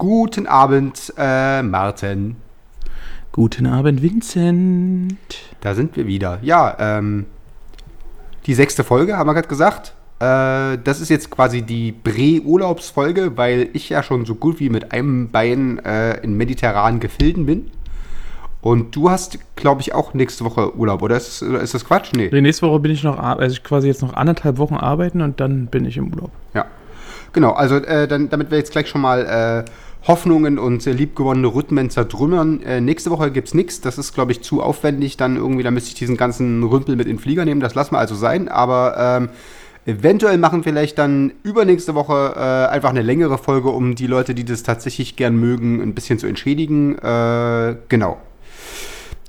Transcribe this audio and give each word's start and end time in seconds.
Guten 0.00 0.46
Abend, 0.46 1.12
äh, 1.18 1.62
Martin. 1.62 2.36
Guten 3.32 3.66
Abend, 3.66 4.00
Vincent. 4.00 5.14
Da 5.60 5.74
sind 5.74 5.94
wir 5.94 6.06
wieder. 6.06 6.38
Ja, 6.40 6.74
ähm, 6.80 7.26
die 8.46 8.54
sechste 8.54 8.82
Folge, 8.82 9.18
haben 9.18 9.28
wir 9.28 9.34
gerade 9.34 9.48
gesagt. 9.48 9.92
Äh, 10.18 10.78
das 10.82 11.02
ist 11.02 11.10
jetzt 11.10 11.30
quasi 11.30 11.60
die 11.60 11.92
Prä-Urlaubsfolge, 11.92 13.36
weil 13.36 13.68
ich 13.74 13.90
ja 13.90 14.02
schon 14.02 14.24
so 14.24 14.36
gut 14.36 14.58
wie 14.58 14.70
mit 14.70 14.90
einem 14.90 15.28
Bein 15.28 15.84
äh, 15.84 16.14
in 16.22 16.32
mediterranen 16.32 16.98
Gefilden 17.00 17.44
bin. 17.44 17.70
Und 18.62 18.96
du 18.96 19.10
hast, 19.10 19.38
glaube 19.54 19.82
ich, 19.82 19.92
auch 19.92 20.14
nächste 20.14 20.46
Woche 20.46 20.74
Urlaub, 20.74 21.02
oder 21.02 21.18
ist, 21.18 21.42
oder 21.42 21.60
ist 21.60 21.74
das 21.74 21.84
Quatsch? 21.84 22.12
Nee. 22.16 22.30
Nee, 22.32 22.40
nächste 22.40 22.66
Woche 22.66 22.80
bin 22.80 22.92
ich 22.92 23.02
noch, 23.02 23.18
also 23.18 23.52
ich 23.52 23.62
quasi 23.62 23.88
jetzt 23.88 24.00
noch 24.00 24.14
anderthalb 24.14 24.56
Wochen 24.56 24.76
arbeiten 24.76 25.20
und 25.20 25.40
dann 25.40 25.66
bin 25.66 25.84
ich 25.84 25.98
im 25.98 26.14
Urlaub. 26.14 26.30
Ja. 26.54 26.64
Genau, 27.32 27.52
also 27.52 27.76
äh, 27.76 28.08
dann, 28.08 28.28
damit 28.28 28.50
wir 28.50 28.58
jetzt 28.58 28.72
gleich 28.72 28.88
schon 28.88 29.02
mal 29.02 29.64
äh, 29.66 29.70
Hoffnungen 30.06 30.58
und 30.58 30.86
äh, 30.86 30.92
liebgewonnene 30.92 31.48
Rhythmen 31.48 31.90
zertrümmern. 31.90 32.62
Äh, 32.62 32.80
nächste 32.80 33.10
Woche 33.10 33.30
gibt's 33.30 33.54
nichts. 33.54 33.80
Das 33.80 33.98
ist, 33.98 34.14
glaube 34.14 34.32
ich, 34.32 34.42
zu 34.42 34.62
aufwendig. 34.62 35.16
Dann 35.16 35.36
irgendwie, 35.36 35.62
da 35.62 35.70
müsste 35.70 35.88
ich 35.88 35.94
diesen 35.94 36.16
ganzen 36.16 36.62
Rümpel 36.62 36.96
mit 36.96 37.06
in 37.06 37.16
den 37.16 37.18
Flieger 37.20 37.44
nehmen. 37.44 37.60
Das 37.60 37.74
lassen 37.74 37.94
wir 37.94 37.98
also 37.98 38.14
sein. 38.14 38.48
Aber 38.48 38.94
ähm, 38.98 39.28
eventuell 39.84 40.38
machen 40.38 40.62
vielleicht 40.62 40.98
dann 40.98 41.32
übernächste 41.42 41.94
Woche 41.94 42.34
äh, 42.36 42.72
einfach 42.72 42.90
eine 42.90 43.02
längere 43.02 43.38
Folge, 43.38 43.68
um 43.70 43.94
die 43.94 44.06
Leute, 44.06 44.34
die 44.34 44.44
das 44.44 44.62
tatsächlich 44.62 45.16
gern 45.16 45.36
mögen, 45.36 45.82
ein 45.82 45.94
bisschen 45.94 46.18
zu 46.18 46.26
entschädigen. 46.26 46.96
Äh, 46.98 47.76
genau. 47.88 48.18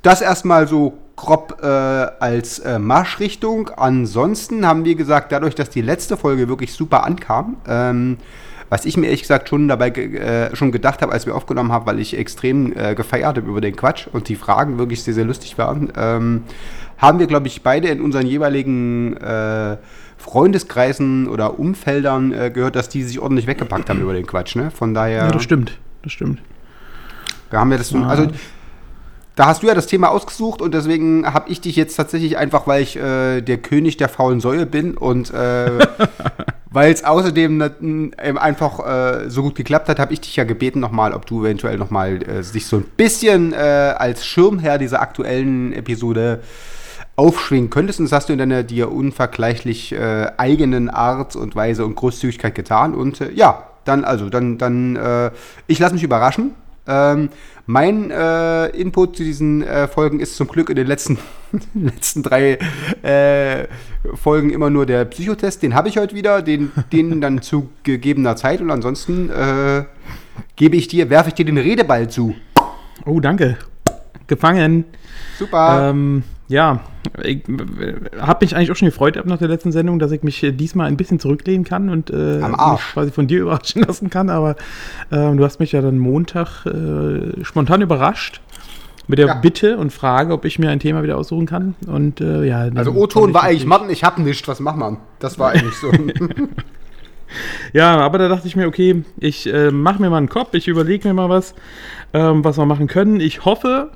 Das 0.04 0.22
erstmal 0.22 0.67
so 0.67 0.98
grob 1.16 1.60
äh, 1.62 1.67
als 1.67 2.60
äh, 2.60 2.80
Marschrichtung. 2.80 3.70
Ansonsten 3.70 4.66
haben 4.66 4.86
wir 4.86 4.95
gesagt, 4.95 5.32
dadurch, 5.32 5.54
dass 5.54 5.70
die 5.70 5.82
letzte 5.82 6.17
Folge 6.17 6.48
wirklich 6.48 6.73
super 6.73 7.04
ankam, 7.04 7.58
ähm, 7.67 8.17
was 8.72 8.86
ich 8.86 8.95
mir 8.95 9.08
ehrlich 9.08 9.23
gesagt 9.23 9.50
schon 9.50 9.67
dabei 9.67 9.89
äh, 9.89 10.55
schon 10.55 10.72
gedacht 10.72 11.02
habe, 11.02 11.11
als 11.11 11.25
wir 11.25 11.36
aufgenommen 11.36 11.73
haben, 11.73 11.86
weil 11.86 12.00
ich 12.00 12.17
extrem 12.17 12.72
äh, 12.73 12.95
gefeiert 12.95 13.36
habe 13.36 13.41
über 13.41 13.59
den 13.59 13.75
Quatsch 13.75 14.08
und 14.09 14.30
die 14.30 14.38
Fragen 14.38 14.77
wirklich 14.77 15.03
sehr, 15.03 15.14
sehr 15.14 15.25
lustig 15.25 15.58
waren, 15.58 15.91
ähm, 15.97 16.44
haben 16.97 17.19
wir, 17.19 17.27
glaube 17.27 17.47
ich, 17.47 17.64
beide 17.64 17.89
in 17.89 17.99
unseren 17.99 18.25
jeweiligen 18.25 19.17
äh, 19.17 19.75
Freundeskreisen 20.17 21.27
oder 21.27 21.59
Umfeldern 21.59 22.31
äh, 22.31 22.49
gehört, 22.49 22.77
dass 22.77 22.88
die 22.88 23.03
sich 23.03 23.19
ordentlich 23.19 23.45
weggepackt 23.45 23.89
haben 23.89 23.99
über 23.99 24.14
den 24.14 24.25
Quatsch. 24.25 24.55
Ne? 24.55 24.72
Von 24.72 24.94
daher. 24.94 25.25
Ja, 25.25 25.31
das 25.31 25.44
stimmt. 25.44 25.77
Das 26.03 26.14
stimmt. 26.14 26.42
Da 27.49 27.59
haben 27.59 27.72
wir 27.72 27.77
das 27.77 27.89
so, 27.89 27.97
also 27.97 28.30
da 29.36 29.46
hast 29.46 29.64
du 29.64 29.68
ja 29.68 29.74
das 29.74 29.88
Thema 29.88 30.10
ausgesucht 30.10 30.62
und 30.62 30.74
deswegen 30.74 31.26
habe 31.26 31.50
ich 31.50 31.62
dich 31.62 31.76
jetzt 31.76 31.96
tatsächlich 31.96 32.38
einfach, 32.38 32.68
weil 32.68 32.84
ich 32.84 32.98
äh, 32.98 33.42
der 33.42 33.58
König 33.60 33.98
der 33.98 34.10
faulen 34.10 34.42
Säue 34.42 34.66
bin 34.66 34.98
und 34.98 35.34
äh, 35.34 35.72
weil 36.70 36.92
es 36.92 37.04
außerdem 37.04 37.58
nat- 37.58 37.82
m, 37.82 38.12
eben 38.23 38.38
einfach 38.38 38.80
äh, 38.80 39.30
so 39.30 39.42
gut 39.44 39.56
geklappt 39.56 39.88
hat, 39.90 40.00
habe 40.00 40.14
ich 40.14 40.22
dich 40.22 40.36
ja 40.36 40.44
gebeten 40.44 40.80
nochmal, 40.80 41.14
ob 41.14 41.26
du 41.26 41.44
eventuell 41.46 41.78
nochmal 41.78 42.22
äh, 42.23 42.42
dich 42.44 42.66
so 42.66 42.78
ein 42.78 42.84
bisschen 42.98 43.54
äh, 43.54 43.56
als 43.56 44.26
Schirmherr 44.26 44.78
dieser 44.78 45.02
aktuellen 45.02 45.73
Episode 45.73 46.42
aufschwingen 47.16 47.70
könntest. 47.70 48.00
Und 48.00 48.05
das 48.05 48.14
hast 48.14 48.30
du 48.30 48.34
in 48.34 48.39
deiner 48.39 48.64
dir 48.64 48.92
unvergleichlich 48.92 49.92
äh, 49.94 50.28
eigenen 50.38 50.89
Art 50.89 51.36
und 51.36 51.55
Weise 51.55 51.86
und 51.86 51.95
Großzügigkeit 51.95 52.55
getan. 52.55 52.94
Und 52.95 53.22
äh, 53.22 53.32
ja, 53.32 53.64
dann, 53.86 54.04
also, 54.04 54.30
dann, 54.30 54.58
dann, 54.58 54.95
äh, 54.95 55.32
ich 55.67 55.80
lasse 55.80 55.94
mich 55.94 56.04
überraschen. 56.04 56.54
Ähm, 56.87 57.30
mein 57.65 58.11
äh, 58.11 58.67
Input 58.69 59.15
zu 59.15 59.23
diesen 59.23 59.61
äh, 59.64 59.87
Folgen 59.87 60.19
ist 60.19 60.36
zum 60.36 60.47
Glück 60.47 60.69
in 60.69 60.75
den 60.75 60.87
letzten, 60.87 61.17
letzten 61.73 62.23
drei 62.23 62.58
äh, 63.03 63.67
Folgen 64.15 64.49
immer 64.49 64.69
nur 64.69 64.86
der 64.86 65.05
Psychotest. 65.05 65.64
Den 65.64 65.75
habe 65.75 65.89
ich 65.89 65.97
heute 65.97 66.15
wieder, 66.15 66.42
den, 66.42 66.71
den 66.92 67.21
dann 67.21 67.42
zu 67.42 67.69
gegebener 67.83 68.36
Zeit. 68.36 68.61
Und 68.61 68.71
ansonsten 68.71 69.30
äh, 69.30 69.86
gebe 70.55 70.75
ich 70.75 70.87
dir, 70.87 71.09
werfe 71.09 71.30
ich 71.30 71.36
dir 71.36 71.45
den 71.45 71.58
Redeball 71.58 72.09
zu. 72.09 72.36
Oh, 73.05 73.19
danke. 73.19 73.58
Gefangen. 74.27 74.86
Super. 75.37 75.89
Ähm, 75.89 76.23
ja, 76.52 76.82
ich 77.23 77.44
habe 78.20 78.45
mich 78.45 78.56
eigentlich 78.56 78.72
auch 78.72 78.76
schon 78.76 78.88
gefreut 78.88 79.17
ab 79.17 79.26
nach 79.26 79.38
der 79.38 79.48
letzten 79.48 79.72
Sendung, 79.72 80.00
dass 80.00 80.12
ich 80.12 80.22
mich 80.22 80.44
äh, 80.44 80.52
diesmal 80.52 80.88
ein 80.88 80.98
bisschen 80.98 81.20
zurücklehnen 81.20 81.64
kann 81.64 81.89
und 81.89 82.10
äh, 82.10 82.39
mich 82.39 82.82
quasi 82.94 83.12
von 83.12 83.28
dir 83.28 83.39
überraschen 83.42 83.84
lassen 83.84 84.10
kann. 84.10 84.30
Aber 84.30 84.56
ähm, 85.11 85.38
du 85.38 85.45
hast 85.45 85.60
mich 85.60 85.72
ja 85.72 85.82
dann 85.82 85.98
Montag 85.98 86.66
äh, 86.66 87.44
spontan 87.44 87.82
überrascht 87.82 88.42
mit 89.08 89.17
der 89.17 89.28
Ja. 89.28 89.34
Bitte 89.36 89.78
und 89.78 89.92
Frage, 89.92 90.34
ob 90.34 90.45
ich 90.45 90.60
mir 90.60 90.70
ein 90.70 90.80
Thema 90.80 91.04
wieder 91.04 91.17
aussuchen 91.17 91.45
kann. 91.45 91.76
Und 91.88 92.20
äh, 92.22 92.44
ja, 92.44 92.70
Also 92.76 92.92
O-Ton 92.92 93.34
war 93.34 93.44
eigentlich, 93.44 93.66
Martin, 93.66 93.90
ich 93.90 94.04
hab 94.04 94.20
nichts, 94.20 94.48
was 94.48 94.60
macht 94.60 94.78
man? 94.78 94.98
Das 95.20 95.40
war 95.40 95.52
eigentlich 95.52 95.76
so. 95.76 95.92
Ja, 97.72 97.98
aber 98.02 98.17
da 98.17 98.28
dachte 98.28 98.45
ich 98.45 98.58
mir, 98.58 98.67
okay, 98.67 99.06
ich 99.17 99.48
äh, 99.48 99.72
mache 99.72 100.02
mir 100.02 100.10
mal 100.10 100.17
einen 100.17 100.28
Kopf, 100.28 100.54
ich 100.54 100.67
überlege 100.67 101.08
mir 101.08 101.14
mal 101.14 101.30
was, 101.30 101.56
ähm, 102.14 102.44
was 102.44 102.58
wir 102.58 102.66
machen 102.66 102.88
können. 102.88 103.22
Ich 103.22 103.45
hoffe, 103.45 103.92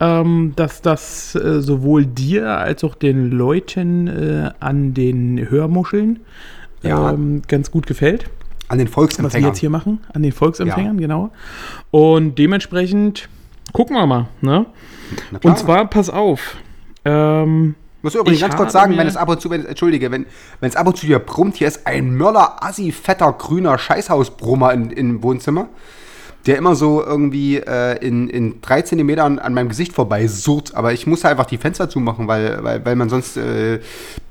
ähm, 0.00 0.52
dass 0.56 0.82
das 0.82 1.34
äh, 1.34 1.60
sowohl 1.62 2.06
dir 2.06 2.48
als 2.58 2.84
auch 2.84 2.94
den 2.94 3.30
Leuten 3.30 4.06
äh, 4.08 4.50
an 4.60 4.94
den 4.94 5.48
Hörmuscheln 5.50 6.20
Ja. 6.82 7.10
ähm, 7.12 7.42
ganz 7.48 7.70
gut 7.70 7.86
gefällt, 7.86 8.28
An 8.68 8.78
den 8.78 8.86
was 8.86 8.90
wir 8.90 8.94
Volksempfängern. 8.94 9.48
jetzt 9.50 9.58
hier 9.58 9.70
machen, 9.70 10.00
an 10.12 10.22
den 10.22 10.32
Volksempfängern, 10.32 10.98
genau. 10.98 11.30
Und 11.90 12.36
dementsprechend 12.38 13.28
gucken 13.72 13.96
wir 13.96 14.06
mal. 14.06 14.28
Ne? 14.42 14.66
Und 15.42 15.58
zwar, 15.58 15.86
pass 15.88 16.10
auf. 16.10 16.56
Ähm, 17.04 17.74
muss 18.02 18.14
übrigens 18.14 18.36
ich 18.36 18.40
ganz 18.42 18.56
kurz 18.56 18.72
sagen, 18.72 18.96
wenn 18.98 19.06
es 19.06 19.16
ab 19.16 19.28
und 19.28 19.40
zu, 19.40 19.50
wenn, 19.50 19.64
entschuldige, 19.64 20.10
wenn 20.10 20.26
wenn 20.60 20.68
es 20.68 20.76
ab 20.76 20.86
und 20.86 20.96
zu 20.96 21.06
hier 21.06 21.18
brummt, 21.18 21.56
hier 21.56 21.66
ist 21.68 21.86
ein 21.86 22.14
Mörder, 22.16 22.62
assi, 22.62 22.92
fetter, 22.92 23.32
grüner 23.32 23.78
Scheißhausbrummer 23.78 24.72
in, 24.72 24.90
im 24.90 25.22
Wohnzimmer, 25.22 25.68
der 26.46 26.56
immer 26.58 26.76
so 26.76 27.02
irgendwie 27.04 27.56
äh, 27.56 27.98
in, 28.06 28.28
in 28.28 28.60
drei 28.60 28.82
Zentimetern 28.82 29.38
an 29.40 29.52
meinem 29.52 29.68
Gesicht 29.68 29.92
vorbei 29.92 30.28
surrt. 30.28 30.74
Aber 30.74 30.92
ich 30.92 31.06
muss 31.06 31.24
einfach 31.24 31.46
die 31.46 31.58
Fenster 31.58 31.88
zumachen, 31.88 32.28
weil, 32.28 32.62
weil, 32.62 32.84
weil 32.84 32.96
man 32.96 33.08
sonst 33.08 33.36
äh, 33.36 33.80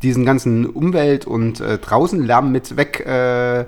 diesen 0.01 0.25
ganzen 0.25 0.65
Umwelt- 0.65 1.27
und 1.27 1.59
äh, 1.59 1.77
Draußenlärm 1.77 2.51
mit 2.51 2.77
weg, 2.77 3.05
äh, 3.05 3.65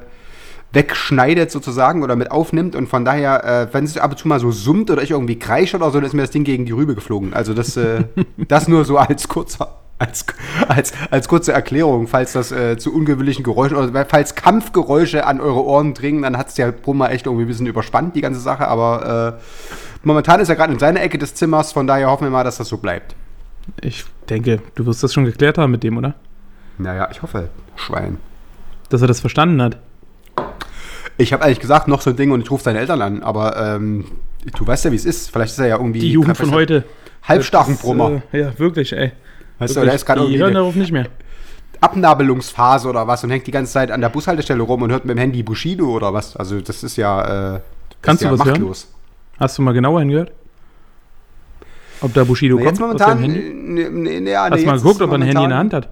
wegschneidet 0.71 1.51
sozusagen 1.51 2.03
oder 2.03 2.15
mit 2.15 2.31
aufnimmt. 2.31 2.75
Und 2.75 2.87
von 2.87 3.03
daher, 3.03 3.43
äh, 3.43 3.73
wenn 3.73 3.83
es 3.83 3.97
ab 3.97 4.11
und 4.11 4.17
zu 4.17 4.29
mal 4.29 4.39
so 4.39 4.51
summt 4.51 4.89
oder 4.91 5.03
ich 5.03 5.11
irgendwie 5.11 5.39
kreische 5.39 5.75
oder 5.75 5.91
so, 5.91 5.97
dann 5.99 6.05
ist 6.05 6.13
mir 6.13 6.21
das 6.21 6.31
Ding 6.31 6.45
gegen 6.45 6.65
die 6.65 6.71
Rübe 6.71 6.95
geflogen. 6.95 7.33
Also 7.33 7.53
das, 7.53 7.75
äh, 7.75 8.05
das 8.47 8.69
nur 8.69 8.85
so 8.85 8.97
als 8.97 9.27
kurzer, 9.27 9.77
als, 9.99 10.25
als, 10.67 10.93
als 11.09 11.27
kurze 11.27 11.53
Erklärung, 11.53 12.07
falls 12.07 12.33
das 12.33 12.51
äh, 12.51 12.77
zu 12.77 12.93
ungewöhnlichen 12.93 13.43
Geräuschen 13.43 13.77
oder 13.77 14.05
falls 14.05 14.35
Kampfgeräusche 14.35 15.25
an 15.25 15.41
eure 15.41 15.63
Ohren 15.63 15.93
dringen, 15.93 16.21
dann 16.21 16.37
hat 16.37 16.49
es 16.49 16.53
der 16.55 16.71
Brummer 16.71 17.11
echt 17.11 17.25
irgendwie 17.25 17.45
ein 17.45 17.47
bisschen 17.47 17.65
überspannt, 17.65 18.15
die 18.15 18.21
ganze 18.21 18.39
Sache. 18.39 18.67
Aber 18.67 19.37
äh, 19.39 19.43
momentan 20.03 20.39
ist 20.39 20.49
er 20.49 20.55
gerade 20.55 20.73
in 20.73 20.79
seiner 20.79 21.01
Ecke 21.01 21.17
des 21.17 21.33
Zimmers, 21.33 21.71
von 21.71 21.87
daher 21.87 22.09
hoffen 22.09 22.25
wir 22.25 22.31
mal, 22.31 22.43
dass 22.43 22.57
das 22.57 22.67
so 22.67 22.77
bleibt. 22.77 23.15
ich 23.81 24.05
denke, 24.29 24.61
du 24.75 24.85
wirst 24.85 25.03
das 25.03 25.13
schon 25.13 25.25
geklärt 25.25 25.57
haben 25.57 25.71
mit 25.71 25.83
dem, 25.83 25.97
oder? 25.97 26.13
Naja, 26.77 27.09
ich 27.11 27.21
hoffe, 27.21 27.49
Schwein. 27.75 28.17
Dass 28.89 29.01
er 29.01 29.07
das 29.07 29.19
verstanden 29.19 29.61
hat. 29.61 29.77
Ich 31.17 31.33
habe 31.33 31.43
eigentlich 31.43 31.59
gesagt, 31.59 31.87
noch 31.87 32.01
so 32.01 32.11
ein 32.11 32.15
Ding 32.15 32.31
und 32.31 32.41
ich 32.41 32.51
rufe 32.51 32.63
seine 32.63 32.77
Eltern 32.77 33.01
an, 33.01 33.23
aber 33.23 33.57
ähm, 33.75 34.05
du 34.55 34.67
weißt 34.67 34.85
ja, 34.85 34.91
wie 34.91 34.95
es 34.95 35.05
ist. 35.05 35.31
Vielleicht 35.31 35.53
ist 35.53 35.59
er 35.59 35.67
ja 35.67 35.77
irgendwie. 35.77 35.99
Die 35.99 36.11
Jugend 36.11 36.37
von 36.37 36.51
heute. 36.51 36.83
Halbstarken 37.23 37.77
Brummer. 37.77 38.21
Äh, 38.31 38.41
ja, 38.41 38.59
wirklich, 38.59 38.93
ey. 38.93 39.11
Weißt 39.59 39.75
du, 39.75 39.81
der 39.85 39.93
ist 39.93 40.05
gerade 40.05 40.21
irgendwie 40.21 40.39
hören 40.39 40.53
darauf 40.53 40.75
nicht 40.75 40.91
mehr. 40.91 41.07
Abnabelungsphase 41.79 42.87
oder 42.89 43.07
was 43.07 43.23
und 43.23 43.29
hängt 43.29 43.45
die 43.45 43.51
ganze 43.51 43.71
Zeit 43.73 43.91
an 43.91 44.01
der 44.01 44.09
Bushaltestelle 44.09 44.63
rum 44.63 44.81
und 44.81 44.91
hört 44.91 45.05
mit 45.05 45.15
dem 45.15 45.19
Handy 45.19 45.43
Bushido 45.43 45.85
oder 45.89 46.13
was. 46.13 46.35
Also, 46.35 46.59
das 46.59 46.83
ist 46.83 46.95
ja. 46.97 47.55
Äh, 47.55 47.59
Kannst 48.01 48.21
ist 48.23 48.27
du 48.29 48.33
ja 48.33 48.39
was 48.39 48.45
hören? 48.47 48.53
machtlos. 48.59 48.87
Hast 49.39 49.57
du 49.57 49.61
mal 49.61 49.73
genauer 49.73 49.99
hingehört? 49.99 50.31
Ob 52.01 52.13
da 52.13 52.23
Bushido 52.23 52.57
Na, 52.57 52.65
jetzt 52.65 52.79
kommt 52.79 52.99
momentan. 52.99 53.11
auf 53.11 53.19
deinem 53.21 53.31
Handy? 53.31 53.53
Nee, 53.53 53.89
nee, 53.89 54.19
nee, 54.21 54.31
ja, 54.31 54.49
Hast 54.49 54.61
du 54.61 54.65
mal 54.65 54.73
jetzt 54.73 54.83
geguckt, 54.83 55.01
ob 55.01 55.09
er 55.11 55.15
ein 55.15 55.21
Handy 55.23 55.43
in 55.43 55.49
der 55.49 55.57
momentan- 55.57 55.59
Hand 55.59 55.73
hat? 55.73 55.89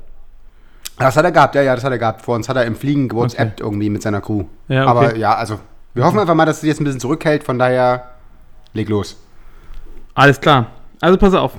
Das 0.98 1.18
hat 1.18 1.26
er 1.26 1.32
gehabt, 1.32 1.56
ja, 1.56 1.62
ja, 1.62 1.76
das 1.76 1.84
hat 1.84 1.92
er 1.92 1.98
gehabt. 1.98 2.22
Vor 2.22 2.36
uns 2.36 2.48
hat 2.48 2.56
er 2.56 2.66
im 2.66 2.76
Fliegen 2.76 3.12
WhatsApp 3.12 3.60
irgendwie 3.60 3.90
mit 3.90 4.02
seiner 4.02 4.22
Crew. 4.22 4.46
Ja, 4.70 4.84
okay. 4.84 4.90
Aber 4.90 5.16
ja, 5.18 5.36
also, 5.36 5.60
wir 5.94 6.06
hoffen 6.06 6.20
einfach 6.20 6.36
mal, 6.36 6.46
dass 6.46 6.58
es 6.58 6.64
jetzt 6.64 6.80
ein 6.80 6.86
bisschen 6.86 7.00
zurückhält, 7.02 7.44
von 7.44 7.60
daher, 7.60 8.12
leg 8.74 8.88
los. 8.88 9.18
Alles 10.14 10.40
klar. 10.40 10.68
Also 11.02 11.18
pass 11.18 11.34
auf. 11.34 11.52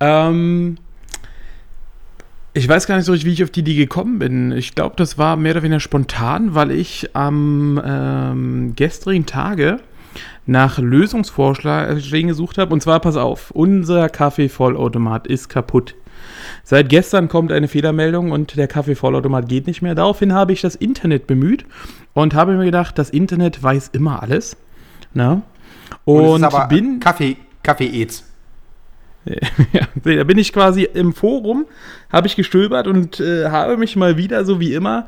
Ähm, 0.00 0.76
Ich 2.56 2.68
weiß 2.68 2.86
gar 2.86 2.94
nicht 2.94 3.04
so 3.04 3.10
richtig, 3.10 3.28
wie 3.28 3.32
ich 3.32 3.42
auf 3.42 3.50
die 3.50 3.60
Idee 3.60 3.74
gekommen 3.74 4.20
bin. 4.20 4.52
Ich 4.52 4.76
glaube, 4.76 4.94
das 4.96 5.18
war 5.18 5.36
mehr 5.36 5.52
oder 5.52 5.64
weniger 5.64 5.80
spontan, 5.80 6.54
weil 6.54 6.70
ich 6.70 7.10
am 7.12 7.82
ähm, 7.84 8.74
gestrigen 8.76 9.26
Tage 9.26 9.80
nach 10.46 10.78
Lösungsvorschlägen 10.78 12.28
gesucht 12.28 12.58
habe. 12.58 12.72
Und 12.72 12.80
zwar, 12.80 13.00
pass 13.00 13.16
auf, 13.16 13.50
unser 13.50 14.08
Kaffeevollautomat 14.08 15.26
ist 15.26 15.48
kaputt. 15.48 15.96
Seit 16.62 16.88
gestern 16.88 17.28
kommt 17.28 17.50
eine 17.50 17.66
Fehlermeldung 17.66 18.30
und 18.30 18.56
der 18.56 18.68
Kaffeevollautomat 18.68 19.48
geht 19.48 19.66
nicht 19.66 19.82
mehr. 19.82 19.96
Daraufhin 19.96 20.32
habe 20.32 20.52
ich 20.52 20.60
das 20.60 20.76
Internet 20.76 21.26
bemüht 21.26 21.66
und 22.12 22.34
habe 22.34 22.56
mir 22.56 22.66
gedacht, 22.66 22.98
das 22.98 23.10
Internet 23.10 23.64
weiß 23.64 23.88
immer 23.92 24.22
alles. 24.22 24.56
Na? 25.12 25.42
Und, 26.04 26.44
Und, 26.44 26.68
bin 26.68 27.00
Kaffee, 27.00 27.36
Kaffee-Aids. 27.64 28.24
ja, 29.72 29.88
da 30.02 30.24
bin 30.24 30.38
ich 30.38 30.52
quasi 30.52 30.82
im 30.82 31.12
Forum, 31.12 31.66
habe 32.10 32.26
ich 32.26 32.36
gestöbert 32.36 32.86
und 32.86 33.20
äh, 33.20 33.46
habe 33.48 33.76
mich 33.76 33.96
mal 33.96 34.16
wieder, 34.16 34.44
so 34.44 34.60
wie 34.60 34.74
immer, 34.74 35.06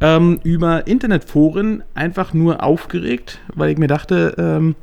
ähm, 0.00 0.40
über 0.42 0.86
Internetforen 0.86 1.84
einfach 1.94 2.34
nur 2.34 2.62
aufgeregt, 2.62 3.38
weil 3.54 3.70
ich 3.70 3.78
mir 3.78 3.86
dachte, 3.86 4.34
ähm, 4.36 4.74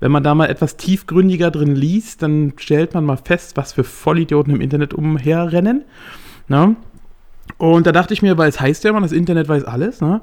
wenn 0.00 0.12
man 0.12 0.22
da 0.22 0.34
mal 0.34 0.46
etwas 0.46 0.76
tiefgründiger 0.76 1.50
drin 1.50 1.74
liest, 1.74 2.22
dann 2.22 2.52
stellt 2.56 2.94
man 2.94 3.04
mal 3.04 3.16
fest, 3.16 3.56
was 3.56 3.72
für 3.72 3.84
Vollidioten 3.84 4.54
im 4.54 4.60
Internet 4.60 4.94
umherrennen. 4.94 5.84
Na? 6.46 6.76
Und 7.58 7.86
da 7.86 7.92
dachte 7.92 8.14
ich 8.14 8.22
mir, 8.22 8.38
weil 8.38 8.48
es 8.48 8.60
heißt 8.60 8.84
ja 8.84 8.90
immer, 8.90 9.00
das 9.00 9.12
Internet 9.12 9.48
weiß 9.48 9.64
alles, 9.64 10.00
ne? 10.00 10.20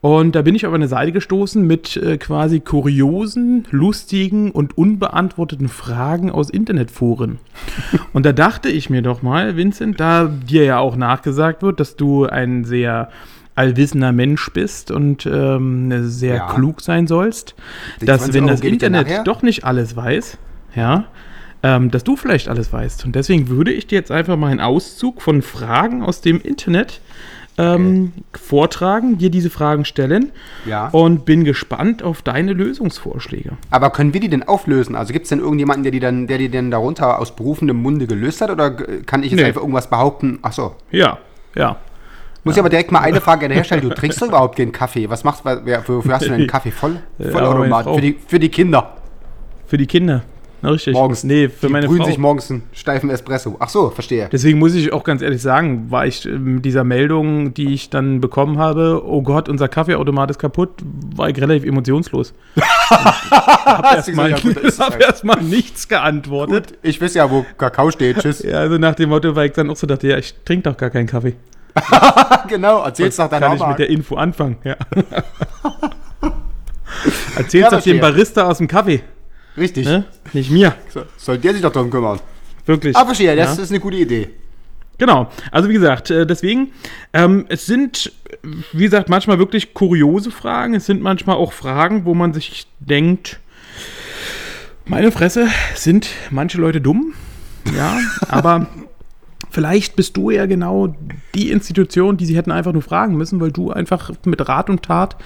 Und 0.00 0.34
da 0.34 0.42
bin 0.42 0.56
ich 0.56 0.66
auf 0.66 0.74
eine 0.74 0.88
Seite 0.88 1.12
gestoßen 1.12 1.64
mit 1.64 1.96
äh, 1.96 2.18
quasi 2.18 2.58
kuriosen, 2.58 3.68
lustigen 3.70 4.50
und 4.50 4.76
unbeantworteten 4.76 5.68
Fragen 5.68 6.28
aus 6.32 6.50
Internetforen. 6.50 7.38
und 8.12 8.26
da 8.26 8.32
dachte 8.32 8.68
ich 8.68 8.90
mir 8.90 9.00
doch 9.00 9.22
mal, 9.22 9.56
Vincent, 9.56 10.00
da 10.00 10.24
dir 10.26 10.64
ja 10.64 10.78
auch 10.80 10.96
nachgesagt 10.96 11.62
wird, 11.62 11.78
dass 11.78 11.94
du 11.94 12.26
ein 12.26 12.64
sehr 12.64 13.10
allwissender 13.54 14.10
Mensch 14.10 14.50
bist 14.52 14.90
und 14.90 15.24
ähm, 15.26 16.08
sehr 16.08 16.36
Ja. 16.36 16.46
klug 16.52 16.80
sein 16.80 17.06
sollst, 17.06 17.54
dass 18.00 18.22
20 18.22 18.34
wenn 18.34 18.44
Euro 18.44 18.52
das 18.52 18.60
Internet 18.62 19.06
nachher. 19.06 19.24
doch 19.24 19.42
nicht 19.42 19.64
alles 19.64 19.94
weiß, 19.94 20.36
ja, 20.74 21.04
ähm, 21.62 21.90
dass 21.90 22.04
du 22.04 22.16
vielleicht 22.16 22.48
alles 22.48 22.72
weißt. 22.72 23.04
Und 23.04 23.14
deswegen 23.14 23.48
würde 23.48 23.72
ich 23.72 23.86
dir 23.86 23.96
jetzt 23.98 24.10
einfach 24.10 24.36
mal 24.36 24.50
einen 24.50 24.60
Auszug 24.60 25.22
von 25.22 25.42
Fragen 25.42 26.02
aus 26.02 26.20
dem 26.20 26.40
Internet 26.40 27.00
ähm, 27.58 28.12
vortragen, 28.32 29.18
dir 29.18 29.30
diese 29.30 29.50
Fragen 29.50 29.84
stellen 29.84 30.32
Ja. 30.64 30.88
und 30.88 31.24
bin 31.26 31.44
gespannt 31.44 32.02
auf 32.02 32.22
deine 32.22 32.54
Lösungsvorschläge. 32.54 33.52
Aber 33.70 33.90
können 33.90 34.14
wir 34.14 34.20
die 34.20 34.30
denn 34.30 34.42
auflösen? 34.42 34.96
Also 34.96 35.12
gibt 35.12 35.24
es 35.24 35.28
denn 35.28 35.38
irgendjemanden, 35.40 35.82
der 35.82 35.92
die 35.92 36.00
dann, 36.00 36.26
der 36.26 36.38
die 36.38 36.48
denn 36.48 36.70
darunter 36.70 37.18
aus 37.18 37.36
berufendem 37.36 37.76
Munde 37.76 38.06
gelöst 38.06 38.40
hat? 38.40 38.50
Oder 38.50 38.66
äh, 38.88 39.02
kann 39.04 39.22
ich 39.22 39.32
jetzt 39.32 39.40
Nee. 39.40 39.46
einfach 39.46 39.60
irgendwas 39.60 39.90
behaupten? 39.90 40.38
Ach 40.42 40.52
so. 40.52 40.76
Ja, 40.90 41.18
ja. 41.54 41.76
Muss 42.44 42.54
ich 42.56 42.58
aber 42.60 42.70
direkt 42.70 42.90
mal 42.90 43.00
eine 43.00 43.20
Frage 43.20 43.46
herstellen. 43.48 43.82
Du 43.82 43.90
trinkst 43.90 44.20
doch 44.20 44.26
überhaupt 44.28 44.56
keinen 44.56 44.72
Kaffee. 44.72 45.08
Was 45.10 45.22
machst 45.22 45.44
du? 45.44 45.50
Wofür 45.86 46.12
hast 46.14 46.22
du 46.22 46.30
denn 46.30 46.40
einen 46.40 46.46
Kaffee 46.48 46.72
voll? 46.72 46.96
Ja, 47.18 47.30
Vollautomat. 47.30 47.68
meine 47.70 47.84
Frau. 47.84 47.94
Für 47.94 48.00
die, 48.00 48.16
für 48.26 48.38
die 48.40 48.48
Kinder. 48.48 48.96
Für 49.66 49.76
die 49.76 49.86
Kinder. 49.86 50.22
Na, 50.62 50.70
richtig. 50.70 50.94
Morgens. 50.94 51.24
Nee, 51.24 51.48
für 51.48 51.66
die 51.66 51.72
meine 51.72 51.88
brühen 51.88 51.98
Frau. 51.98 52.06
sich 52.06 52.18
morgens 52.18 52.50
einen 52.50 52.62
steifen 52.72 53.10
Espresso. 53.10 53.56
Ach 53.58 53.68
so, 53.68 53.90
verstehe. 53.90 54.28
Deswegen 54.30 54.60
muss 54.60 54.74
ich 54.74 54.92
auch 54.92 55.02
ganz 55.02 55.20
ehrlich 55.20 55.42
sagen, 55.42 55.90
war 55.90 56.06
ich 56.06 56.24
äh, 56.24 56.30
mit 56.30 56.64
dieser 56.64 56.84
Meldung, 56.84 57.52
die 57.52 57.74
ich 57.74 57.90
dann 57.90 58.20
bekommen 58.20 58.58
habe, 58.58 59.02
oh 59.04 59.22
Gott, 59.22 59.48
unser 59.48 59.66
Kaffeeautomat 59.66 60.30
ist 60.30 60.38
kaputt, 60.38 60.70
war 61.16 61.28
ich 61.28 61.36
relativ 61.40 61.64
emotionslos. 61.64 62.32
hab 62.90 63.82
Hast 63.82 64.08
du 64.08 64.12
erstmal 64.12 64.30
ja, 64.30 64.38
gut, 64.38 64.56
hab 64.78 65.42
nichts 65.42 65.88
geantwortet. 65.88 66.78
Ich 66.82 67.00
weiß 67.00 67.14
ja, 67.14 67.28
wo 67.28 67.44
Kakao 67.58 67.90
steht. 67.90 68.18
Tschüss. 68.18 68.42
Ja, 68.44 68.58
also 68.58 68.78
nach 68.78 68.94
dem 68.94 69.08
Motto, 69.08 69.34
weil 69.34 69.46
ich 69.46 69.52
dann 69.52 69.68
auch 69.68 69.76
so 69.76 69.88
dachte, 69.88 70.06
ja, 70.06 70.18
ich 70.18 70.32
trinke 70.44 70.70
doch 70.70 70.76
gar 70.76 70.90
keinen 70.90 71.08
Kaffee. 71.08 71.34
genau, 72.48 72.84
erzähl's 72.84 73.16
doch 73.16 73.28
dann 73.28 73.40
kann 73.40 73.56
ich 73.56 73.66
mit 73.66 73.78
der. 73.78 73.90
Info 73.90 74.14
anfangen? 74.14 74.58
Ja. 74.62 74.76
Ja, 74.94 76.32
Erzähl's 77.36 77.64
doch 77.64 77.70
verstehe. 77.70 77.94
dem 77.94 78.00
Barista 78.00 78.48
aus 78.48 78.58
dem 78.58 78.68
Kaffee, 78.68 79.02
Richtig. 79.56 79.86
ne? 79.86 80.04
nicht 80.32 80.50
mir. 80.50 80.74
So, 80.88 81.02
soll 81.16 81.38
der 81.38 81.52
sich 81.52 81.62
doch 81.62 81.72
drum 81.72 81.90
kümmern. 81.90 82.20
Wirklich. 82.66 82.96
Ah, 82.96 83.04
verstehe, 83.04 83.34
das 83.36 83.56
Ja. 83.56 83.62
ist 83.62 83.70
eine 83.70 83.80
gute 83.80 83.96
Idee. 83.96 84.30
Genau. 84.98 85.30
Also 85.50 85.68
wie 85.68 85.72
gesagt, 85.74 86.10
äh, 86.10 86.26
deswegen, 86.26 86.70
ähm, 87.12 87.46
es 87.48 87.66
sind, 87.66 88.12
wie 88.72 88.84
gesagt, 88.84 89.08
manchmal 89.08 89.38
wirklich 89.38 89.74
kuriose 89.74 90.30
Fragen. 90.30 90.74
Es 90.74 90.86
sind 90.86 91.02
manchmal 91.02 91.36
auch 91.36 91.52
Fragen, 91.52 92.04
wo 92.04 92.14
man 92.14 92.32
sich 92.32 92.66
denkt, 92.78 93.40
meine 94.84 95.10
Fresse, 95.12 95.48
sind 95.74 96.08
manche 96.30 96.58
Leute 96.60 96.80
dumm? 96.80 97.14
Ja, 97.76 97.98
aber 98.28 98.66
vielleicht 99.50 99.96
bist 99.96 100.16
du 100.16 100.30
ja 100.30 100.46
genau 100.46 100.94
die 101.34 101.50
Institution, 101.50 102.16
die 102.16 102.26
sie 102.26 102.36
hätten 102.36 102.50
einfach 102.52 102.72
nur 102.72 102.82
fragen 102.82 103.16
müssen, 103.16 103.40
weil 103.40 103.52
du 103.52 103.70
einfach 103.70 104.10
mit 104.24 104.46
Rat 104.48 104.70
und 104.70 104.82
Tat 104.82 105.16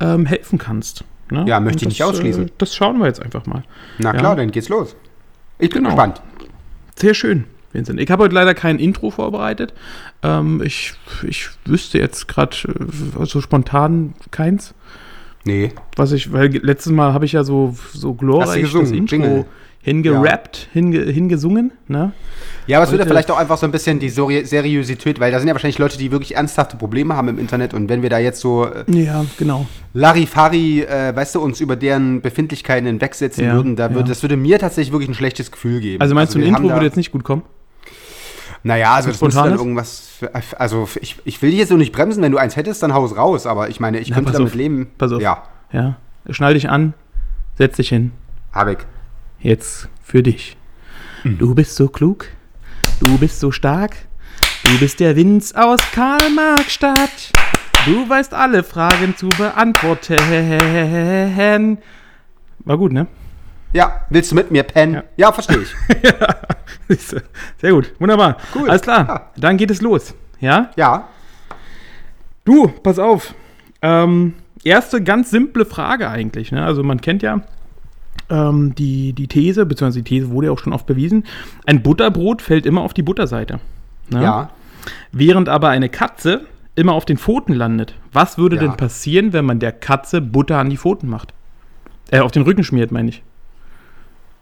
ähm, 0.00 0.26
helfen 0.26 0.58
kannst. 0.58 1.04
Ne? 1.30 1.44
Ja, 1.48 1.60
möchte 1.60 1.78
Und 1.86 1.92
ich 1.92 1.98
nicht 1.98 2.00
das, 2.00 2.08
ausschließen. 2.08 2.48
Äh, 2.48 2.50
das 2.58 2.74
schauen 2.74 2.98
wir 2.98 3.06
jetzt 3.06 3.22
einfach 3.22 3.46
mal. 3.46 3.62
Na 3.98 4.12
Ja. 4.12 4.18
klar, 4.18 4.36
dann 4.36 4.50
geht's 4.50 4.68
los. 4.68 4.94
Ich 5.58 5.70
bin 5.70 5.78
Genau. 5.84 5.90
gespannt. 5.90 6.20
Sehr 6.96 7.14
schön, 7.14 7.44
Vincent. 7.72 8.00
Ich 8.00 8.10
habe 8.10 8.24
heute 8.24 8.34
leider 8.34 8.54
kein 8.54 8.78
Intro 8.78 9.10
vorbereitet. 9.10 9.72
Ähm, 10.22 10.62
ich, 10.64 10.94
ich 11.26 11.48
wüsste 11.64 11.98
jetzt 11.98 12.28
gerade 12.28 12.56
äh, 12.68 13.24
so 13.26 13.40
spontan 13.40 14.14
keins. 14.30 14.74
Nee. 15.44 15.72
Was 15.96 16.12
ich, 16.12 16.32
weil 16.32 16.48
letztes 16.56 16.92
Mal 16.92 17.12
habe 17.12 17.24
ich 17.24 17.32
ja 17.32 17.44
so, 17.44 17.76
so 17.92 18.14
glorreich 18.14 18.72
das 18.72 18.90
Intro 18.90 19.16
Jingle. 19.16 19.44
Hingerappt, 19.84 20.68
hinge, 20.72 21.00
hingesungen. 21.02 21.70
Ne? 21.88 22.12
Ja, 22.66 22.78
aber 22.78 22.84
es 22.84 22.90
ja 22.90 22.98
Heute- 22.98 23.06
vielleicht 23.08 23.30
auch 23.30 23.36
einfach 23.38 23.58
so 23.58 23.66
ein 23.66 23.70
bisschen 23.72 23.98
die 24.00 24.08
Seriosität, 24.08 25.20
weil 25.20 25.30
da 25.30 25.38
sind 25.38 25.46
ja 25.48 25.54
wahrscheinlich 25.54 25.78
Leute, 25.78 25.98
die 25.98 26.10
wirklich 26.10 26.34
ernsthafte 26.36 26.76
Probleme 26.78 27.14
haben 27.14 27.28
im 27.28 27.38
Internet 27.38 27.74
und 27.74 27.90
wenn 27.90 28.00
wir 28.00 28.08
da 28.08 28.18
jetzt 28.18 28.40
so 28.40 28.64
äh, 28.66 28.84
Ja, 28.88 29.24
genau. 29.38 29.66
Larifari, 29.92 30.80
äh, 30.82 31.14
weißt 31.14 31.34
du, 31.34 31.40
uns 31.42 31.60
über 31.60 31.76
deren 31.76 32.22
Befindlichkeiten 32.22 32.86
hinwegsetzen 32.86 33.44
Ja, 33.44 33.52
würden, 33.54 33.76
da 33.76 33.88
ja. 33.88 33.94
würde, 33.94 34.08
das 34.08 34.22
würde 34.22 34.36
mir 34.38 34.58
tatsächlich 34.58 34.92
wirklich 34.92 35.10
ein 35.10 35.14
schlechtes 35.14 35.52
Gefühl 35.52 35.80
geben. 35.80 36.00
Also 36.00 36.14
meinst 36.14 36.34
du, 36.34 36.38
ein 36.38 36.44
Intro 36.44 36.64
würde 36.70 36.86
jetzt 36.86 36.96
nicht 36.96 37.12
gut 37.12 37.22
kommen? 37.22 37.42
Naja, 38.62 38.94
also 38.94 39.10
das 39.10 39.20
müsste 39.20 39.42
dann 39.42 39.52
irgendwas, 39.58 40.08
für, 40.18 40.30
also 40.58 40.88
ich, 41.02 41.16
ich 41.26 41.42
will 41.42 41.50
dich 41.50 41.58
jetzt 41.58 41.68
so 41.68 41.76
nicht 41.76 41.92
bremsen, 41.92 42.22
wenn 42.22 42.32
du 42.32 42.38
eins 42.38 42.56
hättest, 42.56 42.82
dann 42.82 42.94
haus 42.94 43.14
raus, 43.14 43.46
aber 43.46 43.68
ich 43.68 43.78
meine, 43.78 43.98
ich 43.98 44.08
Na, 44.08 44.16
könnte 44.16 44.32
damit 44.32 44.48
auf, 44.52 44.54
leben. 44.54 44.86
pass 44.96 45.12
auf. 45.12 45.20
Ja, 45.20 45.42
Ja. 45.70 45.96
Schnall 46.30 46.54
dich 46.54 46.70
an, 46.70 46.94
setz 47.58 47.76
dich 47.76 47.90
hin. 47.90 48.12
hab 48.54 48.68
ich. 48.68 48.78
Jetzt 49.44 49.88
für 50.02 50.22
dich. 50.22 50.56
Mhm. 51.22 51.36
Du 51.38 51.54
bist 51.54 51.76
so 51.76 51.88
klug, 51.88 52.28
du 53.00 53.18
bist 53.18 53.40
so 53.40 53.50
stark, 53.52 53.94
du 54.64 54.78
bist 54.78 55.00
der 55.00 55.16
Winz 55.16 55.52
aus 55.52 55.78
Karl-Marx-Stadt. 55.92 57.30
Du 57.84 58.08
weißt 58.08 58.32
alle 58.32 58.62
Fragen 58.64 59.14
zu 59.14 59.28
beantworten. 59.28 60.16
War 62.60 62.78
gut, 62.78 62.92
ne? 62.92 63.06
Ja, 63.74 64.06
willst 64.08 64.30
du 64.30 64.34
mit 64.36 64.50
mir 64.50 64.62
pennen? 64.62 64.94
Ja. 64.94 65.02
Ja, 65.16 65.30
verstehe 65.32 65.58
ich. 65.58 65.74
Siehste. 66.88 67.22
Sehr 67.60 67.72
gut, 67.72 67.92
wunderbar. 67.98 68.38
Gut. 68.54 68.70
Alles 68.70 68.80
klar, 68.80 69.06
Ja. 69.06 69.30
dann 69.36 69.58
geht 69.58 69.70
es 69.70 69.82
los. 69.82 70.14
Ja? 70.40 70.70
Ja, 70.76 71.08
Du, 72.46 72.68
pass 72.68 72.98
auf. 72.98 73.34
Ähm, 73.82 74.32
erste 74.64 75.02
ganz 75.02 75.28
simple 75.30 75.66
Frage 75.66 76.08
eigentlich. 76.08 76.50
Ne? 76.52 76.64
Also 76.64 76.82
man 76.82 77.00
kennt 77.02 77.22
ja 77.22 77.40
ähm, 78.30 78.74
die, 78.74 79.12
die 79.12 79.26
These, 79.28 79.66
beziehungsweise 79.66 80.02
die 80.02 80.08
These 80.08 80.30
wurde 80.30 80.46
ja 80.48 80.52
auch 80.52 80.58
schon 80.58 80.72
oft 80.72 80.86
bewiesen. 80.86 81.24
Ein 81.66 81.82
Butterbrot 81.82 82.42
fällt 82.42 82.66
immer 82.66 82.82
auf 82.82 82.94
die 82.94 83.02
Butterseite. 83.02 83.60
Ne? 84.10 84.22
ja. 84.22 84.50
Während 85.12 85.48
aber 85.48 85.70
eine 85.70 85.88
Katze 85.88 86.42
immer 86.74 86.92
auf 86.92 87.04
den 87.06 87.16
Pfoten 87.16 87.54
landet. 87.54 87.94
Was 88.12 88.36
würde 88.36 88.56
Ja. 88.56 88.62
denn 88.62 88.76
passieren, 88.76 89.32
wenn 89.32 89.44
man 89.46 89.58
der 89.58 89.72
Katze 89.72 90.20
Butter 90.20 90.58
an 90.58 90.68
die 90.70 90.76
Pfoten 90.76 91.08
macht? 91.08 91.32
Äh, 92.10 92.20
auf 92.20 92.32
den 92.32 92.42
Rücken 92.42 92.64
schmiert, 92.64 92.92
meine 92.92 93.08
ich. 93.08 93.22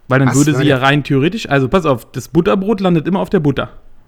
Weil 0.08 0.18
dann 0.18 0.28
Was? 0.28 0.36
würde 0.36 0.54
sie 0.54 0.64
ja 0.64 0.78
rein 0.78 1.04
theoretisch, 1.04 1.48
also 1.48 1.68
pass 1.68 1.86
auf, 1.86 2.10
das 2.10 2.28
Butterbrot 2.28 2.80
landet 2.80 3.06
immer 3.06 3.20
auf 3.20 3.30
der 3.30 3.40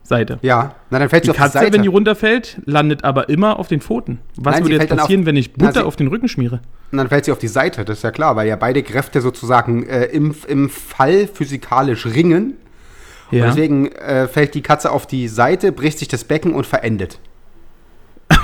Butterseite. 0.09 0.39
Ja, 0.43 0.75
na 0.91 0.99
dann 0.99 1.09
fällt 1.09 1.25
Die 1.25 1.27
sie 1.27 1.31
auf 1.33 1.37
Katze, 1.37 1.59
die 1.59 1.65
Seite. 1.65 1.73
wenn 1.75 1.83
die 1.83 1.89
runterfällt, 1.89 2.61
landet 2.67 3.05
aber 3.05 3.29
immer 3.29 3.59
auf 3.59 3.69
den 3.69 3.81
Pfoten. 3.81 4.21
Was 4.37 4.55
Nein, 4.57 4.65
würde 4.65 4.75
jetzt 4.77 4.91
dann 4.91 4.99
auf- 4.99 5.05
passieren, 5.05 5.27
wenn 5.27 5.37
ich 5.37 5.51
Na, 5.57 5.67
Butter 5.67 5.81
sie- 5.81 5.87
auf 5.87 5.97
den 5.97 6.09
Rücken 6.09 6.29
schmiere? 6.29 6.61
Und 6.93 6.99
dann 6.99 7.09
fällt 7.09 7.25
sie 7.25 7.33
auf 7.33 7.39
die 7.39 7.49
Seite, 7.49 7.85
das 7.85 7.99
ist 7.99 8.03
ja 8.05 8.11
klar, 8.11 8.37
weil 8.37 8.47
ja 8.47 8.57
beide 8.57 8.83
Kräfte 8.83 9.21
sozusagen 9.21 9.85
äh, 9.87 10.05
im, 10.07 10.35
im 10.47 10.69
Fall 10.71 11.27
physikalisch 11.27 12.07
ringen. 12.07 12.55
Und 13.31 13.39
Ja. 13.39 13.47
deswegen 13.47 13.91
äh, 13.93 14.29
fällt 14.29 14.55
die 14.55 14.63
Katze 14.63 14.91
auf 14.93 15.07
die 15.07 15.27
Seite, 15.29 15.73
bricht 15.73 15.99
sich 15.99 16.09
das 16.09 16.25
Becken 16.25 16.55
und 16.55 16.67
verendet. 16.67 17.19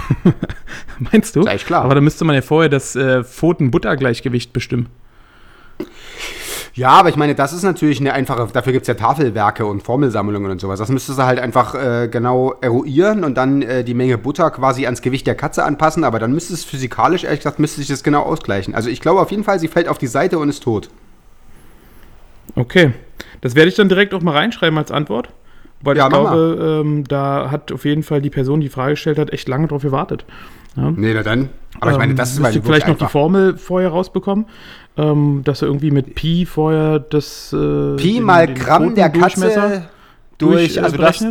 Meinst 0.98 1.36
du? 1.36 1.42
Eigentlich 1.44 1.66
klar. 1.66 1.84
Aber 1.84 1.94
da 1.94 2.00
müsste 2.00 2.24
man 2.24 2.34
ja 2.34 2.42
vorher 2.42 2.68
das 2.68 2.96
äh, 2.96 3.22
Pfoten-Butter-Gleichgewicht 3.22 4.52
bestimmen. 4.52 4.88
Ja, 6.74 6.90
aber 6.90 7.08
ich 7.08 7.16
meine, 7.16 7.34
das 7.34 7.52
ist 7.52 7.62
natürlich 7.62 8.00
eine 8.00 8.12
einfache, 8.12 8.46
dafür 8.52 8.72
gibt 8.72 8.84
es 8.84 8.88
ja 8.88 8.94
Tafelwerke 8.94 9.66
und 9.66 9.82
Formelsammlungen 9.82 10.50
und 10.50 10.60
sowas. 10.60 10.78
Das 10.78 10.88
müsstest 10.88 11.18
du 11.18 11.22
halt 11.24 11.40
einfach 11.40 11.74
äh, 11.74 12.08
genau 12.08 12.54
eruieren 12.60 13.24
und 13.24 13.34
dann 13.34 13.62
äh, 13.62 13.84
die 13.84 13.94
Menge 13.94 14.18
Butter 14.18 14.50
quasi 14.50 14.84
ans 14.84 15.02
Gewicht 15.02 15.26
der 15.26 15.34
Katze 15.34 15.64
anpassen, 15.64 16.04
aber 16.04 16.18
dann 16.18 16.32
müsste 16.32 16.54
es 16.54 16.64
physikalisch, 16.64 17.24
ehrlich 17.24 17.40
gesagt, 17.40 17.58
müsste 17.58 17.80
sich 17.80 17.88
das 17.88 18.02
genau 18.02 18.22
ausgleichen. 18.22 18.74
Also 18.74 18.88
ich 18.88 19.00
glaube 19.00 19.20
auf 19.20 19.30
jeden 19.30 19.44
Fall, 19.44 19.58
sie 19.58 19.68
fällt 19.68 19.88
auf 19.88 19.98
die 19.98 20.06
Seite 20.06 20.38
und 20.38 20.48
ist 20.48 20.62
tot. 20.62 20.90
Okay. 22.54 22.92
Das 23.40 23.54
werde 23.54 23.68
ich 23.68 23.74
dann 23.74 23.88
direkt 23.88 24.14
auch 24.14 24.22
mal 24.22 24.36
reinschreiben 24.36 24.78
als 24.78 24.90
Antwort. 24.90 25.28
Weil 25.82 25.96
Ja, 25.96 26.04
ich 26.04 26.10
glaube, 26.10 26.82
ähm, 26.84 27.04
da 27.04 27.50
hat 27.50 27.72
auf 27.72 27.84
jeden 27.84 28.02
Fall 28.02 28.20
die 28.20 28.30
Person, 28.30 28.60
die 28.60 28.66
die 28.66 28.72
Frage 28.72 28.92
gestellt 28.92 29.18
hat, 29.18 29.32
echt 29.32 29.48
lange 29.48 29.66
drauf 29.66 29.82
gewartet. 29.82 30.24
Nee, 30.76 31.14
na 31.14 31.22
dann. 31.22 31.48
Aber 31.80 31.92
ich 31.92 31.98
meine, 31.98 32.14
das 32.14 32.30
ist 32.32 32.38
ähm, 32.38 32.42
weil 32.44 32.52
müsste 32.52 32.66
vielleicht 32.66 32.88
noch 32.88 32.98
die 32.98 33.06
Formel 33.06 33.56
vorher 33.56 33.90
rausbekommen, 33.90 34.46
ähm, 34.96 35.42
dass 35.44 35.62
er 35.62 35.68
irgendwie 35.68 35.90
mit 35.90 36.14
Pi 36.14 36.46
vorher 36.46 36.98
das 36.98 37.52
äh, 37.52 37.96
Pi 37.96 38.14
den- 38.14 38.22
mal 38.22 38.46
den 38.46 38.56
Gramm 38.56 38.94
der 38.94 39.08
Katze 39.10 39.84
durch, 40.38 40.74
durch, 40.74 40.82
also 40.82 40.96
äh, 40.96 40.98
das, 41.00 41.24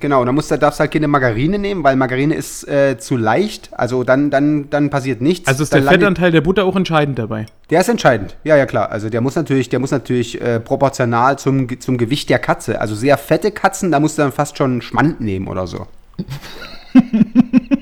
genau, 0.00 0.24
da 0.24 0.32
musst 0.32 0.50
du, 0.50 0.58
darfst 0.58 0.80
halt 0.80 0.90
keine 0.90 1.08
Margarine 1.08 1.58
nehmen, 1.58 1.82
weil 1.84 1.96
Margarine 1.96 2.34
ist 2.34 2.66
äh, 2.68 2.98
zu 2.98 3.16
leicht, 3.16 3.70
also 3.72 4.04
dann, 4.04 4.30
dann, 4.30 4.68
dann 4.70 4.90
passiert 4.90 5.20
nichts. 5.20 5.48
Also 5.48 5.62
ist 5.62 5.72
dann 5.72 5.82
der 5.82 5.92
Fettanteil 5.92 6.30
der 6.32 6.40
Butter 6.42 6.64
auch 6.64 6.76
entscheidend 6.76 7.18
dabei. 7.18 7.46
Der 7.70 7.80
ist 7.80 7.88
entscheidend. 7.88 8.36
Ja, 8.44 8.56
ja, 8.56 8.66
klar. 8.66 8.90
Also 8.90 9.08
der 9.08 9.20
muss 9.20 9.36
natürlich, 9.36 9.68
der 9.68 9.78
muss 9.78 9.90
natürlich 9.92 10.40
äh, 10.40 10.60
proportional 10.60 11.38
zum, 11.38 11.80
zum 11.80 11.96
Gewicht 11.96 12.28
der 12.28 12.38
Katze. 12.38 12.80
Also 12.80 12.94
sehr 12.94 13.16
fette 13.18 13.50
Katzen, 13.50 13.90
da 13.92 14.00
musst 14.00 14.18
du 14.18 14.22
dann 14.22 14.32
fast 14.32 14.58
schon 14.58 14.82
Schmand 14.82 15.20
nehmen 15.20 15.48
oder 15.48 15.66
so. 15.66 15.86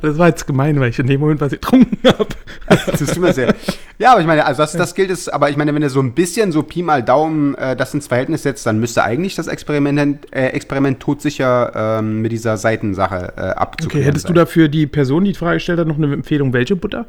Das 0.00 0.18
war 0.18 0.28
jetzt 0.28 0.46
gemein, 0.46 0.78
weil 0.80 0.90
ich 0.90 0.98
in 0.98 1.06
dem 1.06 1.20
Moment 1.20 1.40
was 1.40 1.50
getrunken 1.50 1.98
habe. 2.06 2.26
Das 2.68 3.00
ist 3.00 3.16
immer 3.16 3.32
sehr. 3.32 3.54
Ja, 3.98 4.12
aber 4.12 4.20
ich 4.20 4.26
meine, 4.26 4.44
also 4.44 4.62
das, 4.62 4.72
das 4.72 4.94
gilt 4.94 5.10
es, 5.10 5.28
aber 5.28 5.50
ich 5.50 5.56
meine, 5.56 5.74
wenn 5.74 5.82
du 5.82 5.90
so 5.90 6.00
ein 6.00 6.12
bisschen 6.12 6.52
so 6.52 6.62
Pi 6.62 6.82
mal 6.82 7.02
Daumen 7.02 7.54
äh, 7.56 7.76
das 7.76 7.94
ins 7.94 8.06
Verhältnis 8.06 8.42
setzt, 8.42 8.66
dann 8.66 8.78
müsste 8.78 9.02
eigentlich 9.04 9.34
das 9.34 9.46
Experiment, 9.48 10.32
äh, 10.34 10.48
Experiment 10.48 11.00
todsicher 11.00 11.98
ähm, 11.98 12.22
mit 12.22 12.32
dieser 12.32 12.56
Seitensache 12.56 13.32
äh, 13.36 13.40
abzuklären 13.40 14.02
Okay, 14.02 14.08
hättest 14.08 14.24
du 14.26 14.28
sein. 14.28 14.36
dafür 14.36 14.68
die 14.68 14.86
Person, 14.86 15.24
die 15.24 15.32
die 15.32 15.38
Frage 15.38 15.56
gestellt 15.56 15.78
hat, 15.78 15.86
noch 15.86 15.96
eine 15.96 16.12
Empfehlung, 16.12 16.52
welche 16.52 16.76
Butter? 16.76 17.06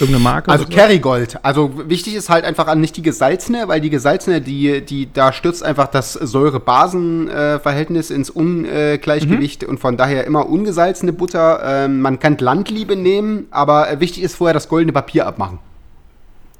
Irgendeine 0.00 0.22
Marke? 0.24 0.50
Also? 0.50 0.64
Kerrygold. 0.66 1.38
Also 1.44 1.72
wichtig 1.88 2.14
ist 2.14 2.28
halt 2.30 2.44
einfach 2.44 2.66
an 2.66 2.80
nicht 2.80 2.96
die 2.96 3.02
gesalzene, 3.02 3.68
weil 3.68 3.80
die 3.80 3.90
gesalzene, 3.90 4.40
die, 4.40 4.80
die, 4.84 5.12
da 5.12 5.32
stürzt 5.32 5.62
einfach 5.62 5.88
das 5.88 6.14
Säure-Basen-Verhältnis 6.14 8.10
ins 8.10 8.30
Ungleichgewicht 8.30 9.62
Mhm. 9.62 9.68
und 9.68 9.78
von 9.80 9.96
daher 9.96 10.24
immer 10.26 10.48
ungesalzene 10.48 11.12
Butter. 11.12 11.60
Ähm, 11.64 12.00
man 12.00 12.18
kann 12.18 12.36
Landliebe 12.38 12.96
nehmen, 12.96 13.46
aber 13.50 14.00
wichtig 14.00 14.22
ist 14.22 14.34
vorher 14.36 14.54
das 14.54 14.68
goldene 14.68 14.92
Papier 14.92 15.26
abmachen. 15.26 15.58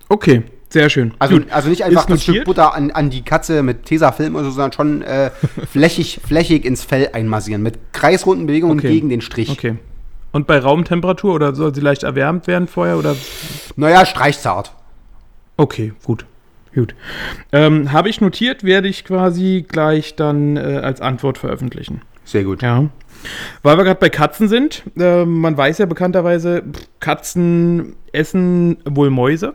Okay, 0.08 0.42
sehr 0.68 0.90
schön. 0.90 1.14
Also, 1.18 1.36
Gut. 1.38 1.46
also 1.50 1.68
nicht 1.68 1.84
einfach 1.84 2.06
das 2.06 2.22
Stück. 2.22 2.44
Butter 2.44 2.74
an, 2.74 2.90
an 2.90 3.10
die 3.10 3.22
Katze 3.22 3.62
mit 3.62 3.86
Tesafilm 3.86 4.34
oder 4.34 4.44
so, 4.44 4.50
sondern 4.50 4.72
schon 4.72 5.02
äh, 5.02 5.30
flächig, 5.70 6.20
flächig 6.26 6.64
ins 6.64 6.84
Fell 6.84 7.10
einmassieren. 7.12 7.62
Mit 7.62 7.78
kreisrunden 7.92 8.46
Bewegungen 8.46 8.78
Okay. 8.78 8.88
gegen 8.88 9.08
den 9.08 9.20
Strich. 9.20 9.50
Okay. 9.50 9.76
Und 10.32 10.46
bei 10.46 10.58
Raumtemperatur 10.58 11.34
oder 11.34 11.54
soll 11.54 11.74
sie 11.74 11.80
leicht 11.80 12.02
erwärmt 12.02 12.46
werden 12.46 12.68
vorher? 12.68 12.98
Oder? 12.98 13.16
Naja, 13.76 14.06
streichzart. 14.06 14.72
Okay, 15.56 15.92
gut. 16.04 16.24
Gut. 16.74 16.94
Ähm, 17.52 17.92
Habe 17.92 18.08
ich 18.08 18.20
notiert, 18.20 18.62
werde 18.62 18.86
ich 18.88 19.04
quasi 19.04 19.64
gleich 19.66 20.14
dann 20.14 20.56
äh, 20.56 20.80
als 20.82 21.00
Antwort 21.00 21.36
veröffentlichen. 21.38 22.02
Sehr 22.24 22.44
gut. 22.44 22.62
Ja. 22.62 22.88
Weil 23.62 23.76
wir 23.76 23.84
gerade 23.84 24.00
bei 24.00 24.08
Katzen 24.08 24.48
sind, 24.48 24.84
äh, 24.96 25.24
man 25.24 25.56
weiß 25.56 25.78
ja 25.78 25.86
bekannterweise, 25.86 26.62
Katzen 27.00 27.96
essen 28.12 28.78
wohl 28.84 29.10
Mäuse. 29.10 29.54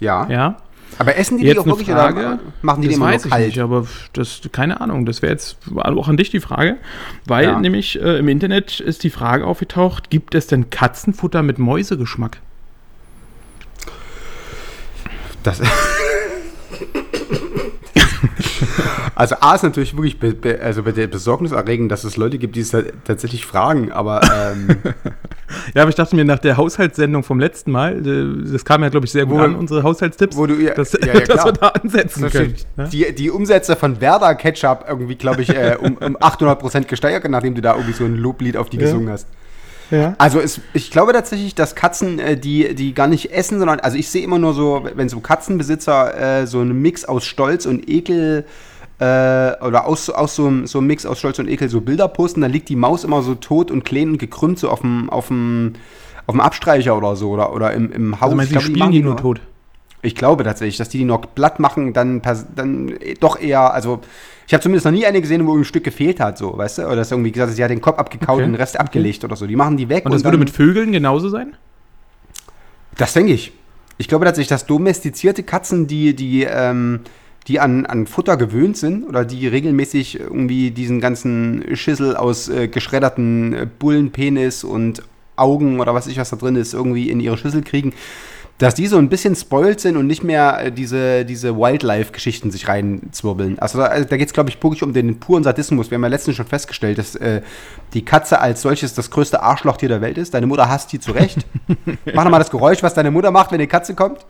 Ja. 0.00 0.28
Ja. 0.28 0.56
Aber 0.98 1.16
essen 1.16 1.38
die 1.38 1.44
die 1.44 1.48
Jetzt 1.50 1.58
auch 1.60 1.64
eine 1.64 1.72
wirklich 1.72 1.88
Frage. 1.88 2.18
oder 2.18 2.38
machen 2.62 2.82
die 2.82 2.88
die 2.88 2.94
das 2.94 2.96
immer 2.98 3.06
weiß 3.06 3.24
ich 3.24 3.30
kalt? 3.30 3.46
nicht, 3.46 3.58
aber 3.60 3.86
das, 4.12 4.40
keine 4.52 4.80
Ahnung, 4.80 5.06
das 5.06 5.22
wäre 5.22 5.32
jetzt 5.32 5.56
auch 5.76 6.08
an 6.08 6.16
dich 6.16 6.30
die 6.30 6.40
Frage, 6.40 6.76
weil 7.26 7.44
Ja. 7.44 7.58
nämlich 7.60 8.00
äh, 8.00 8.18
im 8.18 8.28
Internet 8.28 8.80
ist 8.80 9.02
die 9.04 9.10
Frage 9.10 9.46
aufgetaucht, 9.46 10.10
gibt 10.10 10.34
es 10.34 10.46
denn 10.46 10.68
Katzenfutter 10.70 11.42
mit 11.42 11.58
Mäusegeschmack? 11.58 12.38
Das 15.42 15.60
also 19.14 19.36
A 19.40 19.54
ist 19.54 19.62
natürlich 19.62 19.96
wirklich 19.96 20.18
be 20.18 20.32
be 20.32 20.60
also 20.62 20.82
be 20.82 20.92
besorgniserregend, 21.08 21.90
dass 21.90 22.04
es 22.04 22.16
Leute 22.16 22.38
gibt, 22.38 22.56
die 22.56 22.60
es 22.60 22.70
ta- 22.70 22.82
tatsächlich 23.04 23.46
fragen, 23.46 23.90
aber 23.92 24.20
ähm, 24.52 24.68
Ja, 25.74 25.82
aber 25.82 25.88
ich 25.88 25.96
dachte 25.96 26.14
mir 26.14 26.24
nach 26.24 26.38
der 26.38 26.56
Haushaltssendung 26.56 27.24
vom 27.24 27.40
letzten 27.40 27.72
Mal, 27.72 28.06
äh, 28.06 28.52
das 28.52 28.64
kam 28.64 28.84
ja, 28.84 28.88
glaube 28.88 29.06
ich, 29.06 29.12
sehr 29.12 29.26
gut 29.26 29.38
Wo- 29.38 29.42
an, 29.42 29.56
unsere 29.56 29.82
Haushaltstipps, 29.82 30.36
wo 30.36 30.46
du 30.46 30.54
ja- 30.54 30.74
dass, 30.74 30.92
ja, 30.92 30.98
ja, 31.06 31.12
dass 31.20 31.26
klar. 31.26 31.44
wir 31.46 31.52
da 31.54 31.68
ansetzen 31.68 32.22
das 32.22 32.32
können. 32.32 32.54
ne? 32.76 32.88
die, 32.92 33.12
die 33.14 33.30
Umsätze 33.30 33.74
von 33.74 34.00
Werder 34.00 34.34
Ketchup 34.36 34.84
irgendwie, 34.88 35.16
glaube 35.16 35.42
ich, 35.42 35.48
äh, 35.50 35.76
um, 35.80 35.96
um 35.96 36.16
800% 36.16 36.84
gesteigert, 36.86 37.28
nachdem 37.28 37.54
du 37.56 37.62
da 37.62 37.74
irgendwie 37.74 37.92
so 37.94 38.04
ein 38.04 38.16
Loblied 38.16 38.56
auf 38.56 38.70
die 38.70 38.78
gesungen 38.78 39.10
hast. 39.10 39.26
Ja. 39.90 40.14
Also 40.18 40.38
es, 40.40 40.60
ich 40.72 40.90
glaube 40.90 41.12
tatsächlich, 41.12 41.54
dass 41.54 41.74
Katzen, 41.74 42.18
äh, 42.18 42.36
die, 42.36 42.74
die 42.74 42.94
gar 42.94 43.06
nicht 43.08 43.32
essen, 43.32 43.58
sondern, 43.58 43.80
also 43.80 43.96
ich 43.96 44.08
sehe 44.08 44.22
immer 44.22 44.38
nur 44.38 44.54
so, 44.54 44.84
wenn 44.94 45.08
so 45.08 45.20
Katzenbesitzer 45.20 46.40
äh, 46.42 46.46
so 46.46 46.60
einen 46.60 46.80
Mix 46.80 47.04
aus 47.04 47.24
Stolz 47.24 47.66
und 47.66 47.88
Ekel 47.88 48.44
äh, 49.00 49.04
oder 49.04 49.86
aus, 49.86 50.08
aus 50.10 50.36
so, 50.36 50.46
einem- 50.46 50.66
so 50.66 50.78
einem 50.78 50.86
Mix 50.86 51.06
aus 51.06 51.18
Stolz 51.18 51.38
und 51.38 51.48
Ekel 51.48 51.68
so 51.68 51.80
Bilder 51.80 52.06
posten, 52.08 52.40
dann 52.40 52.52
liegt 52.52 52.68
die 52.68 52.76
Maus 52.76 53.02
immer 53.04 53.22
so 53.22 53.34
tot 53.34 53.70
und 53.70 53.84
klein 53.84 54.10
und 54.10 54.18
gekrümmt 54.18 54.58
so 54.58 54.68
auf 54.68 54.80
dem, 54.82 55.10
auf 55.10 55.28
dem, 55.28 55.72
auf 56.26 56.34
dem 56.34 56.40
Abstreicher 56.40 56.96
oder 56.96 57.16
so 57.16 57.30
oder, 57.30 57.52
oder 57.52 57.72
im, 57.72 57.90
im 57.90 58.20
Haus. 58.20 58.24
Also 58.24 58.36
meinst 58.36 58.52
Ich 58.52 58.58
du, 58.58 58.64
die 58.66 58.72
glaube, 58.72 58.78
spielen 58.78 58.92
die 58.92 59.02
nur 59.02 59.16
tot? 59.16 59.40
Ich 60.02 60.14
glaube 60.14 60.44
tatsächlich, 60.44 60.76
dass 60.76 60.88
die 60.88 60.98
die 60.98 61.04
noch 61.04 61.22
platt 61.34 61.58
machen, 61.60 61.92
dann, 61.92 62.22
dann 62.54 62.94
doch 63.20 63.38
eher, 63.40 63.74
also 63.74 64.00
ich 64.50 64.54
habe 64.54 64.64
zumindest 64.64 64.84
noch 64.84 64.90
nie 64.90 65.06
eine 65.06 65.20
gesehen, 65.20 65.46
wo 65.46 65.56
ein 65.56 65.64
Stück 65.64 65.84
gefehlt 65.84 66.18
hat, 66.18 66.36
so, 66.36 66.58
weißt 66.58 66.78
du? 66.78 66.86
Oder 66.86 66.96
dass 66.96 67.12
irgendwie 67.12 67.30
gesagt 67.30 67.50
ist, 67.50 67.56
sie 67.56 67.62
hat 67.62 67.70
den 67.70 67.80
Kopf 67.80 68.00
abgekaut 68.00 68.34
Okay. 68.34 68.42
und 68.42 68.50
den 68.50 68.56
Rest 68.56 68.80
abgelegt 68.80 69.22
oder 69.22 69.36
so. 69.36 69.46
Die 69.46 69.54
machen 69.54 69.76
die 69.76 69.88
weg. 69.88 70.04
Und 70.04 70.12
das 70.12 70.24
würde 70.24 70.38
dann, 70.38 70.40
mit 70.40 70.50
Vögeln 70.50 70.90
genauso 70.90 71.28
sein? 71.28 71.54
Das 72.96 73.12
denke 73.12 73.32
ich. 73.32 73.52
Ich 73.96 74.08
glaube 74.08 74.24
tatsächlich, 74.24 74.48
dass 74.48 74.66
domestizierte 74.66 75.44
Katzen, 75.44 75.86
die, 75.86 76.16
die, 76.16 76.42
ähm, 76.50 77.02
die 77.46 77.60
an, 77.60 77.86
an 77.86 78.08
Futter 78.08 78.36
gewöhnt 78.36 78.76
sind 78.76 79.04
oder 79.08 79.24
die 79.24 79.46
regelmäßig 79.46 80.18
irgendwie 80.18 80.72
diesen 80.72 81.00
ganzen 81.00 81.64
Schüssel 81.76 82.16
aus 82.16 82.48
äh, 82.48 82.66
geschredderten 82.66 83.52
äh, 83.52 83.68
Bullenpenis 83.78 84.64
und 84.64 85.04
Augen 85.36 85.78
oder 85.78 85.94
was 85.94 86.08
ich 86.08 86.18
was 86.18 86.30
da 86.30 86.36
drin 86.36 86.56
ist, 86.56 86.74
irgendwie 86.74 87.08
in 87.08 87.20
ihre 87.20 87.38
Schüssel 87.38 87.62
kriegen, 87.62 87.92
dass 88.60 88.74
die 88.74 88.86
so 88.86 88.98
ein 88.98 89.08
bisschen 89.08 89.34
spoilt 89.34 89.80
sind 89.80 89.96
und 89.96 90.06
nicht 90.06 90.22
mehr 90.22 90.66
äh, 90.66 90.70
diese, 90.70 91.24
diese 91.24 91.56
Wildlife-Geschichten 91.56 92.50
sich 92.50 92.68
reinzwirbeln. 92.68 93.58
Also 93.58 93.78
da, 93.78 93.86
also 93.86 94.06
da 94.06 94.18
geht 94.18 94.28
es, 94.28 94.34
glaube 94.34 94.50
ich, 94.50 94.62
wirklich 94.62 94.82
um 94.82 94.92
den 94.92 95.18
puren 95.18 95.42
Sadismus. 95.42 95.90
Wir 95.90 95.94
haben 95.94 96.02
ja 96.02 96.08
letztens 96.08 96.36
schon 96.36 96.44
festgestellt, 96.44 96.98
dass 96.98 97.16
äh, 97.16 97.40
die 97.94 98.04
Katze 98.04 98.38
als 98.38 98.60
solches 98.60 98.92
das 98.92 99.10
größte 99.10 99.42
Arschlochtier 99.42 99.88
der 99.88 100.02
Welt 100.02 100.18
ist. 100.18 100.34
Deine 100.34 100.46
Mutter 100.46 100.68
hasst 100.68 100.92
die 100.92 101.00
zu 101.00 101.12
Recht. 101.12 101.38
Mach 102.14 102.24
nochmal 102.24 102.40
das 102.40 102.50
Geräusch, 102.50 102.82
was 102.82 102.92
deine 102.92 103.10
Mutter 103.10 103.30
macht, 103.30 103.50
wenn 103.50 103.60
eine 103.60 103.66
Katze 103.66 103.94
kommt. 103.94 104.26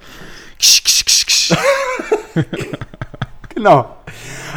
genau. 3.52 3.96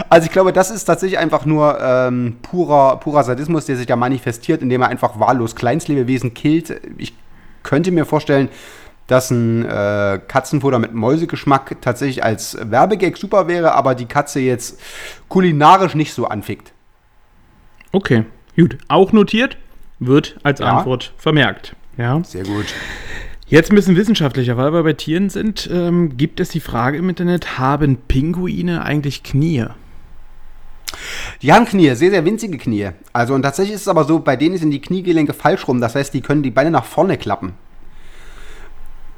Also 0.08 0.28
ich 0.28 0.32
glaube, 0.32 0.54
das 0.54 0.70
ist 0.70 0.86
tatsächlich 0.86 1.18
einfach 1.18 1.46
nur 1.46 1.80
ähm, 1.82 2.38
purer, 2.44 2.98
purer 2.98 3.24
Sadismus, 3.24 3.66
der 3.66 3.78
sich 3.78 3.88
da 3.88 3.96
manifestiert, 3.96 4.62
indem 4.62 4.84
er 4.84 4.90
einfach 4.90 5.20
wahllos 5.20 5.56
Kleinstlebewesen 5.56 6.36
killt. 6.36 6.80
Ich 7.00 7.16
könnte 7.64 7.92
mir 7.92 8.06
vorstellen, 8.06 8.50
dass 9.08 9.32
ein 9.32 9.66
äh, 9.66 10.20
Katzenfutter 10.28 10.80
mit 10.80 10.94
Mäusegeschmack 10.94 11.82
tatsächlich 11.82 12.24
als 12.24 12.58
Werbegag 12.62 13.18
super 13.18 13.48
wäre, 13.48 13.74
aber 13.74 13.96
die 13.96 14.06
Katze 14.06 14.40
jetzt 14.40 14.80
kulinarisch 15.30 15.96
nicht 15.96 16.14
so 16.14 16.26
anfickt. 16.26 16.72
Okay, 17.92 18.26
gut. 18.56 18.78
Auch 18.88 19.12
notiert, 19.12 19.58
wird 20.00 20.38
als 20.44 20.60
Ja. 20.60 20.78
Antwort 20.78 21.14
vermerkt. 21.18 21.76
Ja. 21.98 22.24
Sehr 22.24 22.44
gut. 22.44 22.66
Jetzt 23.48 23.72
ein 23.72 23.76
bisschen 23.76 23.96
wissenschaftlicher, 23.96 24.58
weil 24.58 24.74
wir 24.74 24.84
bei 24.84 24.94
Tieren 24.94 25.30
sind, 25.30 25.70
ähm, 25.72 26.18
gibt 26.18 26.40
es 26.40 26.50
die 26.50 26.60
Frage 26.60 26.98
im 26.98 27.10
Internet, 27.10 27.60
haben 27.60 27.98
Pinguine 28.08 28.84
eigentlich 28.84 29.22
Knie? 29.22 29.66
Die 31.42 31.52
haben 31.52 31.66
Knie, 31.66 31.94
sehr, 31.96 32.10
sehr 32.10 32.26
winzige 32.26 32.58
Knie. 32.58 32.92
Also 33.12 33.34
und 33.34 33.42
tatsächlich 33.44 33.76
ist 33.76 33.82
es 33.82 33.88
aber 33.88 34.06
so, 34.06 34.20
bei 34.20 34.36
denen 34.36 34.58
sind 34.58 34.72
die 34.72 34.82
Kniegelenke 34.82 35.34
falsch 35.34 35.68
rum. 35.68 35.82
Das 35.82 35.94
heißt, 35.96 36.14
die 36.14 36.22
können 36.22 36.42
die 36.42 36.52
Beine 36.52 36.72
nach 36.72 36.86
vorne 36.86 37.18
klappen. 37.18 37.54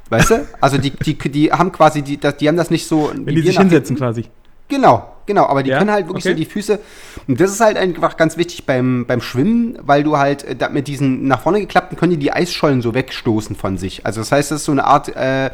Weißt 0.08 0.30
du? 0.30 0.46
Also 0.60 0.78
die, 0.78 0.90
die, 0.90 1.14
die 1.16 1.52
haben 1.52 1.72
quasi, 1.72 2.02
die, 2.02 2.16
das- 2.18 2.36
die 2.36 2.46
haben 2.48 2.56
das 2.56 2.70
nicht 2.70 2.86
so. 2.86 3.10
Wenn 3.14 3.34
die 3.34 3.42
sich 3.42 3.58
hinsetzen 3.58 3.96
quasi. 3.96 4.26
Genau, 4.68 5.12
genau. 5.26 5.46
Aber 5.46 5.62
die 5.62 5.70
Ja, 5.70 5.78
können 5.78 5.90
halt 5.92 6.06
wirklich 6.08 6.24
okay. 6.24 6.34
so 6.34 6.38
die 6.38 6.44
Füße. 6.44 6.78
Und 7.28 7.40
das 7.40 7.50
ist 7.52 7.60
halt 7.60 7.76
einfach 7.76 8.16
ganz 8.16 8.36
wichtig 8.36 8.66
beim, 8.66 9.04
beim 9.06 9.20
Schwimmen, 9.20 9.78
weil 9.82 10.02
du 10.02 10.16
halt 10.18 10.42
äh, 10.44 10.56
da 10.56 10.68
mit 10.68 10.88
diesen 10.88 11.26
nach 11.28 11.40
vorne 11.40 11.60
geklappten 11.60 11.96
können 11.96 12.10
die 12.12 12.18
die 12.18 12.32
Eisschollen 12.32 12.82
so 12.82 12.92
wegstoßen 12.94 13.54
von 13.56 13.78
sich. 13.78 14.04
Also 14.06 14.20
das 14.20 14.32
heißt, 14.32 14.50
das 14.50 14.60
ist 14.60 14.64
so 14.64 14.72
eine 14.72 14.84
Art, 14.84 15.08
äh, 15.16 15.50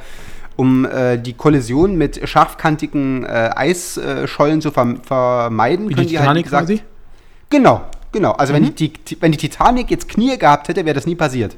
um 0.56 0.84
äh, 0.86 1.18
die 1.18 1.32
Kollision 1.34 1.96
mit 1.96 2.26
scharfkantigen 2.28 3.24
äh, 3.24 3.50
Eisschollen 3.54 4.60
zu 4.60 4.70
verm 4.70 5.02
vermeiden. 5.02 5.88
Wie 5.88 5.94
können 5.94 6.08
die 6.08 6.18
halt, 6.18 6.24
Titanic 6.28 6.44
gesagt- 6.44 6.66
quasi? 6.68 6.82
Genau, 7.50 7.82
genau. 8.12 8.32
Also 8.32 8.52
Mhm. 8.52 8.56
wenn, 8.56 8.74
die, 8.74 8.92
die, 8.92 9.16
wenn 9.20 9.32
die 9.32 9.38
Titanic 9.38 9.90
jetzt 9.90 10.08
Knie 10.08 10.36
gehabt 10.38 10.68
hätte, 10.68 10.84
wäre 10.84 10.94
das 10.94 11.06
nie 11.06 11.14
passiert. 11.16 11.56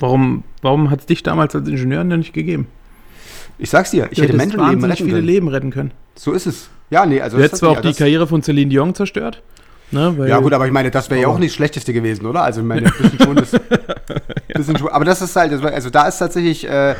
Warum, 0.00 0.42
warum 0.62 0.90
hat 0.90 1.00
es 1.00 1.06
dich 1.06 1.22
damals 1.22 1.54
als 1.54 1.68
Ingenieur 1.68 2.02
denn 2.04 2.18
nicht 2.18 2.32
gegeben? 2.32 2.66
Ich 3.58 3.70
sag's 3.70 3.90
dir, 3.92 4.08
ich 4.10 4.18
Du 4.18 4.24
hätte 4.24 4.36
Menschenleben 4.36 4.82
retten 4.84 4.96
viele 4.96 5.10
können. 5.16 5.26
Leben 5.26 5.48
retten 5.48 5.70
können. 5.70 5.92
So 6.16 6.32
ist 6.32 6.46
es. 6.46 6.70
Ja, 6.90 7.06
nee, 7.06 7.20
also 7.20 7.36
Du 7.36 7.42
das 7.42 7.48
hättest 7.50 7.60
zwar 7.60 7.70
auch 7.70 7.80
die 7.80 7.88
das- 7.88 7.98
Karriere 7.98 8.26
von 8.26 8.42
Celine 8.42 8.70
Dion 8.70 8.94
zerstört. 8.94 9.42
Ne, 9.92 10.14
Ja 10.28 10.38
gut, 10.38 10.52
aber 10.52 10.66
ich 10.66 10.72
meine, 10.72 10.90
das 10.90 11.10
wäre 11.10 11.20
ja 11.20 11.28
auch 11.28 11.38
nicht 11.38 11.50
das 11.50 11.56
Schlechteste 11.56 11.92
gewesen, 11.92 12.24
oder? 12.26 12.42
Also 12.44 12.60
ich 12.60 12.66
meine, 12.66 12.86
ein 12.86 12.92
bisschen 13.02 13.18
schon 13.20 13.36
das, 13.36 13.50
bisschen 14.54 14.78
schon, 14.78 14.88
aber 14.88 15.04
das 15.04 15.20
ist 15.20 15.34
halt, 15.36 15.52
das 15.52 15.62
also 15.64 15.90
da 15.90 16.06
ist 16.08 16.18
tatsächlich, 16.18 16.66
äh, 16.68 16.94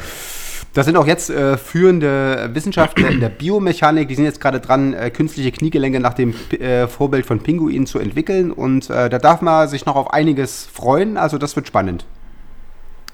Da 0.75 0.83
sind 0.85 0.97
auch 0.97 1.07
jetzt 1.07 1.30
äh, 1.30 1.57
führende 1.57 2.50
Wissenschaftler 2.52 3.09
in 3.11 3.19
der 3.21 3.28
Biomechanik, 3.28 4.07
die 4.09 4.14
sind 4.14 4.25
jetzt 4.25 4.40
gerade 4.40 4.61
dran, 4.61 4.92
äh, 4.95 5.11
künstliche 5.11 5.50
Kniegelenke 5.52 5.99
nach 6.00 6.14
dem 6.14 6.33
äh, 6.61 6.87
Vorbild 6.87 7.26
von 7.26 7.40
Pinguinen 7.40 7.87
zu 7.87 7.99
entwickeln. 7.99 8.52
Und 8.52 8.88
äh, 8.90 9.09
da 9.09 9.19
darf 9.19 9.40
man 9.40 9.66
sich 9.69 9.85
noch 9.87 9.97
auf 9.97 10.12
einiges 10.12 10.66
freuen. 10.73 11.16
Also 11.16 11.38
das 11.38 11.57
wird 11.57 11.66
spannend. 11.66 12.04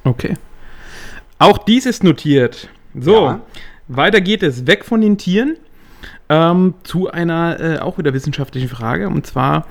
Okay. 0.07 0.35
Auch 1.39 1.59
dies 1.59 1.85
ist 1.87 2.03
notiert. 2.05 2.69
So, 2.99 3.27
Ja. 3.27 3.41
weiter 3.89 4.21
geht 4.21 4.43
es 4.43 4.67
weg 4.67 4.85
von 4.85 5.01
den 5.01 5.19
Tieren 5.19 5.57
ähm, 6.29 6.75
zu 6.83 7.11
einer 7.11 7.61
äh, 7.61 7.79
auch 7.79 7.99
wieder 7.99 8.15
wissenschaftlichen 8.15 8.69
Frage. 8.69 9.09
Und 9.09 9.27
zwar, 9.27 9.67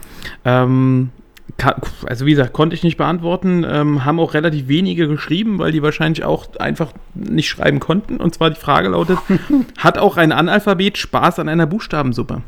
ähm, 0.45 1.09
also 2.05 2.25
wie 2.25 2.31
gesagt, 2.31 2.53
konnte 2.53 2.75
ich 2.75 2.83
nicht 2.83 2.97
beantworten, 2.97 3.65
ähm, 3.67 4.03
haben 4.05 4.19
auch 4.19 4.33
relativ 4.33 4.67
wenige 4.67 5.07
geschrieben, 5.07 5.57
weil 5.57 5.71
die 5.71 5.81
wahrscheinlich 5.81 6.23
auch 6.23 6.47
einfach 6.59 6.91
nicht 7.13 7.49
schreiben 7.49 7.79
konnten. 7.79 8.17
Und 8.17 8.33
zwar 8.35 8.49
die 8.51 8.59
Frage 8.59 8.89
lautet, 8.89 9.17
hat 9.77 9.97
auch 9.97 10.17
ein 10.17 10.31
Analphabet 10.31 10.97
Spaß 10.97 11.39
an 11.39 11.49
einer 11.49 11.65
Buchstabensuppe? 11.65 12.41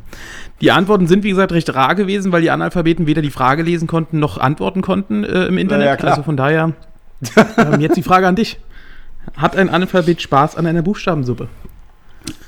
Die 0.62 0.72
Antworten 0.72 1.08
sind, 1.08 1.24
wie 1.24 1.30
gesagt, 1.30 1.52
recht 1.54 1.74
rar 1.74 1.96
gewesen, 1.96 2.32
weil 2.32 2.42
die 2.42 2.52
Analphabeten 2.52 3.08
weder 3.08 3.22
die 3.22 3.30
Frage 3.32 3.64
lesen 3.64 3.88
konnten 3.88 4.20
noch 4.20 4.38
antworten 4.38 4.82
konnten 4.82 5.24
äh, 5.24 5.46
im 5.46 5.58
Internet. 5.58 5.86
ja, 5.88 5.96
klar. 5.96 6.12
Also 6.12 6.24
von 6.24 6.38
daher, 6.38 6.74
ähm, 7.58 7.80
jetzt 7.82 7.98
die 7.98 8.04
Frage 8.04 8.28
an 8.28 8.36
dich. 8.36 8.60
Hat 9.36 9.56
ein 9.56 9.70
Analphabet 9.70 10.22
Spaß 10.22 10.56
an 10.56 10.66
einer 10.66 10.82
Buchstabensuppe? 10.82 11.50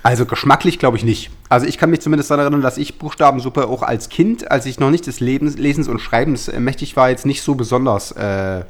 Also 0.03 0.25
geschmacklich 0.25 0.79
glaube 0.79 0.97
ich 0.97 1.03
nicht. 1.03 1.29
Also 1.49 1.65
ich 1.65 1.77
kann 1.77 1.89
mich 1.89 2.01
zumindest 2.01 2.31
daran 2.31 2.45
erinnern, 2.45 2.61
dass 2.61 2.77
ich 2.77 2.97
Buchstabensuppe 2.97 3.67
auch 3.67 3.83
als 3.83 4.09
Kind, 4.09 4.49
als 4.51 4.65
ich 4.65 4.79
noch 4.79 4.91
nicht 4.91 5.07
des 5.07 5.19
Lebens, 5.19 5.57
Lesens 5.57 5.88
und 5.88 5.99
Schreibens 5.99 6.47
äh, 6.47 6.59
mächtig 6.59 6.95
war, 6.95 7.09
jetzt 7.09 7.25
nicht 7.25 7.41
so 7.41 7.55
besonders 7.55 8.11
äh, 8.13 8.63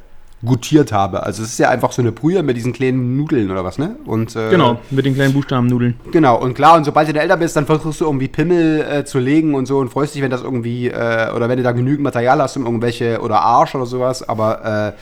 gutiert 0.43 0.91
habe. 0.91 1.23
Also 1.23 1.43
es 1.43 1.49
ist 1.49 1.59
ja 1.59 1.69
einfach 1.69 1.91
so 1.91 2.01
eine 2.01 2.11
Brühe 2.11 2.41
mit 2.43 2.55
diesen 2.55 2.71
kleinen 2.71 3.17
Nudeln 3.17 3.51
oder 3.51 3.65
was, 3.65 3.77
ne? 3.77 3.97
Und, 4.05 4.35
äh, 4.35 4.49
Genau, 4.49 4.79
mit 4.89 5.05
den 5.05 5.13
kleinen 5.13 5.33
Buchstabennudeln. 5.33 5.99
Genau, 6.11 6.39
und 6.39 6.53
klar, 6.53 6.77
und 6.77 6.85
sobald 6.85 7.13
du 7.13 7.19
älter 7.19 7.35
bist, 7.37 7.55
dann 7.55 7.65
versuchst 7.65 7.99
du 7.99 8.05
irgendwie 8.05 8.29
Pimmel 8.29 8.81
äh, 8.81 9.05
zu 9.05 9.19
legen 9.19 9.53
und 9.53 9.65
so 9.65 9.79
und 9.79 9.89
freust 9.89 10.15
dich, 10.15 10.21
wenn 10.21 10.31
das 10.31 10.41
irgendwie, 10.41 10.87
äh, 10.87 11.31
oder 11.35 11.49
wenn 11.49 11.57
du 11.57 11.63
da 11.63 11.73
genügend 11.73 12.03
Material 12.03 12.41
hast, 12.41 12.55
um 12.55 12.65
irgendwelche, 12.65 13.19
oder 13.19 13.41
Arsch 13.41 13.75
oder 13.75 13.85
sowas, 13.85 14.27
aber 14.27 14.93
äh, 14.95 14.99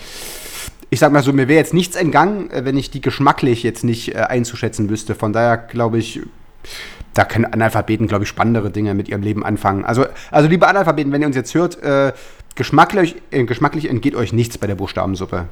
ich 0.89 0.99
sag 0.99 1.11
mal 1.11 1.23
so, 1.23 1.33
mir 1.33 1.47
wäre 1.47 1.59
jetzt 1.59 1.73
nichts 1.73 1.95
entgangen, 1.95 2.49
äh, 2.51 2.65
wenn 2.65 2.77
ich 2.77 2.91
die 2.91 3.01
geschmacklich 3.01 3.63
jetzt 3.63 3.83
nicht 3.83 4.15
äh, 4.15 4.19
einzuschätzen 4.19 4.89
wüsste. 4.89 5.15
Von 5.15 5.33
daher 5.33 5.57
glaube 5.57 5.97
ich, 5.97 6.21
da 7.13 7.25
können 7.25 7.45
Analphabeten, 7.45 8.07
glaube 8.07 8.23
ich, 8.23 8.29
spannendere 8.29 8.69
Dinge 8.69 8.93
mit 8.93 9.09
ihrem 9.09 9.21
Leben 9.21 9.43
anfangen. 9.43 9.83
Also, 9.83 10.05
also 10.31 10.47
liebe 10.47 10.67
Analphabeten, 10.67 11.11
wenn 11.11 11.21
ihr 11.21 11.27
uns 11.27 11.35
jetzt 11.35 11.53
hört, 11.55 11.81
äh, 11.81 12.13
geschmacklich, 12.55 13.15
äh, 13.31 13.43
geschmacklich 13.43 13.89
entgeht 13.89 14.15
euch 14.15 14.33
nichts 14.33 14.57
bei 14.57 14.67
der 14.67 14.75
Buchstabensuppe. 14.75 15.45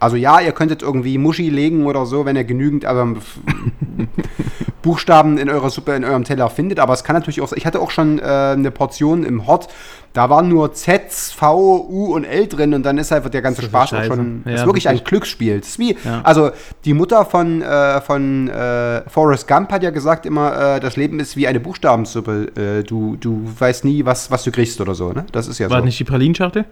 Also 0.00 0.16
ja, 0.16 0.40
ihr 0.40 0.52
könntet 0.52 0.82
irgendwie 0.82 1.18
Muschi 1.18 1.50
legen 1.50 1.86
oder 1.86 2.06
so, 2.06 2.24
wenn 2.24 2.36
ihr 2.36 2.44
genügend 2.44 2.84
aber, 2.84 3.16
Buchstaben 4.82 5.38
in 5.38 5.50
eurer 5.50 5.70
Suppe, 5.70 5.92
in 5.92 6.04
eurem 6.04 6.24
Teller 6.24 6.48
findet. 6.50 6.78
Aber 6.80 6.92
es 6.94 7.04
kann 7.04 7.14
natürlich 7.14 7.40
auch, 7.40 7.52
ich 7.52 7.66
hatte 7.66 7.80
auch 7.80 7.90
schon 7.90 8.18
äh, 8.18 8.22
eine 8.22 8.70
Portion 8.70 9.24
im 9.24 9.46
Hot, 9.46 9.68
da 10.14 10.30
waren 10.30 10.48
nur 10.48 10.72
Z, 10.72 11.12
V, 11.12 11.86
U 11.88 12.14
und 12.14 12.24
L 12.24 12.46
drin 12.48 12.72
und 12.74 12.82
dann 12.84 12.96
ist 12.98 13.12
einfach 13.12 13.30
der 13.30 13.42
ganze 13.42 13.60
Das 13.62 13.70
Spaß 13.70 13.92
auch 13.92 14.04
schon, 14.04 14.42
Ja, 14.46 14.52
ist 14.54 14.66
wirklich 14.66 14.88
ein 14.88 14.94
wirklich. 14.96 15.08
Glücksspiel. 15.08 15.58
Das 15.60 15.68
ist 15.68 15.78
wie, 15.78 15.96
Ja. 16.04 16.20
also 16.24 16.50
die 16.84 16.94
Mutter 16.94 17.24
von, 17.24 17.60
äh, 17.62 18.00
von 18.00 18.48
äh, 18.48 19.02
Forrest 19.08 19.46
Gump 19.46 19.70
hat 19.70 19.82
ja 19.82 19.90
gesagt 19.90 20.26
immer, 20.26 20.76
äh, 20.76 20.80
das 20.80 20.96
Leben 20.96 21.20
ist 21.20 21.36
wie 21.36 21.46
eine 21.46 21.60
Buchstabensuppe. 21.60 22.80
Äh, 22.80 22.84
du, 22.84 23.16
du 23.16 23.48
weißt 23.58 23.84
nie, 23.84 24.04
was, 24.04 24.30
was 24.30 24.44
du 24.44 24.50
kriegst 24.50 24.80
oder 24.80 24.94
so, 24.94 25.12
ne? 25.12 25.26
Das 25.32 25.46
ist 25.46 25.58
ja 25.58 25.68
War 25.70 25.80
so. 25.80 25.84
nicht 25.84 25.98
die 26.00 26.04
Pralinschachtel? 26.04 26.64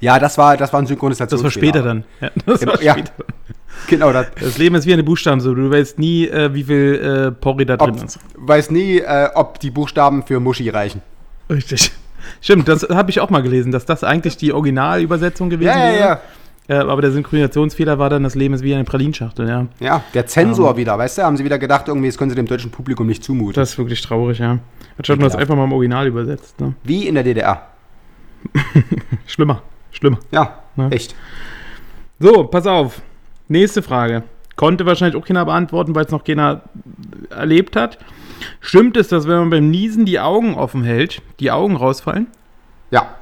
Ja, 0.00 0.18
das 0.18 0.36
war, 0.38 0.56
das 0.56 0.72
war 0.72 0.80
ein 0.80 0.84
Das 0.84 0.88
Synchronisation. 0.90 1.42
war 1.42 1.50
später 1.50 1.82
dann. 1.82 2.04
Ja, 2.20 2.30
das 2.46 2.66
war 2.66 2.82
Ja. 2.82 2.92
später. 2.92 3.12
Genau, 3.88 4.12
das, 4.12 4.26
Das 4.40 4.58
Leben 4.58 4.74
ist 4.74 4.86
wie 4.86 4.92
eine 4.92 5.02
Buchstabensuppe. 5.04 5.56
Du 5.60 5.70
weißt 5.70 5.98
nie, 5.98 6.26
äh, 6.26 6.52
wie 6.54 6.64
viel 6.64 6.94
äh, 6.94 7.30
Porree 7.32 7.64
da 7.64 7.76
drin 7.76 7.90
ob, 7.98 8.04
ist. 8.04 8.18
weiß 8.36 8.70
nie, 8.70 8.98
äh, 8.98 9.28
ob 9.34 9.60
die 9.60 9.70
Buchstaben 9.70 10.22
für 10.24 10.40
Muschi 10.40 10.68
reichen. 10.70 11.02
Richtig. 11.48 11.92
Stimmt, 12.40 12.66
das 12.66 12.82
habe 12.88 13.10
ich 13.10 13.20
auch 13.20 13.30
mal 13.30 13.42
gelesen, 13.42 13.70
dass 13.70 13.84
das 13.86 14.02
eigentlich 14.02 14.36
die 14.36 14.52
Originalübersetzung 14.52 15.48
gewesen 15.50 15.68
Ja, 15.68 15.78
ja, 15.78 15.92
wäre. 15.92 16.00
ja. 16.00 16.20
Äh, 16.68 16.74
aber 16.78 17.00
der 17.00 17.12
Synchronisationsfehler 17.12 18.00
war 18.00 18.10
dann, 18.10 18.24
das 18.24 18.34
Leben 18.34 18.52
ist 18.54 18.64
wie 18.64 18.74
eine 18.74 18.82
Pralinschachtel, 18.82 19.48
ja. 19.48 19.66
Ja, 19.78 20.02
der 20.14 20.26
Zensor 20.26 20.76
wieder, 20.76 20.98
weißt 20.98 21.18
du, 21.18 21.22
haben 21.22 21.36
sie 21.36 21.44
wieder 21.44 21.60
gedacht, 21.60 21.86
irgendwie, 21.86 22.08
das 22.08 22.18
können 22.18 22.30
sie 22.30 22.34
dem 22.34 22.46
deutschen 22.46 22.72
Publikum 22.72 23.06
nicht 23.06 23.22
zumuten. 23.22 23.54
Das 23.54 23.70
ist 23.70 23.78
wirklich 23.78 24.02
traurig, 24.02 24.40
ja. 24.40 24.58
Anstatt 24.98 25.18
man 25.20 25.28
das 25.28 25.36
einfach 25.36 25.54
mal 25.54 25.62
im 25.62 25.72
Original 25.72 26.08
übersetzt. 26.08 26.60
Ne? 26.60 26.74
Wie 26.82 27.06
in 27.06 27.14
der 27.14 27.22
DDR. 27.22 27.68
Schlimmer, 29.26 29.62
schlimmer. 29.92 30.18
Ja, 30.32 30.58
Ja. 30.76 30.88
echt. 30.88 31.14
So, 32.18 32.44
pass 32.44 32.66
auf. 32.66 33.00
Nächste 33.48 33.82
Frage. 33.82 34.22
Konnte 34.56 34.86
wahrscheinlich 34.86 35.20
auch 35.20 35.26
keiner 35.26 35.44
beantworten, 35.44 35.94
weil 35.94 36.04
es 36.06 36.10
noch 36.10 36.24
keiner 36.24 36.62
erlebt 37.30 37.76
hat. 37.76 37.98
Stimmt 38.60 38.96
es, 38.96 39.08
dass 39.08 39.26
wenn 39.26 39.38
man 39.38 39.50
beim 39.50 39.70
Niesen 39.70 40.04
die 40.04 40.18
Augen 40.20 40.54
offen 40.54 40.82
hält, 40.82 41.20
die 41.40 41.50
Augen 41.50 41.76
rausfallen? 41.76 42.26
Ja. 42.90 43.14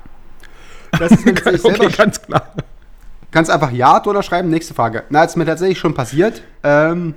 Das 0.98 1.10
ist 1.12 1.24
mir 1.24 1.34
tatsächlich 1.34 1.62
selber 1.62 1.84
okay, 1.86 1.94
ganz 1.96 2.22
klar. 2.22 2.52
Kannst 3.30 3.50
einfach 3.50 3.72
Ja 3.72 3.98
drunter 4.00 4.22
schreiben. 4.22 4.48
Nächste 4.48 4.74
Frage. 4.74 5.04
Na, 5.10 5.24
ist 5.24 5.36
mir 5.36 5.44
tatsächlich 5.44 5.78
schon 5.78 5.94
passiert. 5.94 6.42
Ähm, 6.62 7.14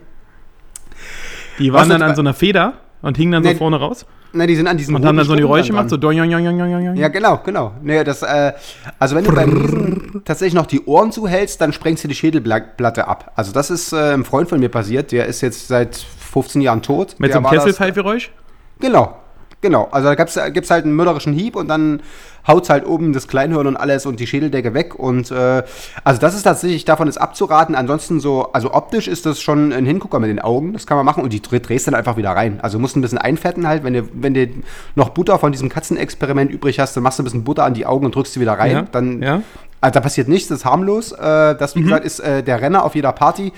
Die 1.60 1.72
waren 1.74 1.89
dann 1.89 2.02
an 2.02 2.15
so 2.15 2.22
einer 2.22 2.34
Feder 2.34 2.74
und 3.04 3.17
hingen 3.17 3.32
dann 3.34 3.43
Nee. 3.43 3.52
so 3.54 3.58
vorne 3.60 3.78
raus 3.78 4.06
na, 4.34 4.46
die 4.46 4.56
sind 4.56 4.68
an 4.68 4.78
diesen 4.78 4.96
und 4.96 5.06
haben 5.06 5.18
dann 5.18 5.26
so 5.26 5.36
die 5.36 5.42
Geräusche 5.42 5.70
gemacht, 5.70 5.90
so 5.90 5.98
doing, 5.98 6.18
doing, 6.18 6.58
doing. 6.58 6.96
Ja, 6.96 7.08
genau, 7.08 7.40
genau. 7.44 7.74
Nee, 7.82 8.04
das, 8.04 8.22
äh, 8.24 8.54
also 9.00 9.16
wenn 9.16 9.24
du 9.24 9.34
beim 9.34 9.50
Niesen 9.50 10.22
tatsächlich 10.26 10.54
noch 10.54 10.66
die 10.66 10.86
Ohren 10.86 11.12
zuhältst, 11.12 11.62
dann 11.62 11.74
sprengst 11.74 12.04
du 12.04 12.08
die 12.08 12.16
Schädelplatte 12.16 13.08
ab. 13.08 13.32
Also 13.36 13.52
das 13.52 13.70
ist 13.70 13.94
äh, 13.94 13.98
einem 13.98 14.26
Freund 14.26 14.50
von 14.50 14.60
mir 14.60 14.70
passiert, 14.70 15.12
der 15.12 15.26
ist 15.26 15.42
jetzt 15.42 15.68
seit 15.68 15.96
15 15.96 16.62
Jahren 16.62 16.82
tot. 16.82 17.16
Mit 17.20 17.34
Der 17.34 17.42
so 17.42 17.48
einem 17.48 17.58
Kesselpfeifgeräusch? 17.58 18.32
Genau, 18.80 19.16
genau. 19.62 19.88
Also 19.91 20.08
da 20.10 20.15
gibt's 20.15 20.39
gibt's 20.54 20.70
halt 20.72 20.86
einen 20.86 20.96
mörderischen 20.96 21.34
Hieb 21.34 21.56
und 21.56 21.67
dann 21.67 22.02
haut's 22.48 22.70
halt 22.70 22.86
oben 22.86 23.12
das 23.12 23.28
Kleinhirn 23.28 23.67
und 23.67 23.76
alles 23.76 24.06
und 24.06 24.20
die 24.22 24.28
Schädeldecke 24.28 24.74
weg. 24.74 24.96
Und 24.96 25.32
äh, 25.32 25.63
also 26.06 26.20
das 26.22 26.34
ist 26.34 26.43
tatsächlich, 26.43 26.86
davon 26.86 27.08
ist 27.10 27.17
abzuraten. 27.17 27.76
Ansonsten 27.76 28.20
so, 28.22 28.52
also 28.54 28.74
optisch 28.74 29.08
ist 29.10 29.26
das 29.26 29.41
schon 29.41 29.74
ein 29.74 29.86
Hingucker 29.86 30.20
mit 30.20 30.30
den 30.30 30.39
Augen, 30.39 30.72
das 30.72 30.88
kann 30.88 30.96
man 30.96 31.06
machen 31.06 31.24
und 31.24 31.34
die 31.34 31.41
dreh- 31.41 31.60
drehst 31.60 31.88
dann 31.88 31.96
einfach 31.96 32.15
wieder 32.15 32.32
rein. 32.32 32.60
Also 32.62 32.80
musst 32.80 32.96
ein 32.96 33.02
bisschen 33.02 33.17
einfetten 33.17 33.67
halt, 33.67 33.84
wenn 33.84 33.93
du, 33.96 34.04
wenn 34.13 34.34
du 34.34 34.48
noch 34.96 35.10
Butter 35.10 35.39
von 35.39 35.52
diesem 35.52 35.67
Katzenexperiment 35.67 36.50
übrig 36.52 36.80
hast, 36.80 36.96
dann 36.96 37.04
machst 37.04 37.20
du 37.20 37.24
ein 37.24 37.26
bisschen 37.26 37.43
Butter 37.43 37.65
an 37.65 37.74
die 37.74 37.86
Augen 37.86 38.06
und 38.06 38.15
drückst 38.15 38.34
sie 38.34 38.39
wieder 38.39 38.54
rein. 38.54 38.72
Ja, 38.72 38.82
Dann, 38.91 39.22
ja. 39.22 39.41
Also 39.82 39.93
da 39.93 40.00
passiert 40.00 40.28
nichts, 40.30 40.48
das 40.48 40.60
ist 40.60 40.65
harmlos. 40.65 41.12
Äh, 41.12 41.56
das, 41.56 41.76
wie 41.76 41.82
gesagt, 41.84 42.06
ist 42.06 42.20
äh, 42.22 42.41
der 42.43 42.62
Renner 42.62 42.84
auf 42.86 42.96
jeder 42.96 43.12
Party. 43.12 43.52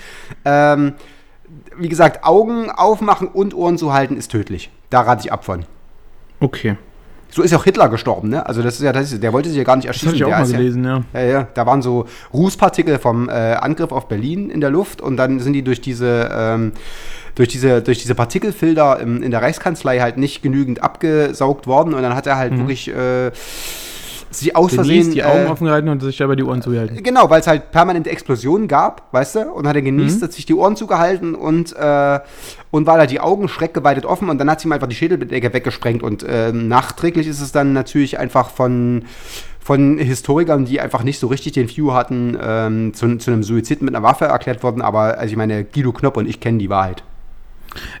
Ähm, 0.44 0.94
wie 1.78 1.88
gesagt, 1.88 2.24
Augen 2.24 2.70
aufmachen 2.70 3.28
und 3.28 3.54
Ohren 3.54 3.78
zu 3.78 3.92
halten 3.92 4.16
ist 4.16 4.30
tödlich. 4.30 4.70
Da 4.90 5.00
rate 5.02 5.24
ich 5.26 5.32
ab 5.32 5.44
von. 5.44 5.64
Okay. 6.40 6.76
So 7.32 7.42
ist 7.42 7.52
ja 7.52 7.58
auch 7.58 7.64
Hitler 7.64 7.88
gestorben, 7.88 8.28
ne? 8.28 8.44
Also 8.44 8.60
das 8.60 8.74
ist 8.74 8.82
ja, 8.82 8.92
das 8.92 9.12
ist, 9.12 9.22
der 9.22 9.32
wollte 9.32 9.48
sich 9.48 9.58
ja 9.58 9.62
gar 9.62 9.76
nicht 9.76 9.88
Das 9.88 9.94
erschießen. 9.96 10.08
hatte 10.08 10.16
ich 10.16 10.24
auch 10.24 10.30
mal 10.30 10.46
gelesen, 10.50 10.84
ja. 10.84 11.02
Ja, 11.12 11.20
ja, 11.20 11.48
da 11.54 11.64
waren 11.64 11.80
so 11.80 12.06
Rußpartikel 12.32 12.98
vom 12.98 13.28
äh, 13.28 13.32
Angriff 13.32 13.92
auf 13.92 14.08
Berlin 14.08 14.50
in 14.50 14.60
der 14.60 14.70
Luft 14.70 15.00
und 15.00 15.16
dann 15.16 15.38
sind 15.38 15.52
die 15.52 15.62
durch 15.62 15.80
diese, 15.80 16.28
ähm, 16.32 16.72
durch 17.36 17.48
diese, 17.48 17.82
durch 17.82 17.98
diese 18.00 18.16
Partikelfilter 18.16 18.98
im, 18.98 19.22
in 19.22 19.30
der 19.30 19.42
Reichskanzlei 19.42 20.00
halt 20.00 20.16
nicht 20.16 20.42
genügend 20.42 20.82
abgesaugt 20.82 21.68
worden 21.68 21.94
und 21.94 22.02
dann 22.02 22.16
hat 22.16 22.26
er 22.26 22.36
halt 22.36 22.58
wirklich 22.58 22.88
äh, 22.88 23.30
sich 24.30 24.54
aus 24.54 24.74
Versehen. 24.74 25.10
die 25.10 25.24
Augen 25.24 25.46
äh, 25.46 25.50
offen 25.50 25.66
gehalten 25.66 25.88
und 25.88 26.00
sich 26.02 26.16
dabei 26.16 26.36
die 26.36 26.44
Ohren 26.44 26.62
zugehalten. 26.62 27.02
Genau, 27.02 27.28
weil 27.30 27.40
es 27.40 27.46
halt 27.46 27.70
permanente 27.72 28.10
Explosionen 28.10 28.68
gab, 28.68 29.12
weißt 29.12 29.34
du? 29.36 29.50
Und 29.52 29.66
hat 29.66 29.74
er 29.76 29.82
genießt, 29.82 30.18
Mhm. 30.20 30.24
hat 30.24 30.32
sich 30.32 30.46
die 30.46 30.54
Ohren 30.54 30.76
zugehalten 30.76 31.34
und, 31.34 31.74
äh, 31.76 32.20
und 32.70 32.86
war 32.86 32.96
da 32.98 33.06
die 33.06 33.20
Augen 33.20 33.48
schreckgeweitet 33.48 34.04
offen 34.06 34.28
und 34.28 34.38
dann 34.38 34.48
hat 34.50 34.60
sie 34.60 34.68
ihm 34.68 34.72
einfach 34.72 34.86
die 34.86 34.94
Schädeldecke 34.94 35.52
weggesprengt. 35.52 36.02
Und 36.02 36.22
äh, 36.22 36.52
nachträglich 36.52 37.26
ist 37.26 37.40
es 37.40 37.50
dann 37.52 37.72
natürlich 37.72 38.18
einfach 38.18 38.50
von, 38.50 39.04
von 39.58 39.98
Historikern, 39.98 40.64
die 40.64 40.80
einfach 40.80 41.02
nicht 41.02 41.18
so 41.18 41.26
richtig 41.26 41.52
den 41.52 41.68
View 41.68 41.92
hatten, 41.92 42.38
ähm, 42.40 42.94
zu, 42.94 43.16
zu 43.18 43.30
einem 43.32 43.42
Suizid 43.42 43.82
mit 43.82 43.94
einer 43.94 44.04
Waffe 44.04 44.26
erklärt 44.26 44.62
worden. 44.62 44.80
Aber 44.82 45.18
also 45.18 45.30
ich 45.32 45.36
meine, 45.36 45.64
Guido 45.64 45.92
Knopp 45.92 46.16
und 46.16 46.28
ich 46.28 46.40
kennen 46.40 46.58
die 46.58 46.70
Wahrheit. 46.70 47.02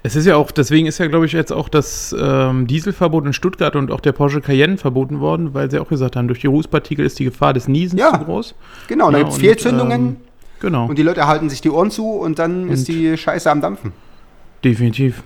Es 0.02 0.16
ist 0.16 0.26
ja 0.26 0.36
auch, 0.36 0.50
deswegen 0.50 0.86
ist 0.86 0.98
ja, 0.98 1.06
glaube 1.06 1.26
ich, 1.26 1.32
jetzt 1.32 1.52
auch 1.52 1.68
das 1.68 2.14
ähm, 2.18 2.66
Dieselverbot 2.66 3.24
in 3.26 3.32
Stuttgart 3.32 3.76
und 3.76 3.90
auch 3.92 4.00
der 4.00 4.12
Porsche 4.12 4.40
Cayenne 4.40 4.76
verboten 4.78 5.20
worden, 5.20 5.54
weil 5.54 5.70
sie 5.70 5.78
auch 5.78 5.88
gesagt 5.88 6.16
haben, 6.16 6.26
durch 6.26 6.40
die 6.40 6.48
Rußpartikel 6.48 7.04
ist 7.04 7.18
die 7.18 7.24
Gefahr 7.24 7.52
des 7.52 7.68
Niesens 7.68 8.00
Ja. 8.00 8.18
zu 8.18 8.24
groß. 8.24 8.54
Genau, 8.88 9.06
und 9.06 9.12
da 9.12 9.18
Ja, 9.18 9.24
gibt 9.24 9.32
es 9.32 9.38
und, 9.38 9.44
Fehlzündungen 9.46 10.00
ähm, 10.08 10.16
Genau, 10.60 10.86
und 10.86 10.98
die 10.98 11.02
Leute 11.02 11.26
halten 11.26 11.48
sich 11.48 11.60
die 11.60 11.70
Ohren 11.70 11.90
zu 11.90 12.06
und 12.10 12.38
dann 12.38 12.68
ist 12.68 12.88
die 12.88 13.16
Scheiße 13.16 13.50
am 13.50 13.60
Dampfen. 13.60 13.92
definitiv. 14.64 15.22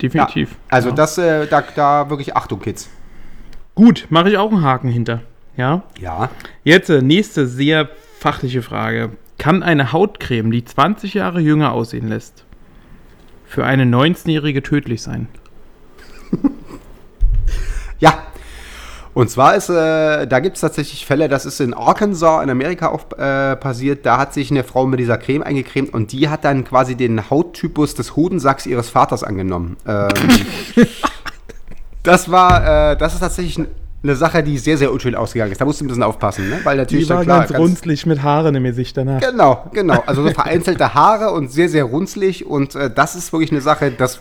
Definitiv. 0.00 0.56
Also 0.68 0.90
ja. 0.90 0.94
das, 0.94 1.18
äh, 1.18 1.46
da, 1.48 1.62
da 1.74 2.08
wirklich 2.10 2.36
Achtung, 2.36 2.60
Kids. 2.60 2.88
Gut, 3.74 4.06
mache 4.10 4.30
ich 4.30 4.38
auch 4.38 4.52
einen 4.52 4.62
Haken 4.62 4.88
hinter. 4.88 5.22
Ja. 5.56 5.82
Ja. 6.00 6.30
Jetzt 6.64 6.88
äh, 6.88 7.02
nächste 7.02 7.46
sehr 7.48 7.88
fachliche 8.20 8.62
Frage. 8.62 9.10
Kann 9.38 9.62
eine 9.64 9.92
Hautcreme, 9.92 10.50
die 10.52 10.64
20 10.64 11.14
Jahre 11.14 11.40
jünger 11.40 11.72
aussehen 11.72 12.08
lässt, 12.08 12.44
für 13.48 13.64
eine 13.64 13.84
19-Jährige 13.84 14.62
tödlich 14.62 15.02
sein? 15.02 15.28
Ja. 18.00 18.22
Und 19.14 19.30
zwar 19.30 19.56
ist, 19.56 19.68
äh, 19.68 20.28
da 20.28 20.38
gibt 20.38 20.54
es 20.54 20.60
tatsächlich 20.60 21.04
Fälle, 21.04 21.28
das 21.28 21.44
ist 21.44 21.60
in 21.60 21.74
Arkansas 21.74 22.44
in 22.44 22.50
Amerika 22.50 22.90
auch 22.90 23.10
äh, 23.18 23.56
passiert. 23.56 24.06
Da 24.06 24.16
hat 24.16 24.32
sich 24.32 24.52
eine 24.52 24.62
Frau 24.62 24.86
mit 24.86 25.00
dieser 25.00 25.18
Creme 25.18 25.42
eingecremt 25.42 25.92
und 25.92 26.12
die 26.12 26.28
hat 26.28 26.44
dann 26.44 26.62
quasi 26.62 26.94
den 26.94 27.28
Hauttypus 27.28 27.96
des 27.96 28.14
Hodensacks 28.14 28.64
ihres 28.66 28.90
Vaters 28.90 29.24
angenommen. 29.24 29.76
Ähm, 29.88 30.08
das 32.04 32.30
war, 32.30 32.92
äh, 32.92 32.96
das 32.96 33.14
ist 33.14 33.20
tatsächlich 33.20 33.66
eine 34.00 34.14
Sache, 34.14 34.44
die 34.44 34.58
sehr, 34.58 34.78
sehr 34.78 34.92
unschön 34.92 35.16
ausgegangen 35.16 35.50
ist. 35.50 35.60
Da 35.60 35.64
musst 35.64 35.80
du 35.80 35.84
ein 35.84 35.88
bisschen 35.88 36.04
aufpassen, 36.04 36.48
ne? 36.48 36.60
weil 36.62 36.76
natürlich 36.76 37.06
Die 37.06 37.12
war 37.12 37.24
klar, 37.24 37.46
ganz 37.46 37.58
runzlig 37.58 38.06
mit 38.06 38.22
Haaren 38.22 38.54
im 38.54 38.62
Gesicht 38.62 38.96
danach. 38.96 39.20
Genau, 39.20 39.64
genau. 39.72 40.04
Also 40.06 40.22
so 40.22 40.30
vereinzelte 40.30 40.94
Haare 40.94 41.32
und 41.32 41.50
sehr, 41.50 41.68
sehr 41.68 41.82
runzlig. 41.82 42.46
Und 42.46 42.76
äh, 42.76 42.90
das 42.94 43.16
ist 43.16 43.32
wirklich 43.32 43.50
eine 43.50 43.60
Sache, 43.60 43.90
das, 43.90 44.20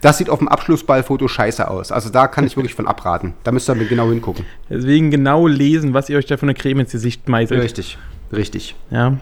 das 0.00 0.18
sieht 0.18 0.28
auf 0.28 0.40
dem 0.40 0.48
Abschlussballfoto 0.48 1.28
scheiße 1.28 1.68
aus. 1.68 1.92
Also 1.92 2.10
da 2.10 2.26
kann 2.26 2.46
ich 2.46 2.56
wirklich 2.56 2.74
von 2.74 2.88
abraten. 2.88 3.34
Da 3.44 3.52
müsst 3.52 3.70
ihr 3.70 3.76
mit 3.76 3.88
genau 3.88 4.08
hingucken. 4.08 4.44
Deswegen 4.68 5.12
genau 5.12 5.46
lesen, 5.46 5.94
was 5.94 6.08
ihr 6.08 6.18
euch 6.18 6.26
da 6.26 6.36
für 6.36 6.42
eine 6.42 6.54
Creme 6.54 6.80
ins 6.80 6.90
Gesicht 6.90 7.28
meißelt. 7.28 7.62
Richtig, 7.62 7.98
richtig. 8.32 8.74
Ja. 8.90 9.18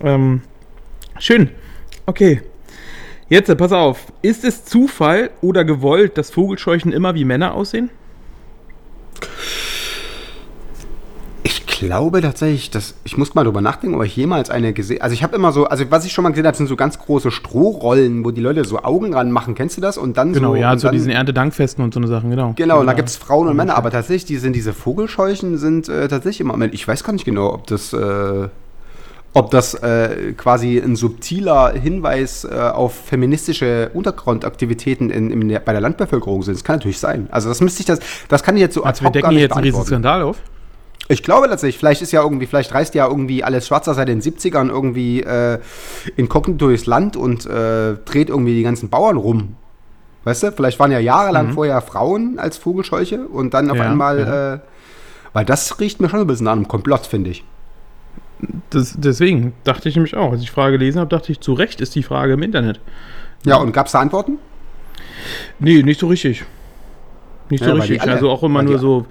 Ähm, 0.00 0.42
schön. 1.18 1.50
Okay. 2.06 2.42
Jetzt, 3.28 3.48
äh, 3.48 3.56
pass 3.56 3.72
auf. 3.72 4.12
Ist 4.22 4.44
es 4.44 4.64
Zufall 4.64 5.30
oder 5.40 5.64
gewollt, 5.64 6.18
dass 6.18 6.30
Vogelscheuchen 6.30 6.92
immer 6.92 7.16
wie 7.16 7.24
Männer 7.24 7.54
aussehen? 7.54 7.90
Ich 11.42 11.66
glaube 11.80 12.20
tatsächlich, 12.22 12.70
dass 12.70 12.94
ich 13.04 13.18
muss 13.18 13.34
mal 13.34 13.44
drüber 13.44 13.60
nachdenken, 13.60 13.96
ob 13.96 14.04
ich 14.04 14.14
jemals 14.16 14.48
eine 14.48 14.72
gesehen. 14.72 15.02
Also 15.02 15.12
ich 15.14 15.22
habe 15.22 15.34
immer 15.36 15.50
so, 15.52 15.66
also 15.66 15.84
was 15.90 16.04
ich 16.04 16.12
schon 16.12 16.22
mal 16.22 16.30
gesehen 16.30 16.46
habe, 16.46 16.56
sind 16.56 16.68
so 16.68 16.76
ganz 16.76 16.98
große 16.98 17.30
Strohrollen, 17.30 18.24
wo 18.24 18.30
die 18.30 18.40
Leute 18.40 18.64
so 18.64 18.82
Augen 18.82 19.12
ran 19.14 19.32
machen. 19.32 19.54
Kennst 19.54 19.76
du 19.76 19.80
das? 19.80 19.98
Und 19.98 20.16
dann 20.16 20.32
Genau, 20.32 20.50
so. 20.52 20.56
ja, 20.56 20.76
zu 20.76 20.86
dann, 20.86 20.94
diesen 20.94 21.10
Erntedankfesten 21.10 21.82
und 21.84 21.92
so 21.92 22.00
eine 22.00 22.06
Sachen, 22.06 22.30
genau. 22.30 22.52
Genau, 22.56 22.80
und 22.80 22.86
da 22.86 22.92
Ja. 22.92 22.96
gibt 22.96 23.08
es 23.08 23.16
Frauen 23.16 23.48
und 23.48 23.56
Männer, 23.56 23.76
aber 23.76 23.90
tatsächlich, 23.90 24.24
die 24.26 24.36
sind 24.38 24.54
diese 24.54 24.72
Vogelscheuchen 24.72 25.58
sind 25.58 25.88
äh, 25.88 26.08
tatsächlich 26.08 26.40
immer. 26.40 26.56
Ich 26.72 26.86
weiß 26.86 27.02
gar 27.04 27.12
nicht 27.12 27.24
genau, 27.24 27.52
ob 27.52 27.66
das, 27.66 27.92
äh, 27.92 28.48
ob 29.32 29.50
das 29.50 29.74
äh, 29.74 30.32
quasi 30.36 30.78
ein 30.78 30.96
subtiler 30.96 31.72
Hinweis 31.72 32.44
äh, 32.44 32.56
auf 32.58 32.94
feministische 32.94 33.90
Untergrundaktivitäten 33.94 35.10
in, 35.10 35.30
in 35.30 35.48
der, 35.48 35.60
bei 35.60 35.72
der 35.72 35.80
Landbevölkerung 35.80 36.42
sind. 36.42 36.54
Das 36.56 36.64
kann 36.64 36.76
natürlich 36.76 36.98
sein. 36.98 37.28
Also 37.30 37.48
das 37.48 37.60
müsste 37.60 37.80
ich 37.80 37.86
das, 37.86 38.00
das 38.28 38.42
kann 38.42 38.56
ich 38.56 38.60
jetzt 38.60 38.74
so 38.74 38.82
Also 38.82 39.04
wir 39.04 39.10
decken 39.10 39.30
hier 39.30 39.40
jetzt 39.40 39.52
einen 39.52 39.64
riesen 39.64 39.84
Skandal 39.84 40.22
auf. 40.22 40.38
Ich 41.10 41.22
glaube 41.22 41.48
tatsächlich, 41.48 41.78
vielleicht 41.78 42.02
ist 42.02 42.12
ja 42.12 42.22
irgendwie, 42.22 42.46
vielleicht 42.46 42.72
reist 42.74 42.94
ja 42.94 43.06
irgendwie 43.06 43.44
alles 43.44 43.66
Schwarzer 43.66 43.94
seit 43.94 44.08
den 44.08 44.20
70ern 44.22 44.68
irgendwie 44.68 45.22
äh, 45.22 45.58
inkognito 46.16 46.66
durchs 46.66 46.86
Land 46.86 47.16
und 47.16 47.46
äh, 47.46 47.94
dreht 48.04 48.28
irgendwie 48.30 48.54
die 48.54 48.62
ganzen 48.62 48.88
Bauern 48.90 49.16
rum. 49.16 49.56
Weißt 50.24 50.42
du, 50.42 50.52
vielleicht 50.52 50.78
waren 50.78 50.92
ja 50.92 50.98
jahrelang 50.98 51.52
vorher 51.52 51.80
Frauen 51.80 52.38
als 52.38 52.58
Vogelscheuche 52.58 53.26
und 53.26 53.54
dann 53.54 53.70
auf 53.70 53.78
Ja, 53.78 53.90
einmal, 53.90 54.18
ja. 54.18 54.54
äh, 54.54 54.58
weil 55.32 55.44
das 55.44 55.80
riecht 55.80 56.00
mir 56.00 56.08
schon 56.08 56.20
ein 56.20 56.26
bisschen 56.26 56.46
an 56.48 56.58
einem 56.58 56.68
Komplott, 56.68 57.06
finde 57.06 57.30
ich. 57.30 57.44
Das, 58.70 58.94
deswegen 58.98 59.52
dachte 59.64 59.88
ich 59.88 59.96
nämlich 59.96 60.16
auch. 60.16 60.32
Als 60.32 60.40
ich 60.42 60.48
die 60.48 60.52
Frage 60.52 60.78
gelesen 60.78 61.00
habe, 61.00 61.08
dachte 61.08 61.32
ich, 61.32 61.40
zu 61.40 61.52
Recht 61.54 61.80
ist 61.80 61.94
die 61.94 62.02
Frage 62.02 62.34
im 62.34 62.42
Internet. 62.42 62.80
Ja, 63.44 63.56
und 63.56 63.72
gab 63.72 63.86
es 63.86 63.92
da 63.92 64.00
Antworten? 64.00 64.38
Nee, 65.58 65.82
nicht 65.82 66.00
so 66.00 66.06
richtig. 66.06 66.44
Nicht 67.48 67.64
so 67.64 67.70
Ja, 67.70 67.74
die 67.74 67.80
richtig. 67.80 68.02
also 68.02 68.30
auch 68.30 68.42
immer 68.42 68.62
nur 68.62 68.78
so 68.78 69.06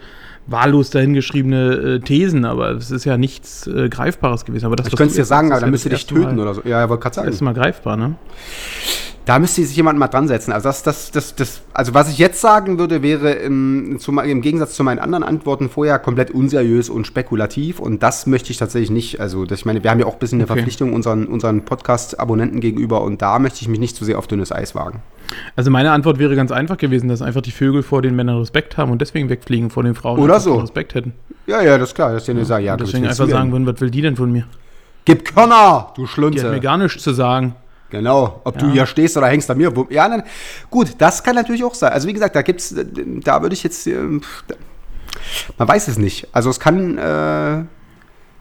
wahllos 0.52 0.90
dahingeschriebene 0.90 1.72
äh, 1.74 2.00
Thesen, 2.00 2.46
aber 2.46 2.72
es 2.72 2.92
ist 2.92 3.06
ja 3.06 3.18
nichts 3.18 3.68
äh, 3.68 3.90
Greifbares 3.90 4.46
gewesen. 4.46 4.66
Aber 4.66 4.76
das, 4.76 4.88
Ich 4.88 4.96
könnte 4.96 5.12
es 5.12 5.16
du 5.16 5.22
dir 5.22 5.26
sagen, 5.26 5.52
aber 5.52 5.62
dann 5.62 5.72
müsste 5.72 5.90
dich 5.90 6.06
töten 6.06 6.40
oder 6.40 6.54
so. 6.54 6.62
Ja, 6.66 6.84
ich 6.84 6.90
wollte 6.90 7.04
gerade 7.04 7.16
Das 7.16 7.26
ist 7.28 7.40
sagen. 7.40 7.46
mal 7.46 7.54
greifbar, 7.54 7.98
ne? 7.98 8.16
Da 9.30 9.38
müsste 9.38 9.64
sich 9.64 9.78
jemand 9.78 10.00
mal 10.00 10.08
dran 10.08 10.28
setzen. 10.28 10.52
Also 10.52 10.70
das, 10.70 10.82
das, 10.82 11.12
das, 11.12 11.36
das, 11.36 11.62
also 11.72 11.94
was 11.94 12.10
ich 12.10 12.18
jetzt 12.18 12.42
sagen 12.42 12.80
würde, 12.80 13.04
wäre 13.04 13.34
im, 13.34 13.98
zu, 14.00 14.12
im 14.12 14.42
Gegensatz 14.42 14.74
zu 14.74 14.84
meinen 14.84 14.98
anderen 14.98 15.24
Antworten 15.24 15.70
vorher 15.70 16.00
komplett 16.00 16.32
unseriös 16.32 16.90
und 16.90 17.06
spekulativ. 17.06 17.80
Und 17.80 18.02
das 18.02 18.26
möchte 18.26 18.50
ich 18.50 18.58
tatsächlich 18.58 18.90
nicht. 18.90 19.20
Also 19.20 19.46
das, 19.46 19.60
ich 19.60 19.66
meine, 19.68 19.84
wir 19.84 19.92
haben 19.92 20.00
ja 20.00 20.08
auch 20.08 20.14
ein 20.14 20.20
bisschen 20.20 20.40
eine 20.40 20.46
Okay. 20.46 20.56
Verpflichtung 20.56 20.94
unseren, 20.94 21.28
unseren 21.28 21.64
Podcast-Abonnenten 21.64 22.60
gegenüber 22.60 23.04
und 23.04 23.22
da 23.22 23.38
möchte 23.38 23.62
ich 23.62 23.68
mich 23.68 23.80
nicht 23.80 23.96
zu 23.96 24.04
sehr 24.04 24.18
auf 24.18 24.26
dünnes 24.26 24.52
Eis 24.52 24.74
wagen. 24.74 25.04
Also 25.56 25.70
meine 25.70 25.92
Antwort 25.92 26.18
wäre 26.18 26.36
ganz 26.36 26.52
einfach 26.52 26.78
gewesen, 26.78 27.08
dass 27.08 27.22
einfach 27.22 27.42
die 27.42 27.52
Vögel 27.52 27.84
vor 27.84 28.02
den 28.02 28.16
Männern 28.16 28.40
Respekt 28.40 28.78
haben 28.78 28.92
und 28.92 29.00
deswegen 29.00 29.30
wegfliegen 29.30 29.70
vor 29.70 29.84
den 29.84 29.94
Frauen. 29.94 30.20
Oder 30.20 30.40
so. 30.40 30.56
Respekt 30.56 30.96
hätten. 30.96 31.14
Ja, 31.46 31.62
ja, 31.62 31.78
das 31.78 31.90
ist 31.90 31.96
klar. 31.96 32.14
Das 32.14 32.24
ist 32.24 32.28
ja 32.30 32.34
eine 32.34 32.46
Sache. 32.46 32.64
Ja, 32.64 32.76
deswegen 32.76 33.06
einfach 33.06 33.30
sagen 33.30 33.52
würden, 33.52 33.68
was 33.68 33.80
will 33.80 33.92
die 33.92 34.02
denn 34.02 34.16
von 34.16 34.32
mir? 34.32 34.46
Gib 35.06 35.24
Körner, 35.36 35.94
du 35.96 36.08
Die 36.32 36.42
hat 36.42 36.52
mir 36.52 36.60
gar 36.60 36.80
nichts 36.80 37.04
zu 37.04 37.14
sagen. 37.14 37.56
Genau, 37.90 38.42
ob 38.44 38.58
du 38.60 38.68
Ja. 38.68 38.72
hier 38.72 38.86
stehst 38.86 39.18
oder 39.18 39.28
hängst 39.28 39.50
an 39.50 39.58
mir. 39.58 39.74
Ja, 39.90 40.08
nein. 40.08 40.24
Gut, 40.70 40.96
das 41.00 41.24
kann 41.24 41.36
natürlich 41.36 41.64
auch 41.64 41.74
sein. 41.74 41.92
Also 41.92 42.08
wie 42.08 42.14
gesagt, 42.14 42.36
da 42.36 42.42
gibt's, 42.44 42.76
da 43.24 43.42
würde 43.42 43.54
ich 43.56 43.64
jetzt, 43.64 43.88
ähm, 43.88 44.22
man 45.58 45.68
weiß 45.68 45.88
es 45.88 45.98
nicht. 45.98 46.28
Also 46.32 46.50
es 46.50 46.60
kann, 46.60 46.98
äh, 46.98 47.64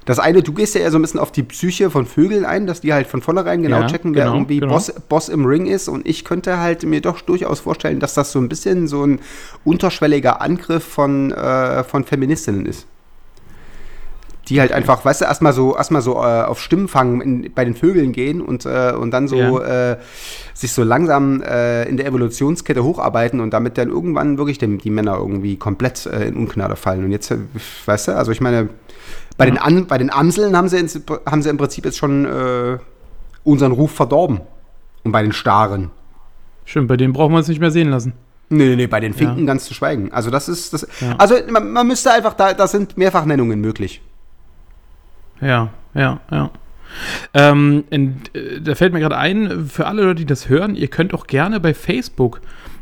das 0.05 0.19
eine, 0.19 0.43
du 0.43 0.53
gehst 0.53 0.75
ja 0.75 0.81
eher 0.83 0.91
so 0.91 0.99
ein 0.99 1.03
bisschen 1.03 1.21
auf 1.21 1.33
die 1.33 1.43
Psyche 1.43 1.91
von 1.91 2.07
Vögeln 2.07 2.45
ein, 2.47 2.67
dass 2.67 2.81
die 2.81 2.93
halt 2.95 3.07
von 3.07 3.21
vornherein 3.21 3.63
genau 3.63 3.81
Ja, 3.81 3.87
checken, 3.89 4.15
wer 4.15 4.25
genau, 4.25 4.37
irgendwie 4.37 4.61
genau. 4.61 4.73
Boss, 4.73 4.93
Boss 5.09 5.29
im 5.29 5.45
Ring 5.45 5.67
ist. 5.67 5.89
Und 5.89 6.07
ich 6.07 6.25
könnte 6.25 6.59
halt 6.59 6.83
mir 6.85 7.01
doch 7.01 7.21
durchaus 7.21 7.61
vorstellen, 7.61 8.01
dass 8.01 8.15
das 8.15 8.33
so 8.33 8.39
ein 8.39 8.49
bisschen 8.49 8.87
so 8.89 9.05
ein 9.05 9.21
unterschwelliger 9.65 10.41
Angriff 10.41 10.85
von, 10.85 11.31
äh, 11.33 11.85
von 11.85 12.05
Feministinnen 12.05 12.65
ist. 12.67 12.87
Die 14.49 14.61
halt 14.61 14.73
einfach, 14.73 15.05
weißt 15.05 15.21
du, 15.21 15.25
erstmal 15.27 15.53
so, 15.53 15.77
erstmal 15.77 16.01
so 16.03 16.15
äh, 16.17 16.43
auf 16.43 16.61
Stimmenfang 16.61 17.21
in, 17.21 17.53
bei 17.55 17.65
den 17.65 17.75
Vögeln 17.75 18.13
gehen 18.13 18.41
und, 18.41 18.65
äh, 18.67 18.93
und 18.99 19.11
dann 19.11 19.29
so 19.29 19.61
äh, 19.61 19.97
sich 20.55 20.73
so 20.73 20.83
langsam 20.85 21.43
äh, 21.43 21.85
in 21.85 21.97
der 21.97 22.07
Evolutionskette 22.07 22.83
hocharbeiten 22.83 23.41
und 23.41 23.51
damit 23.53 23.77
dann 23.79 23.89
irgendwann 23.91 24.39
wirklich 24.39 24.59
dem, 24.59 24.79
die 24.79 24.91
Männer 24.91 25.17
irgendwie 25.19 25.57
komplett 25.57 26.07
äh, 26.07 26.29
in 26.29 26.37
Ungnade 26.37 26.77
fallen. 26.77 27.05
Und 27.05 27.11
jetzt, 27.13 27.31
äh, 27.31 27.37
weißt 27.87 28.09
du, 28.09 28.17
also 28.17 28.33
ich 28.33 28.41
meine, 28.41 28.69
bei, 29.37 29.47
den, 29.47 29.59
An, 29.59 29.87
bei 29.87 29.99
den 29.99 30.11
Amseln 30.11 30.57
haben 30.57 30.69
sie, 30.69 30.79
ins, 30.79 30.99
haben 31.27 31.43
sie 31.43 31.49
im 31.51 31.59
Prinzip 31.59 31.85
jetzt 31.85 31.99
schon 31.99 32.27
unseren 33.45 33.73
Ruf 33.73 33.93
verdorben. 33.93 34.41
Und 35.05 35.13
bei 35.13 35.23
den 35.23 35.33
Staren. 35.33 35.91
Stimmt, 36.65 36.89
bei 36.89 36.97
denen 36.97 37.13
brauchen 37.13 37.33
wir 37.33 37.39
uns 37.39 37.49
nicht 37.49 37.61
mehr 37.61 37.71
sehen 37.71 37.89
lassen. 37.89 38.13
Nee, 38.51 38.71
nee, 38.71 38.77
nee, 38.77 38.87
bei 38.87 39.01
den 39.01 39.15
Finken 39.15 39.41
Ja. 39.41 39.45
ganz 39.47 39.65
zu 39.67 39.75
schweigen. 39.75 40.11
Also 40.13 40.31
das 40.31 40.49
ist, 40.49 40.73
das, 40.73 40.87
Ja. 41.01 41.15
also 41.19 41.35
man, 41.51 41.71
man 41.71 41.87
müsste 41.87 42.11
einfach, 42.13 42.35
da, 42.35 42.53
da 42.55 42.67
sind 42.67 42.97
Mehrfachnennungen 42.99 43.61
möglich. 43.61 44.03
Ja, 45.41 45.69
ja, 45.95 46.21
ja. 46.31 46.51
Ähm, 47.35 47.85
in, 47.91 48.23
äh, 48.33 48.61
da 48.61 48.75
fällt 48.75 48.93
mir 48.93 49.01
gerade 49.01 49.17
ein, 49.19 49.67
für 49.67 49.87
alle 49.87 50.03
Leute, 50.03 50.17
die 50.17 50.27
das 50.27 50.49
hören, 50.49 50.75
ihr 50.75 50.89
könnt 50.89 51.13
auch 51.15 51.27
gerne 51.27 51.61
bei 51.61 51.75
Facebook, 51.75 52.41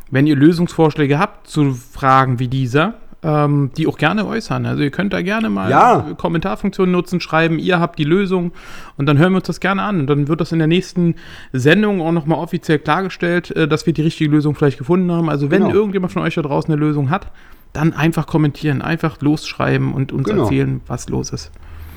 wenn 0.09 0.25
ihr 0.27 0.35
Lösungsvorschläge 0.35 1.19
habt 1.19 1.47
zu 1.47 1.73
Fragen 1.73 2.39
wie 2.39 2.47
dieser, 2.47 2.93
ähm, 3.23 3.71
die 3.75 3.85
auch 3.87 3.97
gerne 3.97 4.25
äußern. 4.25 4.65
Also 4.65 4.81
ihr 4.83 4.91
könnt 4.91 5.11
da 5.11 5.21
gerne 5.21 5.49
mal 5.49 5.69
Ja. 5.69 6.05
Kommentarfunktionen 6.17 6.91
nutzen, 6.93 7.19
schreiben, 7.19 7.59
ihr 7.59 7.79
habt 7.81 7.99
die 7.99 8.05
Lösung 8.05 8.53
und 8.95 9.07
dann 9.07 9.17
hören 9.17 9.33
wir 9.33 9.37
uns 9.37 9.47
das 9.47 9.59
gerne 9.59 9.81
an. 9.83 9.99
Und 9.99 10.07
dann 10.07 10.27
wird 10.29 10.39
das 10.39 10.51
in 10.53 10.59
der 10.59 10.67
nächsten 10.69 11.15
Sendung 11.51 12.01
auch 12.01 12.13
nochmal 12.13 12.39
offiziell 12.39 12.79
klargestellt, 12.79 13.51
äh, 13.51 13.67
dass 13.67 13.85
wir 13.85 13.93
die 13.93 14.03
richtige 14.03 14.31
Lösung 14.31 14.55
vielleicht 14.55 14.77
gefunden 14.77 15.11
haben. 15.11 15.29
Also 15.29 15.51
wenn 15.51 15.63
Genau. 15.63 15.73
irgendjemand 15.75 16.13
von 16.13 16.21
euch 16.21 16.35
da 16.35 16.41
draußen 16.41 16.71
eine 16.73 16.79
Lösung 16.79 17.09
hat, 17.09 17.27
dann 17.73 17.91
einfach 17.93 18.25
kommentieren, 18.27 18.81
einfach 18.81 19.19
losschreiben 19.21 19.93
und 19.93 20.13
uns 20.13 20.29
Genau. 20.29 20.43
erzählen, 20.43 20.79
was 20.87 21.09
los 21.09 21.31
ist. 21.31 21.51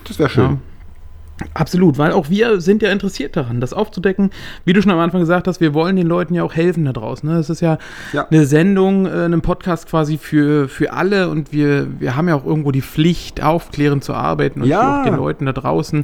Das 0.06 0.18
wäre 0.18 0.28
schön. 0.30 0.44
Ja. 0.50 0.56
Absolut, 1.54 1.96
weil 1.96 2.12
auch 2.12 2.28
wir 2.28 2.60
sind 2.60 2.82
ja 2.82 2.92
interessiert 2.92 3.34
daran, 3.34 3.62
das 3.62 3.72
aufzudecken. 3.72 4.28
Wie 4.66 4.74
du 4.74 4.82
schon 4.82 4.92
am 4.92 4.98
Anfang 4.98 5.20
gesagt 5.20 5.48
hast, 5.48 5.58
wir 5.62 5.72
wollen 5.72 5.96
den 5.96 6.06
Leuten 6.06 6.34
ja 6.34 6.42
auch 6.42 6.52
helfen 6.54 6.84
da 6.84 6.92
draußen. 6.92 7.26
Ne? 7.26 7.36
Das 7.36 7.48
ist 7.48 7.62
ja, 7.62 7.78
Ja. 8.12 8.26
eine 8.30 8.44
Sendung, 8.44 9.06
äh, 9.06 9.24
ein 9.24 9.40
Podcast 9.40 9.88
quasi 9.88 10.18
für, 10.18 10.68
für 10.68 10.92
alle 10.92 11.30
und 11.30 11.50
wir, 11.50 11.86
wir 11.98 12.14
haben 12.14 12.28
ja 12.28 12.34
auch 12.34 12.44
irgendwo 12.44 12.72
die 12.72 12.82
Pflicht, 12.82 13.42
aufklärend 13.42 14.04
zu 14.04 14.12
arbeiten 14.12 14.60
und 14.60 14.68
Ja. 14.68 15.00
auch 15.00 15.04
den 15.04 15.16
Leuten 15.16 15.46
da 15.46 15.52
draußen 15.52 16.02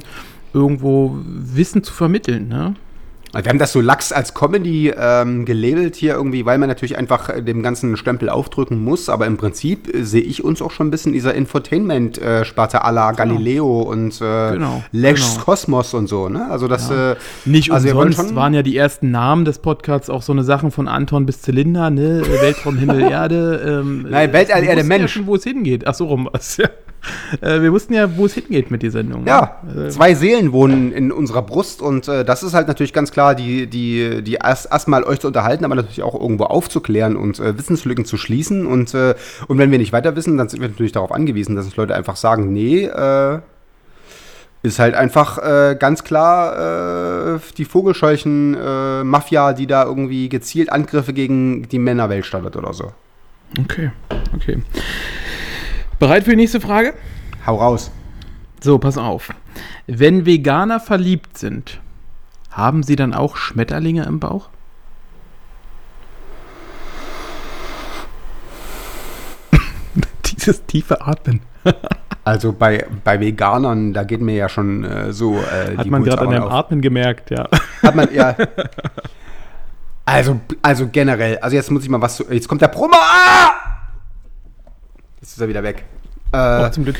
irgendwo 0.53 1.17
Wissen 1.23 1.83
zu 1.83 1.93
vermitteln. 1.93 2.47
Ne? 2.47 2.73
Wir 3.43 3.49
haben 3.49 3.59
das 3.59 3.71
so 3.71 3.81
lax 3.81 4.11
als 4.11 4.33
Comedy 4.33 4.91
ähm, 4.97 5.45
gelabelt 5.45 5.95
hier 5.95 6.13
irgendwie, 6.15 6.45
weil 6.45 6.57
man 6.57 6.69
natürlich 6.69 6.97
einfach 6.97 7.29
äh, 7.29 7.41
dem 7.41 7.61
ganzen 7.63 7.95
Stempel 7.97 8.29
aufdrücken 8.29 8.83
muss. 8.83 9.09
Aber 9.09 9.25
im 9.27 9.37
Prinzip 9.37 9.93
äh, 9.93 10.03
sehe 10.03 10.21
ich 10.21 10.43
uns 10.43 10.61
auch 10.61 10.71
schon 10.71 10.87
ein 10.87 10.91
bisschen 10.91 11.09
in 11.09 11.13
dieser 11.13 11.33
Infotainment-Sparte 11.35 12.83
à 12.83 12.91
la 12.91 13.11
Galileo 13.11 13.81
und 13.81 14.19
äh, 14.21 14.53
Genau, 14.53 14.83
Lex 14.91 15.33
genau. 15.33 15.43
Kosmos 15.45 15.93
und 15.93 16.07
so. 16.07 16.29
Ne? 16.29 16.47
Also 16.49 16.67
das 16.67 16.89
äh, 16.89 17.15
Nicht 17.45 17.71
also 17.71 17.89
umsonst 17.99 18.35
waren 18.35 18.53
ja 18.53 18.63
die 18.63 18.75
ersten 18.77 19.11
Namen 19.11 19.45
des 19.45 19.59
Podcasts 19.59 20.09
auch 20.09 20.21
so 20.21 20.33
eine 20.33 20.43
Sachen 20.43 20.71
von 20.71 20.87
Anton 20.87 21.25
bis 21.25 21.41
Zylinder, 21.41 21.89
ne? 21.89 22.23
Weltraum, 22.41 22.77
Himmel, 22.77 23.01
Erde. 23.11 23.81
Ähm, 23.81 24.07
Nein, 24.09 24.33
Weltall, 24.33 24.63
Erde, 24.63 24.81
Ja 24.81 24.87
Mensch. 24.87 25.13
schon, 25.13 25.27
wo 25.27 25.35
es 25.35 25.43
hingeht. 25.43 25.85
Ach 25.87 25.93
so 25.93 26.05
rum 26.05 26.29
was, 26.31 26.57
ja. 26.57 26.69
Äh, 27.41 27.61
wir 27.61 27.71
wussten 27.71 27.93
ja, 27.93 28.17
wo 28.17 28.25
es 28.25 28.33
hingeht 28.33 28.71
mit 28.71 28.83
der 28.83 28.91
Sendung. 28.91 29.23
ne? 29.23 29.29
Ja, 29.29 29.61
Äh, 29.75 29.89
zwei 29.89 30.13
Seelen 30.13 30.51
wohnen 30.51 30.91
in 30.91 31.11
unserer 31.11 31.41
Brust 31.41 31.81
und 31.81 32.07
äh, 32.07 32.23
das 32.23 32.43
ist 32.43 32.53
halt 32.53 32.67
natürlich 32.67 32.93
ganz 32.93 33.11
klar, 33.11 33.35
die, 33.35 33.67
die, 33.67 34.23
die 34.23 34.35
erst 34.35 34.71
erstmal 34.71 35.03
euch 35.03 35.19
zu 35.19 35.27
unterhalten, 35.27 35.65
aber 35.65 35.75
natürlich 35.75 36.03
auch 36.03 36.19
irgendwo 36.19 36.45
aufzuklären 36.45 37.15
und 37.15 37.39
äh, 37.39 37.57
Wissenslücken 37.57 38.05
zu 38.05 38.17
schließen. 38.17 38.65
Und, 38.65 38.93
äh, 38.93 39.15
und 39.47 39.57
wenn 39.57 39.71
wir 39.71 39.77
nicht 39.77 39.93
weiter 39.93 40.15
wissen, 40.15 40.37
dann 40.37 40.49
sind 40.49 40.61
wir 40.61 40.69
natürlich 40.69 40.91
darauf 40.91 41.11
angewiesen, 41.11 41.55
dass 41.55 41.65
uns 41.65 41.75
Leute 41.75 41.95
einfach 41.95 42.15
sagen, 42.15 42.51
nee, 42.53 42.85
äh, 42.85 43.39
ist 44.63 44.79
halt 44.79 44.95
einfach 44.95 45.37
ganz 45.79 46.03
klar 46.03 47.39
die 47.57 47.63
Vogelscheuchen-Mafia, 47.63 49.53
die 49.53 49.67
da 49.67 49.85
irgendwie 49.85 50.27
gezielt 50.29 50.71
Angriffe 50.71 51.13
gegen 51.13 51.69
die 51.69 51.79
Männerwelt 51.79 52.25
startet 52.25 52.57
oder 52.57 52.73
so. 52.73 52.91
Okay, 53.59 53.91
okay. 54.35 54.61
Bereit 55.99 56.23
für 56.23 56.31
die 56.31 56.35
nächste 56.37 56.61
Frage? 56.61 56.93
Hau 57.45 57.55
raus. 57.55 57.91
So, 58.61 58.77
pass 58.77 58.97
auf. 58.97 59.29
Wenn 59.87 60.25
Veganer 60.25 60.79
verliebt 60.79 61.37
sind, 61.37 61.79
haben 62.51 62.83
sie 62.83 62.95
dann 62.95 63.13
auch 63.13 63.35
Schmetterlinge 63.37 64.03
im 64.03 64.19
Bauch? 64.19 64.49
Dieses 70.25 70.65
tiefe 70.65 71.01
Atmen. 71.05 71.41
Also 72.23 72.51
bei, 72.51 72.85
bei 73.05 73.21
Veganern, 73.21 73.93
da 73.93 74.03
geht 74.03 74.19
mir 74.19 74.35
ja 74.35 74.49
schon 74.49 74.83
äh, 74.83 75.13
so 75.13 75.37
äh, 75.37 75.77
Hat 75.77 75.85
die 75.85 75.89
man 75.89 76.03
gerade 76.03 76.23
an 76.23 76.29
deinem 76.31 76.43
auf. 76.43 76.51
Atmen 76.51 76.81
gemerkt, 76.81 77.29
ja. 77.31 77.47
Hat 77.81 77.95
man 77.95 78.13
ja. 78.13 78.35
Also, 80.05 80.41
also 80.61 80.89
generell, 80.91 81.37
also 81.37 81.55
jetzt 81.55 81.71
muss 81.71 81.83
ich 81.83 81.89
mal 81.89 82.01
was. 82.01 82.17
zu- 82.17 82.25
Jetzt 82.29 82.49
kommt 82.49 82.61
der 82.61 82.67
Brummer. 82.67 82.97
Ah! 82.99 83.66
Jetzt 85.27 85.33
ist 85.33 85.41
er 85.41 85.49
wieder 85.49 85.63
weg. 85.63 85.83
Äh, 86.31 86.65
Oh, 86.65 86.69
zum 86.69 86.85
Glück. 86.85 86.95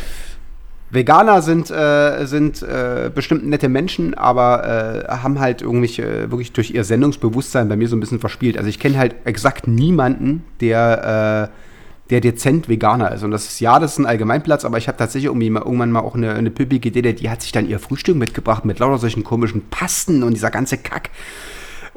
Veganer 0.90 1.42
sind, 1.42 1.72
äh, 1.72 2.26
sind 2.26 2.62
äh, 2.62 3.10
bestimmt 3.14 3.48
nette 3.48 3.70
Menschen, 3.70 4.16
aber 4.16 5.06
äh, 5.08 5.12
haben 5.14 5.40
halt 5.40 5.62
irgendwie 5.62 6.02
äh, 6.02 6.30
wirklich 6.30 6.52
durch 6.52 6.72
ihr 6.72 6.84
Sendungsbewusstsein 6.84 7.70
bei 7.70 7.78
mir 7.78 7.88
so 7.88 7.96
ein 7.96 8.02
bisschen 8.02 8.20
verspielt. 8.20 8.58
Also 8.58 8.68
ich 8.68 8.80
kenne 8.80 8.98
halt 8.98 9.16
exakt 9.24 9.66
niemanden, 9.66 10.44
der, 10.60 11.52
äh, 11.54 12.10
der 12.10 12.20
dezent 12.20 12.68
Veganer 12.68 13.14
ist. 13.14 13.24
Und 13.24 13.32
das 13.32 13.48
ist, 13.48 13.62
ja, 13.62 13.80
das 13.80 13.94
ist 13.94 14.00
ein 14.00 14.06
Allgemeinplatz, 14.06 14.66
aber 14.66 14.78
ich 14.78 14.90
habe 14.90 14.98
tatsächlich 14.98 15.28
irgendwie 15.28 15.50
mal, 15.50 15.62
irgendwann 15.62 15.92
mal 15.94 16.02
auch 16.02 16.16
eine, 16.16 16.34
eine 16.34 16.52
püppige 16.52 16.90
Idee, 16.90 17.14
die 17.14 17.30
hat 17.30 17.42
sich 17.42 17.54
dann 17.54 17.66
ihr 17.66 17.80
Frühstück 17.80 18.18
mitgebracht 18.18 18.66
mit 18.66 18.80
lauter 18.80 18.98
solchen 18.98 19.24
komischen 19.24 19.70
Pasten 19.70 20.22
und 20.22 20.34
dieser 20.34 20.52
ganze 20.52 20.78
Kack. 20.78 21.12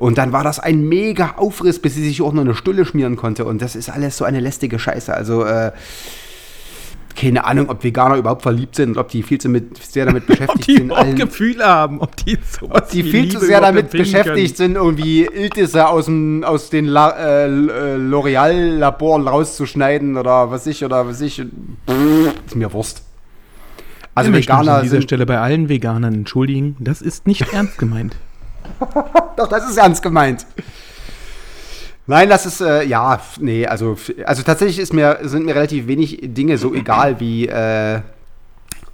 Und 0.01 0.19
dann 0.19 0.33
war 0.33 0.43
das 0.43 0.59
ein 0.59 0.81
mega 0.89 1.35
Aufriss, 1.37 1.79
bis 1.79 1.95
sie 1.95 2.03
sich 2.03 2.21
auch 2.23 2.33
noch 2.33 2.41
eine 2.41 2.55
Stulle 2.57 2.85
schmieren 2.85 3.15
konnte. 3.17 3.45
Und 3.45 3.63
das 3.63 3.77
ist 3.77 3.89
alles 3.91 4.17
so 4.17 4.25
eine 4.25 4.41
lästige 4.41 4.79
Scheiße. 4.81 5.15
Also, 5.15 5.45
äh, 5.45 5.71
keine 7.17 7.45
Ahnung, 7.45 7.69
ob 7.69 7.85
Veganer 7.85 8.17
überhaupt 8.17 8.41
verliebt 8.43 8.77
sind 8.77 8.91
und 8.93 8.97
ob 8.99 9.09
die 9.09 9.23
viel 9.23 9.39
zu 9.39 9.49
mit, 9.51 9.77
sehr 9.83 10.07
damit 10.07 10.23
Ob 10.29 10.29
beschäftigt 10.29 10.67
die 10.69 10.75
sind. 10.77 10.85
überhaupt 10.87 11.07
allen- 11.07 11.17
Gefühle 11.17 11.67
haben, 11.67 12.01
ob 12.01 12.17
die 12.17 12.39
sowas 12.51 12.83
ob 12.85 12.89
die 12.91 13.03
viel 13.03 13.23
Liebe 13.25 13.39
zu 13.39 13.45
sehr 13.45 13.61
damit 13.61 13.91
beschäftigt 13.91 14.57
sind, 14.57 14.77
irgendwie 14.77 15.25
Iltisse 15.27 15.87
aus, 15.89 16.07
dem, 16.07 16.45
aus 16.45 16.71
den 16.71 16.87
La, 16.87 17.11
äh, 17.19 17.47
äh, 17.47 17.97
L'Oreal-Laboren 17.97 19.29
rauszuschneiden 19.29 20.17
oder 20.17 20.51
was 20.51 20.67
ich, 20.67 20.83
oder 20.85 21.07
was 21.07 21.21
ich. 21.21 21.41
Ist 21.41 22.57
mir 22.57 22.73
Wurst. 22.73 23.03
Also 24.15 24.31
Wir 24.31 24.39
möchten 24.39 24.53
uns 24.53 24.61
Veganer 24.63 24.77
an 24.79 24.83
dieser 24.85 24.93
sind. 24.97 25.03
Stelle 25.03 25.27
bei 25.27 25.39
allen 25.39 25.69
Veganern 25.69 26.15
entschuldigen. 26.15 26.77
Das 26.79 27.03
ist 27.03 27.27
nicht 27.27 27.45
ernst 27.53 27.77
gemeint. 27.77 28.17
Doch, 29.37 29.49
das 29.49 29.69
ist 29.69 29.77
ernst 29.77 30.03
gemeint. 30.03 30.47
Nein, 32.07 32.29
das 32.29 32.47
ist, 32.47 32.61
äh, 32.61 32.85
ja, 32.85 33.21
nee, 33.39 33.67
also, 33.67 33.97
also 34.25 34.43
tatsächlich 34.43 34.79
ist 34.79 34.93
mir, 34.93 35.19
sind 35.23 35.45
mir 35.47 35.55
relativ 35.55 35.87
wenig 35.87 36.19
Dinge 36.23 36.59
so 36.59 36.75
egal 36.75 37.21
wie, 37.21 37.47
äh, 37.47 38.01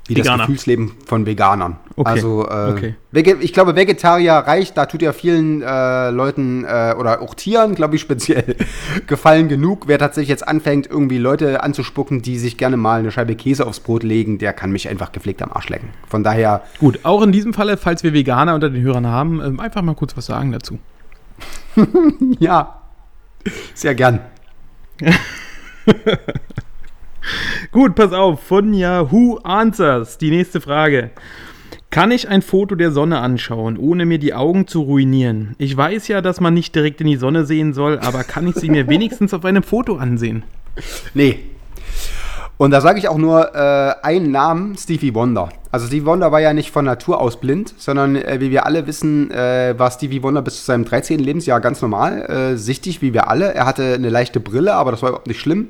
wie 0.09 0.15
das 0.15 0.27
Veganer. 0.27 0.47
Gefühlsleben 0.47 0.93
von 1.05 1.27
Veganern. 1.27 1.77
Okay, 1.97 2.11
Also, 2.11 2.47
äh, 2.49 2.71
okay. 2.71 2.95
Ich 3.41 3.53
glaube, 3.53 3.75
Vegetarier 3.75 4.35
reicht, 4.35 4.77
da 4.77 4.87
tut 4.87 5.03
ja 5.03 5.13
vielen 5.13 5.63
äh, 5.63 6.11
Leuten 6.11 6.65
äh, 6.65 6.95
oder 6.99 7.23
auch 7.23 7.35
Tieren, 7.35 7.75
glaube 7.75 7.97
ich, 7.97 8.01
speziell 8.07 8.57
gefallen 9.07 9.49
genug. 9.49 9.89
Wer 9.89 9.99
tatsächlich 9.99 10.29
jetzt 10.29 10.47
anfängt, 10.47 10.87
irgendwie 10.87 11.19
Leute 11.19 11.63
anzuspucken, 11.63 12.23
die 12.23 12.39
sich 12.39 12.57
gerne 12.57 12.77
mal 12.77 13.01
eine 13.01 13.11
Scheibe 13.11 13.35
Käse 13.35 13.67
aufs 13.67 13.81
Brot 13.81 14.03
legen, 14.03 14.39
der 14.39 14.53
kann 14.53 14.71
mich 14.71 14.89
einfach 14.89 15.13
gepflegt 15.13 15.43
am 15.43 15.53
Arsch 15.53 15.69
lecken. 15.69 15.89
Von 16.09 16.23
daher, 16.23 16.63
Gut, 16.79 17.01
auch 17.05 17.23
in 17.23 17.33
diesem 17.33 17.55
Falle, 17.55 17.77
falls 17.77 18.03
wir 18.03 18.13
Veganer 18.13 18.55
unter 18.55 18.71
den 18.71 18.83
Hörern 18.83 19.07
haben, 19.07 19.41
ähm, 19.41 19.61
einfach 19.61 19.83
mal 19.83 19.95
kurz 19.95 20.17
was 20.17 20.27
sagen 20.27 20.53
dazu. 20.53 20.79
ja, 22.39 22.83
sehr 23.75 23.95
gern. 23.95 24.21
Gut, 27.73 27.95
pass 27.95 28.13
auf, 28.13 28.43
von 28.43 28.73
Yahoo 28.75 29.37
Answers. 29.39 30.19
Die 30.19 30.31
nächste 30.31 30.61
Frage. 30.61 31.11
Kann 31.91 32.11
ich 32.11 32.29
ein 32.29 32.43
Foto 32.43 32.75
der 32.75 32.91
Sonne 32.91 33.21
anschauen, 33.21 33.79
ohne 33.79 34.07
mir 34.07 34.19
die 34.19 34.35
Augen 34.35 34.67
zu 34.67 34.83
ruinieren? 34.83 35.55
Ich 35.59 35.77
weiß 35.77 36.09
ja, 36.09 36.21
dass 36.21 36.41
man 36.41 36.53
nicht 36.53 36.75
direkt 36.75 37.01
in 37.01 37.07
die 37.07 37.17
Sonne 37.17 37.47
sehen 37.47 37.73
soll, 37.75 37.99
aber 38.01 38.25
kann 38.25 38.47
ich 38.47 38.57
sie 38.57 38.69
mir 38.69 38.87
wenigstens 38.89 39.33
auf 39.33 39.45
einem 39.45 39.63
Foto 39.63 39.97
ansehen? 39.97 40.43
Nee. 41.15 41.39
Und 42.59 42.71
da 42.71 42.81
sage 42.81 42.99
ich 42.99 43.09
auch 43.09 43.19
nur 43.19 43.55
äh, 43.55 43.95
einen 44.03 44.31
Namen, 44.31 44.77
Stevie 44.77 45.15
Wonder. 45.15 45.51
Also 45.71 45.87
Stevie 45.87 46.07
Wonder 46.07 46.33
war 46.33 46.41
ja 46.41 46.55
nicht 46.55 46.71
von 46.71 46.87
Natur 46.87 47.21
aus 47.21 47.39
blind, 47.39 47.75
sondern 47.77 48.17
äh, 48.17 48.41
wie 48.41 48.51
wir 48.51 48.65
alle 48.67 48.87
wissen, 48.87 49.31
äh, 49.31 49.75
war 49.79 49.91
Stevie 49.91 50.23
Wonder 50.23 50.43
bis 50.43 50.57
zu 50.57 50.65
seinem 50.65 50.85
13. 50.85 51.19
Lebensjahr 51.19 51.61
ganz 51.61 51.83
normal, 51.83 52.23
äh, 52.23 52.57
sichtig 52.57 53.03
wie 53.03 53.13
wir 53.13 53.29
alle. 53.29 53.53
Er 53.55 53.67
hatte 53.67 53.95
eine 53.95 54.09
leichte 54.09 54.41
Brille, 54.41 54.75
aber 54.75 54.91
das 54.91 55.03
war 55.03 55.11
überhaupt 55.11 55.29
nicht 55.29 55.41
schlimm. 55.41 55.69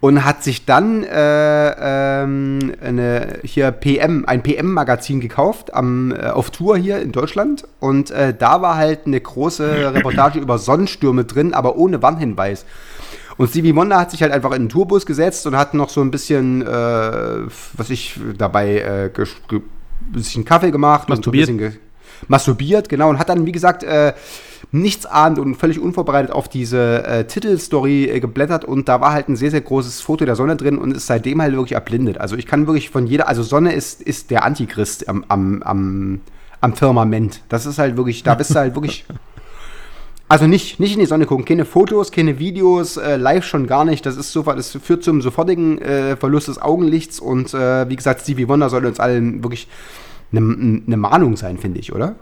Und 0.00 0.24
hat 0.24 0.42
sich 0.42 0.64
dann 0.64 1.04
äh, 1.04 2.22
ähm, 2.22 2.72
eine, 2.82 3.38
hier 3.42 3.70
PM, 3.70 4.24
ein 4.26 4.42
PM-Magazin 4.42 5.20
gekauft 5.20 5.74
am, 5.74 6.12
äh, 6.12 6.28
auf 6.28 6.50
Tour 6.50 6.76
hier 6.76 7.00
in 7.00 7.12
Deutschland. 7.12 7.66
Und 7.80 8.10
äh, 8.10 8.34
da 8.36 8.62
war 8.62 8.76
halt 8.76 9.06
eine 9.06 9.20
große 9.20 9.94
Reportage 9.94 10.38
über 10.38 10.58
Sonnenstürme 10.58 11.24
drin, 11.24 11.52
aber 11.54 11.76
ohne 11.76 12.02
Warnhinweis. 12.02 12.64
Und 13.36 13.48
Stevie 13.50 13.74
Wonder 13.74 13.98
hat 13.98 14.10
sich 14.10 14.22
halt 14.22 14.32
einfach 14.32 14.52
in 14.52 14.64
den 14.64 14.68
Tourbus 14.68 15.06
gesetzt 15.06 15.46
und 15.46 15.56
hat 15.56 15.74
noch 15.74 15.88
so 15.88 16.00
ein 16.00 16.10
bisschen, 16.10 16.62
äh, 16.62 16.66
was 16.66 17.90
ich 17.90 18.18
dabei, 18.36 18.78
äh, 18.78 19.10
ein 19.50 19.62
bisschen 20.12 20.44
Kaffee 20.44 20.70
gemacht. 20.70 21.08
Masturbiert. 21.08 21.48
Und 21.48 21.58
so 21.58 21.64
ein 21.64 21.70
bisschen 21.70 21.90
masturbiert, 22.28 22.88
genau. 22.88 23.08
Und 23.08 23.18
hat 23.18 23.28
dann, 23.28 23.46
wie 23.46 23.52
gesagt, 23.52 23.82
äh, 23.82 24.12
nichts 24.72 25.06
ahnt 25.06 25.38
und 25.38 25.54
völlig 25.56 25.80
unvorbereitet 25.80 26.30
auf 26.30 26.48
diese 26.48 27.04
äh, 27.04 27.24
Titelstory 27.24 28.04
äh, 28.04 28.20
geblättert. 28.20 28.64
Und 28.64 28.88
da 28.88 29.00
war 29.00 29.12
halt 29.12 29.28
ein 29.28 29.36
sehr, 29.36 29.50
sehr 29.50 29.60
großes 29.60 30.00
Foto 30.00 30.24
der 30.24 30.36
Sonne 30.36 30.56
drin 30.56 30.78
und 30.78 30.96
ist 30.96 31.06
seitdem 31.06 31.40
halt 31.40 31.52
wirklich 31.52 31.72
erblindet. 31.72 32.18
Also 32.18 32.36
ich 32.36 32.46
kann 32.46 32.66
wirklich 32.66 32.90
von 32.90 33.06
jeder, 33.06 33.28
also 33.28 33.42
Sonne 33.42 33.72
ist, 33.72 34.02
ist 34.02 34.30
der 34.30 34.44
Antichrist 34.44 35.08
am, 35.08 35.24
am, 35.28 35.62
am, 35.62 36.20
am 36.60 36.74
Firmament. 36.74 37.42
Das 37.48 37.66
ist 37.66 37.78
halt 37.78 37.96
wirklich, 37.96 38.22
da 38.22 38.34
bist 38.34 38.50
du 38.50 38.56
halt 38.56 38.74
wirklich. 38.74 39.04
Also 40.28 40.46
nicht, 40.46 40.78
nicht 40.78 40.92
in 40.92 41.00
die 41.00 41.06
Sonne 41.06 41.26
gucken, 41.26 41.44
keine 41.44 41.64
Fotos, 41.64 42.12
keine 42.12 42.38
Videos, 42.38 42.96
äh, 42.96 43.16
live 43.16 43.44
schon 43.44 43.66
gar 43.66 43.84
nicht. 43.84 44.06
Das 44.06 44.16
ist 44.16 44.30
sofort, 44.30 44.60
das 44.60 44.70
führt 44.70 45.02
zum 45.02 45.22
sofortigen 45.22 45.78
äh, 45.78 46.14
Verlust 46.14 46.46
des 46.46 46.62
Augenlichts 46.62 47.18
und 47.18 47.52
äh, 47.52 47.88
wie 47.88 47.96
gesagt, 47.96 48.20
Stevie 48.20 48.46
Wonder 48.46 48.70
sollte 48.70 48.86
uns 48.86 49.00
allen 49.00 49.42
wirklich 49.42 49.66
eine 50.30 50.40
ne 50.40 50.96
Mahnung 50.96 51.36
sein, 51.36 51.58
finde 51.58 51.80
ich, 51.80 51.92
oder? 51.92 52.14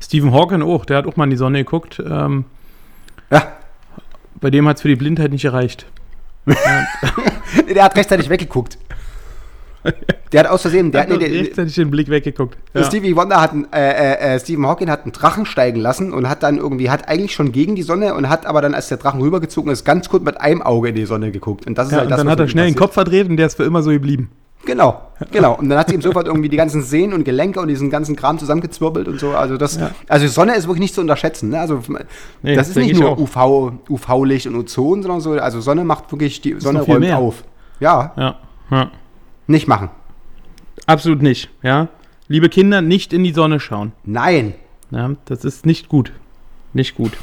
Stephen 0.00 0.32
Hawking 0.32 0.62
auch, 0.62 0.84
der 0.84 0.98
hat 0.98 1.06
auch 1.06 1.16
mal 1.16 1.24
in 1.24 1.30
die 1.30 1.36
Sonne 1.36 1.58
geguckt. 1.58 2.02
Ähm, 2.08 2.44
Ja, 3.30 3.52
bei 4.40 4.50
dem 4.50 4.68
hat 4.68 4.76
es 4.76 4.82
für 4.82 4.88
die 4.88 4.96
Blindheit 4.96 5.30
nicht 5.32 5.42
gereicht. 5.42 5.86
der 6.46 7.84
hat 7.84 7.96
rechtzeitig 7.96 8.28
weggeguckt. 8.28 8.78
Der 10.32 10.40
hat 10.40 10.48
aus 10.50 10.62
Versehen, 10.62 10.90
der, 10.90 11.06
Der 11.06 11.16
nee, 11.16 11.24
hat 11.24 11.32
der, 11.32 11.40
rechtzeitig 11.40 11.74
den 11.76 11.90
Blick 11.90 12.08
weggeguckt. 12.10 12.58
Ja. 12.74 12.82
Stevie 12.84 13.14
Wonder 13.14 13.40
hat, 13.40 13.52
einen, 13.52 13.72
äh, 13.72 14.14
äh, 14.32 14.34
äh, 14.34 14.40
Stephen 14.40 14.66
Hawking 14.66 14.90
hat 14.90 15.04
einen 15.04 15.12
Drachen 15.12 15.46
steigen 15.46 15.80
lassen 15.80 16.12
und 16.12 16.28
hat 16.28 16.42
dann 16.42 16.56
irgendwie, 16.58 16.90
hat 16.90 17.08
eigentlich 17.08 17.34
schon 17.34 17.52
gegen 17.52 17.76
die 17.76 17.82
Sonne 17.82 18.14
und 18.14 18.28
hat 18.28 18.46
aber 18.46 18.60
dann, 18.62 18.74
als 18.74 18.88
der 18.88 18.98
Drachen 18.98 19.20
rübergezogen 19.20 19.70
ist, 19.70 19.84
ganz 19.84 20.08
kurz 20.08 20.24
mit 20.24 20.40
einem 20.40 20.60
Auge 20.62 20.88
in 20.88 20.96
die 20.96 21.06
Sonne 21.06 21.30
geguckt. 21.30 21.66
Und 21.66 21.78
das 21.78 21.86
ist 21.86 21.92
Ja, 21.92 21.98
halt 21.98 22.06
und 22.06 22.10
das, 22.10 22.18
dann 22.18 22.28
hat 22.30 22.40
er 22.40 22.48
schnell 22.48 22.64
den 22.66 22.74
passiert. 22.74 22.80
Kopf 22.80 22.94
verdreht 22.94 23.28
und 23.28 23.36
der 23.36 23.46
ist 23.46 23.56
für 23.56 23.64
immer 23.64 23.82
so 23.82 23.90
geblieben. 23.90 24.30
Genau, 24.66 25.00
genau. 25.30 25.54
Und 25.56 25.68
dann 25.70 25.78
hat 25.78 25.88
sie 25.88 25.94
ihm 25.94 26.02
sofort 26.02 26.26
irgendwie 26.26 26.48
die 26.48 26.56
ganzen 26.56 26.82
Sehnen 26.82 27.14
und 27.14 27.24
Gelenke 27.24 27.60
und 27.60 27.68
diesen 27.68 27.88
ganzen 27.88 28.16
Kram 28.16 28.38
zusammengezwirbelt 28.38 29.08
und 29.08 29.18
so. 29.18 29.30
Also 29.30 29.56
das, 29.56 29.78
also 30.08 30.26
die 30.26 30.30
Sonne 30.32 30.54
ist 30.56 30.64
wirklich 30.66 30.80
nicht 30.80 30.94
zu 30.94 31.00
unterschätzen. 31.00 31.50
Ne? 31.50 31.60
Also 31.60 31.82
Nee, 32.42 32.54
das 32.54 32.68
ist 32.68 32.76
nicht 32.76 32.90
ich 32.90 33.00
nur. 33.00 33.18
UV, 33.18 33.72
UV-Licht 33.88 34.46
und 34.48 34.56
Ozon, 34.56 35.02
sondern 35.02 35.20
so. 35.20 35.32
Also 35.32 35.60
Sonne 35.60 35.84
macht 35.84 36.10
wirklich 36.12 36.40
die 36.42 36.60
Sonne 36.60 36.82
räumt 36.82 37.00
mehr. 37.00 37.18
auf. 37.18 37.44
Ja, 37.80 38.12
Ja, 38.16 38.36
ja. 38.70 38.90
nicht 39.46 39.68
machen. 39.68 39.88
Absolut 40.86 41.22
nicht, 41.22 41.50
ja. 41.62 41.88
Liebe 42.28 42.48
Kinder, 42.48 42.82
nicht 42.82 43.12
in 43.12 43.22
die 43.24 43.32
Sonne 43.32 43.60
schauen. 43.60 43.92
Nein. 44.04 44.54
Ja, 44.90 45.10
das 45.24 45.44
ist 45.44 45.64
nicht 45.64 45.88
gut. 45.88 46.12
Nicht 46.74 46.94
gut. 46.96 47.12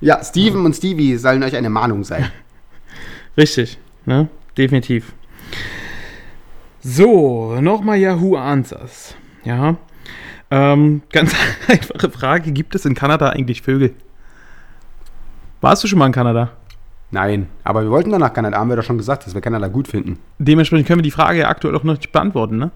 Ja, 0.00 0.22
Steven 0.22 0.64
und 0.64 0.74
Stevie 0.76 1.16
sollen 1.16 1.42
euch 1.42 1.56
eine 1.56 1.70
Mahnung 1.70 2.04
sein. 2.04 2.30
Richtig, 3.36 3.78
ne? 4.06 4.28
Definitiv. 4.56 5.12
So, 6.80 7.60
nochmal 7.60 7.98
Yahoo 7.98 8.36
Answers. 8.36 9.14
Ja. 9.44 9.76
Ähm, 10.50 11.02
ganz 11.12 11.34
einfache 11.68 12.10
Frage: 12.10 12.52
Gibt 12.52 12.74
es 12.74 12.84
in 12.84 12.94
Kanada 12.94 13.30
eigentlich 13.30 13.62
Vögel? 13.62 13.94
Warst 15.60 15.82
du 15.82 15.88
schon 15.88 15.98
mal 15.98 16.06
in 16.06 16.12
Kanada? 16.12 16.50
Nein, 17.10 17.48
aber 17.64 17.82
wir 17.82 17.90
wollten 17.90 18.10
dann 18.10 18.20
nach 18.20 18.32
Kanada, 18.34 18.58
haben 18.58 18.68
wir 18.68 18.76
doch 18.76 18.82
schon 18.84 18.98
gesagt, 18.98 19.26
dass 19.26 19.34
wir 19.34 19.40
Kanada 19.40 19.68
gut 19.68 19.88
finden. 19.88 20.18
Dementsprechend 20.38 20.86
können 20.86 20.98
wir 20.98 21.02
die 21.04 21.10
Frage 21.10 21.38
ja 21.40 21.48
aktuell 21.48 21.74
auch 21.74 21.82
noch 21.82 21.94
nicht 21.94 22.12
beantworten, 22.12 22.58
ne? 22.58 22.70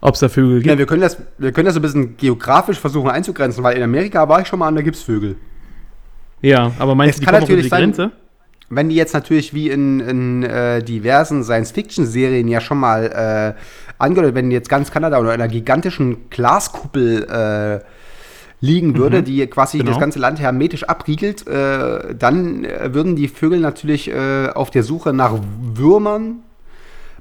Ob 0.00 0.14
es 0.14 0.20
da 0.20 0.28
Vögel 0.28 0.56
gibt. 0.56 0.66
Ja, 0.66 0.76
wir 0.78 0.86
können 0.86 1.02
das, 1.02 1.18
wir 1.38 1.52
können 1.52 1.66
das 1.66 1.74
so 1.74 1.80
ein 1.80 1.82
bisschen 1.82 2.16
geografisch 2.16 2.78
versuchen 2.80 3.08
einzugrenzen, 3.10 3.62
weil 3.62 3.76
in 3.76 3.82
Amerika 3.82 4.28
war 4.28 4.40
ich 4.40 4.48
schon 4.48 4.58
mal 4.58 4.68
und 4.68 4.74
da 4.76 4.82
gibt's 4.82 5.02
Vögel. 5.02 5.36
Ja, 6.42 6.72
aber 6.78 6.94
meinst 6.94 7.14
Es 7.14 7.16
du, 7.16 7.20
die 7.20 7.26
kann 7.26 7.34
kommen 7.34 7.44
auch 7.44 7.48
über 7.48 7.62
die 7.62 7.68
natürlich 7.68 7.94
sein- 7.96 8.08
Grenze? 8.08 8.12
Wenn 8.70 8.88
die 8.88 8.94
jetzt 8.94 9.14
natürlich 9.14 9.52
wie 9.52 9.68
in, 9.68 9.98
in 9.98 10.42
äh, 10.44 10.80
diversen 10.82 11.42
Science-Fiction-Serien 11.42 12.46
ja 12.46 12.60
schon 12.60 12.78
mal 12.78 13.56
äh, 13.56 13.60
angedeutet, 13.98 14.36
wenn 14.36 14.50
jetzt 14.52 14.68
ganz 14.68 14.92
Kanada 14.92 15.18
unter 15.18 15.32
einer 15.32 15.48
gigantischen 15.48 16.30
Glaskuppel 16.30 17.24
äh, 17.24 17.84
liegen 18.60 18.96
würde, 18.96 19.22
die 19.24 19.44
quasi 19.48 19.78
Genau. 19.78 19.90
das 19.90 19.98
ganze 19.98 20.18
Land 20.20 20.38
hermetisch 20.38 20.84
abriegelt, 20.84 21.46
äh, 21.48 22.14
dann 22.14 22.64
äh, 22.64 22.94
würden 22.94 23.16
die 23.16 23.26
Vögel 23.26 23.58
natürlich 23.58 24.08
äh, 24.08 24.48
auf 24.54 24.70
der 24.70 24.84
Suche 24.84 25.12
nach 25.12 25.32
Würmern 25.60 26.44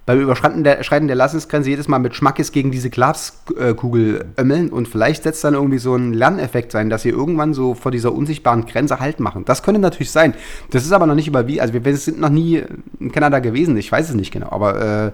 beim 0.10 0.22
Überschreiten 0.22 0.64
der, 0.64 0.82
Schreiten 0.82 1.06
der 1.06 1.16
Lassensgrenze 1.16 1.70
jedes 1.70 1.88
Mal 1.88 2.00
mit 2.00 2.16
Schmackes 2.16 2.52
gegen 2.52 2.72
diese 2.72 2.90
Glaskugel 2.90 4.26
ömmeln 4.40 4.72
und 4.72 4.88
vielleicht 4.88 5.22
setzt 5.22 5.44
dann 5.44 5.54
irgendwie 5.54 5.78
so 5.78 5.96
ein 5.96 6.14
Lerneffekt 6.14 6.72
sein, 6.72 6.90
dass 6.90 7.04
sie 7.04 7.10
irgendwann 7.10 7.54
so 7.54 7.76
vor 7.76 7.92
dieser 7.92 8.12
unsichtbaren 8.12 8.66
Grenze 8.66 9.00
Halt 9.00 9.20
machen. 9.20 9.46
Das 9.46 9.62
könnte 9.62 9.80
natürlich 9.80 10.10
sein. 10.10 10.34
Das 10.72 10.84
ist 10.84 10.94
aber 10.94 11.06
noch 11.06 11.14
nicht 11.14 11.28
überwiesen. 11.28 11.62
Also 11.62 11.76
wir, 11.76 11.86
wir 11.86 11.96
sind 11.96 12.20
noch 12.20 12.30
nie 12.30 12.64
in 13.00 13.12
Kanada 13.12 13.38
gewesen, 13.38 13.78
ich 13.78 13.92
weiß 13.92 14.10
es 14.10 14.16
nicht 14.16 14.32
genau, 14.32 14.50
aber 14.50 15.10
äh, 15.10 15.12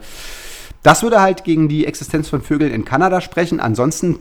das 0.82 1.04
würde 1.04 1.22
halt 1.22 1.44
gegen 1.44 1.68
die 1.68 1.86
Existenz 1.86 2.30
von 2.30 2.42
Vögeln 2.42 2.72
in 2.72 2.86
Kanada 2.86 3.20
sprechen. 3.20 3.60
Ansonsten 3.60 4.20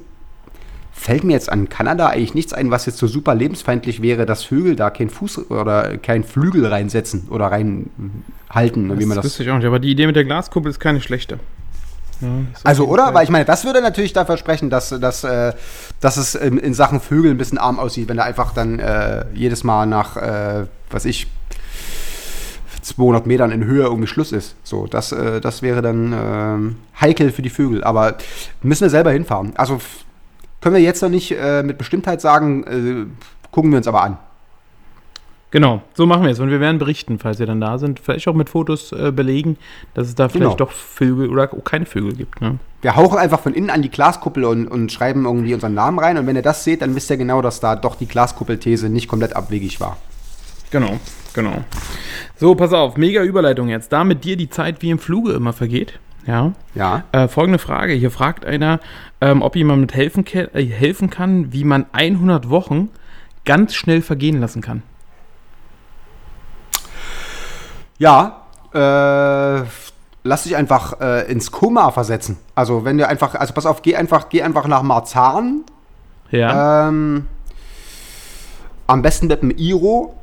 fällt 0.95 1.25
mir 1.25 1.33
jetzt 1.33 1.51
an 1.51 1.69
Kanada 1.69 2.07
eigentlich 2.07 2.35
nichts 2.35 2.53
ein, 2.53 2.71
was 2.71 2.87
jetzt 2.87 2.99
so 2.99 3.07
super 3.07 3.35
lebensfeindlich 3.35 4.01
wäre, 4.01 4.27
dass 4.27 4.45
Vögel 4.45 4.77
da 4.77 4.91
keinen 4.91 5.11
Fuß 5.11 5.51
oder 5.51 5.99
keinen 5.99 6.25
Flügel 6.25 6.67
reinsetzen 6.67 7.27
oder 7.31 7.47
reinhalten, 7.47 8.99
wie 8.99 9.05
man 9.05 9.17
das. 9.17 9.25
wüsste 9.25 9.43
ich 9.43 9.51
auch 9.51 9.57
nicht, 9.57 9.67
aber 9.67 9.81
die 9.81 9.91
Idee 9.91 10.07
mit 10.07 10.17
der 10.17 10.25
Glaskuppel 10.25 10.71
ist 10.71 10.79
keine 10.79 11.01
schlechte. 11.01 11.41
Ja, 12.21 12.29
das 12.53 12.65
Also, 12.65 12.87
oder? 12.87 13.13
Weil 13.13 13.25
ich 13.25 13.31
meine, 13.31 13.45
das 13.45 13.65
würde 13.65 13.83
natürlich 13.83 14.13
dafür 14.13 14.37
sprechen, 14.37 14.71
dass, 14.71 14.91
dass, 14.91 15.25
äh, 15.25 15.53
dass 16.01 16.17
es 16.17 16.37
in, 16.37 16.59
in 16.59 16.73
Sachen 16.73 17.01
Vögel 17.01 17.33
ein 17.33 17.39
bisschen 17.39 17.59
arm 17.59 17.79
aussieht, 17.81 18.09
wenn 18.09 18.19
er 18.19 18.25
einfach 18.25 18.55
dann 18.55 18.79
äh, 18.79 19.27
jedes 19.35 19.65
Mal 19.65 19.87
nach, 19.87 20.17
äh, 20.17 20.67
was 20.91 21.05
ich, 21.05 21.27
200 22.83 23.27
Metern 23.27 23.51
in 23.51 23.65
Höhe 23.65 23.83
irgendwie 23.83 24.07
Schluss 24.07 24.31
ist. 24.31 24.55
So, 24.63 24.87
das, 24.87 25.11
äh, 25.11 25.41
das 25.41 25.63
wäre 25.63 25.83
dann 25.83 26.15
ähm, 26.17 26.77
heikel 27.01 27.33
für 27.33 27.43
die 27.43 27.51
Vögel. 27.51 27.83
Aber 27.83 28.17
müssen 28.63 28.83
wir 28.83 28.91
selber 28.91 29.11
hinfahren. 29.11 29.53
Also 29.57 29.81
können 30.65 30.77
wir 30.77 30.83
jetzt 30.83 31.03
noch 31.03 31.11
nicht 31.11 31.31
äh, 31.31 31.63
mit 31.63 31.77
Bestimmtheit 31.77 32.23
sagen, 32.23 32.65
äh, 32.65 33.51
gucken 33.51 33.71
wir 33.71 33.77
uns 33.77 33.87
aber 33.87 34.03
an. 34.03 34.17
Genau, 35.51 35.83
so 35.93 36.07
machen 36.07 36.23
wir 36.23 36.31
es. 36.31 36.41
Und 36.41 36.49
wir 36.49 36.59
werden 36.59 36.79
berichten, 36.79 37.19
falls 37.19 37.39
wir 37.39 37.45
dann 37.45 37.61
da 37.61 37.77
sind. 37.77 38.01
Vielleicht 38.01 38.27
auch 38.29 38.35
mit 38.35 38.49
Fotos 38.49 38.91
äh, 38.93 39.13
belegen, 39.13 39.59
dass 39.93 40.09
es 40.09 40.15
da 40.15 40.31
vielleicht 40.31 40.57
Genau. 40.57 40.71
doch 40.71 40.73
Vögel 40.73 41.29
oder 41.29 41.53
auch 41.53 41.65
keine 41.65 41.85
Vögel 41.85 42.15
gibt. 42.15 42.41
Ne? 42.41 42.59
Wir 42.81 42.97
hauchen 42.97 43.19
einfach 43.19 43.41
von 43.41 43.53
innen 43.53 43.69
an 43.69 43.83
die 43.83 43.91
Glaskuppel 43.91 44.43
und, 44.45 44.67
und 44.67 44.91
schreiben 44.91 45.27
irgendwie 45.27 45.53
unseren 45.53 45.75
Namen 45.75 45.99
rein. 45.99 46.17
Und 46.17 46.27
wenn 46.27 46.35
ihr 46.35 46.41
das 46.41 46.65
seht, 46.65 46.81
dann 46.81 46.97
wisst 46.97 47.11
ihr 47.11 47.19
genau, 47.19 47.43
dass 47.43 47.61
da 47.61 47.77
doch 47.77 47.97
die 47.97 48.09
Glaskuppelthese 48.09 48.89
nicht 48.89 49.07
komplett 49.07 49.37
abwegig 49.37 49.81
war. 49.81 49.99
Genau, 50.71 50.99
genau. 51.35 51.63
So, 52.37 52.55
pass 52.55 52.73
auf, 52.73 52.97
mega 52.97 53.23
Überleitung 53.23 53.69
jetzt. 53.69 53.93
Da 53.93 54.03
mit 54.03 54.25
dir 54.25 54.39
die 54.39 54.49
Zeit 54.49 54.81
wie 54.81 54.89
im 54.89 54.99
Fluge 54.99 55.33
immer 55.33 55.53
vergeht. 55.53 56.01
Ja. 56.27 56.53
Ja. 56.75 57.05
Äh, 57.13 57.29
folgende 57.29 57.59
Frage. 57.59 57.93
Hier 57.93 58.11
fragt 58.11 58.45
einer, 58.45 58.81
ähm, 59.21 59.43
ob 59.43 59.57
jemand 59.57 59.81
mit 59.81 59.95
helfen, 59.95 60.25
äh, 60.27 60.65
helfen 60.65 61.11
kann, 61.11 61.53
wie 61.53 61.65
man 61.65 61.87
100 61.93 62.51
Wochen 62.51 62.91
ganz 63.45 63.75
schnell 63.75 64.03
vergehen 64.03 64.41
lassen 64.41 64.63
kann. 64.63 64.83
Ja, 67.99 68.43
äh, 68.73 69.63
lass 70.25 70.43
dich 70.43 70.57
einfach 70.57 71.01
äh, 71.01 71.31
ins 71.31 71.53
Koma 71.53 71.91
versetzen. 71.91 72.39
Also 72.55 72.85
wenn 72.85 72.99
du 72.99 73.07
einfach, 73.07 73.35
also 73.35 73.55
pass 73.55 73.67
auf, 73.67 73.83
geh 73.83 73.95
einfach, 73.95 74.29
geh 74.29 74.43
einfach 74.43 74.67
nach 74.67 74.83
Marzahn. 74.83 75.65
Ja. 76.31 76.89
Ähm, 76.89 77.27
am 78.87 79.03
besten 79.03 79.29
mit 79.29 79.43
einem 79.43 79.53
Iro 79.57 80.17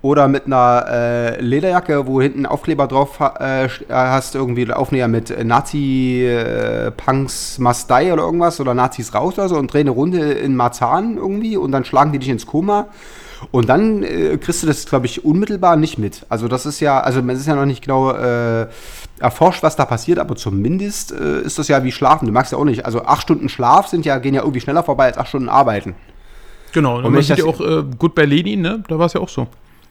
oder 0.00 0.28
mit 0.28 0.46
einer 0.46 0.84
äh, 0.88 1.40
Lederjacke, 1.40 2.06
wo 2.06 2.22
hinten 2.22 2.46
Aufkleber 2.46 2.86
drauf 2.86 3.18
ha 3.18 3.34
äh, 3.40 3.64
äh, 3.64 3.68
hast, 3.88 4.36
irgendwie 4.36 4.72
Aufnäher 4.72 5.08
mit 5.08 5.30
äh, 5.30 5.42
Nazi-Punks 5.42 6.98
Mastei 7.58 8.12
oder 8.12 8.22
irgendwas 8.22 8.60
oder 8.60 8.74
Nazis 8.74 9.12
raus 9.12 9.34
oder 9.34 9.48
so 9.48 9.56
und 9.56 9.72
dreh 9.72 9.80
eine 9.80 9.90
Runde 9.90 10.32
in 10.32 10.54
Marzahn 10.54 11.16
irgendwie 11.16 11.56
und 11.56 11.72
dann 11.72 11.84
schlagen 11.84 12.12
die 12.12 12.20
dich 12.20 12.28
ins 12.28 12.46
Koma. 12.46 12.86
Und 13.52 13.68
dann 13.68 14.02
äh, 14.02 14.36
kriegst 14.36 14.62
du 14.62 14.66
das, 14.66 14.84
glaube 14.86 15.06
ich, 15.06 15.24
unmittelbar 15.24 15.76
nicht 15.76 15.96
mit. 15.98 16.26
Also 16.28 16.48
das 16.48 16.66
ist 16.66 16.80
ja, 16.80 17.00
also 17.00 17.20
es 17.20 17.40
ist 17.40 17.46
ja 17.46 17.54
noch 17.54 17.66
nicht 17.66 17.82
genau 17.82 18.10
äh, 18.10 18.66
erforscht, 19.20 19.62
was 19.62 19.76
da 19.76 19.84
passiert, 19.84 20.18
aber 20.18 20.34
zumindest 20.36 21.12
äh, 21.12 21.42
ist 21.42 21.56
das 21.58 21.68
ja 21.68 21.84
wie 21.84 21.92
Schlafen. 21.92 22.26
Du 22.26 22.32
merkst 22.32 22.50
ja 22.52 22.58
auch 22.58 22.64
nicht. 22.64 22.84
Also 22.84 23.04
acht 23.04 23.22
Stunden 23.22 23.48
Schlaf 23.48 23.86
sind 23.88 24.04
ja, 24.04 24.18
gehen 24.18 24.34
ja 24.34 24.40
irgendwie 24.42 24.60
schneller 24.60 24.82
vorbei 24.82 25.04
als 25.04 25.18
acht 25.18 25.28
Stunden 25.28 25.48
Arbeiten. 25.48 25.94
genau. 26.72 26.96
Und 26.98 27.04
wenn 27.04 27.12
man 27.12 27.22
sieht 27.22 27.38
ja 27.38 27.44
auch 27.44 27.60
äh, 27.60 27.84
gut 27.96 28.16
bei 28.16 28.24
Lenin, 28.24 28.60
ne? 28.60 28.82
Da 28.88 28.98
war 28.98 29.06
es 29.06 29.12
ja 29.12 29.20
auch 29.20 29.28
so. 29.28 29.46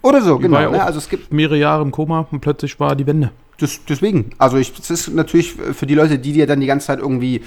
Oder 0.08 0.22
so, 0.22 0.38
Die 0.38 0.44
genau. 0.44 0.60
ja 0.60 0.70
Ne? 0.70 0.84
Also 0.84 1.00
es 1.00 1.10
gibt 1.10 1.34
mehrere 1.34 1.58
Jahre 1.58 1.82
im 1.84 1.92
Koma 1.92 2.28
und 2.32 2.40
plötzlich 2.40 2.80
war 2.80 2.96
die 2.96 3.06
Wende. 3.06 3.32
das, 3.60 3.84
deswegen. 3.86 4.32
Also 4.38 4.58
ich, 4.58 4.74
das 4.74 4.90
ist 4.90 5.14
natürlich 5.14 5.54
für 5.54 5.86
die 5.86 5.96
Leute, 5.96 6.20
die 6.20 6.34
dir 6.34 6.48
dann 6.48 6.60
die 6.60 6.68
ganze 6.68 6.88
Zeit 6.88 7.00
irgendwie, 7.00 7.42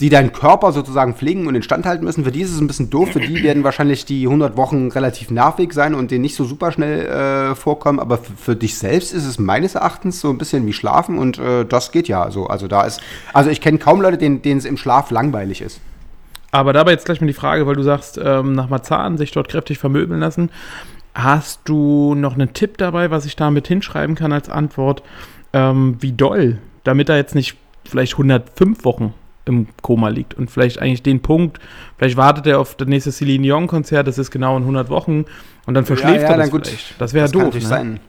die 0.00 0.08
deinen 0.08 0.32
Körper 0.32 0.72
sozusagen 0.72 1.14
pflegen 1.14 1.46
und 1.46 1.54
instand 1.56 1.84
halten 1.84 2.04
müssen, 2.04 2.24
für 2.24 2.30
die 2.30 2.42
ist 2.42 2.52
es 2.52 2.60
ein 2.60 2.68
bisschen 2.68 2.88
doof. 2.88 3.10
Für 3.12 3.20
die 3.20 3.42
werden 3.42 3.64
wahrscheinlich 3.64 4.04
die 4.04 4.24
100 4.24 4.56
Wochen 4.56 4.90
relativ 4.90 5.30
nervig 5.30 5.72
sein 5.72 5.94
und 5.94 6.10
denen 6.10 6.22
nicht 6.22 6.36
so 6.36 6.44
super 6.44 6.70
schnell 6.72 7.06
äh, 7.06 7.54
vorkommen. 7.54 7.98
Aber 7.98 8.18
für, 8.18 8.32
für 8.36 8.56
dich 8.56 8.78
selbst 8.78 9.12
ist 9.12 9.26
es 9.26 9.38
meines 9.38 9.74
Erachtens 9.74 10.20
so 10.20 10.30
ein 10.30 10.38
bisschen 10.38 10.66
wie 10.66 10.72
Schlafen 10.72 11.18
und 11.18 11.38
äh, 11.38 11.64
das 11.64 11.90
geht 11.92 12.08
ja 12.08 12.30
so. 12.30 12.46
Also 12.46 12.68
da 12.68 12.84
ist, 12.84 13.00
also 13.32 13.50
ich 13.50 13.60
kenne 13.60 13.78
kaum 13.78 14.00
Leute, 14.00 14.18
denen 14.18 14.40
denen 14.42 14.58
es 14.58 14.64
im 14.64 14.76
Schlaf 14.76 15.10
langweilig 15.10 15.60
ist. 15.60 15.80
Aber 16.50 16.72
dabei 16.72 16.92
jetzt 16.92 17.04
gleich 17.04 17.20
mal 17.20 17.26
die 17.26 17.34
Frage, 17.34 17.66
weil 17.66 17.74
du 17.74 17.82
sagst, 17.82 18.18
ähm, 18.22 18.52
nach 18.52 18.70
Marzahn 18.70 19.18
sich 19.18 19.32
dort 19.32 19.48
kräftig 19.48 19.78
vermöbeln 19.78 20.20
lassen. 20.20 20.50
Hast 21.14 21.60
du 21.64 22.14
noch 22.14 22.34
einen 22.34 22.52
Tipp 22.52 22.78
dabei, 22.78 23.10
was 23.10 23.24
ich 23.24 23.36
damit 23.36 23.66
hinschreiben 23.68 24.14
kann 24.14 24.32
als 24.32 24.48
Antwort? 24.48 25.02
Ähm, 25.52 25.96
wie 26.00 26.12
doll, 26.12 26.58
damit 26.84 27.08
er 27.08 27.16
jetzt 27.16 27.34
nicht 27.34 27.56
vielleicht 27.84 28.12
105 28.12 28.84
Wochen 28.84 29.14
im 29.46 29.66
Koma 29.82 30.08
liegt 30.08 30.34
und 30.34 30.50
vielleicht 30.50 30.80
eigentlich 30.80 31.02
den 31.02 31.20
Punkt, 31.20 31.58
vielleicht 31.96 32.16
wartet 32.16 32.46
er 32.46 32.60
auf 32.60 32.74
das 32.74 32.86
nächste 32.86 33.10
Celine 33.10 33.44
Dion 33.44 33.66
Konzert, 33.66 34.06
das 34.06 34.18
ist 34.18 34.30
genau 34.30 34.56
in 34.56 34.62
100 34.62 34.90
Wochen 34.90 35.24
und 35.66 35.74
dann 35.74 35.86
verschläft 35.86 36.22
ja, 36.22 36.28
er 36.28 36.36
das 36.36 36.46
dann 36.46 36.50
gut. 36.50 36.66
vielleicht. 36.66 37.00
Das 37.00 37.14
wäre 37.14 37.24
kann 37.24 37.32
doof, 37.32 37.42
natürlich 37.44 37.64
ne? 37.64 37.68
sein. 37.68 38.00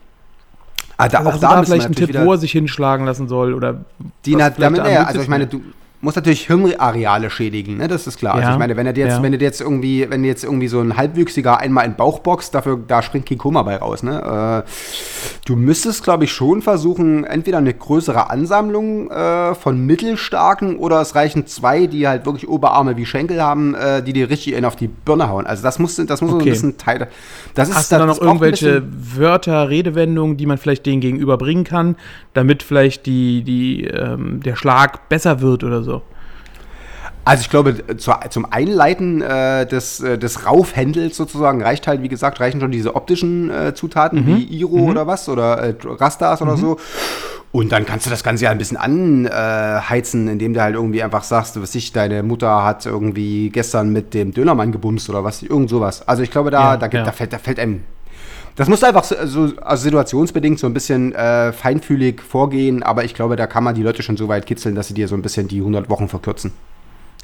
Ah, 0.98 1.08
da, 1.08 1.20
Also 1.20 1.30
auch 1.30 1.34
hast 1.34 1.44
da 1.44 1.48
du 1.48 1.56
da 1.56 1.64
vielleicht 1.64 1.86
einen 1.86 1.94
natürlich 1.94 2.16
Tipp, 2.16 2.26
wo 2.26 2.34
er 2.34 2.38
sich 2.38 2.52
hinschlagen 2.52 3.06
lassen 3.06 3.30
soll 3.30 3.54
oder 3.54 3.86
Die 4.26 4.36
na, 4.36 4.52
vielleicht 4.52 4.62
damit, 4.62 4.82
am 4.82 4.92
ja, 4.92 5.04
also 5.04 5.22
ich 5.22 5.30
meine, 5.30 5.48
du 5.48 5.62
musst 6.02 6.16
natürlich 6.16 6.48
Hirnareale 6.48 7.30
schädigen, 7.30 7.78
ne? 7.78 7.88
Das 7.88 8.08
ist 8.08 8.18
klar. 8.18 8.36
Also 8.36 8.48
Ja, 8.48 8.54
ich 8.54 8.60
meine, 8.60 8.78
wenn 8.78 8.86
du 8.86 8.94
dir 8.94 9.06
jetzt, 9.06 9.18
ja. 9.18 9.24
wenn 9.24 9.32
dir 9.34 9.40
jetzt 9.40 9.60
irgendwie, 9.60 10.10
wenn 10.10 10.24
jetzt 10.24 10.44
irgendwie 10.44 10.68
so 10.70 10.80
ein 10.80 10.96
halbwüchsiger 10.96 11.60
einmal 11.60 11.86
in 11.86 11.92
den 11.92 11.98
Bauch 11.98 12.20
boxt, 12.20 12.56
dafür, 12.56 12.80
da 12.88 13.02
springt 13.02 13.26
kein 13.26 13.38
Koma 13.38 13.64
bei 13.64 13.76
raus, 13.76 14.02
ne? 14.04 14.64
Äh, 14.66 14.70
du 15.46 15.56
müsstest, 15.56 16.04
glaube 16.04 16.24
ich, 16.24 16.32
schon 16.32 16.62
versuchen, 16.62 17.24
entweder 17.26 17.58
eine 17.58 17.74
größere 17.74 18.30
Ansammlung 18.30 19.12
äh, 19.12 19.56
von 19.56 19.86
mittelstarken 19.86 20.78
oder 20.78 21.02
es 21.02 21.16
reichen 21.16 21.48
zwei, 21.48 21.86
die 21.88 22.08
halt 22.08 22.26
wirklich 22.26 22.48
Oberarme 22.48 22.96
wie 22.96 23.06
Schenkel 23.06 23.42
haben, 23.42 23.76
äh, 23.76 24.02
die 24.02 24.14
dir 24.14 24.30
richtig 24.30 24.54
in 24.54 24.64
auf 24.66 24.76
die 24.78 24.88
Birne 24.88 25.28
hauen. 25.30 25.48
Also 25.48 25.64
das 25.64 25.80
muss, 25.80 25.96
das 25.98 26.22
muss 26.22 26.32
so 26.32 26.38
Okay. 26.38 26.50
ein 26.50 26.54
bisschen 26.54 26.78
Teil. 26.78 27.08
Das 27.56 27.68
ist, 27.68 27.76
Hast 27.76 27.92
du 27.92 27.98
da 27.98 28.06
noch 28.06 28.22
irgendwelche 28.22 28.84
Wörter, 29.18 29.70
Redewendungen, 29.70 30.38
die 30.38 30.46
man 30.46 30.58
vielleicht 30.58 30.86
denen 30.86 31.02
gegenüber 31.02 31.38
bringen 31.38 31.66
kann, 31.66 31.98
damit 32.34 32.64
vielleicht 32.64 33.06
die, 33.06 33.44
die, 33.44 33.84
ähm, 33.86 34.42
der 34.42 34.56
Schlag 34.56 35.10
besser 35.10 35.42
wird 35.42 35.64
oder 35.66 35.84
so? 35.84 35.89
Also 37.30 37.42
ich 37.42 37.50
glaube, 37.52 37.98
zu, 37.98 38.12
zum 38.32 38.52
Einleiten 38.52 39.22
äh, 39.22 39.68
des, 39.68 40.00
äh, 40.00 40.18
des 40.18 40.48
Raufhändels 40.48 41.16
sozusagen 41.16 41.62
reicht 41.62 41.86
halt, 41.86 42.02
wie 42.02 42.08
gesagt, 42.08 42.40
reichen 42.40 42.60
schon 42.60 42.72
diese 42.72 42.96
optischen 42.96 43.52
äh, 43.52 43.76
Zutaten 43.76 44.26
wie 44.26 44.44
Iro 44.46 44.78
oder 44.78 45.06
was 45.06 45.30
oder 45.30 45.60
äh, 45.60 45.76
Rastas 45.84 46.42
oder 46.42 46.58
so. 46.58 46.78
Und 47.52 47.72
dann 47.72 47.86
kannst 47.86 48.08
du 48.08 48.10
das 48.10 48.24
Ganze 48.24 48.46
ja 48.46 48.52
ein 48.52 48.58
bisschen 48.58 48.78
anheizen, 48.78 50.28
indem 50.28 50.56
du 50.56 50.62
halt 50.62 50.74
irgendwie 50.74 51.04
einfach 51.04 51.24
sagst, 51.24 51.62
was 51.62 51.76
ich, 51.76 51.92
deine 51.92 52.24
Mutter 52.24 52.64
hat 52.64 52.88
irgendwie 52.88 53.52
gestern 53.52 53.94
mit 53.94 54.16
dem 54.16 54.34
Dönermann 54.34 54.72
gebumst 54.72 55.08
oder 55.08 55.24
was, 55.24 55.44
irgend 55.44 55.70
sowas. 55.70 56.08
Also 56.08 56.24
ich 56.24 56.32
glaube, 56.32 56.50
da, 56.50 56.60
Ja, 56.62 56.78
da, 56.78 56.88
gibt, 56.88 57.02
ja. 57.02 57.04
da, 57.06 57.12
fällt, 57.12 57.32
da 57.32 57.38
fällt 57.38 57.60
einem. 57.60 57.84
Das 58.56 58.68
musst 58.68 58.82
du 58.82 58.88
einfach 58.88 59.04
so, 59.04 59.16
so 59.26 59.52
also 59.62 59.84
situationsbedingt 59.84 60.58
so 60.58 60.66
ein 60.66 60.74
bisschen 60.74 61.14
äh, 61.14 61.54
feinfühlig 61.54 62.22
vorgehen, 62.22 62.82
aber 62.82 63.04
ich 63.04 63.14
glaube, 63.14 63.36
da 63.36 63.46
kann 63.46 63.64
man 63.64 63.76
die 63.76 63.84
Leute 63.84 64.02
schon 64.02 64.18
so 64.18 64.28
weit 64.28 64.48
kitzeln, 64.48 64.74
dass 64.74 64.88
sie 64.88 64.96
dir 64.96 65.08
so 65.08 65.14
ein 65.14 65.22
bisschen 65.22 65.48
die 65.48 65.60
100 65.60 65.92
Wochen 65.92 66.08
verkürzen. 66.08 66.52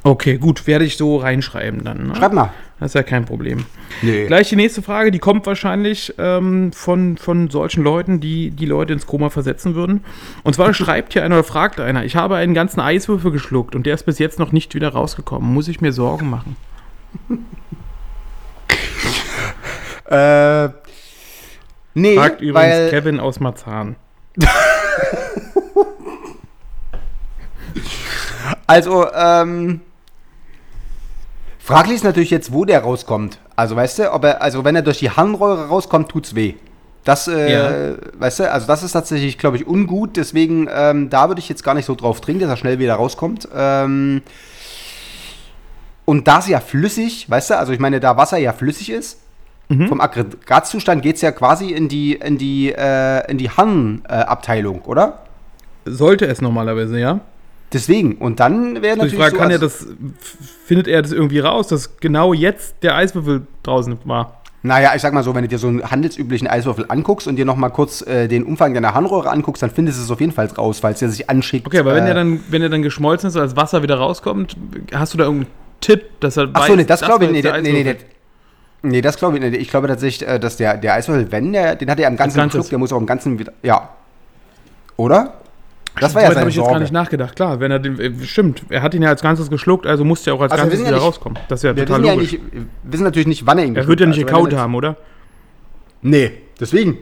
Okay, 0.05 0.37
gut, 0.37 0.67
werde 0.67 0.85
ich 0.85 0.97
so 0.97 1.17
reinschreiben 1.17 1.83
dann. 1.83 2.09
Ne? 2.09 2.15
Schreib 2.15 2.31
mal. 2.31 2.53
Das 2.79 2.91
ist 2.91 2.93
ja 2.93 3.01
kein 3.01 3.25
Problem. 3.25 3.65
Nee. 4.03 4.27
Gleich 4.27 4.49
die 4.49 4.55
nächste 4.55 4.83
Frage, 4.83 5.09
die 5.09 5.17
kommt 5.17 5.47
wahrscheinlich 5.47 6.13
ähm, 6.19 6.71
von, 6.73 7.17
von 7.17 7.49
solchen 7.49 7.83
Leuten, 7.83 8.19
die 8.19 8.51
die 8.51 8.67
Leute 8.67 8.93
ins 8.93 9.07
Koma 9.07 9.31
versetzen 9.31 9.73
würden. 9.73 10.05
Und 10.43 10.53
zwar 10.53 10.71
schreibt 10.75 11.13
hier 11.13 11.23
einer 11.23 11.37
oder 11.37 11.43
fragt 11.43 11.79
einer, 11.79 12.05
ich 12.05 12.15
habe 12.15 12.35
einen 12.35 12.53
ganzen 12.53 12.81
Eiswürfel 12.81 13.31
geschluckt 13.31 13.73
und 13.73 13.87
der 13.87 13.95
ist 13.95 14.03
bis 14.03 14.19
jetzt 14.19 14.37
noch 14.37 14.51
nicht 14.51 14.75
wieder 14.75 14.89
rausgekommen. 14.89 15.51
Muss 15.51 15.67
ich 15.67 15.81
mir 15.81 15.91
Sorgen 15.91 16.29
machen? 16.29 16.55
Äh, 20.07 20.69
nee, 21.95 22.15
Fragt 22.15 22.39
übrigens 22.39 22.53
weil, 22.53 22.89
Kevin 22.91 23.19
aus 23.19 23.39
Marzahn. 23.39 23.95
also, 28.67 29.07
ähm, 29.11 29.81
fraglich 31.65 31.95
ist 31.95 32.03
natürlich 32.03 32.29
jetzt, 32.29 32.53
wo 32.53 32.63
der 32.65 32.81
rauskommt. 32.81 33.39
Also, 33.55 33.75
weißt 33.75 33.99
du, 33.99 34.13
ob 34.13 34.23
er, 34.23 34.41
also 34.41 34.63
wenn 34.63 34.75
er 34.75 34.81
durch 34.83 34.99
die 34.99 35.09
Harnröhre 35.09 35.67
rauskommt, 35.67 36.09
tut's 36.09 36.35
weh. 36.35 36.53
Das, 37.03 37.27
äh, 37.27 37.51
Ja. 37.51 37.95
weißt 38.17 38.39
du, 38.39 38.51
also 38.51 38.67
das 38.67 38.83
ist 38.83 38.91
tatsächlich, 38.93 39.37
glaube 39.37 39.57
ich, 39.57 39.67
ungut. 39.67 40.15
Deswegen, 40.17 40.67
ähm, 40.73 41.09
da 41.09 41.27
würde 41.29 41.39
ich 41.39 41.49
jetzt 41.49 41.63
gar 41.63 41.73
nicht 41.73 41.85
so 41.85 41.95
drauf 41.95 42.21
dringen, 42.21 42.39
dass 42.39 42.49
er 42.49 42.57
schnell 42.57 42.79
wieder 42.79 42.95
rauskommt. 42.95 43.47
Ähm, 43.55 44.21
und 46.05 46.27
da 46.27 46.39
es 46.39 46.47
ja 46.47 46.59
flüssig, 46.59 47.29
weißt 47.29 47.49
du, 47.51 47.57
also 47.57 47.73
ich 47.73 47.79
meine, 47.79 47.99
da 47.99 48.15
Wasser 48.17 48.37
ja 48.37 48.53
flüssig 48.53 48.89
ist, 48.91 49.19
vom 49.87 49.99
Aggregatzustand 49.99 51.01
geht 51.01 51.15
es 51.15 51.23
ja 51.23 51.31
quasi 51.31 51.71
in 51.71 51.89
die, 51.89 52.13
in 52.13 52.37
die, 52.37 52.71
äh, 52.71 53.27
in 53.31 53.39
die 53.39 53.49
Harnabteilung, 53.49 54.81
oder? 54.83 55.23
Sollte 55.85 56.27
es 56.27 56.39
normalerweise, 56.39 56.99
ja? 56.99 57.21
Deswegen. 57.73 58.15
Und 58.15 58.39
dann 58.39 58.81
wäre 58.81 58.95
natürlich 58.95 59.13
ich 59.13 59.19
frage, 59.19 59.35
so, 59.35 59.41
kann 59.41 59.51
er 59.51 59.59
das, 59.59 59.87
findet 60.65 60.87
er 60.87 61.01
das 61.01 61.11
irgendwie 61.11 61.39
raus, 61.39 61.67
dass 61.67 61.97
genau 61.97 62.33
jetzt 62.33 62.75
der 62.83 62.95
Eiswürfel 62.95 63.47
draußen 63.63 63.97
war? 64.05 64.41
Naja, 64.61 64.93
ich 64.95 65.01
sag 65.01 65.13
mal 65.13 65.23
so, 65.23 65.35
wenn 65.35 65.43
du 65.43 65.47
dir 65.47 65.59
so 65.59 65.67
einen 65.67 65.91
handelsüblichen 65.91 66.47
Eiswürfel 66.47 66.85
anguckst 66.87 67.27
und 67.27 67.35
dir 67.35 67.45
noch 67.45 67.55
mal 67.55 67.69
kurz 67.69 68.01
äh, 68.01 68.27
den 68.27 68.43
Umfang 68.43 68.73
deiner 68.73 68.95
Harnröhre 68.95 69.29
anguckst, 69.29 69.61
dann 69.61 69.69
findest 69.69 69.99
du 69.99 70.03
es 70.03 70.09
auf 70.09 70.19
jeden 70.21 70.31
Fall 70.31 70.47
raus, 70.47 70.81
es 70.83 70.99
dir 70.99 71.09
sich 71.09 71.29
anschickt. 71.29 71.67
Okay, 71.67 71.79
aber 71.79 71.93
wenn 71.93 72.05
äh, 72.05 72.09
er 72.09 72.13
dann, 72.15 72.39
wenn 72.49 72.63
er 72.63 72.69
dann 72.69 72.81
geschmolzen 72.81 73.29
ist, 73.29 73.35
als 73.35 73.55
Wasser 73.55 73.83
wieder 73.83 73.97
rauskommt, 73.97 74.57
hast 74.91 75.13
du 75.13 75.19
da 75.19 75.25
irgendeinen 75.25 75.51
Tipp, 75.81 76.19
dass 76.19 76.37
er 76.37 76.49
Ach 76.53 76.65
so, 76.65 76.75
nee, 76.75 76.83
das 76.83 77.01
glaube 77.01 77.25
ich, 77.25 77.29
war 77.29 77.33
nee, 77.33 77.41
der 77.43 77.53
der- 77.53 77.61
nee, 77.61 77.71
nee, 77.73 77.83
der- 77.83 77.95
nee, 78.81 79.01
das 79.01 79.17
glaube 79.17 79.37
ich 79.37 79.43
nicht. 79.43 79.61
Ich 79.61 79.69
glaube 79.69 79.87
tatsächlich, 79.87 80.27
äh, 80.27 80.39
dass 80.39 80.57
der, 80.57 80.77
der 80.77 80.95
Eiswürfel, 80.95 81.31
wenn 81.31 81.53
der, 81.53 81.75
den 81.75 81.91
hat 81.91 81.99
er 81.99 82.03
ja 82.03 82.07
im 82.09 82.17
ganzen. 82.17 82.49
Schluck, 82.49 82.67
der 82.69 82.79
muss 82.79 82.91
auch 82.91 82.97
im 82.99 83.05
ganzen 83.05 83.37
wieder, 83.37 83.53
ja. 83.61 83.89
Oder? 84.97 85.33
Das 85.99 86.13
war 86.15 86.21
ja 86.23 86.27
seine 86.29 86.41
habe 86.41 86.49
ich 86.49 86.55
jetzt 86.57 86.67
gar 86.69 86.79
nicht 86.79 86.91
nachgedacht. 86.91 87.35
Klar, 87.35 87.59
wenn 87.59 87.71
er 87.71 87.79
den, 87.79 87.99
äh, 87.99 88.11
stimmt, 88.25 88.63
er 88.69 88.81
hat 88.81 88.93
ihn 88.93 89.01
ja 89.01 89.09
als 89.09 89.21
Ganzes 89.21 89.49
geschluckt, 89.49 89.85
also 89.85 90.03
musste 90.03 90.31
er 90.31 90.35
auch 90.35 90.41
als 90.41 90.51
Also 90.51 90.63
Ganzes 90.63 90.73
wissen 90.79 90.85
ja 90.85 90.91
wieder 90.91 90.97
nicht- 90.99 91.07
rauskommen. 91.07 91.39
Das 91.47 91.59
ist 91.59 91.63
ja 91.63 91.75
Wir 91.75 91.85
total 91.85 92.01
wissen 92.01 92.07
ja 92.07 92.13
logisch. 92.15 92.31
nicht, 92.33 92.43
wir 92.53 92.65
wissen 92.83 93.03
natürlich 93.03 93.27
nicht, 93.27 93.45
wann 93.47 93.57
er 93.59 93.65
ihn 93.65 93.75
er 93.75 93.87
wird 93.87 93.99
ja 93.99 94.05
nicht 94.05 94.15
geschluckt 94.15 94.31
hat. 94.31 94.35
Also 94.37 94.45
gekaut 94.49 94.61
haben, 94.61 94.75
oder? 94.75 94.97
Nee, 96.01 96.31
deswegen. 96.59 96.97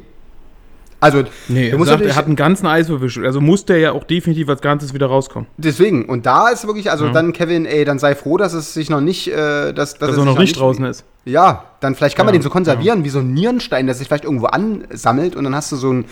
Also, 1.03 1.23
Nee, 1.47 1.63
der 1.65 1.71
er, 1.73 1.77
muss 1.77 1.87
sagt, 1.87 2.01
er 2.05 2.15
hat 2.15 2.25
einen 2.25 2.35
ganzen 2.35 2.65
Eiswürfel, 2.67 3.25
also 3.25 3.41
musste 3.41 3.73
er 3.73 3.79
ja 3.79 3.91
auch 3.91 4.03
definitiv 4.03 4.49
als 4.49 4.61
Ganzes 4.61 4.93
wieder 4.93 5.07
rauskommen. 5.07 5.47
Deswegen, 5.57 6.05
und 6.05 6.25
da 6.25 6.49
ist 6.49 6.65
wirklich, 6.65 6.89
also 6.89 7.05
Ja. 7.07 7.11
dann, 7.11 7.33
Kevin, 7.33 7.65
ey, 7.65 7.85
dann 7.85 7.99
sei 7.99 8.15
froh, 8.15 8.37
dass 8.37 8.53
es 8.53 8.73
sich 8.73 8.89
noch 8.89 9.01
nicht, 9.01 9.27
äh, 9.27 9.73
dass, 9.73 9.93
dass, 9.95 9.99
Dass 9.99 10.09
er 10.09 10.13
sich 10.15 10.25
noch 10.25 10.37
nicht 10.39 10.57
draußen 10.59 10.85
ist. 10.85 11.03
Ja, 11.25 11.65
dann 11.79 11.95
vielleicht 11.95 12.15
kann 12.17 12.25
man 12.25 12.33
Ja, 12.33 12.39
den 12.39 12.43
so 12.43 12.49
konservieren, 12.49 13.03
wie 13.05 13.09
so 13.09 13.19
ein 13.19 13.33
Nierenstein, 13.33 13.85
der 13.85 13.95
sich 13.95 14.07
vielleicht 14.07 14.25
irgendwo 14.25 14.47
ansammelt 14.47 15.35
und 15.35 15.43
dann 15.45 15.55
hast 15.55 15.71
du 15.71 15.75
so 15.77 15.91
ein, 15.91 16.05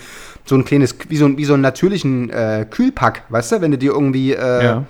so 0.44 0.54
ein 0.54 0.64
kleines, 0.64 0.94
wie 1.08 1.16
so, 1.16 1.26
ein- 1.26 1.36
wie 1.36 1.44
so 1.44 1.52
einen 1.54 1.62
natürlichen 1.62 2.30
äh, 2.30 2.66
Kühlpack, 2.70 3.24
weißt 3.28 3.52
du, 3.52 3.60
wenn 3.60 3.70
du 3.72 3.78
dir 3.78 3.92
irgendwie, 3.92 4.32
äh, 4.32 4.64
Ja. 4.64 4.84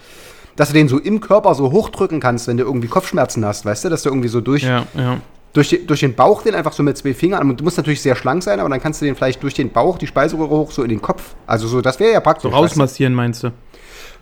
dass 0.56 0.68
du 0.68 0.74
den 0.74 0.86
so 0.88 0.98
im 0.98 1.20
Körper 1.20 1.54
so 1.54 1.72
hochdrücken 1.72 2.20
kannst, 2.20 2.46
wenn 2.46 2.56
du 2.56 2.64
irgendwie 2.64 2.86
Kopfschmerzen 2.88 3.44
hast, 3.44 3.64
weißt 3.64 3.84
du, 3.84 3.88
dass 3.88 4.02
du 4.02 4.10
irgendwie 4.10 4.28
so 4.28 4.40
durch, 4.40 4.62
Ja, 4.62 4.84
ja. 4.94 5.18
Durch, 5.52 5.68
die, 5.68 5.86
durch 5.86 6.00
den 6.00 6.14
Bauch 6.14 6.42
den 6.42 6.54
einfach 6.54 6.72
so 6.72 6.82
mit 6.82 6.96
zwei 6.96 7.12
Fingern, 7.14 7.48
und 7.50 7.60
du 7.60 7.64
musst 7.64 7.76
natürlich 7.76 8.00
sehr 8.00 8.16
schlank 8.16 8.42
sein, 8.42 8.58
aber 8.60 8.68
dann 8.68 8.80
kannst 8.80 9.00
du 9.00 9.04
den 9.04 9.14
vielleicht 9.16 9.42
durch 9.42 9.54
den 9.54 9.70
Bauch, 9.70 9.98
die 9.98 10.06
Speiseröhre 10.06 10.50
hoch, 10.50 10.70
so 10.70 10.82
in 10.82 10.88
den 10.88 11.02
Kopf, 11.02 11.34
also 11.46 11.68
so, 11.68 11.80
das 11.80 12.00
wäre 12.00 12.12
ja 12.12 12.20
praktisch. 12.20 12.50
So 12.50 12.56
rausmassieren, 12.56 13.14
meinst 13.14 13.42
du? 13.42 13.50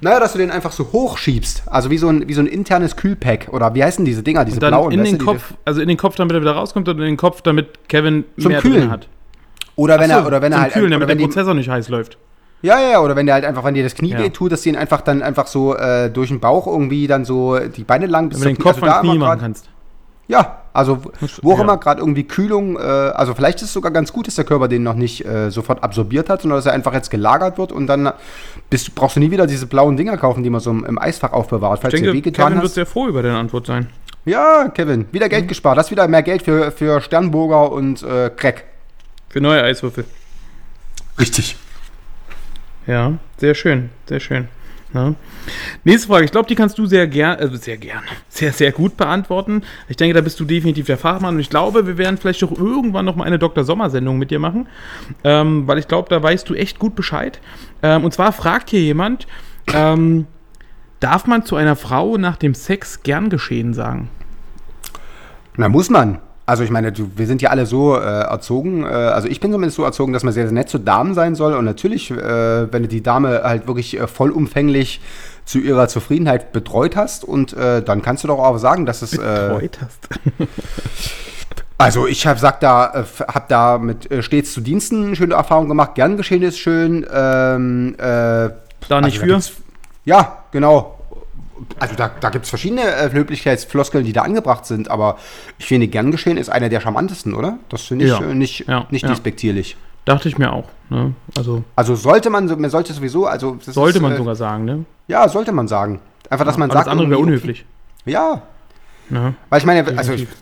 Naja, 0.02 0.18
dass 0.18 0.32
du 0.32 0.38
den 0.38 0.50
einfach 0.50 0.72
so 0.72 0.90
hochschiebst. 0.92 1.64
Also 1.66 1.90
wie 1.90 1.98
so 1.98 2.08
ein, 2.08 2.26
wie 2.26 2.32
so 2.32 2.40
ein 2.40 2.46
internes 2.46 2.96
Kühlpack. 2.96 3.48
Oder 3.52 3.74
wie 3.74 3.84
heißen 3.84 4.02
diese 4.04 4.22
Dinger, 4.22 4.46
diese 4.46 4.56
Und 4.56 4.62
dann 4.62 4.70
blauen? 4.70 4.92
in 4.92 5.04
den 5.04 5.18
du, 5.18 5.24
Kopf, 5.26 5.52
also 5.66 5.82
in 5.82 5.88
den 5.88 5.98
Kopf, 5.98 6.16
damit 6.16 6.34
er 6.34 6.40
wieder 6.40 6.52
rauskommt, 6.52 6.88
oder 6.88 6.98
in 7.00 7.04
den 7.04 7.16
Kopf, 7.18 7.42
damit 7.42 7.86
Kevin 7.88 8.24
Zum 8.38 8.50
mehr 8.52 8.62
Kühlen. 8.62 8.90
hat. 8.90 9.08
Oder 9.76 10.00
wenn 10.00 10.10
Ach 10.10 10.16
er, 10.16 10.20
so, 10.22 10.26
oder 10.28 10.40
wenn 10.42 10.52
er 10.52 10.60
halt. 10.62 10.72
Kühlen, 10.72 10.90
damit 10.90 11.06
wenn 11.08 11.18
der 11.18 11.24
Prozessor 11.26 11.52
nicht 11.52 11.68
heiß 11.68 11.90
läuft. 11.90 12.16
ja, 12.62 12.80
ja, 12.80 12.90
ja, 12.92 13.00
oder 13.00 13.14
wenn 13.14 13.26
der 13.26 13.34
halt 13.34 13.44
einfach, 13.44 13.62
wenn 13.62 13.74
dir 13.74 13.82
das 13.84 13.94
Knie 13.94 14.10
Ja. 14.12 14.18
weh 14.20 14.30
tut, 14.30 14.52
dass 14.52 14.62
du 14.62 14.70
ihn 14.70 14.76
einfach 14.76 15.02
dann 15.02 15.22
einfach 15.22 15.46
so 15.46 15.76
äh, 15.76 16.08
durch 16.10 16.28
den 16.28 16.40
Bauch 16.40 16.66
irgendwie 16.66 17.06
dann 17.06 17.26
so 17.26 17.58
die 17.58 17.84
Beine 17.84 18.06
lang 18.06 18.30
bis 18.30 18.38
Damit 18.40 18.58
du 18.58 18.62
den 18.62 18.64
Kopf 18.72 18.82
also 18.82 19.00
Knie 19.00 19.18
machen 19.18 19.28
grad- 19.28 19.40
kannst. 19.40 19.68
Ja, 20.28 20.59
also 20.72 21.02
wo- 21.42 21.52
auch 21.52 21.58
ja. 21.58 21.64
immer 21.64 21.76
gerade 21.78 22.00
irgendwie 22.00 22.24
Kühlung, 22.24 22.76
äh, 22.76 22.80
also 22.80 23.34
vielleicht 23.34 23.58
ist 23.58 23.64
es 23.68 23.72
sogar 23.72 23.90
ganz 23.92 24.12
gut, 24.12 24.26
dass 24.26 24.36
der 24.36 24.44
Körper 24.44 24.68
den 24.68 24.82
noch 24.82 24.94
nicht 24.94 25.24
äh, 25.24 25.50
sofort 25.50 25.82
absorbiert 25.82 26.28
hat, 26.28 26.42
sondern 26.42 26.58
dass 26.58 26.66
er 26.66 26.72
einfach 26.72 26.92
jetzt 26.94 27.10
gelagert 27.10 27.58
wird 27.58 27.72
und 27.72 27.86
dann 27.86 28.12
bist, 28.70 28.94
brauchst 28.94 29.16
du 29.16 29.20
nie 29.20 29.30
wieder 29.30 29.46
diese 29.46 29.66
blauen 29.66 29.96
Dinger 29.96 30.16
kaufen, 30.16 30.42
die 30.42 30.50
man 30.50 30.60
so 30.60 30.70
im, 30.70 30.84
im 30.84 30.98
Eisfach 30.98 31.32
aufbewahrt, 31.32 31.80
falls 31.82 31.94
Ich 31.94 32.00
dir 32.00 32.06
denke, 32.12 32.18
wehgetan 32.18 32.44
Kevin 32.46 32.58
wird 32.58 32.64
hast. 32.66 32.74
sehr 32.74 32.86
froh 32.86 33.08
über 33.08 33.22
deine 33.22 33.38
Antwort 33.38 33.66
sein. 33.66 33.88
Ja, 34.24 34.68
Kevin, 34.68 35.06
wieder 35.12 35.28
Geld 35.28 35.48
gespart. 35.48 35.78
Das 35.78 35.86
ist 35.86 35.90
wieder 35.90 36.06
mehr 36.06 36.22
Geld 36.22 36.42
für, 36.42 36.70
für 36.70 37.00
Sternburger 37.00 37.72
und 37.72 38.02
äh, 38.02 38.30
Crack. 38.36 38.64
Für 39.30 39.40
neue 39.40 39.62
Eiswürfel. 39.62 40.04
Richtig. 41.18 41.56
Ja, 42.86 43.14
sehr 43.38 43.54
schön, 43.54 43.90
sehr 44.08 44.20
schön. 44.20 44.48
Ja. 44.92 45.14
Nächste 45.84 46.08
Frage, 46.08 46.24
ich 46.24 46.30
glaube, 46.30 46.48
die 46.48 46.54
kannst 46.54 46.78
du 46.78 46.86
sehr 46.86 47.06
gern, 47.06 47.38
also 47.38 47.56
sehr 47.56 47.76
gern, 47.76 48.02
sehr, 48.28 48.52
sehr 48.52 48.72
gut 48.72 48.96
beantworten. 48.96 49.62
Ich 49.88 49.96
denke, 49.96 50.14
da 50.14 50.20
bist 50.20 50.38
du 50.40 50.44
definitiv 50.44 50.86
der 50.86 50.98
Fachmann 50.98 51.34
und 51.34 51.40
ich 51.40 51.50
glaube, 51.50 51.86
wir 51.86 51.98
werden 51.98 52.18
vielleicht 52.18 52.42
doch 52.42 52.52
irgendwann 52.52 53.04
noch 53.04 53.16
mal 53.16 53.24
eine 53.24 53.38
Dr. 53.38 53.64
Sommer-Sendung 53.64 54.18
mit 54.18 54.30
dir 54.30 54.38
machen, 54.38 54.68
ähm, 55.24 55.66
weil 55.66 55.78
ich 55.78 55.88
glaube, 55.88 56.08
da 56.08 56.22
weißt 56.22 56.48
du 56.48 56.54
echt 56.54 56.78
gut 56.78 56.94
Bescheid. 56.94 57.40
Ähm, 57.82 58.04
und 58.04 58.12
zwar 58.12 58.32
fragt 58.32 58.70
hier 58.70 58.80
jemand, 58.80 59.26
ähm, 59.72 60.26
darf 61.00 61.26
man 61.26 61.44
zu 61.44 61.56
einer 61.56 61.76
Frau 61.76 62.16
nach 62.16 62.36
dem 62.36 62.54
Sex 62.54 63.02
gern 63.02 63.30
geschehen 63.30 63.74
sagen? 63.74 64.08
Na, 65.56 65.68
muss 65.68 65.90
man. 65.90 66.18
Also 66.50 66.64
ich 66.64 66.70
meine, 66.70 66.92
wir 67.14 67.26
sind 67.28 67.42
ja 67.42 67.50
alle 67.50 67.64
so 67.64 67.94
äh, 67.94 68.00
erzogen, 68.00 68.82
äh, 68.82 68.86
also 68.86 69.28
ich 69.28 69.38
bin 69.38 69.52
zumindest 69.52 69.76
so 69.76 69.84
erzogen, 69.84 70.12
dass 70.12 70.24
man 70.24 70.32
sehr, 70.32 70.46
sehr 70.46 70.52
nett 70.52 70.68
zu 70.68 70.78
Damen 70.78 71.14
sein 71.14 71.36
soll 71.36 71.54
und 71.54 71.64
natürlich, 71.64 72.10
äh, 72.10 72.72
wenn 72.72 72.88
die 72.88 73.04
Dame 73.04 73.42
halt 73.44 73.68
wirklich 73.68 74.00
äh, 74.00 74.08
vollumfänglich 74.08 75.00
zu 75.44 75.58
ihrer 75.58 75.88
Zufriedenheit 75.88 76.52
betreut 76.52 76.96
hast 76.96 77.24
und 77.24 77.52
äh, 77.54 77.82
dann 77.82 78.02
kannst 78.02 78.24
du 78.24 78.28
doch 78.28 78.38
auch 78.38 78.58
sagen, 78.58 78.86
dass 78.86 79.02
es... 79.02 79.14
Äh, 79.14 79.18
Betreut 79.18 79.78
hast. 79.82 80.08
also 81.78 82.06
ich 82.06 82.26
habe 82.26 82.38
sagt 82.38 82.62
da, 82.62 82.92
äh, 83.02 83.04
hab 83.26 83.48
da 83.48 83.78
mit 83.78 84.10
äh, 84.10 84.22
stets 84.22 84.52
zu 84.52 84.60
Diensten 84.60 85.16
schöne 85.16 85.34
Erfahrungen 85.34 85.68
gemacht, 85.68 85.94
gern 85.94 86.16
geschehen 86.16 86.42
ist 86.42 86.58
schön. 86.58 87.06
Ähm, 87.12 87.94
äh, 87.98 88.50
Da 88.88 89.00
nicht 89.02 89.20
also 89.22 89.50
für? 89.50 89.62
ja, 90.04 90.44
genau. 90.52 90.96
Also 91.78 91.94
da, 91.94 92.10
da 92.20 92.30
gibt 92.30 92.44
es 92.46 92.48
verschiedene 92.48 93.12
Höflichkeitsfloskeln, 93.12 94.04
die 94.04 94.12
da 94.14 94.22
angebracht 94.22 94.64
sind, 94.64 94.90
aber 94.90 95.18
ich 95.58 95.66
finde, 95.66 95.88
gern 95.88 96.10
geschehen 96.10 96.38
ist 96.38 96.48
einer 96.48 96.70
der 96.70 96.80
charmantesten, 96.80 97.34
oder? 97.34 97.58
Das 97.68 97.82
finde 97.82 98.06
ich 98.06 98.10
Ja. 98.12 98.20
äh, 98.22 98.34
nicht, 98.34 98.66
Ja, 98.66 98.86
nicht 98.90 99.02
ja. 99.02 99.10
despektierlich. 99.10 99.76
Dachte 100.04 100.28
ich 100.28 100.38
mir 100.38 100.52
auch. 100.52 100.64
Ne? 100.88 101.14
Also 101.36 101.62
Also 101.76 101.94
sollte 101.94 102.30
man, 102.30 102.46
man 102.60 102.70
sollte 102.70 102.92
sowieso, 102.92 103.26
also 103.26 103.56
das 103.64 103.74
sollte 103.74 103.98
ist, 103.98 104.02
man 104.02 104.12
äh, 104.12 104.16
sogar 104.16 104.34
sagen, 104.34 104.64
ne? 104.64 104.84
Ja, 105.08 105.28
sollte 105.28 105.52
man 105.52 105.68
sagen. 105.68 106.00
Einfach, 106.28 106.44
dass 106.46 106.56
man 106.56 106.70
Alles 106.70 106.80
sagt. 106.84 106.88
andere 106.90 107.10
wäre 107.10 107.20
unhöflich. 107.20 107.64
Okay, 108.02 108.12
ja, 108.12 108.42
Ne? 109.08 109.34
weil 109.48 109.58
ich 109.58 109.66
meine, 109.66 109.80
also 109.80 110.12
Definitiv. 110.12 110.36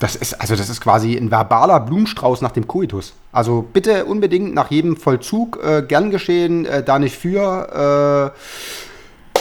das 0.00 0.14
ist, 0.16 0.34
also 0.40 0.54
das 0.54 0.68
ist 0.68 0.82
quasi 0.82 1.16
ein 1.16 1.30
verbaler 1.30 1.80
Blumenstrauß 1.80 2.42
nach 2.42 2.50
dem 2.52 2.68
Koitus. 2.68 3.14
Also 3.32 3.62
bitte 3.72 4.04
unbedingt 4.04 4.54
nach 4.54 4.70
jedem 4.70 4.96
Vollzug 4.98 5.58
äh, 5.64 5.82
gern 5.82 6.10
geschehen, 6.10 6.66
äh, 6.66 6.82
da 6.82 6.98
nicht 6.98 7.16
für. 7.16 8.32
Äh, 8.34 8.38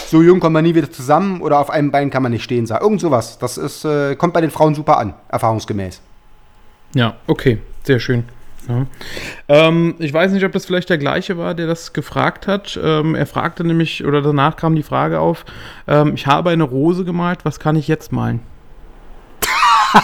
so 0.07 0.21
jung 0.23 0.39
kommt 0.39 0.53
man 0.53 0.63
nie 0.63 0.73
wieder 0.73 0.89
zusammen 0.89 1.41
oder 1.41 1.59
auf 1.59 1.69
einem 1.69 1.91
Bein 1.91 2.09
kann 2.09 2.23
man 2.23 2.31
nicht 2.31 2.43
stehen 2.45 2.65
sagen. 2.65 2.81
Irgend 2.83 3.01
sowas. 3.01 3.37
Das 3.39 3.57
ist, 3.57 3.83
äh, 3.85 4.15
kommt 4.15 4.33
bei 4.33 4.41
den 4.41 4.51
Frauen 4.51 4.73
super 4.73 4.97
an, 4.97 5.13
erfahrungsgemäß. 5.27 6.01
Ja, 6.95 7.15
okay, 7.27 7.61
sehr 7.83 7.99
schön. 7.99 8.23
Ja. 8.67 8.85
Ähm, 9.47 9.95
ich 9.99 10.13
weiß 10.13 10.31
nicht, 10.31 10.45
ob 10.45 10.51
das 10.51 10.65
vielleicht 10.65 10.89
der 10.89 10.97
gleiche 10.97 11.37
war, 11.37 11.55
der 11.55 11.67
das 11.67 11.93
gefragt 11.93 12.47
hat. 12.47 12.79
Ähm, 12.81 13.15
er 13.15 13.25
fragte 13.25 13.63
nämlich, 13.63 14.05
oder 14.05 14.21
danach 14.21 14.57
kam 14.57 14.75
die 14.75 14.83
Frage 14.83 15.19
auf, 15.19 15.45
ähm, 15.87 16.13
ich 16.15 16.27
habe 16.27 16.51
eine 16.51 16.63
Rose 16.63 17.05
gemalt, 17.05 17.45
was 17.45 17.59
kann 17.59 17.75
ich 17.75 17.87
jetzt 17.87 18.11
malen? 18.11 18.41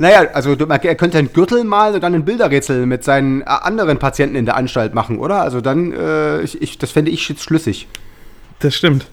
Naja, 0.00 0.28
also 0.32 0.54
er 0.54 0.94
könnte 0.94 1.18
einen 1.18 1.32
Gürtel 1.32 1.64
malen 1.64 1.96
und 1.96 2.02
dann 2.02 2.14
ein 2.14 2.24
Bilderrätsel 2.24 2.86
mit 2.86 3.02
seinen 3.02 3.42
äh, 3.42 3.46
anderen 3.46 3.98
Patienten 3.98 4.36
in 4.36 4.46
der 4.46 4.56
Anstalt 4.56 4.94
machen, 4.94 5.18
oder? 5.18 5.42
Also 5.42 5.60
dann, 5.60 5.92
äh, 5.92 6.40
ich, 6.42 6.62
ich, 6.62 6.78
das 6.78 6.92
fände 6.92 7.10
ich 7.10 7.28
jetzt 7.28 7.42
schlüssig. 7.42 7.88
Das 8.60 8.76
stimmt. 8.76 9.08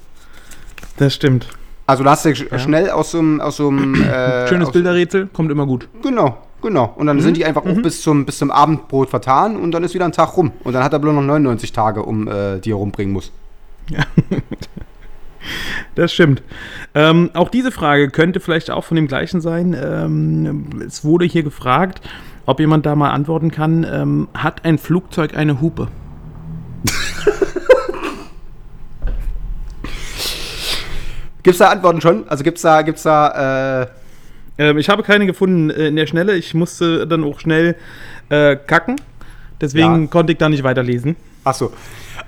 Das 0.98 1.16
stimmt. 1.16 1.48
Also 1.88 2.04
da 2.04 2.12
hast 2.12 2.26
du 2.26 2.30
sch- 2.30 2.58
schnell 2.60 2.90
aus 2.90 3.12
so 3.12 3.20
einem, 3.20 3.42
aus 3.42 3.58
so 3.58 3.68
einem 3.70 3.96
äh, 4.04 4.48
Schönes 4.48 4.72
Bilderrätsel, 4.72 5.28
kommt 5.28 5.52
immer 5.52 5.66
gut. 5.68 5.88
Genau, 6.02 6.38
genau. 6.62 6.94
Und 6.96 7.06
dann 7.08 7.20
sind 7.22 7.38
die 7.38 7.46
einfach 7.46 7.64
auch 7.66 7.82
bis 7.82 8.02
zum, 8.02 8.26
bis 8.26 8.38
zum 8.40 8.50
Abendbrot 8.52 9.10
vertan 9.10 9.56
und 9.58 9.72
dann 9.72 9.84
ist 9.84 9.94
wieder 9.94 10.06
ein 10.06 10.12
Tag 10.12 10.36
rum. 10.38 10.52
Und 10.64 10.74
dann 10.74 10.84
hat 10.84 10.94
er 10.94 11.00
bloß 11.00 11.14
noch 11.14 11.22
99 11.22 11.72
Tage, 11.72 12.04
um 12.04 12.28
äh, 12.28 12.60
die 12.60 12.72
er 12.72 12.76
rumbringen 12.78 13.14
muss. 13.14 13.32
Das 15.94 16.12
stimmt. 16.12 16.42
Ähm, 16.96 17.30
auch 17.36 17.50
diese 17.50 17.72
Frage 17.72 18.10
könnte 18.10 18.40
vielleicht 18.40 18.72
auch 18.72 18.84
von 18.84 18.96
dem 18.96 19.08
gleichen 19.08 19.42
sein. 19.42 19.76
Ähm, 19.80 20.82
es 20.86 21.04
wurde 21.04 21.26
hier 21.26 21.44
gefragt, 21.44 22.02
ob 22.48 22.60
jemand 22.60 22.86
da 22.88 22.96
mal 22.96 23.12
antworten 23.12 23.52
kann. 23.52 23.86
Ähm, 23.90 24.28
hat 24.34 24.66
ein 24.66 24.80
Flugzeug 24.80 25.38
eine 25.38 25.62
Hupe? 25.62 25.88
Gibt's 31.46 31.60
da 31.60 31.70
Antworten 31.70 32.02
schon? 32.02 32.28
Also 32.28 32.44
gibt's 32.44 32.62
da, 32.64 32.82
gibt's 32.82 33.04
da, 33.04 33.84
äh, 33.84 33.88
Ähm, 34.58 34.78
ich 34.78 34.88
habe 34.90 35.04
keine 35.04 35.26
gefunden 35.26 35.70
äh, 35.70 35.88
in 35.88 35.96
der 35.98 36.08
Schnelle. 36.08 36.36
Ich 36.36 36.54
musste 36.54 37.06
dann 37.08 37.24
auch 37.26 37.40
schnell 37.42 37.76
äh, 38.30 38.56
kacken. 38.56 38.96
Deswegen 39.62 40.04
Ja. 40.04 40.08
konnte 40.08 40.32
ich 40.34 40.38
da 40.40 40.48
nicht 40.50 40.64
weiterlesen. 40.64 41.16
ach 41.44 41.54
so. 41.54 41.72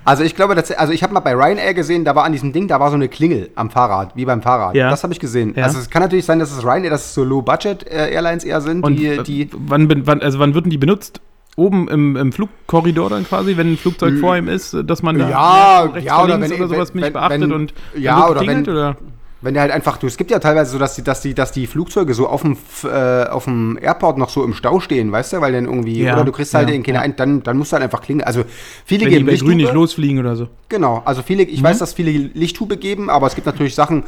Also 0.04 0.22
ich 0.22 0.36
glaube, 0.36 0.54
dass, 0.54 0.70
also 0.70 0.92
ich 0.92 1.02
habe 1.02 1.12
mal 1.14 1.20
bei 1.20 1.32
Ryanair 1.34 1.74
gesehen, 1.74 2.04
da 2.04 2.14
war 2.14 2.24
an 2.24 2.32
diesem 2.32 2.52
Ding, 2.52 2.68
da 2.68 2.78
war 2.80 2.90
so 2.90 2.96
eine 2.96 3.08
Klingel 3.08 3.50
am 3.56 3.70
Fahrrad, 3.70 4.14
wie 4.14 4.24
beim 4.24 4.42
Fahrrad. 4.42 4.74
Ja. 4.74 4.90
Das 4.90 5.02
habe 5.02 5.12
ich 5.12 5.20
gesehen. 5.20 5.54
Ja. 5.56 5.64
Also 5.64 5.78
es 5.78 5.90
kann 5.90 6.02
natürlich 6.02 6.24
sein, 6.26 6.38
dass 6.38 6.52
es 6.52 6.62
Ryanair, 6.62 6.90
dass 6.90 7.06
es 7.06 7.14
so 7.14 7.24
Low-Budget-Airlines 7.24 8.44
eher 8.44 8.60
sind, 8.60 8.86
die, 8.88 9.06
äh, 9.06 9.22
die 9.22 9.50
wann, 9.52 10.06
wann, 10.06 10.20
also 10.22 10.38
wann 10.38 10.54
wird 10.54 10.66
denn 10.66 10.70
die 10.70 10.78
benutzt? 10.78 11.20
Oben 11.58 11.88
im, 11.88 12.16
im 12.16 12.32
Flugkorridor 12.32 13.10
dann 13.10 13.24
quasi, 13.26 13.56
wenn 13.56 13.72
ein 13.72 13.76
Flugzeug 13.76 14.18
vor 14.20 14.36
ihm 14.36 14.46
ist, 14.48 14.76
dass 14.84 15.02
man 15.02 15.18
da 15.18 15.28
Ja, 15.28 15.80
rechts 15.82 16.06
ja, 16.06 16.22
oder 16.22 16.40
wenn- 16.40 16.52
oder 16.52 16.68
sowas 16.68 16.94
wenn- 16.94 17.00
nicht 17.02 17.12
beachtet 17.12 17.40
wenn- 17.42 17.52
und 17.52 17.74
ja, 17.96 18.28
oder 18.28 18.40
geklingelt, 18.40 18.66
wenn- 18.68 18.74
oder? 18.74 18.96
Wenn 19.40 19.54
der 19.54 19.62
halt 19.62 19.72
einfach, 19.72 19.98
du, 19.98 20.08
es 20.08 20.16
gibt 20.16 20.32
ja 20.32 20.40
teilweise 20.40 20.72
so, 20.72 20.78
dass 20.80 20.96
die, 20.96 21.02
dass 21.04 21.20
die, 21.20 21.32
dass 21.32 21.52
die 21.52 21.68
Flugzeuge 21.68 22.12
so 22.12 22.26
auf 22.28 22.42
dem, 22.42 22.56
äh, 22.84 23.24
auf 23.28 23.44
dem 23.44 23.78
Airport 23.80 24.18
noch 24.18 24.30
so 24.30 24.42
im 24.42 24.52
Stau 24.52 24.80
stehen, 24.80 25.12
weißt 25.12 25.32
du, 25.34 25.40
weil 25.40 25.52
dann 25.52 25.66
irgendwie, 25.66 26.02
Ja, 26.02 26.14
oder 26.14 26.24
du 26.24 26.32
kriegst 26.32 26.54
halt 26.54 26.68
ja, 26.68 26.74
in 26.74 26.82
keine 26.82 26.98
ja. 26.98 27.02
ein, 27.02 27.14
dann, 27.14 27.44
dann 27.44 27.56
musst 27.56 27.70
du 27.70 27.74
halt 27.74 27.84
einfach 27.84 28.02
klingeln. 28.02 28.26
Also 28.26 28.42
viele 28.84 29.02
Wenn 29.04 29.08
die 29.10 29.14
geben 29.14 29.26
bei 29.26 29.36
grün 29.36 29.46
nicht 29.48 29.56
Lichthupe. 29.58 29.74
losfliegen 29.78 30.18
oder 30.18 30.34
so. 30.34 30.48
Genau, 30.68 31.02
also 31.04 31.22
viele, 31.22 31.44
ich 31.44 31.62
weiß, 31.62 31.78
dass 31.78 31.92
viele 31.94 32.10
Lichthupe 32.34 32.78
geben, 32.78 33.10
aber 33.10 33.28
es 33.28 33.36
gibt 33.36 33.46
natürlich 33.46 33.76
Sachen, 33.76 34.02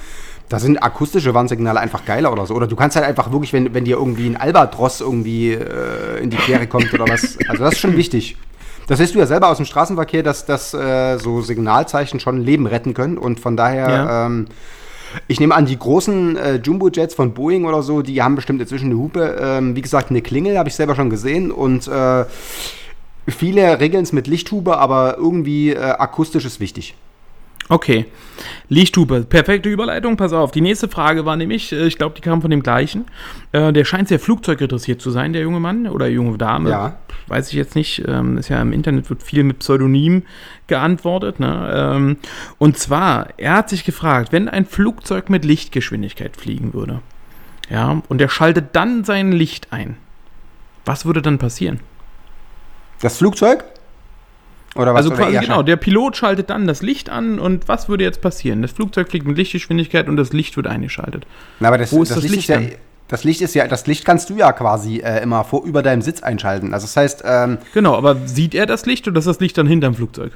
da 0.51 0.59
sind 0.59 0.82
akustische 0.82 1.32
Warnsignale 1.32 1.80
einfach 1.80 2.05
geiler 2.05 2.32
oder 2.32 2.44
so. 2.44 2.55
Oder 2.55 2.66
du 2.66 2.74
kannst 2.76 2.96
halt 2.96 3.07
einfach 3.07 3.30
wirklich, 3.32 3.53
wenn, 3.53 3.72
wenn 3.72 3.84
dir 3.84 3.96
irgendwie 3.96 4.26
ein 4.26 4.36
Albatros 4.36 5.01
irgendwie 5.01 5.53
äh, 5.53 6.20
in 6.20 6.28
die 6.28 6.36
Quere 6.36 6.66
kommt 6.66 6.92
oder 6.92 7.09
was, 7.09 7.38
also 7.48 7.64
das 7.64 7.74
ist 7.74 7.80
schon 7.80 7.96
wichtig. 7.96 8.36
Das 8.88 8.98
weißt 8.98 9.14
du 9.14 9.20
ja 9.20 9.26
selber 9.26 9.48
aus 9.48 9.59
dem 9.59 9.66
Straßenverkehr, 9.66 10.24
dass, 10.24 10.46
dass 10.46 10.74
äh, 10.74 11.18
so 11.18 11.40
Signalzeichen 11.40 12.18
schon 12.18 12.42
Leben 12.42 12.66
retten 12.66 12.94
können 12.94 13.16
und 13.16 13.38
von 13.38 13.57
daher, 13.57 13.88
Ja. 13.88 14.26
ähm, 14.26 14.46
ich 15.28 15.38
nehme 15.38 15.55
an, 15.55 15.66
die 15.66 15.78
großen 15.78 16.36
äh, 16.36 16.55
Jumbo-Jets 16.57 17.14
von 17.14 17.32
Boeing 17.32 17.64
oder 17.64 17.82
so, 17.82 18.03
die 18.03 18.20
haben 18.20 18.34
bestimmt 18.34 18.61
inzwischen 18.61 18.86
eine 18.86 18.96
Hupe. 18.96 19.38
Ähm, 19.40 19.76
wie 19.76 19.82
gesagt, 19.82 20.11
eine 20.11 20.20
Klingel 20.22 20.59
habe 20.59 20.68
ich 20.68 20.74
selber 20.74 20.96
schon 20.96 21.11
gesehen 21.11 21.53
und 21.53 21.86
äh, 21.86 22.24
viele 23.28 23.78
regeln 23.80 24.03
es 24.03 24.12
mit 24.12 24.26
Lichthupe, 24.26 24.76
aber 24.78 25.16
irgendwie 25.18 25.70
äh, 25.70 25.78
akustisch 25.78 26.44
ist 26.44 26.59
wichtig. 26.61 26.94
Okay. 27.70 28.06
Lichthupe, 28.68 29.22
perfekte 29.22 29.68
Überleitung. 29.68 30.16
Pass 30.16 30.32
auf. 30.32 30.50
Die 30.50 30.60
nächste 30.60 30.88
Frage 30.88 31.24
war 31.24 31.36
nämlich, 31.36 31.70
äh, 31.70 31.86
ich 31.86 31.96
glaube, 31.96 32.16
die 32.16 32.20
kam 32.20 32.42
von 32.42 32.50
dem 32.50 32.64
gleichen. 32.64 33.06
Äh, 33.52 33.72
der 33.72 33.84
scheint 33.84 34.08
sehr 34.08 34.18
Flugzeug 34.18 34.60
interessiert 34.60 35.00
zu 35.00 35.10
sein, 35.12 35.32
der 35.32 35.42
junge 35.42 35.60
Mann 35.60 35.86
oder 35.86 36.08
junge 36.08 36.36
Dame. 36.36 36.70
Ja. 36.70 36.98
Weiß 37.28 37.48
ich 37.48 37.54
jetzt 37.54 37.76
nicht. 37.76 38.02
Ähm, 38.08 38.38
ist 38.38 38.48
ja 38.48 38.60
im 38.60 38.72
Internet 38.72 39.08
wird 39.08 39.22
viel 39.22 39.44
mit 39.44 39.60
Pseudonym 39.60 40.24
geantwortet. 40.66 41.38
Ne? 41.38 41.70
Ähm, 41.72 42.16
und 42.58 42.76
zwar, 42.76 43.28
er 43.36 43.54
hat 43.54 43.70
sich 43.70 43.84
gefragt, 43.84 44.32
wenn 44.32 44.48
ein 44.48 44.66
Flugzeug 44.66 45.30
mit 45.30 45.44
Lichtgeschwindigkeit 45.44 46.36
fliegen 46.36 46.74
würde, 46.74 47.00
ja, 47.68 48.02
und 48.08 48.20
er 48.20 48.28
schaltet 48.28 48.74
dann 48.74 49.04
sein 49.04 49.30
Licht 49.30 49.68
ein, 49.70 49.96
was 50.84 51.06
würde 51.06 51.22
dann 51.22 51.38
passieren? 51.38 51.78
Das 53.00 53.18
Flugzeug? 53.18 53.64
Oder 54.76 54.94
was? 54.94 55.06
Also 55.10 55.12
Oder 55.14 55.40
genau, 55.40 55.62
der 55.62 55.76
Pilot 55.76 56.16
schaltet 56.16 56.50
dann 56.50 56.66
das 56.66 56.80
Licht 56.82 57.10
an 57.10 57.38
und 57.40 57.66
was 57.68 57.88
würde 57.88 58.04
jetzt 58.04 58.20
passieren? 58.20 58.62
Das 58.62 58.70
Flugzeug 58.72 59.08
fliegt 59.08 59.26
mit 59.26 59.36
Lichtgeschwindigkeit 59.36 60.08
und 60.08 60.16
das 60.16 60.32
Licht 60.32 60.56
wird 60.56 60.66
eingeschaltet. 60.68 61.26
Na, 61.58 61.68
aber 61.68 61.78
das, 61.78 61.92
Wo 61.92 62.02
ist 62.02 62.10
das, 62.10 62.16
das 62.16 62.22
Licht, 62.24 62.34
Licht 62.36 62.48
ja, 62.50 62.56
dann? 62.56 62.70
das 63.08 63.24
Licht 63.24 63.40
ist 63.40 63.54
ja, 63.54 63.66
das 63.66 63.86
Licht 63.88 64.04
kannst 64.04 64.30
du 64.30 64.36
ja 64.36 64.52
quasi 64.52 64.98
äh, 64.98 65.22
immer 65.22 65.42
vor 65.42 65.64
über 65.64 65.82
deinem 65.82 66.02
Sitz 66.02 66.22
einschalten. 66.22 66.72
Also 66.72 66.86
das 66.86 66.96
heißt, 66.96 67.22
ähm, 67.26 67.58
Genau, 67.74 67.96
aber 67.96 68.16
sieht 68.26 68.54
er 68.54 68.66
das 68.66 68.86
Licht 68.86 69.08
oder 69.08 69.18
ist 69.18 69.26
das 69.26 69.40
Licht 69.40 69.58
dann 69.58 69.66
hinterm 69.66 69.94
Flugzeug? 69.96 70.32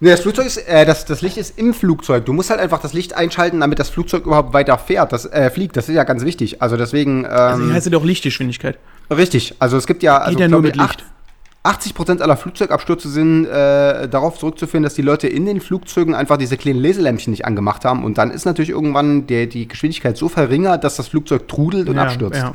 nee, 0.00 0.10
das 0.10 0.20
Flugzeug 0.20 0.46
ist, 0.46 0.58
äh, 0.58 0.84
das, 0.84 1.06
das 1.06 1.22
Licht 1.22 1.38
ist 1.38 1.58
im 1.58 1.72
Flugzeug. 1.72 2.26
Du 2.26 2.32
musst 2.32 2.50
halt 2.50 2.60
einfach 2.60 2.80
das 2.80 2.92
Licht 2.92 3.14
einschalten, 3.14 3.60
damit 3.60 3.78
das 3.78 3.88
Flugzeug 3.88 4.26
überhaupt 4.26 4.52
weiter 4.52 4.76
fährt, 4.76 5.12
das 5.12 5.24
äh, 5.24 5.50
fliegt. 5.50 5.76
Das 5.76 5.88
ist 5.88 5.94
ja 5.94 6.04
ganz 6.04 6.24
wichtig. 6.24 6.60
Also 6.60 6.76
deswegen, 6.76 7.24
Also 7.24 7.62
ähm, 7.62 7.66
hier 7.68 7.74
heißt 7.76 7.86
ja 7.86 7.92
doch 7.92 8.04
Lichtgeschwindigkeit. 8.04 8.78
richtig. 9.10 9.54
Also 9.58 9.76
es 9.78 9.86
gibt 9.86 10.02
ja, 10.02 10.18
also 10.18 10.32
Geht 10.32 10.40
ja 10.40 10.48
nur 10.48 10.60
mit 10.60 10.76
ich, 10.76 10.82
Licht. 10.82 11.04
80 11.68 11.94
Prozent 11.94 12.22
aller 12.22 12.36
Flugzeugabstürze 12.36 13.08
sind 13.08 13.44
äh, 13.46 14.08
darauf 14.08 14.38
zurückzuführen, 14.38 14.82
dass 14.82 14.94
die 14.94 15.02
Leute 15.02 15.28
in 15.28 15.46
den 15.46 15.60
Flugzeugen 15.60 16.14
einfach 16.14 16.36
diese 16.36 16.56
kleinen 16.56 16.80
Laserlämpchen 16.82 17.30
nicht 17.30 17.44
angemacht 17.44 17.84
haben. 17.84 18.04
Und 18.04 18.18
dann 18.18 18.30
ist 18.30 18.44
natürlich 18.46 18.70
irgendwann 18.70 19.26
der, 19.26 19.46
die 19.46 19.68
Geschwindigkeit 19.68 20.16
so 20.16 20.28
verringert, 20.28 20.82
dass 20.84 20.96
das 20.96 21.08
Flugzeug 21.08 21.46
trudelt 21.48 21.88
und 21.88 21.96
Ja, 21.96 22.02
abstürzt. 22.04 22.40
ja. 22.40 22.54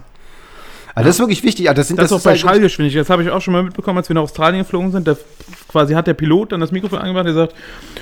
Also 0.95 1.07
das 1.07 1.16
ist 1.16 1.20
wirklich 1.22 1.43
wichtig. 1.43 1.70
Also 1.70 1.80
das, 1.80 1.88
sind, 1.88 1.97
Das, 1.97 2.05
ist 2.05 2.11
auch 2.11 2.18
ist 2.18 2.24
bei 2.24 2.30
halt- 2.32 2.39
Schallgeschwindigkeit. 2.41 3.01
Das 3.01 3.09
habe 3.09 3.24
ich 3.24 3.30
auch 3.32 3.41
schon 3.41 3.53
mal 3.53 3.64
mitbekommen, 3.64 3.97
als 3.97 4.09
wir 4.09 4.14
nach 4.14 4.22
Australien 4.22 4.61
geflogen 4.64 4.91
sind. 4.91 5.07
Da 5.07 5.16
quasi 5.68 5.93
hat 5.95 6.05
der 6.05 6.14
Pilot 6.14 6.51
dann 6.51 6.59
das 6.59 6.72
Mikrofon 6.72 6.99
angemacht 6.99 7.26
und 7.26 7.34
gesagt: 7.34 7.55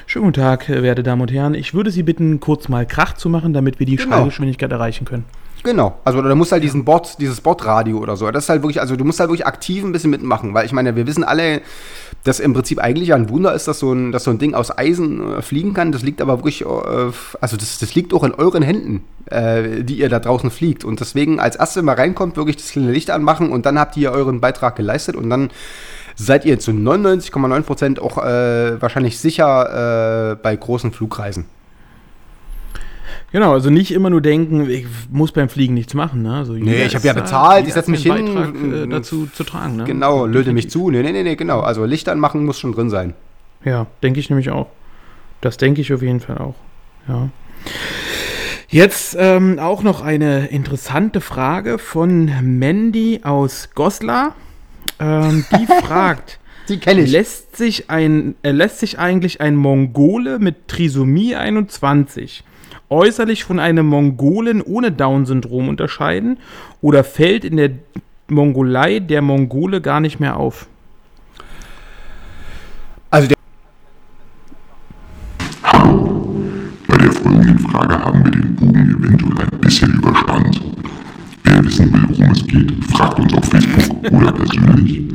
Schönen 0.07 0.25
guten 0.25 0.41
Tag, 0.41 0.67
äh, 0.67 0.83
werte 0.83 1.01
Damen 1.01 1.21
und 1.21 1.31
Herren. 1.31 1.53
Ich 1.53 1.73
würde 1.73 1.89
Sie 1.89 2.03
bitten, 2.03 2.39
kurz 2.41 2.67
mal 2.67 2.85
Krach 2.85 3.13
zu 3.13 3.29
machen, 3.29 3.53
damit 3.53 3.79
wir 3.79 3.85
die 3.85 3.95
Genau. 3.95 4.17
Schallgeschwindigkeit 4.17 4.71
erreichen 4.71 5.05
können. 5.05 5.23
Genau. 5.63 5.99
Also 6.03 6.21
da 6.21 6.33
muss 6.33 6.51
halt 6.51 6.63
diesen 6.63 6.85
Bot, 6.85 7.17
dieses 7.19 7.39
Bot-Radio 7.41 7.99
oder 7.99 8.17
so. 8.17 8.29
Das 8.31 8.45
ist 8.45 8.49
halt 8.49 8.63
wirklich, 8.63 8.81
also 8.81 8.95
du 8.95 9.05
musst 9.05 9.19
halt 9.19 9.29
wirklich 9.29 9.45
aktiv 9.45 9.83
ein 9.83 9.91
bisschen 9.91 10.09
mitmachen, 10.09 10.53
weil 10.53 10.65
ich 10.65 10.71
meine, 10.71 10.95
wir 10.95 11.05
wissen 11.05 11.23
alle, 11.23 11.61
dass 12.23 12.39
im 12.39 12.53
Prinzip 12.53 12.79
eigentlich 12.79 13.13
ein 13.13 13.29
Wunder 13.29 13.53
ist, 13.53 13.67
dass 13.67 13.79
so 13.79 13.93
ein, 13.93 14.11
dass 14.11 14.23
so 14.23 14.31
ein 14.31 14.39
Ding 14.39 14.55
aus 14.55 14.75
Eisen 14.75 15.37
äh, 15.37 15.41
fliegen 15.41 15.73
kann. 15.73 15.91
Das 15.91 16.01
liegt 16.01 16.21
aber 16.21 16.39
wirklich, 16.39 16.61
äh, 16.61 16.65
also 17.41 17.57
das, 17.57 17.77
das 17.77 17.93
liegt 17.93 18.13
auch 18.13 18.23
in 18.23 18.33
euren 18.33 18.63
Händen, 18.63 19.03
äh, 19.25 19.83
die 19.83 19.99
ihr 19.99 20.09
da 20.09 20.19
draußen 20.19 20.49
fliegt. 20.49 20.83
Und 20.83 20.99
deswegen 20.99 21.39
als 21.39 21.55
erstes, 21.55 21.83
man 21.83 21.95
reinkommt, 21.95 22.37
wirklich 22.37 22.57
das 22.57 22.71
kleine 22.71 22.91
Licht 22.91 23.11
anmachen 23.11 23.51
und 23.51 23.65
dann 23.65 23.77
habt 23.77 23.95
ihr 23.97 24.11
euren 24.11 24.41
Beitrag 24.41 24.75
geleistet 24.75 25.15
und 25.15 25.29
dann 25.29 25.51
seid 26.15 26.45
ihr 26.45 26.59
zu 26.59 26.71
99,9 26.71 27.61
Prozent 27.61 27.99
auch 27.99 28.17
äh, 28.17 28.81
wahrscheinlich 28.81 29.19
sicher 29.19 30.37
bei 30.41 30.55
großen 30.55 30.91
Flugreisen. 30.91 31.45
Genau, 33.31 33.53
also 33.53 33.69
nicht 33.69 33.91
immer 33.91 34.09
nur 34.09 34.19
denken, 34.21 34.69
ich 34.69 34.85
muss 35.09 35.31
beim 35.31 35.47
Fliegen 35.47 35.73
nichts 35.73 35.93
machen. 35.93 36.21
Ne? 36.21 36.35
Also 36.35 36.55
jeder 36.55 36.85
ich 36.85 36.95
hab 36.95 36.99
ist 36.99 37.05
ja 37.05 37.13
bezahlt, 37.13 37.65
ich 37.65 37.73
setz 37.73 37.83
hat 37.85 37.89
mich 37.89 38.03
hin, 38.03 38.33
Beitrag, 38.33 38.55
äh, 38.55 38.87
dazu 38.87 39.27
zu 39.27 39.45
tragen. 39.45 39.77
Ne? 39.77 39.83
Genau, 39.85 40.25
löte 40.25 40.51
mich 40.51 40.69
zu. 40.69 40.89
Nee, 40.91 41.01
nee, 41.01 41.13
nee, 41.13 41.23
nee, 41.23 41.35
genau. 41.35 41.61
Also 41.61 41.85
Licht 41.85 42.09
anmachen 42.09 42.45
muss 42.45 42.59
schon 42.59 42.73
drin 42.73 42.89
sein. 42.89 43.13
Ja, 43.63 43.87
denke 44.03 44.19
ich 44.19 44.29
nämlich 44.29 44.49
auch. 44.49 44.67
Das 45.39 45.55
denke 45.57 45.79
ich 45.79 45.93
auf 45.93 46.01
jeden 46.01 46.19
Fall 46.19 46.39
auch. 46.39 46.55
Ja. 47.07 47.29
Jetzt 48.67 49.15
ähm, 49.17 49.59
auch 49.59 49.81
noch 49.83 50.01
eine 50.01 50.47
interessante 50.47 51.21
Frage 51.21 51.77
von 51.77 52.29
Mandy 52.59 53.21
aus 53.23 53.69
Goslar. 53.75 54.35
Ähm, 54.99 55.45
die 55.51 55.65
fragt, 55.85 56.39
Die 56.67 56.79
kenne 56.79 57.01
ich. 57.01 57.11
lässt 57.11 57.55
sich, 57.55 57.89
ein, 57.89 58.35
äh, 58.43 58.51
lässt 58.51 58.79
sich 58.79 58.99
eigentlich 58.99 59.39
ein 59.41 59.55
Mongole 59.55 60.39
mit 60.39 60.67
Trisomie 60.67 61.35
21 61.35 62.43
äußerlich 62.91 63.43
von 63.43 63.59
einem 63.59 63.87
Mongolen 63.87 64.61
ohne 64.61 64.91
Down-Syndrom 64.91 65.69
unterscheiden 65.69 66.37
oder 66.81 67.03
fällt 67.03 67.45
in 67.45 67.57
der 67.57 67.71
Mongolei 68.27 68.99
der 68.99 69.21
Mongole 69.21 69.81
gar 69.81 69.99
nicht 69.99 70.19
mehr 70.19 70.37
auf? 70.37 70.67
Also 73.09 73.29
der 73.29 73.35
Bei 76.87 76.97
der 76.97 77.11
folgenden 77.11 77.59
Frage 77.59 77.99
haben 77.99 78.23
wir 78.23 78.31
den 78.31 78.55
Bogen 78.55 79.03
eventuell 79.03 79.47
ein 79.51 79.59
bisschen 79.61 79.93
überspannt. 79.93 80.61
Wer 81.43 81.65
wissen 81.65 81.93
will, 81.93 82.05
worum 82.09 82.31
es 82.31 82.45
geht, 82.47 82.85
fragt 82.85 83.19
uns 83.19 83.33
auf 83.33 83.45
Facebook 83.45 84.11
oder 84.11 84.31
persönlich. 84.31 85.09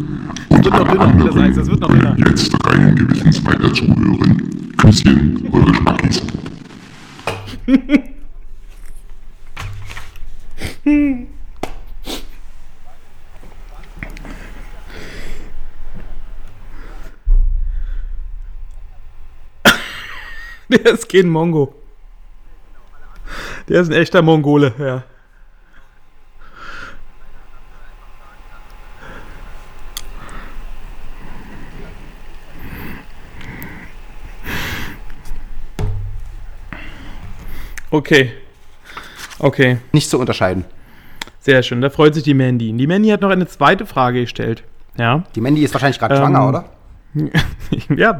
Und 0.49 0.73
alle 0.73 0.85
dünner, 0.85 0.95
das 0.95 1.07
anderen 1.07 1.43
heißt, 1.43 1.59
es 1.59 1.71
wird 1.71 1.81
noch 1.81 1.89
dünner. 1.89 2.15
können 2.15 2.27
jetzt 2.27 2.67
reinen 2.67 2.97
Gewissens 2.97 3.45
weiter 3.45 3.73
zuhören. 3.73 4.43
Küsschen, 4.77 5.49
eure 5.53 5.75
Schmackis. 5.75 6.23
Der 20.69 20.87
ist 20.93 21.09
kein 21.09 21.29
Mongo. 21.29 21.75
Der 23.69 23.81
ist 23.81 23.89
ein 23.91 23.95
echter 23.95 24.23
Mongole, 24.23 24.73
ja. 24.79 25.03
Okay. 37.91 38.33
Okay, 39.39 39.79
nicht 39.93 40.09
zu 40.11 40.19
unterscheiden. 40.19 40.65
sehr 41.41 41.63
schön. 41.63 41.81
Da 41.81 41.91
freut 41.91 42.15
sich 42.15 42.25
die 42.25 42.35
Mandy. 42.35 42.73
Die 42.73 42.87
Mandy 42.87 43.09
hat 43.11 43.21
noch 43.21 43.31
eine 43.31 43.47
zweite 43.47 43.87
Frage 43.87 44.23
gestellt. 44.23 44.65
Ja. 44.99 45.25
Die 45.35 45.41
Mandy 45.41 45.63
ist 45.63 45.75
wahrscheinlich 45.75 45.99
gerade 45.99 46.15
Ähm, 46.15 46.21
schwanger, 46.23 46.49
oder? 46.49 46.65
ja, 47.97 48.19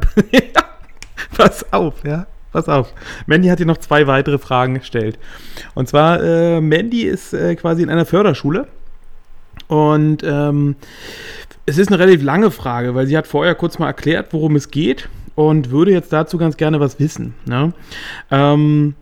pass 1.37 1.71
auf, 1.73 1.95
ja. 2.05 2.25
Pass 2.53 2.69
auf. 2.69 2.93
Mandy 3.25 3.49
hat 3.49 3.57
hier 3.57 3.65
noch 3.65 3.77
zwei 3.77 4.07
weitere 4.07 4.37
Fragen 4.37 4.75
gestellt. 4.75 5.19
Und 5.75 5.89
zwar, 5.89 6.23
äh, 6.23 6.61
Mandy 6.61 7.01
ist 7.01 7.33
äh, 7.33 7.55
quasi 7.55 7.83
in 7.83 7.89
einer 7.89 8.05
Förderschule. 8.05 8.67
Und 9.67 10.23
ähm, 10.23 10.75
es 11.65 11.77
ist 11.77 11.89
eine 11.89 11.99
relativ 11.99 12.23
lange 12.23 12.51
Frage, 12.51 12.95
weil 12.95 13.07
sie 13.07 13.17
hat 13.17 13.27
vorher 13.27 13.53
kurz 13.55 13.77
mal 13.79 13.87
erklärt, 13.87 14.31
worum 14.31 14.55
es 14.55 14.71
geht 14.71 15.09
und 15.35 15.71
würde 15.71 15.91
jetzt 15.91 16.13
dazu 16.13 16.37
ganz 16.37 16.55
gerne 16.55 16.79
was 16.79 16.99
wissen. 16.99 17.33
Ne? 17.45 17.73
Ähm, 18.31 18.95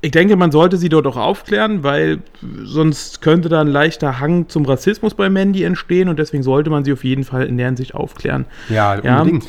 ich 0.00 0.10
denke, 0.12 0.36
man 0.36 0.52
sollte 0.52 0.76
sie 0.76 0.88
dort 0.88 1.06
auch 1.06 1.16
aufklären, 1.16 1.82
weil 1.82 2.18
sonst 2.62 3.20
könnte 3.20 3.48
da 3.48 3.60
ein 3.60 3.66
leichter 3.66 4.20
Hang 4.20 4.48
zum 4.48 4.64
Rassismus 4.64 5.14
bei 5.14 5.28
Mandy 5.28 5.64
entstehen 5.64 6.08
und 6.08 6.18
deswegen 6.18 6.42
sollte 6.42 6.70
man 6.70 6.84
sie 6.84 6.92
auf 6.92 7.02
jeden 7.04 7.24
Fall 7.24 7.46
in 7.46 7.56
der 7.56 7.66
Hinsicht 7.66 7.94
aufklären. 7.94 8.44
Ja, 8.68 9.00
Ja. 9.02 9.20
unbedingt. 9.22 9.46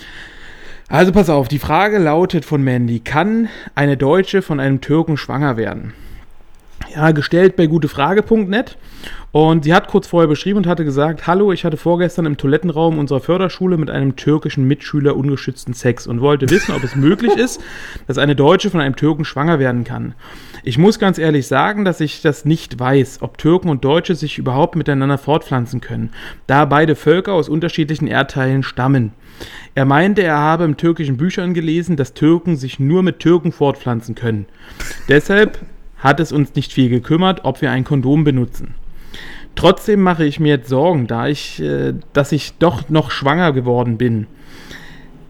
Also 0.88 1.12
pass 1.12 1.30
auf, 1.30 1.48
die 1.48 1.60
Frage 1.60 2.00
lautet 2.00 2.46
von 2.46 2.64
Mandy, 2.64 3.00
kann 3.00 3.48
eine 3.76 3.96
Deutsche 3.96 4.42
von 4.42 4.60
einem 4.60 4.82
Türken 4.82 5.18
schwanger 5.18 5.56
werden? 5.56 5.94
Ja, 6.96 7.12
gestellt 7.12 7.56
bei 7.56 7.68
gutefrage.net. 7.68 8.78
Und 9.32 9.64
sie 9.64 9.76
hat 9.76 9.88
kurz 9.88 10.08
vorher 10.08 10.28
beschrieben 10.28 10.58
und 10.58 10.68
hatte 10.68 10.84
gesagt, 10.84 11.28
hallo, 11.28 11.52
ich 11.52 11.64
hatte 11.64 11.78
vorgestern 11.78 12.26
im 12.26 12.38
Toilettenraum 12.38 12.98
unserer 12.98 13.20
Förderschule 13.20 13.78
mit 13.78 13.92
einem 13.92 14.16
türkischen 14.16 14.66
Mitschüler 14.66 15.16
ungeschützten 15.16 15.76
Sex 15.76 16.08
und 16.08 16.20
wollte 16.20 16.50
wissen, 16.50 16.74
ob 16.74 16.84
es 16.84 16.96
möglich 16.98 17.36
ist, 17.36 17.62
dass 18.08 18.18
eine 18.18 18.36
Deutsche 18.36 18.72
von 18.72 18.82
einem 18.82 18.96
Türken 18.96 19.26
schwanger 19.26 19.60
werden 19.60 19.84
kann. 19.84 20.16
Ich 20.64 20.80
muss 20.80 20.98
ganz 20.98 21.20
ehrlich 21.20 21.46
sagen, 21.48 21.86
dass 21.86 22.02
ich 22.02 22.24
das 22.24 22.44
nicht 22.44 22.80
weiß, 22.80 23.20
ob 23.22 23.38
Türken 23.38 23.70
und 23.70 23.86
Deutsche 23.86 24.16
sich 24.16 24.40
überhaupt 24.40 24.76
miteinander 24.76 25.20
fortpflanzen 25.20 25.80
können, 25.80 26.10
da 26.48 26.66
beide 26.66 26.96
Völker 26.96 27.34
aus 27.34 27.50
unterschiedlichen 27.50 28.08
Erdteilen 28.08 28.64
stammen. 28.64 29.14
Er 29.76 29.86
meinte, 29.86 30.24
er 30.24 30.38
habe 30.38 30.66
in 30.66 30.76
türkischen 30.76 31.18
Büchern 31.18 31.54
gelesen, 31.54 31.98
dass 31.98 32.14
Türken 32.14 32.56
sich 32.58 32.80
nur 32.80 33.04
mit 33.04 33.20
Türken 33.20 33.52
fortpflanzen 33.52 34.16
können. 34.16 34.48
Deshalb 35.08 35.60
hat 36.00 36.20
es 36.20 36.32
uns 36.32 36.56
nicht 36.56 36.74
viel 36.74 36.90
gekümmert, 36.90 37.42
ob 37.44 37.62
wir 37.62 37.72
ein 37.72 37.84
Kondom 37.84 38.24
benutzen. 38.24 38.76
Trotzdem 39.56 40.02
mache 40.02 40.26
ich 40.26 40.40
mir 40.40 40.56
jetzt 40.56 40.70
Sorgen, 40.70 41.08
da 41.08 41.28
ich, 41.28 41.62
äh, 41.62 41.94
dass 42.14 42.32
ich 42.32 42.54
doch 42.60 42.90
noch 42.90 43.12
schwanger 43.12 43.52
geworden 43.52 43.98
bin. 43.98 44.28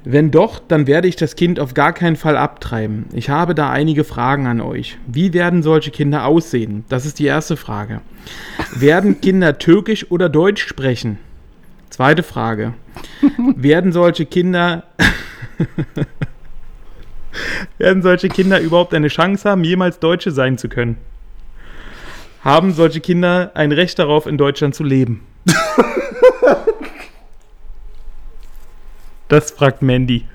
Wenn 0.06 0.32
doch, 0.32 0.60
dann 0.66 0.88
werde 0.88 1.08
ich 1.08 1.18
das 1.18 1.36
Kind 1.36 1.60
auf 1.60 1.74
gar 1.74 1.94
keinen 1.94 2.16
Fall 2.16 2.38
abtreiben. 2.38 3.06
Ich 3.14 3.30
habe 3.30 3.54
da 3.54 3.70
einige 3.70 4.04
Fragen 4.04 4.48
an 4.48 4.62
euch. 4.62 4.98
Wie 5.08 5.34
werden 5.34 5.62
solche 5.62 5.92
Kinder 5.92 6.26
aussehen? 6.26 6.86
Das 6.90 7.06
ist 7.06 7.20
die 7.20 7.26
erste 7.26 7.58
Frage. 7.58 8.02
Werden 8.76 9.20
Kinder 9.20 9.58
Türkisch 9.60 10.10
oder 10.10 10.30
Deutsch 10.30 10.66
sprechen? 10.66 11.18
Zweite 11.90 12.24
Frage. 12.24 12.74
werden 13.56 13.92
solche 13.92 14.26
Kinder 14.26 14.84
werden 17.78 18.02
solche 18.02 18.30
Kinder 18.30 18.60
überhaupt 18.60 18.94
eine 18.94 19.08
Chance 19.08 19.50
haben, 19.50 19.64
jemals 19.64 20.00
Deutsche 20.00 20.32
sein 20.32 20.58
zu 20.58 20.70
können? 20.70 20.98
Haben 22.44 22.74
solche 22.74 23.02
Kinder 23.02 23.52
ein 23.54 23.72
Recht 23.72 24.00
darauf, 24.00 24.26
in 24.26 24.38
Deutschland 24.38 24.74
zu 24.76 24.84
leben? 24.84 25.26
das 29.28 29.52
fragt 29.52 29.82
Mandy. 29.82 30.26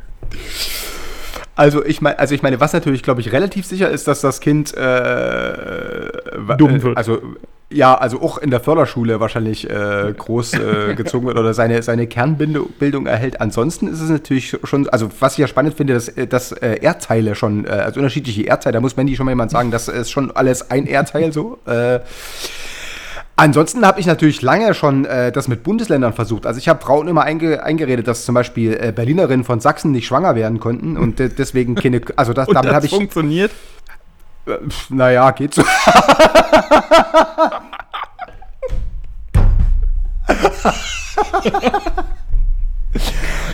Also 1.56 1.84
ich 1.84 2.00
meine, 2.00 2.18
also 2.18 2.34
ich 2.34 2.42
meine, 2.42 2.58
was 2.60 2.72
natürlich, 2.72 3.02
glaube 3.02 3.20
ich, 3.20 3.32
relativ 3.32 3.64
sicher 3.64 3.88
ist, 3.88 4.08
dass 4.08 4.20
das 4.20 4.40
Kind 4.40 4.74
äh, 4.76 6.08
Dumm 6.58 6.82
wird. 6.82 6.96
Also 6.96 7.22
ja, 7.74 7.94
also 7.94 8.22
auch 8.22 8.38
in 8.38 8.50
der 8.50 8.60
Förderschule 8.60 9.20
wahrscheinlich 9.20 9.68
äh, 9.68 10.14
groß 10.16 10.54
äh, 10.54 10.94
gezogen 10.96 11.26
wird 11.26 11.38
oder 11.38 11.54
seine, 11.54 11.82
seine 11.82 12.06
Kernbildung 12.06 13.06
erhält. 13.06 13.40
Ansonsten 13.40 13.88
ist 13.88 14.00
es 14.00 14.10
natürlich 14.10 14.56
schon, 14.64 14.88
also 14.88 15.10
was 15.20 15.32
ich 15.32 15.38
ja 15.38 15.46
spannend 15.46 15.74
finde, 15.74 15.94
dass, 15.94 16.12
dass 16.28 16.52
äh, 16.52 16.78
Erdteile 16.80 17.34
schon, 17.34 17.66
äh, 17.66 17.70
also 17.70 18.00
unterschiedliche 18.00 18.42
Erdteile, 18.42 18.74
da 18.74 18.80
muss 18.80 18.96
Mandy 18.96 19.16
schon 19.16 19.26
mal 19.26 19.32
jemand 19.32 19.50
sagen, 19.50 19.70
das 19.70 19.88
ist 19.88 20.10
schon 20.10 20.30
alles 20.30 20.70
ein 20.70 20.86
Erdteil 20.86 21.32
so. 21.32 21.58
Äh, 21.66 22.00
Ansonsten 23.36 23.84
habe 23.84 23.98
ich 23.98 24.06
natürlich 24.06 24.42
lange 24.42 24.74
schon 24.74 25.06
äh, 25.06 25.32
das 25.32 25.48
mit 25.48 25.64
Bundesländern 25.64 26.12
versucht. 26.12 26.46
Also 26.46 26.58
ich 26.58 26.68
habe 26.68 26.80
Frauen 26.80 27.08
immer 27.08 27.24
einge 27.24 27.64
eingeredet, 27.64 28.06
dass 28.06 28.24
zum 28.24 28.36
Beispiel 28.36 28.78
äh, 28.80 28.92
Berlinerinnen 28.92 29.44
von 29.44 29.58
Sachsen 29.58 29.90
nicht 29.90 30.06
schwanger 30.06 30.36
werden 30.36 30.60
konnten 30.60 30.96
und 30.96 31.18
de 31.18 31.28
deswegen 31.36 31.74
keine. 31.74 32.00
Also 32.14 32.32
das, 32.32 32.46
Und 32.48 32.54
damit 32.54 32.72
habe 32.72 32.86
ich. 32.86 32.92
funktioniert? 32.92 33.50
Äh, 34.46 34.58
naja, 34.90 35.30
geht 35.30 35.54
so. 35.54 35.62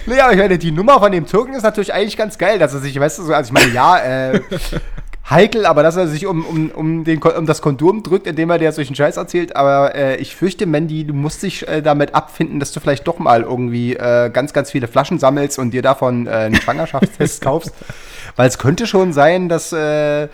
naja, 0.06 0.30
ich 0.30 0.38
meine, 0.38 0.58
die 0.58 0.72
Nummer 0.72 0.98
von 0.98 1.12
dem 1.12 1.26
Türken 1.26 1.54
ist 1.54 1.62
natürlich 1.62 1.92
eigentlich 1.94 2.16
ganz 2.16 2.38
geil, 2.38 2.58
dass 2.58 2.74
er 2.74 2.80
sich, 2.80 2.98
weißt 2.98 3.18
du, 3.18 3.22
so, 3.24 3.34
also 3.34 3.48
ich 3.48 3.52
meine, 3.52 3.72
ja, 3.72 3.98
äh, 3.98 4.40
heikel, 5.30 5.64
aber 5.64 5.82
dass 5.82 5.96
er 5.96 6.08
sich 6.08 6.26
um, 6.26 6.44
um, 6.44 6.70
um, 6.70 7.04
den, 7.04 7.22
um 7.22 7.46
das 7.46 7.62
Kondom 7.62 8.02
drückt, 8.02 8.26
indem 8.26 8.50
er 8.50 8.58
dir 8.58 8.72
solchen 8.72 8.96
Scheiß 8.96 9.16
erzählt. 9.16 9.54
Aber 9.54 9.94
äh, 9.94 10.16
ich 10.16 10.34
fürchte, 10.34 10.66
Mandy, 10.66 11.04
du 11.04 11.14
musst 11.14 11.42
dich 11.42 11.66
äh, 11.68 11.82
damit 11.82 12.14
abfinden, 12.14 12.58
dass 12.58 12.72
du 12.72 12.80
vielleicht 12.80 13.06
doch 13.06 13.18
mal 13.18 13.42
irgendwie 13.42 13.94
äh, 13.94 14.30
ganz, 14.30 14.52
ganz 14.52 14.70
viele 14.72 14.88
Flaschen 14.88 15.18
sammelst 15.18 15.58
und 15.58 15.70
dir 15.70 15.82
davon 15.82 16.26
äh, 16.26 16.30
einen 16.30 16.56
Schwangerschaftstest 16.56 17.40
kaufst. 17.42 17.72
Weil 18.36 18.48
es 18.48 18.58
könnte 18.58 18.86
schon 18.86 19.12
sein, 19.12 19.48
dass, 19.48 19.72
äh, 19.72 20.28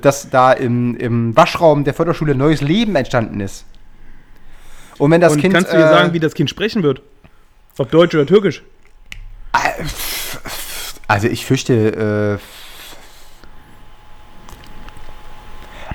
dass 0.00 0.30
da 0.30 0.52
im, 0.52 0.96
im 0.96 1.36
Waschraum 1.36 1.84
der 1.84 1.94
Förderschule 1.94 2.34
neues 2.34 2.60
Leben 2.60 2.94
entstanden 2.96 3.40
ist. 3.40 3.64
Und 4.98 5.10
wenn 5.10 5.20
das 5.20 5.32
Und 5.32 5.40
Kind. 5.40 5.54
kannst 5.54 5.72
du 5.72 5.76
dir 5.76 5.86
äh, 5.86 5.88
sagen, 5.88 6.12
wie 6.12 6.20
das 6.20 6.34
Kind 6.34 6.50
sprechen 6.50 6.82
wird? 6.82 7.02
Ob 7.78 7.90
Deutsch 7.90 8.14
oder 8.14 8.26
Türkisch? 8.26 8.62
Also 11.08 11.28
ich 11.28 11.44
fürchte, 11.44 12.38
äh, 12.40 12.61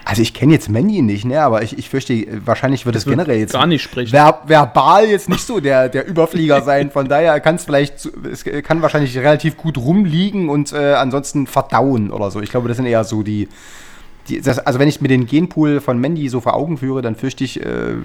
also 0.07 0.21
ich 0.21 0.33
kenne 0.33 0.53
jetzt 0.53 0.69
Mandy 0.69 1.01
nicht, 1.01 1.25
ne, 1.25 1.41
aber 1.41 1.63
ich, 1.63 1.77
ich 1.77 1.89
fürchte, 1.89 2.25
wahrscheinlich 2.45 2.85
wird 2.85 2.95
es 2.95 3.03
generell 3.03 3.39
jetzt 3.39 3.51
gar 3.51 3.67
nicht 3.67 3.83
sprechen. 3.83 4.11
Ver 4.11 4.41
verbal 4.45 5.05
jetzt 5.05 5.27
nicht 5.27 5.45
so 5.45 5.59
der, 5.59 5.89
der 5.89 6.07
Überflieger 6.07 6.61
sein. 6.61 6.91
Von 6.91 7.09
daher 7.09 7.37
kann 7.41 7.55
es 7.55 7.65
vielleicht, 7.65 8.09
es 8.31 8.45
kann 8.63 8.81
wahrscheinlich 8.81 9.17
relativ 9.17 9.57
gut 9.57 9.77
rumliegen 9.77 10.47
und 10.47 10.71
äh, 10.71 10.93
ansonsten 10.93 11.45
verdauen 11.45 12.11
oder 12.11 12.31
so. 12.31 12.39
Ich 12.39 12.49
glaube, 12.49 12.69
das 12.69 12.77
sind 12.77 12.85
eher 12.85 13.03
so 13.03 13.21
die, 13.21 13.49
die 14.29 14.39
das, 14.39 14.59
also 14.59 14.79
wenn 14.79 14.87
ich 14.87 15.01
mir 15.01 15.09
den 15.09 15.25
Genpool 15.25 15.81
von 15.81 15.99
Mandy 15.99 16.29
so 16.29 16.39
vor 16.39 16.53
Augen 16.53 16.77
führe, 16.77 17.01
dann 17.01 17.17
fürchte 17.17 17.43
ich, 17.43 17.59
äh, 17.59 17.95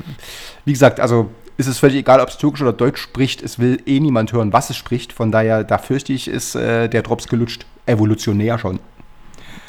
wie 0.64 0.72
gesagt, 0.72 0.98
also 0.98 1.30
ist 1.56 1.68
es 1.68 1.78
völlig 1.78 1.98
egal, 1.98 2.18
ob 2.18 2.30
es 2.30 2.36
Türkisch 2.36 2.62
oder 2.62 2.72
Deutsch 2.72 3.00
spricht. 3.00 3.42
Es 3.42 3.60
will 3.60 3.80
eh 3.86 4.00
niemand 4.00 4.32
hören, 4.32 4.52
was 4.52 4.70
es 4.70 4.76
spricht. 4.76 5.12
Von 5.12 5.30
daher, 5.30 5.62
da 5.62 5.78
fürchte 5.78 6.12
ich, 6.12 6.26
ist 6.26 6.56
äh, 6.56 6.88
der 6.88 7.02
Drops 7.02 7.28
gelutscht. 7.28 7.64
Evolutionär 7.86 8.58
schon. 8.58 8.80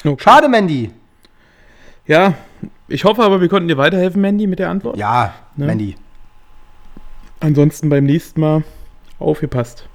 Okay. 0.04 0.16
Schade, 0.20 0.48
Mandy. 0.48 0.90
Ja, 2.06 2.34
ich 2.88 3.04
hoffe 3.04 3.22
aber, 3.22 3.40
wir 3.40 3.48
konnten 3.48 3.68
dir 3.68 3.78
weiterhelfen, 3.78 4.20
Mandy, 4.20 4.46
mit 4.46 4.58
der 4.58 4.70
Antwort. 4.70 4.96
Ja, 4.96 5.34
Ne? 5.56 5.66
Mandy. 5.66 5.96
Ansonsten 7.40 7.88
beim 7.88 8.04
nächsten 8.04 8.40
Mal 8.40 8.64
aufgepasst. 9.18 9.88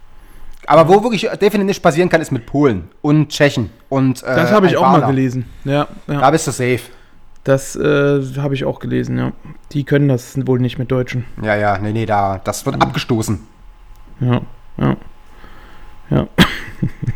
Aber 0.68 0.88
wo 0.88 1.04
wirklich 1.04 1.28
definitiv 1.42 1.82
passieren 1.82 2.10
kann, 2.10 2.22
ist 2.22 2.32
mit 2.32 2.46
Polen 2.46 2.90
und 3.02 3.30
Tschechen 3.30 3.70
und 3.90 4.22
äh, 4.24 4.36
Das 4.36 4.52
habe 4.52 4.68
ich 4.68 4.78
auch 4.78 4.84
mal 4.84 4.96
Albaner. 4.96 5.08
gelesen. 5.14 5.46
Ja, 5.66 5.88
Da 6.08 6.14
ja. 6.14 6.30
bist 6.32 6.48
du 6.48 6.52
safe. 6.52 6.82
das 7.44 7.76
äh, 7.76 8.22
habe 8.38 8.54
ich 8.54 8.66
auch 8.66 8.80
gelesen, 8.80 9.18
ja. 9.18 9.32
Die 9.72 9.84
können 9.84 10.08
das 10.08 10.36
wohl 10.48 10.60
nicht 10.60 10.78
mit 10.78 10.92
Deutschen. 10.92 11.26
Ja, 11.42 11.56
ja, 11.56 11.78
nee, 11.80 11.92
nee, 11.92 12.06
da, 12.06 12.40
das 12.44 12.66
wird 12.66 12.82
abgestoßen. 12.82 13.40
Ja, 14.20 14.42
ja. 14.78 14.98
Ja. 16.10 16.28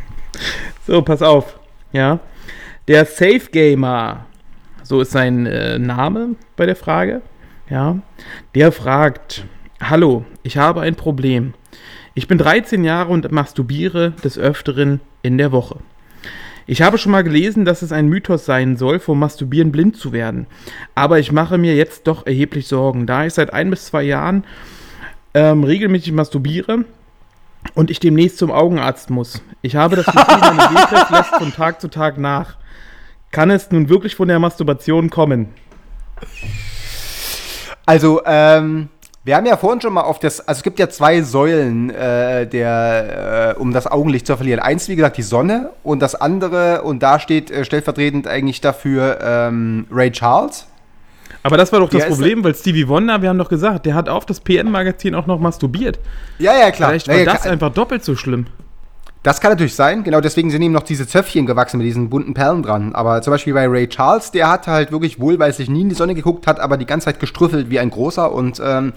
so, 0.88 1.02
pass 1.02 1.22
auf. 1.22 1.60
Ja. 1.92 2.20
Der 2.88 3.06
Safe 3.06 3.42
Gamer, 3.52 4.26
so 4.84 5.02
ist 5.02 5.12
sein 5.12 5.46
äh, 5.46 5.80
Name 5.80 6.36
bei 6.56 6.66
der 6.66 6.76
Frage. 6.76 7.22
Ja. 7.70 7.98
Der 8.56 8.72
fragt: 8.72 9.46
Hallo, 9.82 10.26
ich 10.44 10.58
habe 10.58 10.82
ein 10.82 10.96
Problem. 10.96 11.54
Ich 12.14 12.28
bin 12.28 12.38
13 12.38 12.84
Jahre 12.84 13.12
und 13.12 13.32
masturbiere 13.32 14.12
des 14.24 14.38
Öfteren 14.38 15.02
in 15.24 15.38
der 15.38 15.52
Woche. 15.52 15.78
Ich 16.66 16.82
habe 16.82 16.98
schon 16.98 17.12
mal 17.12 17.24
gelesen, 17.24 17.66
dass 17.66 17.82
es 17.82 17.92
ein 17.92 18.08
Mythos 18.08 18.46
sein 18.46 18.78
soll, 18.78 19.00
vom 19.00 19.20
Masturbieren 19.20 19.72
blind 19.72 19.98
zu 19.98 20.14
werden. 20.14 20.48
Aber 20.96 21.20
ich 21.20 21.32
mache 21.32 21.58
mir 21.58 21.76
jetzt 21.76 22.08
doch 22.08 22.26
erheblich 22.26 22.68
Sorgen, 22.68 23.06
da 23.06 23.26
ich 23.26 23.34
seit 23.34 23.52
ein 23.52 23.70
bis 23.70 23.88
zwei 23.88 24.04
Jahren 24.04 24.46
ähm, 25.34 25.64
regelmäßig 25.64 26.14
masturbiere 26.14 26.86
und 27.74 27.92
ich 27.92 28.00
demnächst 28.00 28.38
zum 28.38 28.52
Augenarzt 28.52 29.10
muss. 29.10 29.42
Ich 29.62 29.76
habe 29.76 29.96
das 29.96 30.06
Gefühl, 30.06 30.38
meine 30.40 30.62
Sehkraft 30.78 31.12
lässt 31.12 31.36
von 31.36 31.52
Tag 31.52 31.82
zu 31.82 31.90
Tag 31.90 32.18
nach. 32.18 32.58
Kann 33.34 33.50
es 33.50 33.72
nun 33.72 33.90
wirklich 33.90 34.16
von 34.16 34.28
der 34.28 34.38
Masturbation 34.40 35.10
kommen? 35.10 35.48
Also, 37.86 38.22
ähm, 38.26 38.90
wir 39.26 39.36
haben 39.36 39.46
ja 39.48 39.58
vorhin 39.58 39.82
schon 39.82 39.94
mal 39.94 40.02
auf 40.02 40.20
das, 40.20 40.40
also 40.48 40.60
es 40.60 40.64
gibt 40.64 40.78
ja 40.78 40.88
zwei 40.88 41.22
Säulen, 41.24 41.90
äh, 41.90 42.46
der, 42.48 43.56
äh, 43.58 43.60
um 43.60 43.74
das 43.74 43.88
Augenlicht 43.88 44.28
zu 44.28 44.36
verlieren. 44.38 44.60
Eins, 44.60 44.88
wie 44.88 44.96
gesagt, 44.96 45.18
die 45.18 45.24
Sonne 45.24 45.72
und 45.84 46.00
das 46.00 46.14
andere, 46.14 46.84
und 46.84 47.02
da 47.02 47.20
steht 47.20 47.50
äh, 47.50 47.66
stellvertretend 47.66 48.28
eigentlich 48.28 48.62
dafür 48.62 49.18
ähm, 49.22 49.88
Ray 49.92 50.12
Charles. 50.12 50.68
Aber 51.42 51.58
das 51.58 51.72
war 51.74 51.80
doch 51.80 51.90
das 51.90 52.02
Ja, 52.02 52.06
ist- 52.10 52.14
Problem, 52.16 52.44
weil 52.44 52.54
Stevie 52.54 52.88
Wonder, 52.88 53.22
wir 53.24 53.30
haben 53.30 53.40
doch 53.40 53.50
gesagt, 53.50 53.88
der 53.88 53.96
hat 53.96 54.10
auf 54.10 54.28
das 54.28 54.42
PM-Magazin 54.42 55.16
auch 55.16 55.26
noch 55.26 55.40
masturbiert. 55.40 56.00
Ja, 56.38 56.54
ja, 56.58 56.70
klar. 56.72 56.90
Vielleicht 56.92 57.08
Ja, 57.08 57.14
war 57.14 57.20
ja, 57.20 57.26
das 57.26 57.42
klar. 57.42 57.54
einfach 57.54 57.74
doppelt 57.74 58.04
so 58.06 58.16
schlimm. 58.16 58.46
Das 59.24 59.40
kann 59.40 59.52
natürlich 59.52 59.76
sein, 59.76 60.04
genau 60.04 60.20
deswegen 60.20 60.52
sind 60.52 60.62
ihm 60.62 60.74
noch 60.74 60.84
diese 60.84 61.08
Zöpfchen 61.08 61.46
gewachsen 61.46 61.78
mit 61.78 61.88
diesen 61.88 62.10
bunten 62.10 62.34
Perlen 62.34 62.62
dran. 62.62 62.94
Aber 62.94 63.22
zum 63.22 63.32
Beispiel 63.32 63.54
bei 63.54 63.68
Ray 63.68 63.88
Charles, 63.88 64.32
der 64.32 64.50
hat 64.50 64.68
halt 64.68 64.92
wirklich 64.92 65.20
wohlweislich 65.20 65.70
nie 65.70 65.82
in 65.82 65.90
die 65.90 65.96
Sonne 65.96 66.14
geguckt, 66.14 66.46
hat 66.46 66.60
aber 66.60 66.76
die 66.76 66.86
ganze 66.86 67.06
Zeit 67.06 67.22
gestrüffelt 67.22 67.70
wie 67.70 67.80
ein 67.80 67.90
großer 67.90 68.32
und 68.32 68.62
ähm, 68.64 68.92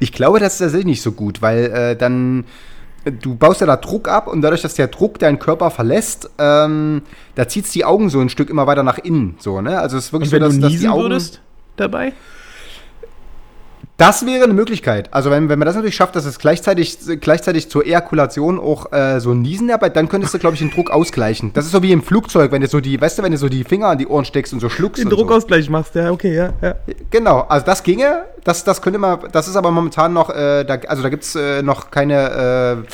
ich 0.00 0.12
glaube, 0.12 0.40
das 0.40 0.54
ist 0.54 0.58
tatsächlich 0.58 0.86
nicht 0.86 1.02
so 1.02 1.12
gut, 1.12 1.40
weil 1.40 1.66
äh, 1.66 1.96
dann 1.96 2.44
du 3.04 3.34
baust 3.36 3.60
ja 3.60 3.66
da 3.66 3.76
Druck 3.76 4.08
ab 4.08 4.26
und 4.26 4.42
dadurch, 4.42 4.62
dass 4.62 4.74
der 4.74 4.88
Druck 4.88 5.18
deinen 5.18 5.38
Körper 5.38 5.70
verlässt, 5.70 6.30
ähm, 6.38 7.02
da 7.34 7.46
zieht 7.46 7.72
die 7.74 7.84
Augen 7.84 8.08
so 8.08 8.20
ein 8.20 8.28
Stück 8.28 8.50
immer 8.50 8.66
weiter 8.66 8.82
nach 8.82 8.98
innen, 8.98 9.36
so, 9.38 9.60
ne? 9.60 9.78
Also 9.78 9.96
es 9.98 10.06
ist 10.06 10.12
wirklich 10.12 10.32
Und 10.32 10.40
wenn 10.40 10.42
so, 10.42 10.48
dass, 10.48 10.56
du 10.56 10.60
dass 10.62 10.70
die 10.70 10.76
niesen 10.76 10.90
Augen 10.90 11.02
würdest 11.02 11.40
dabei? 11.76 12.12
Das 13.96 14.26
wäre 14.26 14.42
eine 14.44 14.54
Möglichkeit. 14.54 15.12
Also 15.14 15.30
wenn, 15.30 15.48
wenn 15.48 15.58
man 15.58 15.66
das 15.66 15.76
natürlich 15.76 15.94
schafft, 15.94 16.16
dass 16.16 16.24
es 16.24 16.40
gleichzeitig, 16.40 16.98
gleichzeitig 17.20 17.70
zur 17.70 17.86
Ejakulation 17.86 18.58
auch 18.58 18.92
äh, 18.92 19.20
so 19.20 19.30
ein 19.30 19.42
Niesen 19.42 19.68
dabei, 19.68 19.88
dann 19.88 20.08
könntest 20.08 20.34
du, 20.34 20.38
glaube 20.40 20.54
ich, 20.54 20.60
den 20.60 20.70
Druck 20.70 20.90
ausgleichen. 20.90 21.52
Das 21.52 21.64
ist 21.64 21.70
so 21.70 21.82
wie 21.82 21.92
im 21.92 22.02
Flugzeug, 22.02 22.50
wenn 22.50 22.60
du 22.60 22.66
so 22.66 22.80
die, 22.80 23.00
weißt 23.00 23.18
du, 23.18 23.22
wenn 23.22 23.30
du 23.30 23.38
so 23.38 23.48
die 23.48 23.62
Finger 23.62 23.88
an 23.88 23.98
die 23.98 24.08
Ohren 24.08 24.24
steckst 24.24 24.52
und 24.52 24.58
so 24.58 24.68
schluckst. 24.68 24.98
Den 24.98 25.06
und 25.06 25.10
so. 25.10 25.16
Druckausgleich 25.18 25.70
machst, 25.70 25.94
ja, 25.94 26.10
okay, 26.10 26.34
ja, 26.34 26.52
ja. 26.60 26.74
Genau, 27.10 27.42
also 27.42 27.64
das 27.64 27.84
ginge, 27.84 28.24
das, 28.44 28.62
das 28.62 28.82
könnte 28.82 28.98
man, 28.98 29.18
das 29.32 29.48
ist 29.48 29.56
aber 29.56 29.70
momentan 29.70 30.12
noch, 30.12 30.30
äh, 30.30 30.64
da, 30.64 30.74
also 30.86 31.02
da 31.02 31.08
gibt 31.08 31.24
es 31.24 31.34
äh, 31.34 31.62
noch 31.62 31.90
keine 31.90 32.84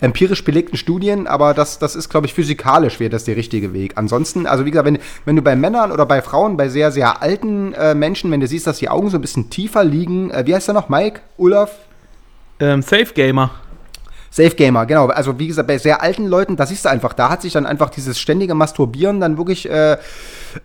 äh, 0.00 0.04
empirisch 0.04 0.44
belegten 0.44 0.76
Studien, 0.76 1.26
aber 1.26 1.52
das, 1.52 1.78
das 1.78 1.96
ist, 1.96 2.08
glaube 2.08 2.26
ich, 2.26 2.34
physikalisch 2.34 3.00
wäre 3.00 3.10
das 3.10 3.24
der 3.24 3.36
richtige 3.36 3.72
Weg. 3.72 3.92
Ansonsten, 3.96 4.46
also 4.46 4.64
wie 4.64 4.70
gesagt, 4.70 4.86
wenn, 4.86 4.98
wenn 5.24 5.36
du 5.36 5.42
bei 5.42 5.56
Männern 5.56 5.90
oder 5.90 6.06
bei 6.06 6.22
Frauen, 6.22 6.56
bei 6.56 6.68
sehr, 6.68 6.92
sehr 6.92 7.22
alten 7.22 7.74
äh, 7.74 7.94
Menschen, 7.94 8.30
wenn 8.30 8.40
du 8.40 8.46
siehst, 8.46 8.66
dass 8.66 8.78
die 8.78 8.88
Augen 8.88 9.10
so 9.10 9.18
ein 9.18 9.20
bisschen 9.20 9.50
tiefer 9.50 9.82
liegen, 9.82 10.30
äh, 10.30 10.46
wie 10.46 10.54
heißt 10.54 10.68
der 10.68 10.74
noch, 10.74 10.88
Mike, 10.88 11.20
Olaf? 11.38 11.72
Ähm, 12.60 12.82
Safe 12.82 13.12
Gamer. 13.14 13.50
Safe 14.34 14.56
Gamer, 14.56 14.84
genau. 14.84 15.06
Also 15.06 15.38
wie 15.38 15.46
gesagt, 15.46 15.68
bei 15.68 15.78
sehr 15.78 16.02
alten 16.02 16.26
Leuten, 16.26 16.56
da 16.56 16.66
siehst 16.66 16.84
du 16.86 16.88
einfach, 16.88 17.12
da 17.12 17.30
hat 17.30 17.40
sich 17.40 17.52
dann 17.52 17.66
einfach 17.66 17.88
dieses 17.88 18.18
ständige 18.18 18.56
Masturbieren 18.56 19.20
dann 19.20 19.38
wirklich 19.38 19.70
äh, 19.70 19.96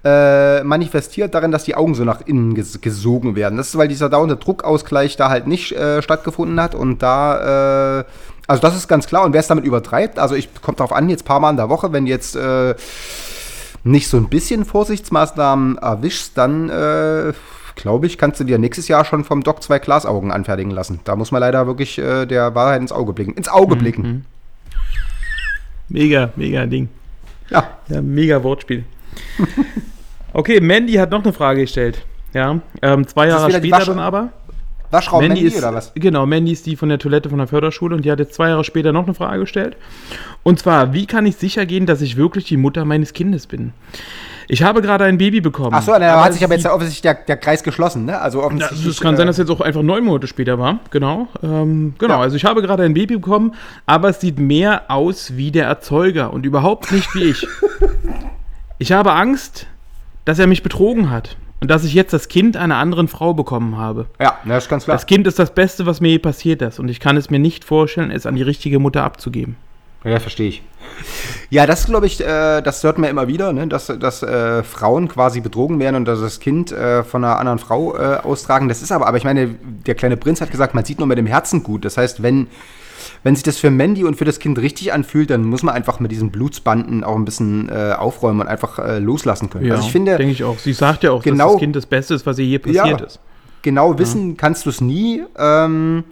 äh, 0.04 0.64
manifestiert 0.64 1.36
darin, 1.36 1.52
dass 1.52 1.66
die 1.66 1.76
Augen 1.76 1.94
so 1.94 2.04
nach 2.04 2.22
innen 2.26 2.56
ges 2.56 2.82
gesogen 2.82 3.36
werden. 3.36 3.58
Das 3.58 3.68
ist, 3.68 3.78
weil 3.78 3.88
dieser 3.88 4.10
dauernde 4.10 4.38
Druckausgleich 4.38 5.18
da 5.18 5.30
halt 5.30 5.46
nicht 5.46 5.72
äh, 5.74 6.02
stattgefunden 6.02 6.60
hat 6.60 6.74
und 6.74 7.04
da, 7.04 8.00
äh, 8.00 8.04
also 8.48 8.60
das 8.60 8.76
ist 8.76 8.88
ganz 8.88 9.06
klar. 9.06 9.24
Und 9.24 9.34
wer 9.34 9.40
es 9.40 9.48
damit 9.48 9.66
übertreibt, 9.66 10.18
also 10.18 10.34
ich 10.34 10.50
kommt 10.64 10.80
darauf 10.80 10.92
an, 10.92 11.08
jetzt 11.08 11.26
paar 11.26 11.40
Mal 11.40 11.52
in 11.52 11.58
der 11.58 11.70
Woche, 11.70 11.94
wenn 11.94 12.08
jetzt 12.08 12.36
äh, 12.36 12.74
nicht 13.84 14.10
so 14.10 14.18
ein 14.18 14.30
bisschen 14.30 14.66
Vorsichtsmaßnahmen 14.66 15.78
erwischst, 15.78 16.36
dann 16.36 16.72
äh, 16.72 17.34
glaube 17.80 18.08
ich, 18.08 18.18
kannst 18.18 18.40
du 18.40 18.44
dir 18.44 18.58
nächstes 18.58 18.88
Jahr 18.88 19.06
schon 19.06 19.24
vom 19.24 19.42
Doc 19.42 19.64
zwei 19.64 19.80
Glasaugen 19.80 20.32
anfertigen 20.32 20.72
lassen. 20.72 21.00
Da 21.06 21.16
muss 21.16 21.32
man 21.32 21.40
leider 21.42 21.66
wirklich 21.66 21.98
äh, 21.98 22.26
der 22.26 22.54
Wahrheit 22.54 22.82
ins 22.82 22.92
Auge 22.92 23.14
blicken. 23.14 23.34
Ins 23.34 23.50
Auge 23.50 23.76
blicken. 23.76 24.26
Mega, 25.88 26.32
mega 26.36 26.66
Ding. 26.66 26.90
Ja. 27.50 27.80
Ja, 27.88 28.02
mega 28.02 28.44
Wortspiel. 28.44 28.84
okay, 30.34 30.60
Mandy 30.62 30.94
hat 30.94 31.10
noch 31.10 31.24
eine 31.24 31.34
Frage 31.34 31.62
gestellt. 31.62 32.06
Ja, 32.34 32.60
ähm, 32.82 33.08
zwei 33.08 33.28
Jahre 33.28 33.52
später 33.52 33.86
dann 33.86 34.00
aber. 34.00 34.30
Waschraum 34.92 35.28
Mandy, 35.28 35.42
ist, 35.42 35.58
oder 35.58 35.74
was? 35.74 35.92
Genau, 35.94 36.26
Mandy 36.26 36.52
ist 36.52 36.66
die 36.66 36.76
von 36.76 36.90
der 36.90 36.98
Toilette 36.98 37.30
von 37.30 37.38
der 37.38 37.48
Förderschule 37.48 37.96
und 37.96 38.06
die 38.06 38.12
hat 38.12 38.20
jetzt 38.20 38.34
zwei 38.34 38.50
Jahre 38.50 38.64
später 38.64 38.92
noch 38.92 39.06
eine 39.06 39.14
Frage 39.14 39.42
gestellt. 39.42 39.78
Und 40.44 40.60
zwar, 40.60 40.94
wie 40.94 41.06
kann 41.06 41.26
ich 41.26 41.36
sicher 41.36 41.66
gehen, 41.66 41.86
dass 41.86 42.02
ich 42.02 42.18
wirklich 42.18 42.46
die 42.46 42.58
Mutter 42.58 42.86
meines 42.86 43.14
Kindes 43.14 43.46
bin? 43.46 43.74
Ich 44.52 44.64
habe 44.64 44.82
gerade 44.82 45.04
ein 45.06 45.20
Baby 45.20 45.42
bekommen. 45.42 45.76
Achso, 45.76 45.92
da 46.00 46.24
hat 46.24 46.34
sich 46.34 46.44
aber 46.44 46.56
jetzt 46.56 46.66
offensichtlich 46.66 47.04
der, 47.04 47.14
der 47.14 47.38
Kreis 47.38 47.62
geschlossen, 47.62 48.06
ne? 48.06 48.20
Also 48.20 48.40
Ja, 48.40 48.46
offensichtlich. 48.46 48.88
es 48.88 49.00
kann 49.00 49.16
sein, 49.16 49.28
dass 49.28 49.38
äh, 49.38 49.44
jetzt 49.44 49.52
auch 49.52 49.62
einfach 49.62 49.84
neun 49.84 50.04
Monate 50.04 50.26
später 50.26 50.58
war. 50.58 50.80
Genau. 50.90 51.28
Ähm, 51.44 51.94
genau. 52.00 52.16
Ja. 52.16 52.22
Also 52.22 52.36
ich 52.36 52.46
habe 52.46 52.64
gerade 52.64 52.82
ein 52.82 52.96
Baby 52.96 53.18
bekommen, 53.18 53.54
aber 53.86 54.10
es 54.10 54.20
sieht 54.20 54.40
mehr 54.40 54.90
aus 54.90 55.38
wie 55.38 55.52
der 55.52 55.68
Erzeuger 55.68 56.34
und 56.34 56.48
überhaupt 56.48 56.92
nicht 56.92 57.14
wie 57.14 57.26
ich. 57.26 57.46
ich 58.80 58.92
habe 58.92 59.14
Angst, 59.14 59.68
dass 60.26 60.40
er 60.40 60.48
mich 60.48 60.64
betrogen 60.64 61.12
hat 61.12 61.38
und 61.62 61.70
dass 61.70 61.84
ich 61.84 61.93
jetzt 61.93 62.14
das 62.14 62.28
Kind 62.28 62.57
einer 62.57 62.78
anderen 62.78 63.07
Frau 63.07 63.34
bekommen 63.34 63.78
habe. 63.78 64.07
Ja, 64.20 64.38
na, 64.45 64.57
ist 64.57 64.70
ganz 64.70 64.86
klar. 64.86 64.95
Das 64.95 65.05
Kind 65.05 65.28
ist 65.28 65.39
das 65.39 65.53
Beste, 65.53 65.86
was 65.86 66.01
mir 66.01 66.10
je 66.10 66.20
passiert 66.20 66.62
ist 66.62 66.80
und 66.80 66.89
ich 66.89 66.99
kann 66.99 67.18
es 67.18 67.30
mir 67.30 67.39
nicht 67.39 67.66
vorstellen, 67.66 68.12
es 68.12 68.26
an 68.26 68.36
die 68.36 68.43
richtige 68.43 68.80
Mutter 68.80 69.03
abzugeben. 69.03 69.57
Ja, 70.03 70.20
verstehe 70.20 70.47
ich. 70.47 70.64
Ja, 71.49 71.66
das 71.66 71.86
glaube 71.86 72.05
ich, 72.05 72.22
äh, 72.22 72.62
das 72.62 72.84
hört 72.84 72.97
man 72.97 73.10
immer 73.10 73.28
wieder, 73.28 73.51
ne? 73.51 73.68
dass, 73.68 73.88
dass 73.88 74.24
äh, 74.24 74.64
Frauen 74.64 75.10
quasi 75.10 75.41
betrogen 75.41 75.80
werden 75.80 75.97
und 75.97 76.05
dass 76.05 76.22
das 76.22 76.39
Kind 76.39 76.72
äh, 76.72 77.03
von 77.03 77.24
einer 77.24 77.38
anderen 77.38 77.60
Frau 77.60 77.97
äh, 77.97 78.18
austragen. 78.24 78.70
Das 78.70 78.82
ist 78.82 78.91
aber, 78.91 79.07
aber 79.07 79.18
ich 79.18 79.26
meine, 79.26 79.55
der 79.86 79.95
kleine 79.95 80.16
Prinz 80.16 80.39
hat 80.39 80.51
gesagt, 80.51 80.74
man 80.74 80.86
sieht 80.86 80.99
nur 80.99 81.07
mit 81.07 81.18
dem 81.18 81.26
Herzen 81.26 81.64
gut. 81.64 81.84
Das 81.84 81.97
heißt, 81.97 82.24
wenn, 82.24 82.47
wenn 83.24 83.36
sich 83.36 83.44
das 83.44 83.58
für 83.58 83.70
Mandy 83.70 84.04
und 84.06 84.16
für 84.16 84.26
das 84.26 84.40
Kind 84.40 84.58
richtig 84.60 84.94
anfühlt, 84.94 85.30
dann 85.30 85.44
muss 85.44 85.62
man 85.64 85.76
einfach 85.76 86.00
mit 86.00 86.12
diesen 86.12 86.32
Blutsbanden 86.32 87.04
auch 87.04 87.16
ein 87.16 87.26
bisschen 87.26 87.68
äh, 87.70 87.94
aufräumen 87.98 88.42
und 88.42 88.48
einfach 88.48 88.80
äh, 88.80 89.00
loslassen 89.00 89.50
können. 89.50 89.70
also 89.72 89.84
ich 89.86 89.92
finde, 89.92 90.16
denke 90.18 90.32
ich 90.32 90.44
auch. 90.44 90.58
Sie 90.60 90.74
sagt 90.74 91.04
ja 91.04 91.12
auch, 91.12 91.22
Genau- 91.24 91.46
dass 91.46 91.54
das 91.54 91.60
Kind 91.60 91.76
das 91.76 91.86
Beste 91.86 92.14
ist, 92.14 92.26
was 92.26 92.40
ihr 92.40 92.46
je 92.46 92.60
passiert 92.60 93.02
Ja. 93.02 93.06
ist. 93.06 93.20
genau 93.62 93.98
wissen 94.00 94.38
kannst 94.38 94.66
du 94.66 94.70
es 94.70 94.80
nie. 94.82 95.24
Ähm, 95.38 96.04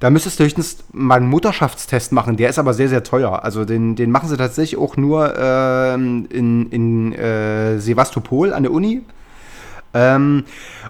da 0.00 0.10
müsstest 0.10 0.38
du 0.38 0.44
höchstens 0.44 0.78
mal 0.92 1.16
einen 1.16 1.28
Mutterschaftstest 1.28 2.12
machen. 2.12 2.36
Der 2.36 2.50
ist 2.50 2.58
aber 2.58 2.74
sehr, 2.74 2.88
sehr 2.88 3.02
teuer. 3.04 3.42
Also 3.42 3.64
den, 3.64 3.96
den 3.96 4.10
machen 4.10 4.28
sie 4.28 4.36
tatsächlich 4.36 4.78
auch 4.78 4.96
nur 4.96 5.32
ähm, 5.38 6.26
in, 6.30 6.68
in 6.70 7.12
äh, 7.14 7.78
Sevastopol 7.78 8.52
an 8.52 8.64
der 8.64 8.72
Uni. 8.72 9.02
Ähm, 9.94 10.44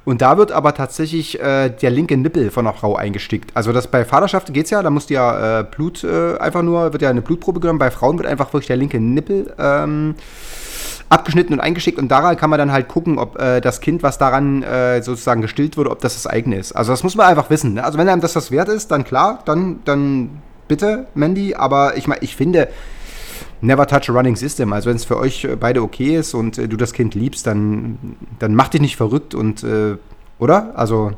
und 0.05 0.23
da 0.23 0.37
wird 0.39 0.53
aber 0.53 0.75
tatsächlich 0.75 1.41
äh, 1.41 1.71
der 1.71 1.91
linke 1.91 2.17
Nippel 2.17 2.51
von 2.51 2.67
einer 2.67 2.77
Frau 2.77 2.97
eingestickt. 2.97 3.51
Also 3.55 3.73
das 3.73 3.87
bei 3.87 4.05
Vaterschaft 4.05 4.53
geht's 4.53 4.71
ja, 4.71 4.83
da 4.83 4.91
muss 4.91 5.09
ja 5.09 5.61
äh, 5.61 5.65
Blut 5.65 6.05
äh, 6.05 6.37
einfach 6.39 6.63
nur, 6.63 6.93
wird 6.93 7.03
ja 7.03 7.11
eine 7.11 7.23
Blutprobe 7.23 7.61
genommen. 7.61 7.79
Bei 7.79 7.91
Frauen 7.91 8.19
wird 8.19 8.27
einfach 8.27 8.53
wirklich 8.53 8.67
der 8.67 8.77
linke 8.77 9.01
Nippel 9.01 9.55
ähm, 9.59 10.15
abgeschnitten 11.09 11.53
und 11.53 11.61
eingeschickt 11.61 11.99
und 11.99 12.09
daran 12.09 12.37
kann 12.37 12.51
man 12.51 12.59
dann 12.59 12.73
halt 12.73 12.89
gucken, 12.89 13.19
ob 13.19 13.41
äh, 13.41 13.61
das 13.61 13.81
Kind, 13.81 14.03
was 14.03 14.19
daran 14.19 14.63
äh, 14.63 15.03
sozusagen 15.03 15.43
gestillt 15.43 15.77
wurde, 15.77 15.91
ob 15.91 16.01
das 16.01 16.15
das 16.15 16.27
eigene 16.27 16.57
ist. 16.57 16.73
Also 16.73 16.93
das 16.93 17.03
muss 17.03 17.15
man 17.15 17.27
einfach 17.27 17.51
wissen. 17.51 17.75
Ne? 17.75 17.85
Also 17.85 17.99
wenn 17.99 18.09
einem 18.09 18.21
das 18.21 18.33
das 18.33 18.51
wert 18.51 18.69
ist, 18.69 18.91
dann 18.91 19.05
klar, 19.05 19.41
dann, 19.45 19.81
dann 19.85 20.43
bitte, 20.67 21.07
Mandy. 21.15 21.55
Aber 21.55 21.97
ich 21.97 22.09
meine, 22.09 22.23
ich 22.23 22.37
finde, 22.37 22.69
never 23.65 23.87
touch 23.87 24.09
a 24.09 24.13
running 24.13 24.37
system. 24.37 24.73
Also 24.73 24.91
wenn 24.91 24.97
es 24.97 25.05
für 25.05 25.17
euch 25.19 25.45
äh, 25.45 25.57
beide 25.57 25.83
okay 25.83 26.17
ist 26.17 26.35
und 26.35 26.59
äh, 26.59 26.69
du 26.69 26.77
das 26.77 26.93
Kind 26.93 27.15
liebst, 27.15 27.47
dann, 27.47 27.99
dann 28.39 28.55
mach 28.55 28.69
dich 28.69 28.81
nicht 28.81 28.97
verrückt 28.97 29.35
und, 29.35 29.63
äh, 29.65 29.97
oder? 30.39 30.73
Also, 30.77 31.13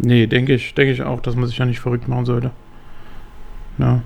Nee, 0.00 0.28
denke 0.28 0.54
ich, 0.54 0.74
denke 0.74 0.92
ich 0.92 1.02
auch, 1.02 1.20
dass 1.20 1.34
man 1.34 1.48
sich 1.48 1.58
ja 1.58 1.64
nicht 1.64 1.80
verrückt 1.80 2.06
machen 2.06 2.24
sollte. 2.24 2.52
Ja. 3.78 4.00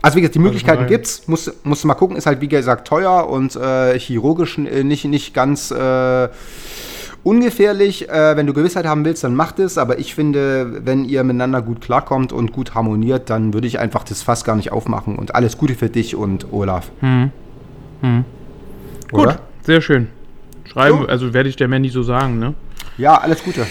also 0.00 0.16
wie 0.16 0.20
gesagt, 0.22 0.34
die 0.34 0.38
Möglichkeiten 0.38 0.82
weil- 0.82 0.88
gibt's. 0.88 1.28
Muss, 1.28 1.52
musst 1.64 1.84
du 1.84 1.88
mal 1.88 1.94
gucken, 1.94 2.16
ist 2.16 2.26
halt 2.26 2.40
wie 2.40 2.48
gesagt 2.48 2.88
teuer 2.88 3.28
und 3.28 3.54
äh, 3.56 3.98
chirurgisch 3.98 4.58
äh, 4.58 4.82
nicht, 4.82 5.04
nicht 5.04 5.34
ganz 5.34 5.70
äh, 5.70 6.28
ungefährlich. 7.24 8.08
Äh, 8.08 8.36
wenn 8.36 8.46
du 8.46 8.52
Gewissheit 8.52 8.86
haben 8.86 9.04
willst, 9.04 9.24
dann 9.24 9.34
macht 9.34 9.58
es. 9.58 9.78
Aber 9.78 9.98
ich 9.98 10.14
finde, 10.14 10.84
wenn 10.84 11.04
ihr 11.04 11.24
miteinander 11.24 11.62
gut 11.62 11.80
klarkommt 11.80 12.32
und 12.32 12.52
gut 12.52 12.74
harmoniert, 12.74 13.30
dann 13.30 13.54
würde 13.54 13.66
ich 13.66 13.78
einfach 13.78 14.04
das 14.04 14.22
Fass 14.22 14.44
gar 14.44 14.56
nicht 14.56 14.72
aufmachen. 14.72 15.16
Und 15.16 15.34
alles 15.34 15.58
Gute 15.58 15.74
für 15.74 15.88
dich 15.88 16.14
und 16.16 16.52
Olaf. 16.52 16.90
Hm. 17.00 17.30
Hm. 18.00 18.24
Gut, 19.10 19.20
Oder? 19.20 19.40
sehr 19.62 19.80
schön. 19.80 20.08
Schreiben, 20.64 21.02
So. 21.02 21.06
also 21.06 21.34
werde 21.34 21.48
ich 21.48 21.56
der 21.56 21.68
Mandy 21.68 21.90
so 21.90 22.02
sagen, 22.02 22.38
ne? 22.38 22.54
Ja, 22.96 23.18
alles 23.18 23.42
Gute. 23.42 23.66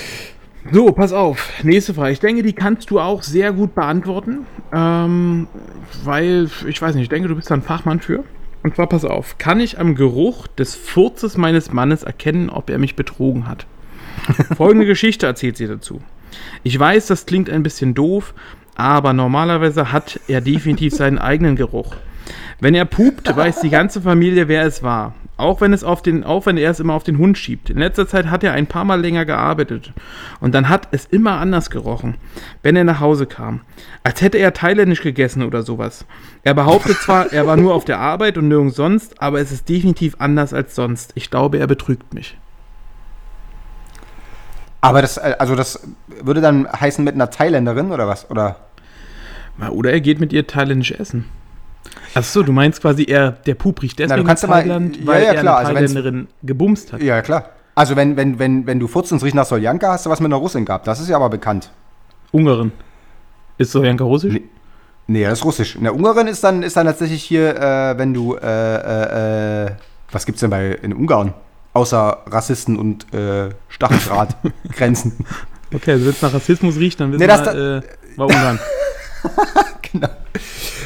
So, 0.72 0.92
pass 0.92 1.12
auf. 1.12 1.50
Nächste 1.64 1.94
Frage. 1.94 2.12
Ich 2.12 2.20
denke, 2.20 2.44
die 2.44 2.54
kannst 2.54 2.92
du 2.92 3.00
auch 3.00 3.24
sehr 3.24 3.52
gut 3.52 3.74
beantworten. 3.74 4.46
Ähm, 4.72 5.48
weil, 6.04 6.50
ich 6.68 6.80
weiß 6.82 6.94
nicht, 6.96 7.04
ich 7.04 7.10
denke, 7.10 7.28
du 7.28 7.36
bist 7.36 7.50
da 7.50 7.56
ein 7.56 7.64
Fachmann 7.64 8.00
für. 8.00 8.24
Und 8.64 8.76
zwar, 8.76 8.88
pass 8.88 9.06
auf. 9.06 9.38
Kann 9.38 9.60
ich 9.60 9.80
am 9.80 9.96
Geruch 9.96 10.48
des 10.48 10.76
Furzes 10.76 11.38
meines 11.38 11.72
Mannes 11.72 12.04
erkennen, 12.04 12.50
ob 12.50 12.70
er 12.70 12.78
mich 12.78 12.96
betrogen 12.96 13.48
hat? 13.48 13.66
Folgende 14.56 14.86
Geschichte 14.86 15.26
erzählt 15.26 15.58
sie 15.58 15.68
dazu. 15.68 16.02
Ich 16.64 16.78
weiß, 16.78 17.08
das 17.08 17.26
klingt 17.26 17.50
ein 17.50 17.64
bisschen 17.64 17.94
doof, 17.94 18.34
aber 18.76 19.14
normalerweise 19.14 19.92
hat 19.92 20.20
er 20.28 20.42
definitiv 20.42 20.94
seinen 20.94 21.18
eigenen 21.18 21.56
Geruch. 21.56 21.96
Wenn 22.60 22.76
er 22.76 22.86
pupt, 22.86 23.36
weiß 23.36 23.62
die 23.62 23.70
ganze 23.70 24.02
Familie, 24.02 24.48
wer 24.48 24.64
es 24.66 24.84
war. 24.84 25.16
Auch 25.38 25.60
wenn, 25.60 25.74
es 25.74 25.84
auf 25.84 26.02
den, 26.02 26.24
auch 26.24 26.46
wenn 26.46 26.58
er 26.58 26.70
es 26.70 26.80
immer 26.80 26.94
auf 26.94 27.04
den 27.04 27.18
Hund 27.18 27.38
schiebt. 27.38 27.70
In 27.70 27.80
letzter 27.80 28.08
Zeit 28.08 28.28
hat 28.28 28.44
er 28.44 28.54
ein 28.54 28.68
paar 28.68 28.84
Mal 28.84 29.02
länger 29.02 29.26
gearbeitet. 29.26 29.92
Und 30.40 30.54
dann 30.54 30.70
hat 30.70 30.90
es 30.92 31.06
immer 31.06 31.40
anders 31.40 31.70
gerochen, 31.70 32.16
wenn 32.62 32.76
er 32.76 32.84
nach 32.84 33.00
Hause 33.00 33.26
kam. 33.26 33.62
Als 34.04 34.22
hätte 34.22 34.38
er 34.38 34.54
thailändisch 34.54 35.02
gegessen 35.02 35.44
oder 35.44 35.64
sowas. 35.64 36.06
Er 36.44 36.54
behauptet 36.54 36.98
zwar, 36.98 37.32
er 37.34 37.48
war 37.48 37.58
nur 37.58 37.74
auf 37.74 37.86
der 37.86 38.00
Arbeit 38.00 38.38
und 38.38 38.50
nirgends 38.50 38.76
sonst, 38.76 39.22
aber 39.22 39.40
es 39.40 39.52
ist 39.52 39.68
definitiv 39.68 40.16
anders 40.20 40.54
als 40.54 40.76
sonst. 40.76 41.12
Ich 41.16 41.32
glaube, 41.32 41.58
er 41.58 41.68
betrügt 41.68 42.14
mich. 42.14 42.38
Aber 44.82 45.02
das, 45.02 45.18
äh, 45.18 45.36
also 45.40 45.56
das 45.56 45.88
würde 46.22 46.42
dann 46.42 46.68
heißen 46.72 47.04
mit 47.04 47.16
einer 47.16 47.30
Thailänderin 47.30 47.92
oder 47.92 48.08
was? 48.08 48.30
Oder? 48.30 48.58
Oder 49.70 49.92
er 49.92 50.02
geht 50.02 50.20
mit 50.20 50.34
ihr 50.34 50.48
thailändisch 50.48 50.92
essen. 50.92 51.26
Achso, 52.14 52.44
du 52.44 52.52
meinst 52.52 52.82
quasi, 52.82 53.06
er, 53.06 53.32
der 53.32 53.56
Pup 53.56 53.82
riecht 53.82 54.00
deswegen 54.00 54.26
kannst 54.26 54.44
du 54.44 54.48
in 54.48 54.52
mal- 54.52 54.62
Thailand, 54.62 54.98
ja, 54.98 55.08
weil 55.08 55.24
ja, 55.24 55.34
er 55.34 55.42
klar, 55.42 55.58
eine 55.60 55.80
also 55.80 56.12
gebumst 56.44 56.94
hat. 56.94 57.02
Ja, 57.02 57.22
klar. 57.22 57.50
Also 57.74 57.96
wenn, 57.96 58.18
wenn, 58.18 58.38
wenn, 58.38 58.68
wenn 58.68 58.80
du 58.80 58.88
furzt 58.88 59.12
und 59.12 59.24
riecht 59.24 59.36
nach 59.36 59.46
Soljanka, 59.46 59.92
hast 59.94 60.06
du 60.06 60.10
was 60.10 60.20
mit 60.20 60.28
einer 60.28 60.36
Russin 60.36 60.66
gehabt. 60.66 60.88
Das 60.88 61.00
ist 61.00 61.10
ja 61.10 61.16
aber 61.16 61.30
bekannt. 61.30 61.72
Ungarin. 62.32 62.72
Ist 63.58 63.72
Sojanka 63.72 64.04
russisch? 64.04 64.34
Nee. 64.34 64.44
Nee, 65.08 65.24
das 65.24 65.40
ist 65.40 65.46
russisch. 65.46 65.76
In 65.76 65.84
der 65.84 65.96
Ungarin 65.96 66.28
ist 66.28 66.44
dann, 66.44 66.64
ist 66.64 66.78
dann 66.78 66.86
tatsächlich 66.86 67.24
hier, 67.24 67.56
äh, 67.56 67.98
wenn 67.98 68.14
du, 68.14 68.36
äh, 68.36 68.46
äh, 68.46 69.66
äh, 69.66 69.72
was 70.12 70.26
gibt's 70.26 70.42
denn 70.42 70.50
bei 70.50 70.72
in 70.82 70.94
Ungarn? 70.94 71.34
Außer 71.74 72.20
Rassisten 72.28 72.78
und 72.78 73.14
äh, 73.14 73.50
Stacheldrahtgrenzen. 73.70 75.14
Okay, 75.74 75.92
also 75.92 76.04
wenn 76.04 76.12
es 76.12 76.22
nach 76.22 76.34
Rassismus 76.34 76.76
riecht, 76.76 77.00
dann 77.00 77.14
wissen 77.14 77.22
Nee, 77.22 77.28
das 77.28 77.46
wir, 77.46 77.78
äh, 77.78 78.18
war 78.18 78.28
Ungarn. 78.28 78.60
genau. 79.94 80.10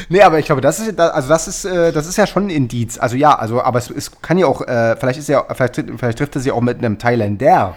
Nee, 0.09 0.21
aber 0.21 0.39
ich 0.39 0.45
glaube, 0.45 0.61
das 0.61 0.79
ist, 0.79 0.99
also 0.99 1.29
das 1.29 1.47
ist, 1.47 1.65
äh, 1.65 1.91
das 1.91 2.07
ist 2.07 2.17
ja 2.17 2.27
schon 2.27 2.47
ein 2.47 2.49
Indiz. 2.49 2.97
Also 2.97 3.15
ja, 3.15 3.35
also, 3.35 3.61
aber 3.61 3.79
es, 3.79 3.89
es 3.89 4.21
kann 4.21 4.37
ja 4.37 4.47
auch, 4.47 4.61
äh, 4.61 4.95
vielleicht 4.97 5.19
ist 5.19 5.29
ja, 5.29 5.43
vielleicht, 5.53 5.83
vielleicht 5.97 6.17
trifft 6.17 6.35
es 6.35 6.45
ja 6.45 6.53
auch 6.53 6.61
mit 6.61 6.77
einem 6.77 6.97
Thailänder. 6.97 7.75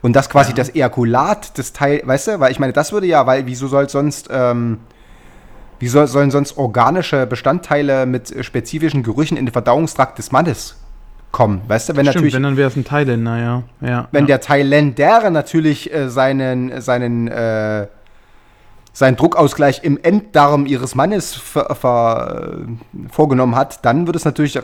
Und 0.00 0.14
das 0.14 0.30
quasi 0.30 0.54
das 0.54 0.74
Ejakulat 0.74 1.58
des 1.58 1.72
Teil, 1.72 2.02
weißt 2.04 2.28
du, 2.28 2.40
weil 2.40 2.52
ich 2.52 2.60
meine, 2.60 2.72
das 2.72 2.92
würde 2.92 3.06
ja, 3.06 3.26
weil 3.26 3.46
wieso 3.46 3.66
soll 3.66 3.88
sonst, 3.88 4.28
ähm, 4.30 4.78
wie 5.80 5.88
soll, 5.88 6.06
sollen 6.06 6.30
sonst 6.30 6.56
organische 6.56 7.26
Bestandteile 7.26 8.06
mit 8.06 8.32
spezifischen 8.44 9.02
Gerüchen 9.02 9.36
in 9.36 9.46
den 9.46 9.52
Verdauungstrakt 9.52 10.18
des 10.18 10.30
Mannes 10.30 10.76
kommen? 11.32 11.62
Weißt 11.66 11.88
du, 11.88 11.96
wenn 11.96 12.04
Stimmt, 12.04 12.14
natürlich, 12.14 12.34
wenn 12.34 12.42
dann 12.44 12.56
wäre 12.56 12.68
es 12.68 12.76
ein 12.76 12.84
Thailänder, 12.84 13.38
ja. 13.38 13.62
ja 13.80 14.08
wenn 14.12 14.24
ja. 14.24 14.26
der 14.26 14.40
Thailänder 14.40 15.30
natürlich 15.30 15.92
äh, 15.92 16.08
seinen, 16.08 16.80
seinen, 16.80 17.26
äh, 17.26 17.88
seinen 18.98 19.14
Druckausgleich 19.14 19.84
im 19.84 19.96
Enddarm 20.02 20.66
ihres 20.66 20.96
Mannes 20.96 21.40
äh, 21.54 21.62
vorgenommen 23.08 23.54
hat, 23.54 23.84
dann 23.84 24.08
würde 24.08 24.16
es 24.16 24.24
natürlich, 24.24 24.58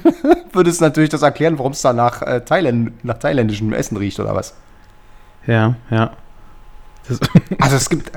würde 0.52 0.68
es 0.68 0.82
natürlich 0.82 1.08
das 1.08 1.22
erklären, 1.22 1.58
warum 1.58 1.72
es 1.72 1.80
da 1.80 1.94
nach, 1.94 2.20
äh, 2.20 2.42
Thailand, 2.42 3.02
nach 3.02 3.16
thailändischem 3.16 3.72
Essen 3.72 3.96
riecht 3.96 4.20
oder 4.20 4.34
was. 4.34 4.54
Ja, 5.46 5.76
ja. 5.90 6.10
Das, 7.08 7.18
Also 7.60 7.76
es 7.76 7.88
gibt, 7.88 8.12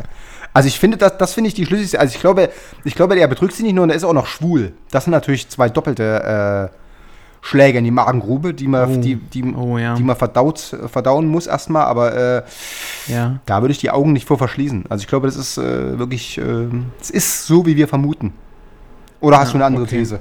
also 0.53 0.67
ich 0.67 0.77
finde, 0.77 0.97
das, 0.97 1.17
das 1.17 1.33
finde 1.33 1.47
ich 1.47 1.53
die 1.53 1.65
schlüssigste. 1.65 2.01
Also 2.01 2.15
ich 2.15 2.19
glaube, 2.19 2.49
ich 2.83 2.95
glaube, 2.95 3.15
der 3.15 3.27
betrügt 3.27 3.53
sie 3.53 3.63
nicht 3.63 3.73
nur, 3.73 3.85
und 3.85 3.91
er 3.91 3.95
ist 3.95 4.03
auch 4.03 4.11
noch 4.11 4.27
schwul. 4.27 4.73
Das 4.91 5.05
sind 5.05 5.11
natürlich 5.11 5.47
zwei 5.47 5.69
doppelte 5.69 6.69
äh, 6.69 6.80
Schläge 7.43 7.79
in 7.79 7.83
die 7.83 7.91
Magengrube, 7.91 8.53
die 8.53 8.67
man, 8.67 8.97
Oh. 8.97 9.01
die, 9.01 9.15
die, 9.15 9.43
Oh, 9.55 9.77
ja. 9.77 9.95
die 9.95 10.03
man 10.03 10.15
verdaut, 10.15 10.59
verdauen 10.87 11.27
muss 11.27 11.47
erstmal, 11.47 11.85
aber 11.85 12.15
äh, 12.37 12.43
ja. 13.07 13.39
da 13.45 13.61
würde 13.61 13.71
ich 13.71 13.79
die 13.79 13.89
Augen 13.89 14.13
nicht 14.13 14.27
vor 14.27 14.37
verschließen. 14.37 14.85
Also 14.89 15.01
ich 15.01 15.07
glaube, 15.07 15.25
das 15.27 15.35
ist 15.35 15.57
äh, 15.57 15.97
wirklich, 15.97 16.37
äh, 16.37 16.67
es 17.01 17.09
ist 17.09 17.47
so, 17.47 17.65
wie 17.65 17.75
wir 17.75 17.87
vermuten. 17.87 18.33
Oder 19.19 19.39
hast 19.39 19.49
Ja, 19.49 19.51
du 19.53 19.57
eine 19.57 19.65
andere 19.65 19.83
okay. 19.83 19.97
These? 19.97 20.19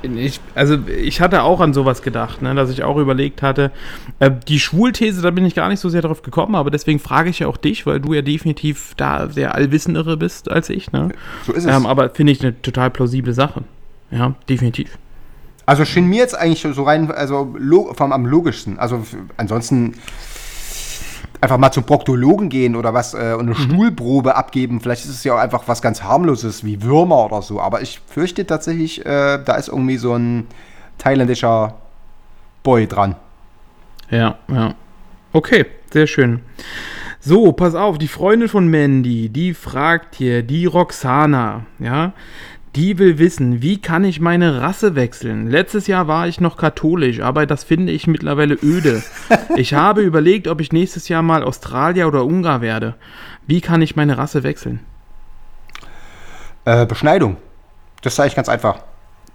Ich, 0.00 0.38
also 0.54 0.78
ich 0.86 1.20
hatte 1.20 1.42
auch 1.42 1.60
an 1.60 1.74
sowas 1.74 2.02
gedacht, 2.02 2.40
ne, 2.40 2.54
dass 2.54 2.70
ich 2.70 2.84
auch 2.84 2.98
überlegt 2.98 3.42
hatte. 3.42 3.72
Äh, 4.20 4.30
die 4.46 4.60
Schwulthese, 4.60 5.22
da 5.22 5.32
bin 5.32 5.44
ich 5.44 5.56
gar 5.56 5.68
nicht 5.68 5.80
so 5.80 5.88
sehr 5.88 6.02
drauf 6.02 6.22
gekommen, 6.22 6.54
aber 6.54 6.70
deswegen 6.70 7.00
frage 7.00 7.30
ich 7.30 7.40
ja 7.40 7.48
auch 7.48 7.56
dich, 7.56 7.84
weil 7.84 7.98
du 7.98 8.14
ja 8.14 8.22
definitiv 8.22 8.92
da 8.96 9.26
der 9.26 9.56
Allwissendere 9.56 10.16
bist 10.16 10.48
als 10.52 10.70
ich. 10.70 10.92
Ne? 10.92 11.08
So 11.44 11.52
ist 11.52 11.64
es. 11.66 11.74
Ähm, 11.76 11.84
aber 11.84 12.10
finde 12.10 12.32
ich 12.32 12.40
eine 12.42 12.62
total 12.62 12.90
plausible 12.90 13.32
Sache. 13.34 13.64
Ja, 14.12 14.36
definitiv. 14.48 14.96
Also 15.68 15.84
schien 15.84 16.06
mir 16.06 16.16
jetzt 16.16 16.34
eigentlich 16.34 16.66
so 16.74 16.82
rein, 16.82 17.10
also 17.10 17.54
vom 17.92 18.12
am 18.12 18.24
logischsten. 18.24 18.78
Also 18.78 19.04
ansonsten 19.36 19.96
einfach 21.42 21.58
mal 21.58 21.70
zum 21.72 21.84
Proktologen 21.84 22.48
gehen 22.48 22.74
oder 22.74 22.94
was 22.94 23.12
äh, 23.12 23.34
und 23.38 23.48
eine 23.48 23.54
Stuhlprobe 23.54 24.34
abgeben. 24.34 24.80
Vielleicht 24.80 25.04
ist 25.04 25.10
es 25.10 25.24
ja 25.24 25.34
auch 25.34 25.38
einfach 25.38 25.64
was 25.66 25.82
ganz 25.82 26.02
harmloses 26.02 26.64
wie 26.64 26.82
Würmer 26.82 27.26
oder 27.26 27.42
so. 27.42 27.60
Aber 27.60 27.82
ich 27.82 28.00
fürchte 28.06 28.46
tatsächlich, 28.46 29.04
äh, 29.04 29.44
da 29.44 29.56
ist 29.56 29.68
irgendwie 29.68 29.98
so 29.98 30.14
ein 30.14 30.46
thailändischer 30.96 31.74
Boy 32.62 32.86
dran. 32.86 33.16
Ja, 34.08 34.38
ja. 34.50 34.74
Okay, 35.34 35.66
sehr 35.92 36.06
schön. 36.06 36.40
So, 37.20 37.52
pass 37.52 37.74
auf, 37.74 37.98
die 37.98 38.08
Freundin 38.08 38.48
von 38.48 38.68
Mandy, 38.68 39.28
die 39.28 39.52
fragt 39.52 40.14
hier, 40.14 40.42
die 40.42 40.64
Roxana, 40.64 41.66
ja, 41.78 42.14
die 42.76 42.98
will 42.98 43.18
wissen, 43.18 43.62
wie 43.62 43.80
kann 43.80 44.04
ich 44.04 44.20
meine 44.20 44.60
Rasse 44.60 44.94
wechseln? 44.94 45.50
Letztes 45.50 45.86
Jahr 45.86 46.08
war 46.08 46.28
ich 46.28 46.40
noch 46.40 46.56
katholisch, 46.56 47.20
aber 47.20 47.46
das 47.46 47.64
finde 47.64 47.92
ich 47.92 48.06
mittlerweile 48.06 48.58
öde. 48.62 49.02
Ich 49.56 49.74
habe 49.74 50.02
überlegt, 50.02 50.46
ob 50.46 50.60
ich 50.60 50.72
nächstes 50.72 51.08
Jahr 51.08 51.22
mal 51.22 51.42
Australier 51.42 52.06
oder 52.06 52.24
Ungar 52.24 52.60
werde. 52.60 52.94
Wie 53.46 53.60
kann 53.60 53.82
ich 53.82 53.96
meine 53.96 54.16
Rasse 54.16 54.44
wechseln? 54.44 54.80
Äh, 56.64 56.86
Beschneidung. 56.86 57.38
Das 58.02 58.12
ist 58.12 58.20
eigentlich 58.20 58.36
ganz 58.36 58.48
einfach. 58.48 58.80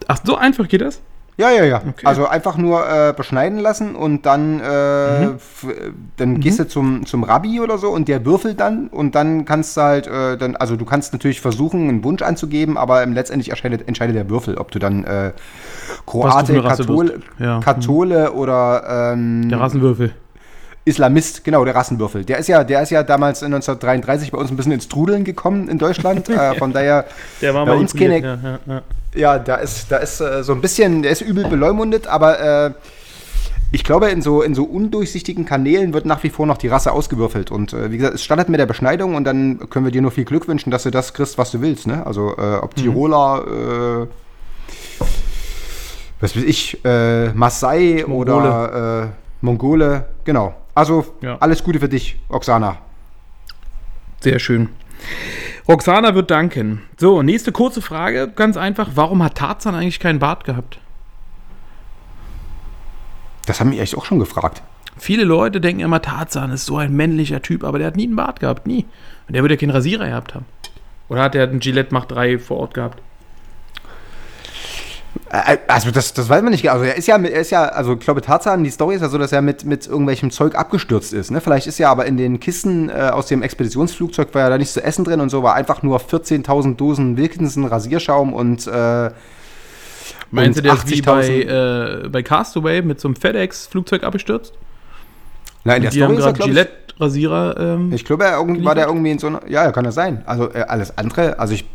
Ach, 0.07 0.19
so 0.23 0.35
einfach 0.37 0.67
geht 0.67 0.81
das? 0.81 1.01
Ja, 1.37 1.49
ja, 1.49 1.63
ja. 1.63 1.77
Okay. 1.77 2.05
Also 2.05 2.27
einfach 2.27 2.57
nur 2.57 2.87
äh, 2.87 3.13
beschneiden 3.15 3.59
lassen 3.59 3.95
und 3.95 4.25
dann, 4.25 4.59
äh, 4.59 5.25
äh, 5.25 5.35
dann 6.17 6.39
gehst 6.39 6.59
du 6.59 6.67
zum, 6.67 7.05
zum 7.05 7.23
Rabbi 7.23 7.59
oder 7.59 7.77
so 7.77 7.89
und 7.89 8.07
der 8.07 8.23
würfelt 8.25 8.59
dann 8.59 8.87
und 8.87 9.15
dann 9.15 9.45
kannst 9.45 9.75
du 9.75 9.81
halt, 9.81 10.07
äh, 10.07 10.37
dann, 10.37 10.55
also 10.55 10.75
du 10.75 10.85
kannst 10.85 11.11
natürlich 11.13 11.41
versuchen, 11.41 11.89
einen 11.89 12.03
Wunsch 12.03 12.21
anzugeben, 12.21 12.77
aber 12.77 13.05
letztendlich 13.05 13.49
entscheidet, 13.49 13.87
entscheidet 13.87 14.15
der 14.15 14.29
Würfel, 14.29 14.57
ob 14.57 14.71
du 14.71 14.79
dann 14.79 15.03
äh, 15.05 15.31
Kroate, 16.05 16.61
Kathole, 16.61 17.13
wirst. 17.13 17.23
Ja. 17.39 17.59
Kathole 17.59 18.33
oder 18.33 19.13
ähm, 19.13 19.49
Der 19.49 19.59
Rassenwürfel. 19.59 20.13
Islamist, 20.85 21.43
genau, 21.43 21.63
der 21.63 21.75
Rassenwürfel. 21.75 22.25
Der 22.25 22.39
ist 22.39 22.47
ja, 22.47 22.63
der 22.63 22.81
ist 22.83 22.89
ja 22.89 23.03
damals 23.03 23.41
1933 23.41 24.31
bei 24.31 24.37
uns 24.37 24.51
ein 24.51 24.57
bisschen 24.57 24.73
ins 24.73 24.89
Trudeln 24.89 25.23
gekommen 25.23 25.69
in 25.69 25.77
Deutschland. 25.77 26.27
äh, 26.29 26.55
von 26.55 26.73
daher 26.73 27.05
Der 27.41 27.53
war 27.53 27.65
bei 27.65 27.73
uns 27.73 27.93
keine, 27.93 28.19
Ja, 28.19 28.37
ja, 28.43 28.59
ja. 28.65 28.81
ja, 29.15 29.39
da 29.39 29.55
ist, 29.55 29.91
da 29.91 29.97
ist 29.97 30.19
äh, 30.19 30.43
so 30.43 30.51
ein 30.53 30.61
bisschen, 30.61 31.01
der 31.01 31.11
ist 31.11 31.21
übel 31.21 31.47
beleumundet, 31.47 32.07
aber 32.07 32.67
äh, 32.67 32.71
ich 33.71 33.83
glaube, 33.83 34.09
in 34.09 34.21
so, 34.21 34.41
in 34.41 34.53
so 34.53 34.65
undurchsichtigen 34.65 35.45
Kanälen 35.45 35.93
wird 35.93 36.05
nach 36.05 36.21
wie 36.23 36.29
vor 36.29 36.45
noch 36.45 36.57
die 36.57 36.67
Rasse 36.67 36.91
ausgewürfelt. 36.91 37.49
Und 37.49 37.73
äh, 37.73 37.89
wie 37.89 37.97
gesagt, 37.97 38.15
es 38.15 38.23
startet 38.23 38.49
mit 38.49 38.59
der 38.59 38.65
Beschneidung 38.65 39.15
und 39.15 39.23
dann 39.23 39.69
können 39.69 39.85
wir 39.85 39.91
dir 39.91 40.01
nur 40.01 40.11
viel 40.11 40.25
Glück 40.25 40.47
wünschen, 40.47 40.69
dass 40.69 40.83
du 40.83 40.91
das 40.91 41.13
kriegst, 41.13 41.37
was 41.37 41.51
du 41.51 41.61
willst. 41.61 41.87
Ne? 41.87 42.05
Also 42.05 42.35
äh, 42.37 42.57
ob 42.57 42.75
Tiroler, 42.75 43.43
äh, 43.47 45.05
was 46.19 46.35
weiß 46.35 46.43
ich, 46.43 46.83
äh, 46.85 47.29
Maasai 47.29 48.05
oder 48.05 49.03
äh, 49.03 49.07
Mongole, 49.41 50.05
genau. 50.23 50.53
Also 50.75 51.05
Ja. 51.21 51.37
alles 51.39 51.63
Gute 51.63 51.79
für 51.79 51.89
dich, 51.89 52.17
Oksana. 52.29 52.77
Sehr 54.21 54.39
schön. 54.39 54.69
Roxana 55.67 56.15
wird 56.15 56.31
danken. 56.31 56.81
So, 56.97 57.21
nächste 57.21 57.51
kurze 57.51 57.81
Frage. 57.81 58.31
Ganz 58.35 58.57
einfach. 58.57 58.91
Warum 58.95 59.21
hat 59.23 59.35
Tarzan 59.35 59.75
eigentlich 59.75 59.99
keinen 59.99 60.19
Bart 60.19 60.43
gehabt? 60.45 60.79
Das 63.45 63.59
haben 63.59 63.69
mich 63.69 63.79
echt 63.79 63.95
auch 63.97 64.05
schon 64.05 64.19
gefragt. 64.19 64.61
Viele 64.97 65.23
Leute 65.23 65.59
denken 65.59 65.81
immer, 65.81 66.01
Tarzan 66.01 66.51
ist 66.51 66.65
so 66.65 66.77
ein 66.77 66.93
männlicher 66.93 67.41
Typ, 67.41 67.63
aber 67.63 67.77
der 67.79 67.87
hat 67.87 67.95
nie 67.95 68.05
einen 68.05 68.15
Bart 68.15 68.39
gehabt. 68.39 68.67
Nie. 68.67 68.85
Und 69.27 69.35
der 69.35 69.41
würde 69.43 69.55
ja 69.55 69.59
keinen 69.59 69.71
Rasierer 69.71 70.07
gehabt 70.07 70.35
haben. 70.35 70.45
Oder 71.09 71.23
hat 71.23 71.35
er 71.35 71.43
einen 71.43 71.59
Gillette 71.59 71.93
Mach 71.93 72.05
3 72.05 72.39
vor 72.39 72.57
Ort 72.57 72.73
gehabt? 72.73 73.01
Äh, 75.29 75.57
Also 75.67 75.91
das, 75.91 76.13
das 76.13 76.29
weiß 76.29 76.41
man 76.41 76.51
nicht. 76.51 76.69
Also 76.69 76.85
er 76.85 76.95
ist 76.95 77.07
ja, 77.07 77.17
er 77.17 77.41
ist 77.41 77.49
ja, 77.51 77.65
also 77.65 77.93
ich 77.93 77.99
glaube 77.99 78.21
Tarzan, 78.21 78.63
die 78.63 78.69
Story 78.69 78.95
ist 78.95 79.01
ja 79.01 79.09
so, 79.09 79.17
dass 79.17 79.31
er 79.31 79.41
mit, 79.41 79.65
mit 79.65 79.87
irgendwelchem 79.87 80.31
Zeug 80.31 80.55
abgestürzt 80.55 81.13
ist. 81.13 81.31
Ne? 81.31 81.41
Vielleicht 81.41 81.67
ist 81.67 81.77
ja 81.79 81.89
aber 81.91 82.05
in 82.05 82.17
den 82.17 82.39
Kisten 82.39 82.89
äh, 82.89 83.09
aus 83.11 83.27
dem 83.27 83.41
Expeditionsflugzeug 83.41 84.33
war 84.33 84.41
ja 84.41 84.49
da 84.49 84.57
nichts 84.57 84.73
zu 84.73 84.83
essen 84.83 85.05
drin 85.05 85.19
und 85.19 85.29
so, 85.29 85.43
war 85.43 85.55
einfach 85.55 85.83
nur 85.83 85.99
14.000 85.99 86.75
Dosen 86.75 87.17
Wilkinson 87.17 87.65
Rasierschaum 87.65 88.33
und 88.33 88.67
äh, 88.67 89.11
Meinst 90.31 90.57
du, 90.57 90.61
und 90.61 90.65
der 90.65 90.73
ist 90.73 90.89
wie 90.89 91.01
bei, 91.01 91.27
80.000 91.27 92.05
äh, 92.05 92.09
bei 92.09 92.23
Castaway 92.23 92.81
mit 92.81 92.99
so 92.99 93.07
einem 93.07 93.15
FedEx-Flugzeug 93.15 94.03
abgestürzt? 94.03 94.53
Nein, 95.63 95.77
in 95.77 95.81
der 95.83 95.91
Die 95.91 96.03
haben 96.03 96.15
Story 96.15 96.19
ist 96.19 96.25
er, 96.25 96.33
gerade 96.33 96.49
Gillette-Rasierer. 96.49 97.55
Ähm, 97.59 97.93
ich 97.93 98.03
glaube, 98.03 98.25
er 98.25 98.37
irgendwie, 98.37 98.65
war 98.65 98.73
der 98.75 98.87
irgendwie 98.87 99.11
in 99.11 99.19
so 99.19 99.27
einer, 99.27 99.47
ja, 99.47 99.71
kann 99.71 99.83
das 99.83 99.95
sein. 99.95 100.23
Also 100.25 100.51
äh, 100.51 100.61
alles 100.67 100.97
andere, 100.97 101.37
also 101.37 101.53
ich, 101.53 101.65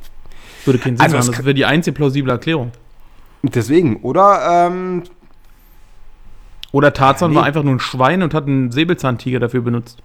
würde 0.64 0.78
keinen 0.80 0.96
Sinn 0.96 1.04
Also, 1.04 1.16
machen. 1.18 1.32
Das 1.32 1.44
wäre 1.44 1.54
die 1.54 1.64
einzige 1.64 1.94
plausible 1.94 2.32
Erklärung. 2.32 2.72
Deswegen, 3.42 3.96
oder, 4.02 4.66
ähm, 4.68 5.02
Oder 6.70 6.92
Tarzan 6.92 7.30
Nee. 7.30 7.36
war 7.36 7.44
einfach 7.44 7.62
nur 7.62 7.74
ein 7.74 7.80
Schwein 7.80 8.22
und 8.22 8.34
hat 8.34 8.46
einen 8.46 8.70
Säbelzahntiger 8.70 9.40
dafür 9.40 9.62
benutzt, 9.62 10.02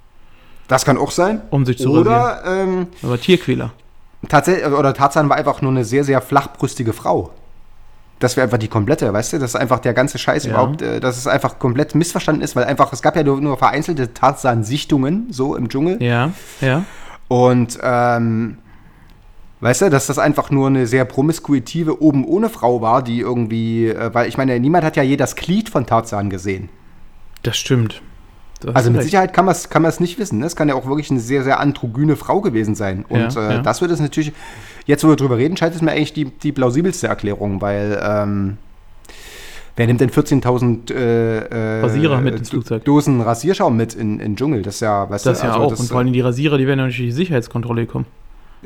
das 0.69 0.85
kann 0.85 0.97
auch 0.97 1.11
sein. 1.11 1.41
um 1.49 1.65
sich 1.65 1.77
zu. 1.77 1.91
Oder, 1.91 2.41
ähm, 2.45 2.87
Aber 3.01 3.19
Tierquäler. 3.19 3.71
Tatsächlich, 4.29 4.65
oder 4.65 4.93
Tarzan 4.93 5.27
war 5.27 5.35
einfach 5.35 5.61
nur 5.61 5.71
eine 5.71 5.83
sehr, 5.83 6.05
sehr 6.05 6.21
flachbrüstige 6.21 6.93
Frau. 6.93 7.31
Das 8.19 8.37
wäre 8.37 8.45
einfach 8.45 8.59
die 8.59 8.69
komplette, 8.69 9.11
weißt 9.11 9.33
du? 9.33 9.39
Das 9.39 9.49
ist 9.51 9.55
einfach 9.57 9.79
der 9.79 9.93
ganze 9.93 10.17
Scheiß 10.17 10.45
Ja. 10.45 10.51
überhaupt, 10.51 10.81
äh, 10.81 11.01
dass 11.01 11.17
es 11.17 11.27
einfach 11.27 11.59
komplett 11.59 11.93
missverstanden 11.95 12.41
ist, 12.41 12.55
weil 12.55 12.63
einfach, 12.63 12.93
es 12.93 13.01
gab 13.01 13.17
ja 13.17 13.23
nur, 13.23 13.41
nur 13.41 13.57
vereinzelte 13.57 14.13
Tarzan-Sichtungen, 14.13 15.27
so 15.31 15.57
im 15.57 15.67
Dschungel. 15.67 16.01
Ja, 16.01 16.31
ja. 16.61 16.85
Und, 17.27 17.77
ähm, 17.83 18.59
weißt 19.63 19.83
du, 19.83 19.89
dass 19.89 20.07
das 20.07 20.19
einfach 20.19 20.51
nur 20.51 20.67
eine 20.67 20.85
sehr 20.87 21.05
promiskuitive 21.05 22.01
oben 22.01 22.25
ohne 22.25 22.49
Frau 22.49 22.81
war, 22.81 23.01
die 23.03 23.19
irgendwie, 23.19 23.87
äh, 23.87 24.13
weil 24.13 24.27
ich 24.27 24.37
meine, 24.37 24.59
niemand 24.59 24.83
hat 24.83 24.95
ja 24.97 25.03
je 25.03 25.17
das 25.17 25.35
Glied 25.35 25.69
von 25.69 25.85
Tarzan 25.85 26.29
gesehen. 26.29 26.69
Das 27.43 27.57
stimmt. 27.57 28.01
Du 28.61 28.69
hast 28.69 28.75
Also 28.75 28.89
mit 28.91 28.99
recht. 28.99 29.05
Sicherheit 29.09 29.33
kann 29.33 29.45
man 29.45 29.53
es 29.53 29.69
kann 29.69 29.81
man's 29.81 29.99
nicht 29.99 30.17
wissen. 30.19 30.39
Ne? 30.39 30.45
Es 30.45 30.55
kann 30.55 30.69
ja 30.69 30.75
auch 30.75 30.85
wirklich 30.85 31.11
eine 31.11 31.19
sehr, 31.19 31.43
sehr 31.43 31.59
androgyne 31.59 32.15
Frau 32.15 32.39
gewesen 32.41 32.75
sein. 32.75 33.03
Und 33.09 33.33
Ja, 33.35 33.49
äh, 33.49 33.53
ja. 33.55 33.61
das 33.61 33.81
wird 33.81 33.91
es 33.91 33.99
natürlich, 33.99 34.31
jetzt 34.85 35.03
wo 35.03 35.09
wir 35.09 35.15
drüber 35.15 35.37
reden, 35.37 35.57
scheint 35.57 35.75
es 35.75 35.81
mir 35.81 35.91
eigentlich 35.91 36.13
die, 36.13 36.25
die 36.25 36.51
plausibelste 36.51 37.07
Erklärung, 37.07 37.59
weil 37.61 37.99
ähm, 38.01 38.57
wer 39.75 39.87
nimmt 39.87 39.99
denn 40.01 40.09
14.000 40.11 40.93
äh, 40.93 41.37
äh, 41.79 41.81
Rasierer 41.81 42.21
mit 42.21 42.35
ins 42.35 42.49
Flugzeug? 42.51 42.85
Dosen 42.85 43.19
Rasierschaum 43.21 43.75
mit 43.75 43.95
in 43.95 44.19
den 44.19 44.35
Dschungel? 44.37 44.61
Das 44.61 44.75
ist 44.75 44.81
ja, 44.81 45.09
weißt 45.09 45.25
Das 45.25 45.39
du, 45.39 45.45
ja 45.47 45.53
also 45.53 45.65
auch. 45.65 45.69
das, 45.69 45.79
und 45.81 45.87
vor 45.89 45.99
allem 45.99 46.13
die 46.13 46.21
Rasierer, 46.21 46.57
die 46.57 46.67
werden 46.67 46.79
ja 46.79 46.85
durch 46.85 46.97
die 46.97 47.11
Sicherheitskontrolle 47.11 47.85
kommen. 47.85 48.05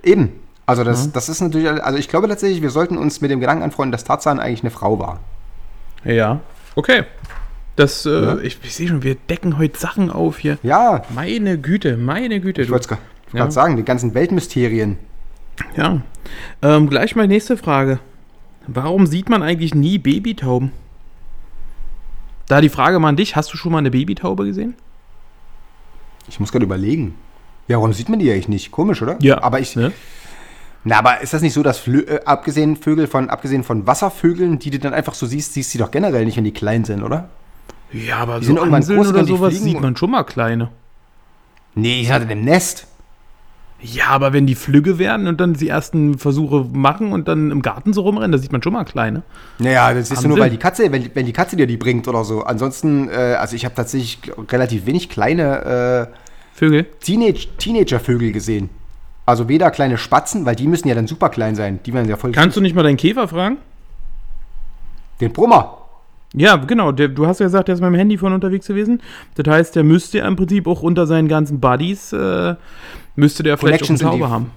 eben. 0.04 0.32
Also 0.68 0.84
das, 0.84 1.12
das 1.14 1.30
ist 1.30 1.42
natürlich, 1.42 1.70
also 1.84 1.98
ich 1.98 2.10
glaube 2.10 2.28
tatsächlich, 2.28 2.62
wir 2.62 2.70
sollten 2.70 2.98
uns 2.98 3.22
mit 3.22 3.32
dem 3.32 3.40
Gedanken 3.40 3.64
anfreunden, 3.64 3.92
dass 3.94 4.04
Tarzan 4.04 4.40
eigentlich 4.40 4.62
eine 4.62 4.70
Frau 4.70 5.00
war. 5.00 5.20
Ja. 6.04 6.42
Okay. 6.76 7.04
Das, 7.78 8.06
äh, 8.06 8.10
Ja. 8.10 8.38
ich, 8.40 8.60
ich 8.64 8.76
sehe 8.76 8.88
schon, 8.88 9.02
wir 9.02 9.16
decken 9.16 9.58
heute 9.58 9.80
Sachen 9.80 10.12
auf 10.12 10.38
hier. 10.40 10.58
Ja, 10.64 11.04
Meine 11.16 11.58
Güte, 11.58 11.96
meine 11.98 12.40
Güte. 12.42 12.62
ich 12.62 12.70
wollte 12.70 12.82
es 12.84 12.88
gerade 12.90 13.02
Ja. 13.34 13.50
sagen, 13.50 13.78
die 13.78 13.84
ganzen 13.84 14.14
Weltmysterien. 14.14 14.98
Ja. 15.76 16.02
Ähm, 16.62 16.90
gleich 16.90 17.16
mal 17.16 17.28
nächste 17.28 17.56
Frage. 17.58 18.00
Warum 18.68 19.08
sieht 19.08 19.30
man 19.30 19.44
eigentlich 19.44 19.74
nie 19.74 19.98
Babytauben? 19.98 20.72
Da 22.48 22.60
die 22.62 22.70
Frage 22.70 23.00
mal 23.00 23.10
an 23.10 23.16
dich, 23.16 23.36
hast 23.36 23.54
du 23.54 23.58
schon 23.58 23.72
mal 23.72 23.78
eine 23.80 23.92
Babytaube 23.92 24.46
gesehen? 24.46 24.76
Ich 26.28 26.40
muss 26.40 26.52
gerade 26.52 26.66
überlegen. 26.66 27.16
Ja, 27.70 27.78
warum 27.78 27.94
sieht 27.94 28.10
man 28.10 28.20
die 28.20 28.30
eigentlich 28.32 28.50
nicht? 28.50 28.72
Komisch, 28.72 29.02
oder? 29.02 29.18
Ja. 29.22 29.42
Aber 29.44 29.60
ich. 29.60 29.76
Ne? 29.76 29.92
Na, 30.88 31.00
aber 31.00 31.20
ist 31.20 31.34
das 31.34 31.42
nicht 31.42 31.54
so, 31.54 31.64
dass 31.64 31.80
Flö 31.80 32.00
äh, 32.00 32.22
abgesehen 32.24 32.78
Vögel 32.78 33.08
von 33.08 33.30
abgesehen 33.30 33.66
von 33.66 33.86
Wasservögeln, 33.86 34.58
die 34.58 34.70
du 34.70 34.80
dann 34.80 34.94
einfach 34.94 35.16
so 35.16 35.26
siehst, 35.26 35.54
siehst 35.54 35.74
du 35.74 35.80
doch 35.80 35.92
generell 35.92 36.24
nicht, 36.24 36.38
wenn 36.38 36.46
die 36.46 36.54
klein 36.54 36.86
sind, 36.86 37.04
oder? 37.04 37.28
Ja, 37.92 38.20
aber 38.20 38.40
Die 38.40 38.46
so 38.46 38.48
sind 38.48 38.58
irgendwann 38.58 38.78
Amseln 38.78 39.00
groß, 39.00 39.10
oder 39.10 39.26
sowas 39.26 39.54
fliegen 39.54 39.66
sieht 39.66 39.82
man 39.82 39.98
schon 39.98 40.12
mal 40.12 40.24
kleine. 40.24 40.70
Nee, 41.76 42.00
ich 42.02 42.10
hatte 42.10 42.32
im 42.32 42.46
Nest. 42.46 42.88
Ja, 43.82 44.08
aber 44.08 44.32
wenn 44.32 44.48
die 44.48 44.56
Flügge 44.56 44.98
werden 44.98 45.28
und 45.28 45.42
dann 45.42 45.56
die 45.56 45.68
ersten 45.68 46.18
Versuche 46.18 46.66
machen 46.72 47.12
und 47.12 47.28
dann 47.28 47.52
im 47.52 47.62
Garten 47.62 47.92
so 47.92 48.02
rumrennen, 48.02 48.32
da 48.32 48.38
sieht 48.38 48.54
man 48.54 48.64
schon 48.64 48.72
mal 48.74 48.86
kleine. 48.86 49.24
Naja, 49.60 49.94
das 49.94 50.08
siehst 50.08 50.24
du 50.24 50.30
nur, 50.30 50.40
weil 50.40 50.50
die 50.50 50.58
Katze, 50.58 50.90
wenn, 50.92 51.10
wenn 51.14 51.26
die 51.26 51.34
Katze 51.34 51.58
dir 51.58 51.68
die 51.68 51.78
bringt 51.78 52.08
oder 52.08 52.24
so. 52.24 52.44
Ansonsten, 52.44 53.10
äh, 53.10 53.36
also 53.38 53.58
ich 53.58 53.66
habe 53.66 53.76
tatsächlich 53.76 54.20
relativ 54.52 54.86
wenig 54.86 55.10
kleine 55.10 56.08
Vögel. 56.56 56.80
äh, 56.80 56.86
Teenage 57.02 57.48
Teenagervögel 57.58 58.32
gesehen. 58.32 58.70
Also 59.28 59.48
weder 59.50 59.70
kleine 59.72 59.98
Spatzen, 59.98 60.46
weil 60.46 60.56
die 60.56 60.68
müssen 60.68 60.88
ja 60.88 60.96
dann 60.96 61.06
super 61.06 61.28
klein 61.30 61.54
sein. 61.54 61.80
Die 61.86 61.94
werden 61.94 62.08
ja 62.10 62.16
voll. 62.16 62.32
Kannst 62.32 62.56
du 62.58 62.62
nicht 62.62 62.76
mal 62.76 62.82
deinen 62.84 62.98
Käfer 62.98 63.28
fragen? 63.28 63.58
Den 65.22 65.34
Brummer. 65.34 65.80
Ja, 66.34 66.56
genau. 66.56 66.92
Der, 66.94 67.10
du 67.10 67.28
hast 67.28 67.40
ja 67.40 67.46
gesagt, 67.46 67.68
der 67.68 67.76
ist 67.76 67.82
mit 67.82 67.88
dem 67.90 67.96
Handy 67.96 68.18
von 68.18 68.32
unterwegs 68.34 68.68
gewesen. 68.68 69.02
Das 69.36 69.46
heißt, 69.54 69.76
der 69.76 69.84
müsste 69.84 70.20
ja 70.20 70.28
im 70.28 70.36
Prinzip 70.36 70.66
auch 70.66 70.82
unter 70.82 71.08
seinen 71.08 71.28
ganzen 71.28 71.60
Buddies, 71.60 72.14
äh, 72.14 72.56
müsste 73.16 73.44
der 73.44 73.58
vielleicht 73.58 73.84
auch 73.84 73.90
eine 73.90 73.98
Connections 73.98 74.02
in 74.02 74.08
die- 74.08 74.12
Taube 74.20 74.30
haben. 74.32 74.52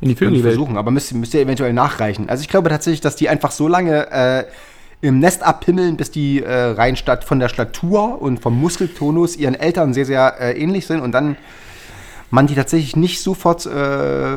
In 0.00 0.08
die 0.10 0.14
Vögelwelt. 0.14 0.42
versuchen, 0.44 0.76
aber 0.76 0.90
müsst, 0.90 1.14
müsst 1.14 1.32
ihr 1.34 1.40
eventuell 1.40 1.72
nachreichen. 1.72 2.28
Also 2.28 2.42
ich 2.42 2.48
glaube 2.48 2.68
tatsächlich, 2.68 3.00
dass 3.00 3.16
die 3.16 3.28
einfach 3.30 3.50
so 3.50 3.66
lange 3.66 4.10
äh, 4.12 4.44
im 5.00 5.18
Nest 5.20 5.42
abpimmeln, 5.42 5.96
bis 5.96 6.10
die 6.10 6.42
äh, 6.42 6.52
rein 6.52 6.96
statt 6.96 7.24
von 7.24 7.40
der 7.40 7.48
Statur 7.48 8.20
und 8.20 8.38
vom 8.40 8.60
Muskeltonus 8.60 9.36
ihren 9.36 9.54
Eltern 9.54 9.94
sehr, 9.94 10.04
sehr 10.04 10.38
äh, 10.40 10.52
ähnlich 10.60 10.86
sind 10.86 11.00
und 11.00 11.12
dann 11.12 11.36
man 12.30 12.46
die 12.46 12.54
tatsächlich 12.54 12.96
nicht 12.96 13.22
sofort 13.22 13.66
äh, 13.66 14.36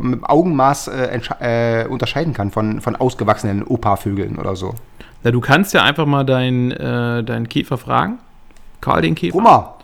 mit 0.00 0.24
Augenmaß 0.24 0.88
äh, 0.88 1.20
äh, 1.40 1.86
unterscheiden 1.86 2.32
kann 2.32 2.50
von, 2.50 2.80
von 2.80 2.96
ausgewachsenen 2.96 3.62
Opa-Vögeln 3.62 4.38
oder 4.38 4.56
so. 4.56 4.74
Na, 5.22 5.30
du 5.30 5.40
kannst 5.40 5.72
ja 5.74 5.82
einfach 5.82 6.06
mal 6.06 6.24
deinen 6.24 6.70
äh, 6.72 7.22
deinen 7.24 7.48
Käfer 7.48 7.78
fragen. 7.78 8.18
Karl 8.80 9.02
den 9.02 9.14
Käfer. 9.14 9.32
Brummer, 9.32 9.74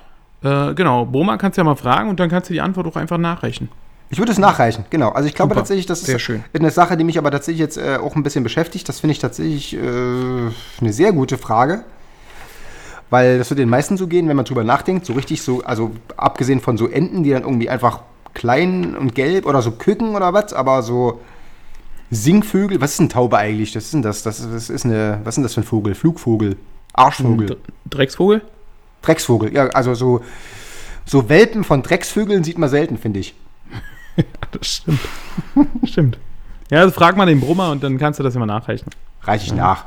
Äh, 0.44 0.74
genau, 0.74 1.04
Broma 1.06 1.36
kannst 1.36 1.56
du 1.56 1.60
ja 1.60 1.64
mal 1.64 1.76
fragen 1.76 2.08
und 2.10 2.18
dann 2.20 2.28
kannst 2.28 2.48
du 2.50 2.54
die 2.54 2.60
Antwort 2.60 2.86
auch 2.86 2.96
einfach 2.96 3.18
nachreichen. 3.18 3.68
ich 4.10 4.18
würde 4.18 4.32
es 4.32 4.38
nachreichen, 4.38 4.84
genau. 4.90 5.10
Also 5.10 5.28
ich 5.28 5.34
glaube 5.34 5.50
Super, 5.50 5.60
tatsächlich, 5.60 5.86
das 5.86 6.02
ist 6.02 6.20
schön. 6.20 6.44
eine 6.52 6.70
Sache, 6.70 6.96
die 6.96 7.04
mich 7.04 7.16
aber 7.18 7.30
tatsächlich 7.30 7.60
jetzt 7.60 7.78
äh, 7.78 7.96
auch 7.96 8.16
ein 8.16 8.22
bisschen 8.22 8.42
beschäftigt. 8.44 8.88
Das 8.88 9.00
finde 9.00 9.12
ich 9.12 9.18
tatsächlich 9.20 9.74
äh, 9.74 9.78
eine 10.80 10.92
sehr 10.92 11.12
gute 11.12 11.38
Frage. 11.38 11.84
Weil 13.12 13.36
das 13.36 13.50
wird 13.50 13.60
den 13.60 13.68
meisten 13.68 13.98
so 13.98 14.06
gehen, 14.06 14.26
wenn 14.26 14.36
man 14.36 14.46
drüber 14.46 14.64
nachdenkt, 14.64 15.04
so 15.04 15.12
richtig 15.12 15.42
so, 15.42 15.62
also 15.64 15.90
abgesehen 16.16 16.60
von 16.60 16.78
so 16.78 16.88
Enten, 16.88 17.22
die 17.22 17.28
dann 17.28 17.42
irgendwie 17.42 17.68
einfach 17.68 18.00
klein 18.32 18.96
und 18.96 19.14
gelb 19.14 19.44
oder 19.44 19.60
so 19.60 19.72
Küken 19.72 20.16
oder 20.16 20.32
was, 20.32 20.54
aber 20.54 20.82
so 20.82 21.20
Singvögel, 22.10 22.80
was 22.80 22.92
ist 22.94 23.00
ein 23.00 23.10
Taube 23.10 23.36
eigentlich? 23.36 23.72
Das 23.72 23.84
ist 23.84 23.92
denn 23.92 24.00
das? 24.00 24.22
Das 24.22 24.40
ist, 24.40 24.50
das 24.50 24.70
ist 24.70 24.86
eine, 24.86 25.20
was 25.24 25.32
ist 25.32 25.36
denn 25.36 25.42
das 25.42 25.52
für 25.52 25.60
ein 25.60 25.64
Vogel? 25.64 25.94
Flugvogel, 25.94 26.56
Arschvogel, 26.94 27.48
Dr- 27.48 27.58
Drecksvogel? 27.90 28.40
Drecksvogel. 29.02 29.52
Ja, 29.52 29.66
also 29.68 29.92
so, 29.94 30.22
so 31.04 31.28
Welpen 31.28 31.64
von 31.64 31.82
Drecksvögeln 31.82 32.44
sieht 32.44 32.56
man 32.56 32.70
selten, 32.70 32.96
finde 32.96 33.20
ich. 33.20 33.34
Das 34.52 34.66
stimmt. 34.66 35.00
stimmt. 35.84 36.18
Ja, 36.70 36.80
also 36.80 36.92
frag 36.92 37.16
mal 37.18 37.26
den 37.26 37.40
Brummer 37.40 37.70
und 37.72 37.82
dann 37.82 37.98
kannst 37.98 38.18
du 38.20 38.24
das 38.24 38.34
immer 38.34 38.46
nachreichen. 38.46 38.90
Reiche 39.22 39.44
ich 39.46 39.54
nach. 39.54 39.84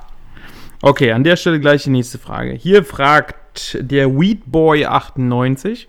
Okay, 0.88 1.12
an 1.14 1.24
der 1.24 1.36
Stelle 1.36 1.60
gleich 1.60 1.86
die 1.86 1.90
nächste 1.90 2.20
Frage. 2.20 2.52
Hier 2.52 2.84
fragt 2.84 3.80
der 3.82 4.08
Weedboy98, 4.08 5.88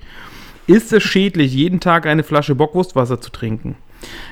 ist 0.66 0.90
es 0.90 1.02
schädlich, 1.02 1.52
jeden 1.52 1.80
Tag 1.80 2.06
eine 2.06 2.22
Flasche 2.22 2.54
Bockwurstwasser 2.54 3.20
zu 3.20 3.30
trinken? 3.30 3.76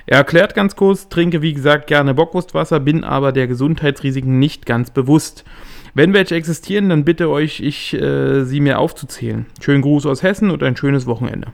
Er 0.06 0.16
erklärt 0.16 0.54
ganz 0.54 0.74
kurz, 0.74 1.10
trinke 1.10 1.42
wie 1.42 1.52
gesagt 1.52 1.86
gerne 1.86 2.14
Bockwurstwasser, 2.14 2.80
bin 2.80 3.04
aber 3.04 3.30
der 3.32 3.46
Gesundheitsrisiken 3.46 4.38
nicht 4.38 4.64
ganz 4.64 4.90
bewusst. 4.90 5.44
Wenn 5.92 6.14
welche 6.14 6.34
existieren, 6.34 6.88
dann 6.88 7.04
bitte 7.04 7.28
euch, 7.28 7.60
ich 7.60 7.92
äh, 7.92 8.44
sie 8.44 8.60
mir 8.60 8.78
aufzuzählen. 8.78 9.44
Schönen 9.60 9.82
Gruß 9.82 10.06
aus 10.06 10.22
Hessen 10.22 10.50
und 10.50 10.62
ein 10.62 10.78
schönes 10.78 11.04
Wochenende. 11.04 11.48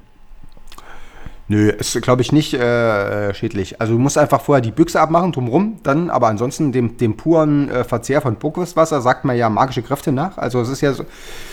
Nö, 1.50 1.68
ist, 1.68 2.00
glaube 2.00 2.22
ich, 2.22 2.30
nicht 2.30 2.54
äh, 2.54 3.34
schädlich. 3.34 3.80
Also 3.80 3.94
du 3.94 3.98
musst 3.98 4.16
einfach 4.16 4.40
vorher 4.40 4.60
die 4.60 4.70
Büchse 4.70 5.00
abmachen, 5.00 5.32
drumrum, 5.32 5.78
dann, 5.82 6.08
aber 6.08 6.28
ansonsten 6.28 6.70
dem, 6.70 6.96
dem 6.96 7.16
puren 7.16 7.68
äh, 7.68 7.82
Verzehr 7.82 8.20
von 8.20 8.36
Bockwurstwasser 8.36 9.00
sagt 9.00 9.24
man 9.24 9.36
ja 9.36 9.50
magische 9.50 9.82
Kräfte 9.82 10.12
nach. 10.12 10.38
Also 10.38 10.60
es 10.60 10.68
ist 10.68 10.80
ja 10.80 10.92
so. 10.92 11.04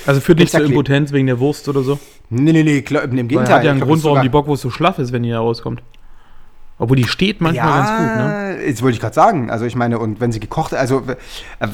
Also 0.05 0.21
führt 0.21 0.37
nicht 0.37 0.51
zur. 0.51 0.61
Impotenz 0.61 1.11
wegen 1.13 1.25
der 1.25 1.39
Wurst 1.39 1.67
oder 1.67 1.81
so? 1.81 1.97
Nee, 2.29 2.51
nee, 2.51 2.61
nee, 2.61 2.83
klar, 2.83 3.05
im 3.05 3.17
Weil 3.17 3.23
Gegenteil. 3.23 3.55
hat 3.55 3.63
ja 3.63 3.71
einen 3.71 3.79
glaub, 3.79 3.89
Grund, 3.89 4.01
das 4.01 4.05
warum 4.05 4.21
die 4.21 4.29
Bockwurst 4.29 4.61
so 4.61 4.69
schlaff 4.69 4.99
ist, 4.99 5.11
wenn 5.13 5.23
die 5.23 5.31
da 5.31 5.39
rauskommt. 5.39 5.81
Obwohl 6.79 6.97
die 6.97 7.07
steht 7.07 7.41
manchmal 7.41 7.67
ja, 7.67 7.77
ganz 7.77 7.89
gut, 7.89 8.17
ne? 8.17 8.65
Jetzt 8.67 8.83
wollte 8.83 8.93
ich 8.93 8.99
gerade 8.99 9.15
sagen. 9.15 9.49
Also 9.49 9.65
ich 9.65 9.75
meine, 9.75 9.97
und 9.97 10.19
wenn 10.19 10.31
sie 10.31 10.39
gekocht, 10.39 10.75
also 10.75 11.03
äh, 11.59 11.67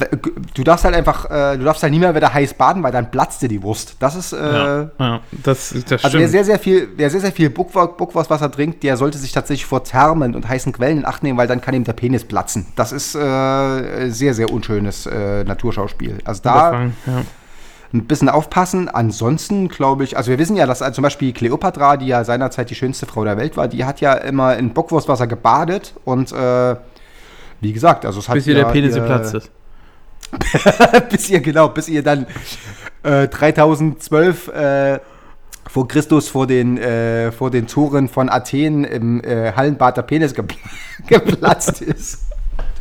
du 0.54 0.64
darfst 0.64 0.86
halt 0.86 0.94
einfach, 0.94 1.30
äh, 1.30 1.58
du 1.58 1.64
darfst 1.64 1.82
halt 1.82 1.92
nie 1.92 1.98
mehr 1.98 2.14
wieder 2.14 2.32
heiß 2.32 2.54
baden, 2.54 2.82
weil 2.82 2.92
dann 2.92 3.10
platzt 3.10 3.42
dir 3.42 3.48
die 3.48 3.62
Wurst. 3.62 3.96
Das 4.00 4.16
ist, 4.16 4.32
äh, 4.32 4.36
Ja, 4.36 4.90
ja 4.98 5.20
das, 5.30 5.74
das 5.86 6.04
Also 6.04 6.18
wer 6.18 6.28
sehr, 6.28 6.44
sehr 6.44 6.58
viel, 6.58 6.88
wer 6.96 7.10
sehr, 7.10 7.20
sehr 7.20 7.32
viel 7.32 7.50
Bockwurstwasser 7.50 8.50
trinkt, 8.50 8.82
der 8.82 8.96
sollte 8.96 9.18
sich 9.18 9.32
tatsächlich 9.32 9.66
vor 9.66 9.84
Thermen 9.84 10.34
und 10.34 10.48
heißen 10.48 10.72
Quellen 10.72 10.98
in 10.98 11.04
Acht 11.04 11.22
nehmen, 11.22 11.38
weil 11.38 11.48
dann 11.48 11.60
kann 11.60 11.74
ihm 11.74 11.84
der 11.84 11.92
Penis 11.92 12.24
platzen. 12.24 12.66
Das 12.74 12.90
ist 12.90 13.14
äh, 13.14 14.08
sehr, 14.08 14.32
sehr 14.32 14.50
unschönes 14.50 15.04
äh, 15.04 15.44
Naturschauspiel. 15.44 16.18
Also 16.24 16.40
da 16.42 16.54
Unterfangen, 16.54 16.96
ja. 17.06 17.22
Ein 17.94 18.06
bisschen 18.06 18.28
aufpassen. 18.28 18.88
Ansonsten 18.88 19.68
glaube 19.68 20.04
ich, 20.04 20.16
also 20.16 20.30
wir 20.30 20.38
wissen 20.38 20.56
ja, 20.56 20.66
dass 20.66 20.82
also 20.82 20.96
zum 20.96 21.02
Beispiel 21.02 21.32
Kleopatra, 21.32 21.96
die 21.96 22.08
ja 22.08 22.24
seinerzeit 22.24 22.68
die 22.68 22.74
schönste 22.74 23.06
Frau 23.06 23.24
der 23.24 23.36
Welt 23.36 23.56
war, 23.56 23.68
die 23.68 23.84
hat 23.84 24.00
ja 24.00 24.14
immer 24.14 24.56
in 24.56 24.74
Bockwurstwasser 24.74 25.26
gebadet 25.26 25.94
und 26.04 26.32
äh, 26.32 26.76
wie 27.60 27.72
gesagt, 27.72 28.04
also 28.04 28.18
es 28.18 28.28
hat 28.28 28.34
Bis 28.34 28.46
ihr 28.46 28.58
ja 28.58 28.64
der 28.64 28.72
Penis 28.72 28.94
geplatzt 28.94 29.34
ist. 29.34 29.50
bis 31.10 31.30
ihr, 31.30 31.40
genau, 31.40 31.68
bis 31.68 31.88
ihr 31.88 32.02
dann 32.02 32.26
äh, 33.04 33.28
3012 33.28 34.48
äh, 34.48 34.98
vor 35.68 35.88
Christus 35.88 36.28
vor 36.28 36.46
den, 36.46 36.76
äh, 36.78 37.30
vor 37.32 37.50
den 37.50 37.66
Toren 37.66 38.08
von 38.08 38.28
Athen 38.28 38.84
im 38.84 39.22
äh, 39.22 39.52
Hallenbad 39.52 39.96
der 39.96 40.02
Penis 40.02 40.34
gepl 40.34 40.56
geplatzt 41.06 41.80
ist. 41.80 42.26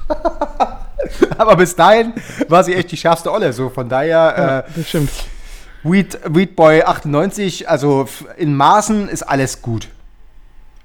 Aber 1.38 1.56
bis 1.56 1.76
dahin 1.76 2.14
war 2.48 2.64
sie 2.64 2.74
echt 2.74 2.92
die 2.92 2.98
schärfste 2.98 3.32
Olle. 3.32 3.54
So 3.54 3.70
von 3.70 3.88
daher, 3.90 4.66
Das 4.76 4.88
stimmt. 4.90 5.10
äh, 5.10 5.90
Weed, 5.92 6.18
Weedboy 6.26 6.84
98, 6.84 7.70
also 7.70 8.08
in 8.38 8.56
Maßen 8.56 9.10
ist 9.10 9.24
alles 9.24 9.62
gut. 9.62 9.90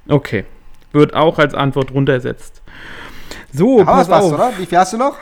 Okay. 0.09 0.45
Wird 0.93 1.14
auch 1.14 1.39
als 1.39 1.55
Antwort 1.55 1.93
runtergesetzt. 1.93 2.62
So, 3.53 3.81
Aber 3.83 3.93
pass 3.93 4.09
war's, 4.09 4.25
auf. 4.25 4.33
oder? 4.33 4.53
Wie 4.59 4.66
viel 4.66 4.79
hast 4.79 4.93
du 4.93 4.97
noch? 4.97 5.16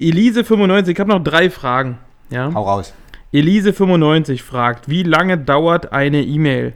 Elise95, 0.00 0.88
ich 0.88 1.00
habe 1.00 1.10
noch 1.10 1.22
drei 1.22 1.50
Fragen. 1.50 1.98
Ja? 2.30 2.50
Hau 2.54 2.62
raus. 2.62 2.92
Elise95 3.32 4.42
fragt, 4.42 4.88
wie 4.88 5.02
lange 5.02 5.38
dauert 5.38 5.92
eine 5.92 6.22
E-Mail? 6.22 6.72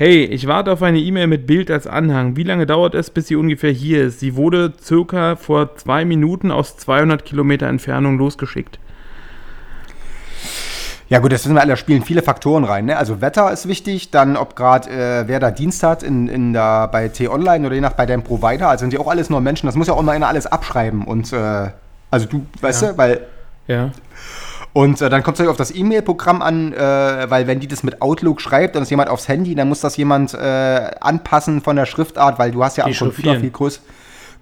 Hey, 0.00 0.22
ich 0.26 0.46
warte 0.46 0.70
auf 0.70 0.80
eine 0.84 1.00
E-Mail 1.00 1.26
mit 1.26 1.48
Bild 1.48 1.72
als 1.72 1.88
Anhang. 1.88 2.36
Wie 2.36 2.44
lange 2.44 2.66
dauert 2.66 2.94
es, 2.94 3.10
bis 3.10 3.26
sie 3.26 3.34
ungefähr 3.34 3.72
hier 3.72 4.04
ist? 4.04 4.20
Sie 4.20 4.36
wurde 4.36 4.72
circa 4.80 5.34
vor 5.34 5.74
zwei 5.74 6.04
Minuten 6.04 6.52
aus 6.52 6.76
200 6.76 7.24
Kilometer 7.24 7.66
Entfernung 7.66 8.16
losgeschickt. 8.16 8.78
Ja 11.08 11.18
gut, 11.18 11.32
das 11.32 11.44
wissen 11.44 11.56
wir 11.56 11.62
alle, 11.62 11.70
da 11.72 11.76
spielen 11.76 12.02
viele 12.04 12.22
Faktoren 12.22 12.62
rein. 12.62 12.84
Ne? 12.84 12.96
Also 12.96 13.20
Wetter 13.20 13.50
ist 13.50 13.66
wichtig, 13.66 14.12
dann 14.12 14.36
ob 14.36 14.54
gerade 14.54 14.88
äh, 14.88 15.24
wer 15.26 15.40
da 15.40 15.50
Dienst 15.50 15.82
hat 15.82 16.04
in, 16.04 16.28
in 16.28 16.52
der, 16.52 16.86
bei 16.86 17.08
T-Online 17.08 17.66
oder 17.66 17.74
je 17.74 17.80
nach 17.80 17.94
bei 17.94 18.06
deinem 18.06 18.22
Provider. 18.22 18.68
Also 18.68 18.82
sind 18.82 18.92
ja 18.92 19.00
auch 19.00 19.08
alles 19.08 19.30
nur 19.30 19.40
Menschen, 19.40 19.66
das 19.66 19.74
muss 19.74 19.88
ja 19.88 19.94
auch 19.94 20.02
mal 20.02 20.12
einer 20.12 20.28
alles 20.28 20.46
abschreiben. 20.46 21.04
Und 21.06 21.32
äh, 21.32 21.70
also 22.08 22.26
du, 22.28 22.46
weißt 22.60 22.82
Ja. 22.82 22.92
du, 22.92 22.98
weil 22.98 23.20
Ja. 23.66 23.90
Und 24.72 25.00
äh, 25.00 25.08
dann 25.08 25.22
kommt 25.22 25.40
es 25.40 25.46
auf 25.46 25.56
das 25.56 25.74
E-Mail-Programm 25.74 26.42
an, 26.42 26.72
äh, 26.72 27.30
weil 27.30 27.46
wenn 27.46 27.60
die 27.60 27.68
das 27.68 27.82
mit 27.82 28.02
Outlook 28.02 28.40
schreibt 28.40 28.76
und 28.76 28.82
es 28.82 28.90
jemand 28.90 29.10
aufs 29.10 29.28
Handy, 29.28 29.54
dann 29.54 29.68
muss 29.68 29.80
das 29.80 29.96
jemand 29.96 30.34
äh, 30.34 30.90
anpassen 31.00 31.60
von 31.60 31.76
der 31.76 31.86
Schriftart, 31.86 32.38
weil 32.38 32.50
du 32.50 32.62
hast 32.62 32.76
ja 32.76 32.84
am 32.84 32.92
Computer 32.92 33.40
viel 33.40 33.50
größer. 33.50 33.80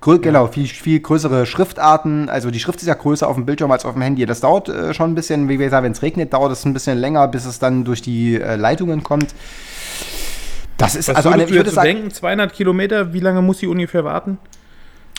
Grö 0.00 0.18
Genau, 0.18 0.46
viel, 0.46 0.66
viel 0.66 1.00
größere 1.00 1.46
Schriftarten. 1.46 2.28
Also 2.28 2.50
die 2.50 2.60
Schrift 2.60 2.80
ist 2.80 2.86
ja 2.86 2.94
größer 2.94 3.26
auf 3.26 3.36
dem 3.36 3.46
Bildschirm 3.46 3.70
als 3.70 3.84
auf 3.84 3.94
dem 3.94 4.02
Handy. 4.02 4.26
Das 4.26 4.40
dauert 4.40 4.68
äh, 4.68 4.92
schon 4.92 5.12
ein 5.12 5.14
bisschen, 5.14 5.48
wie 5.48 5.56
gesagt, 5.56 5.82
wenn 5.84 5.92
es 5.92 6.02
regnet, 6.02 6.32
dauert 6.32 6.52
es 6.52 6.64
ein 6.64 6.74
bisschen 6.74 6.98
länger, 6.98 7.26
bis 7.28 7.46
es 7.46 7.58
dann 7.58 7.84
durch 7.84 8.02
die 8.02 8.34
äh, 8.34 8.56
Leitungen 8.56 9.02
kommt. 9.02 9.34
Das 10.76 10.94
ist 10.94 11.08
Was 11.08 11.16
also 11.16 11.30
eine, 11.30 11.44
ich 11.44 11.52
würde 11.52 11.70
sagen, 11.70 11.88
denken, 11.88 12.10
200 12.10 12.52
Kilometer, 12.52 13.14
wie 13.14 13.20
lange 13.20 13.40
muss 13.40 13.60
sie 13.60 13.66
ungefähr 13.66 14.04
warten? 14.04 14.38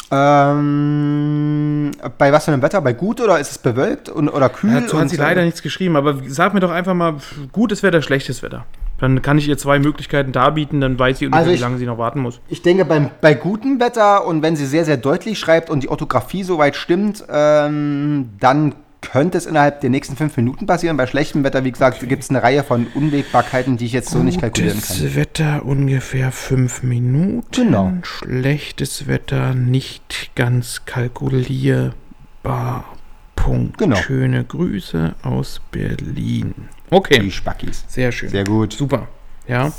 Ähm, 0.09 1.91
bei 2.17 2.31
was 2.31 2.45
für 2.45 2.53
einem 2.53 2.61
Wetter? 2.61 2.81
Bei 2.81 2.93
gut 2.93 3.19
oder 3.19 3.39
ist 3.39 3.51
es 3.51 3.57
bewölkt 3.57 4.09
und, 4.09 4.29
oder 4.29 4.49
kühl? 4.49 4.81
Dazu 4.81 4.99
hat 4.99 5.09
sie 5.09 5.17
leider 5.17 5.43
nichts 5.43 5.61
geschrieben, 5.61 5.95
aber 5.95 6.15
sag 6.27 6.53
mir 6.53 6.59
doch 6.59 6.71
einfach 6.71 6.93
mal, 6.93 7.15
gutes 7.51 7.83
Wetter, 7.83 8.01
schlechtes 8.01 8.41
Wetter. 8.41 8.65
Dann 8.99 9.21
kann 9.21 9.37
ich 9.37 9.47
ihr 9.47 9.57
zwei 9.57 9.79
Möglichkeiten 9.79 10.31
darbieten, 10.31 10.81
dann 10.81 10.97
weiß 10.97 11.19
sie 11.19 11.29
Also 11.31 11.51
wie 11.51 11.57
lange 11.57 11.77
sie 11.77 11.85
noch 11.85 11.97
warten 11.97 12.19
muss. 12.19 12.39
Ich 12.49 12.61
denke, 12.61 12.85
beim, 12.85 13.11
bei 13.21 13.33
gutem 13.33 13.79
Wetter 13.79 14.25
und 14.25 14.41
wenn 14.41 14.55
sie 14.55 14.65
sehr, 14.65 14.85
sehr 14.85 14.97
deutlich 14.97 15.37
schreibt 15.39 15.69
und 15.69 15.83
die 15.83 15.89
Orthographie 15.89 16.43
soweit 16.43 16.75
stimmt, 16.75 17.23
ähm, 17.29 18.29
dann 18.39 18.75
könnte 19.01 19.37
es 19.37 19.45
innerhalb 19.45 19.81
der 19.81 19.89
nächsten 19.89 20.15
fünf 20.15 20.37
Minuten 20.37 20.65
passieren. 20.65 20.97
Bei 20.97 21.07
schlechtem 21.07 21.43
Wetter, 21.43 21.63
wie 21.63 21.71
gesagt, 21.71 21.99
gibt 22.07 22.23
es 22.23 22.29
eine 22.29 22.43
Reihe 22.43 22.63
von 22.63 22.87
Unwägbarkeiten, 22.93 23.77
die 23.77 23.85
ich 23.85 23.93
jetzt 23.93 24.09
so 24.09 24.19
nicht 24.19 24.39
kalkulieren 24.39 24.79
kann. 24.79 24.97
Gutes 24.97 25.15
Wetter 25.15 25.65
ungefähr 25.65 26.31
fünf 26.31 26.83
Minuten. 26.83 27.45
Genau. 27.51 27.93
Schlechtes 28.03 29.07
Wetter 29.07 29.53
nicht 29.53 30.31
ganz 30.35 30.85
kalkulierbar. 30.85 31.93
Punkt. 33.35 33.77
Genau. 33.77 33.95
Schöne 33.95 34.43
Grüße 34.43 35.15
aus 35.21 35.61
Berlin. 35.71 36.53
Okay. 36.89 37.19
Die 37.19 37.31
Spackis. 37.31 37.85
Sehr 37.87 38.11
schön. 38.11 38.29
Sehr 38.29 38.43
gut. 38.43 38.73
Super. 38.73 39.07
Ja. 39.47 39.71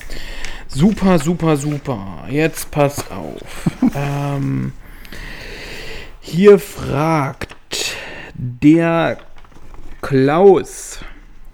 Super, 0.69 1.19
super, 1.19 1.57
super. 1.57 2.25
Jetzt 2.31 2.71
pass 2.71 3.11
auf. 3.11 3.71
ähm, 3.95 4.73
hier 6.21 6.59
fragt 6.59 7.57
der 8.39 9.19
Klaus. 10.01 11.01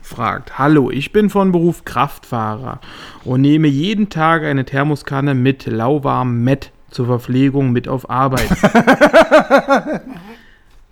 Fragt, 0.03 0.59
hallo, 0.59 0.91
ich 0.91 1.13
bin 1.13 1.31
von 1.31 1.51
Beruf 1.51 1.87
Kraftfahrer 1.87 2.81
und 3.25 3.41
nehme 3.41 3.69
jeden 3.69 4.11
Tag 4.11 4.43
eine 4.45 4.67
Thermoskanne 4.67 5.35
mit 5.35 5.65
lauwarmem 5.65 6.45
Met 6.45 6.73
zur 6.91 7.07
Verpflegung 7.07 7.73
mit 7.73 7.89
auf 7.89 8.11
Arbeit. 8.11 8.49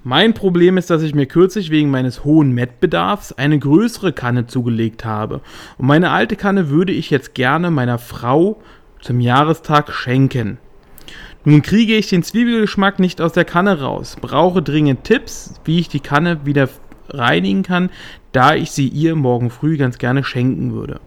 Mein 0.03 0.33
Problem 0.33 0.79
ist, 0.79 0.89
dass 0.89 1.03
ich 1.03 1.15
mir 1.15 1.27
kürzlich 1.27 1.71
wegen 1.71 1.91
meines 1.91 2.25
hohen 2.25 2.53
Mettbedarfs 2.53 3.33
eine 3.33 3.59
größere 3.59 4.15
Kanne 4.15 4.47
zugelegt 4.47 5.05
habe. 5.05 5.43
Und 5.77 5.87
meine 5.87 6.11
alte 6.11 6.35
Kanne 6.35 6.71
würde 6.71 6.93
ich 6.93 7.11
jetzt 7.11 7.35
gerne 7.35 7.71
meiner 7.71 7.99
Frau 7.99 8.61
zum 9.01 9.21
Jahrestag 9.21 9.93
schenken. 9.93 10.57
Nun 11.45 11.63
kriege 11.63 11.97
ich 11.97 12.09
den 12.09 12.23
Zwiebelgeschmack 12.23 12.99
nicht 12.99 13.21
aus 13.21 13.33
der 13.33 13.45
Kanne 13.45 13.81
raus. 13.81 14.17
Brauche 14.21 14.63
dringend 14.63 15.05
Tipps, 15.05 15.55
wie 15.65 15.81
ich 15.81 15.89
die 15.89 16.01
Kanne 16.01 16.47
wieder 16.47 16.69
reinigen 17.09 17.63
kann, 17.63 17.91
da 18.31 18.55
ich 18.55 18.71
sie 18.71 18.89
ihr 18.89 19.17
morgen 19.17 19.51
früh 19.51 19.77
ganz 19.77 19.99
gerne 19.99 20.23
schenken 20.25 20.73
würde. 20.73 21.01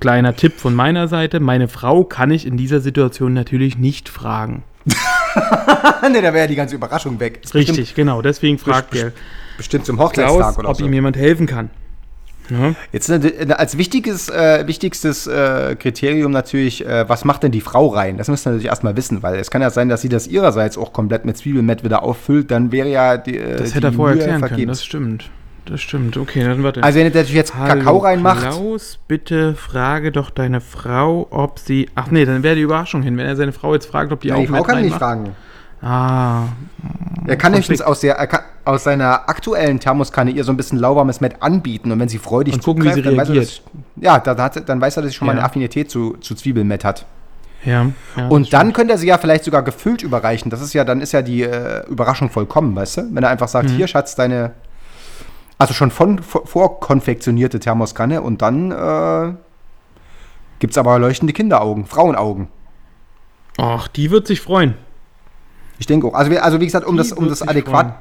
Kleiner 0.00 0.34
Tipp 0.34 0.54
von 0.58 0.74
meiner 0.74 1.08
Seite, 1.08 1.40
meine 1.40 1.68
Frau 1.68 2.04
kann 2.04 2.30
ich 2.30 2.46
in 2.46 2.56
dieser 2.56 2.80
Situation 2.80 3.34
natürlich 3.34 3.76
nicht 3.76 4.08
fragen. 4.08 4.62
ne, 4.86 6.22
da 6.22 6.32
wäre 6.32 6.38
ja 6.38 6.46
die 6.46 6.54
ganze 6.56 6.74
Überraschung 6.74 7.20
weg. 7.20 7.40
Ist 7.44 7.54
Richtig, 7.54 7.94
genau, 7.94 8.22
deswegen 8.22 8.58
fragt 8.58 8.92
best- 8.92 9.02
der 9.02 9.12
Bestimmt 9.58 9.84
zum 9.84 9.96
Klaus, 9.96 10.08
Hochzeitstag 10.16 10.58
oder 10.58 10.70
ob 10.70 10.76
so. 10.78 10.86
ihm 10.86 10.92
jemand 10.94 11.18
helfen 11.18 11.46
kann. 11.46 11.68
Ja. 12.50 12.74
Jetzt 12.92 13.08
äh, 13.08 13.46
als 13.56 13.78
wichtiges, 13.78 14.28
äh, 14.28 14.66
wichtigstes 14.66 15.26
äh, 15.26 15.76
Kriterium 15.78 16.32
natürlich, 16.32 16.84
äh, 16.86 17.08
was 17.08 17.24
macht 17.24 17.42
denn 17.44 17.52
die 17.52 17.60
Frau 17.60 17.86
rein? 17.88 18.16
Das 18.18 18.28
müsst 18.28 18.46
ihr 18.46 18.50
natürlich 18.50 18.68
erstmal 18.68 18.96
wissen, 18.96 19.22
weil 19.22 19.36
es 19.38 19.50
kann 19.50 19.62
ja 19.62 19.70
sein, 19.70 19.88
dass 19.88 20.02
sie 20.02 20.08
das 20.08 20.26
ihrerseits 20.26 20.76
auch 20.76 20.92
komplett 20.92 21.24
mit 21.24 21.36
Zwiebelmett 21.36 21.84
wieder 21.84 22.02
auffüllt, 22.02 22.50
dann 22.50 22.72
wäre 22.72 22.88
ja 22.88 23.16
die. 23.16 23.36
äh, 23.38 23.56
Das 23.56 23.70
die 23.70 23.76
hätte 23.76 23.86
er 23.88 23.92
vorher 23.92 24.16
Mühe 24.16 24.26
erklären 24.26 24.48
können, 24.56 24.66
das 24.68 24.84
stimmt. 24.84 25.30
Das 25.66 25.80
stimmt. 25.82 26.16
Okay, 26.16 26.42
dann 26.42 26.62
warte. 26.64 26.82
Also 26.82 26.98
wenn 26.98 27.06
ihr 27.06 27.10
natürlich 27.10 27.32
jetzt 27.34 27.52
Kakao 27.52 27.98
reinmacht, 27.98 28.40
Klaus, 28.50 28.98
bitte 29.06 29.54
frage 29.54 30.10
doch 30.10 30.30
deine 30.30 30.60
Frau, 30.60 31.28
ob 31.30 31.58
sie. 31.60 31.88
Ach 31.94 32.10
nee, 32.10 32.24
dann 32.24 32.42
wäre 32.42 32.56
die 32.56 32.62
Überraschung 32.62 33.02
hin, 33.02 33.16
wenn 33.18 33.26
er 33.26 33.36
seine 33.36 33.52
Frau 33.52 33.74
jetzt 33.74 33.86
fragt, 33.86 34.10
ob 34.10 34.20
die 34.22 34.28
ja, 34.28 34.34
auch 34.36 34.40
die 34.40 34.46
Frau 34.48 34.56
mit 34.56 34.66
kann 34.66 34.78
ihn 34.78 34.84
nicht 34.86 35.00
reinmacht. 35.00 35.28
fragen. 35.28 35.36
Ah, 35.82 36.44
Er 37.26 37.36
kann 37.36 37.54
höchstens 37.56 37.80
aus, 37.82 38.00
der, 38.00 38.14
er 38.16 38.26
kann 38.26 38.40
aus 38.70 38.84
seiner 38.84 39.28
aktuellen 39.28 39.80
Thermoskanne 39.80 40.30
ihr 40.30 40.44
so 40.44 40.52
ein 40.52 40.56
bisschen 40.56 40.78
lauwarmes 40.78 41.20
Mett 41.20 41.42
anbieten 41.42 41.92
und 41.92 41.98
wenn 42.00 42.08
sie 42.08 42.18
freudig 42.18 42.54
Und 42.54 42.62
gucken, 42.64 42.84
wie 42.84 42.88
sie 42.88 43.02
zugreift, 43.02 43.18
dann 43.18 43.18
er, 43.18 43.34
reagiert. 43.34 43.62
dass, 43.96 44.02
ja, 44.02 44.18
dann, 44.18 44.38
hat, 44.40 44.68
dann 44.68 44.80
weiß 44.80 44.96
er, 44.96 45.02
dass 45.02 45.10
sie 45.12 45.16
schon 45.16 45.26
mal 45.26 45.32
Ja. 45.34 45.38
eine 45.40 45.46
Affinität 45.46 45.90
zu, 45.90 46.16
zu 46.20 46.34
Zwiebelmett 46.34 46.84
hat. 46.84 47.06
ja. 47.64 47.86
ja 48.16 48.28
Und 48.28 48.52
dann 48.52 48.72
könnte 48.72 48.92
er 48.94 48.98
sie 48.98 49.06
ja 49.08 49.18
vielleicht 49.18 49.44
sogar 49.44 49.62
gefüllt 49.62 50.02
überreichen. 50.02 50.50
Das 50.50 50.60
ist 50.60 50.72
ja, 50.72 50.84
dann 50.84 51.00
ist 51.00 51.12
ja 51.12 51.22
die 51.22 51.42
äh, 51.42 51.86
Überraschung 51.88 52.30
vollkommen, 52.30 52.74
weißt 52.76 52.96
du? 52.98 53.02
Wenn 53.12 53.22
er 53.22 53.30
einfach 53.30 53.46
Mhm. 53.48 53.50
sagt, 53.52 53.70
hier, 53.70 53.86
Schatz, 53.86 54.14
deine, 54.14 54.52
also 55.58 55.74
schon 55.74 55.90
von 55.90 56.20
vor- 56.22 56.46
vorkonfektionierte 56.46 57.60
Thermoskanne 57.60 58.22
und 58.22 58.40
dann 58.42 58.70
äh, 58.72 59.34
gibt 60.58 60.72
es 60.72 60.78
aber 60.78 60.98
leuchtende 60.98 61.32
Kinderaugen, 61.32 61.86
Frauenaugen. 61.86 62.48
Ach, 63.58 63.88
die 63.88 64.10
wird 64.10 64.26
sich 64.26 64.40
freuen. 64.40 64.74
Ich 65.78 65.86
denke 65.86 66.06
auch. 66.06 66.14
Also, 66.14 66.30
also 66.38 66.60
wie 66.60 66.66
gesagt, 66.66 66.86
um 66.86 66.94
Die 66.94 66.98
das, 66.98 67.12
um 67.12 67.28
das 67.28 67.40
adäquat, 67.42 67.86
freuen. 67.86 67.94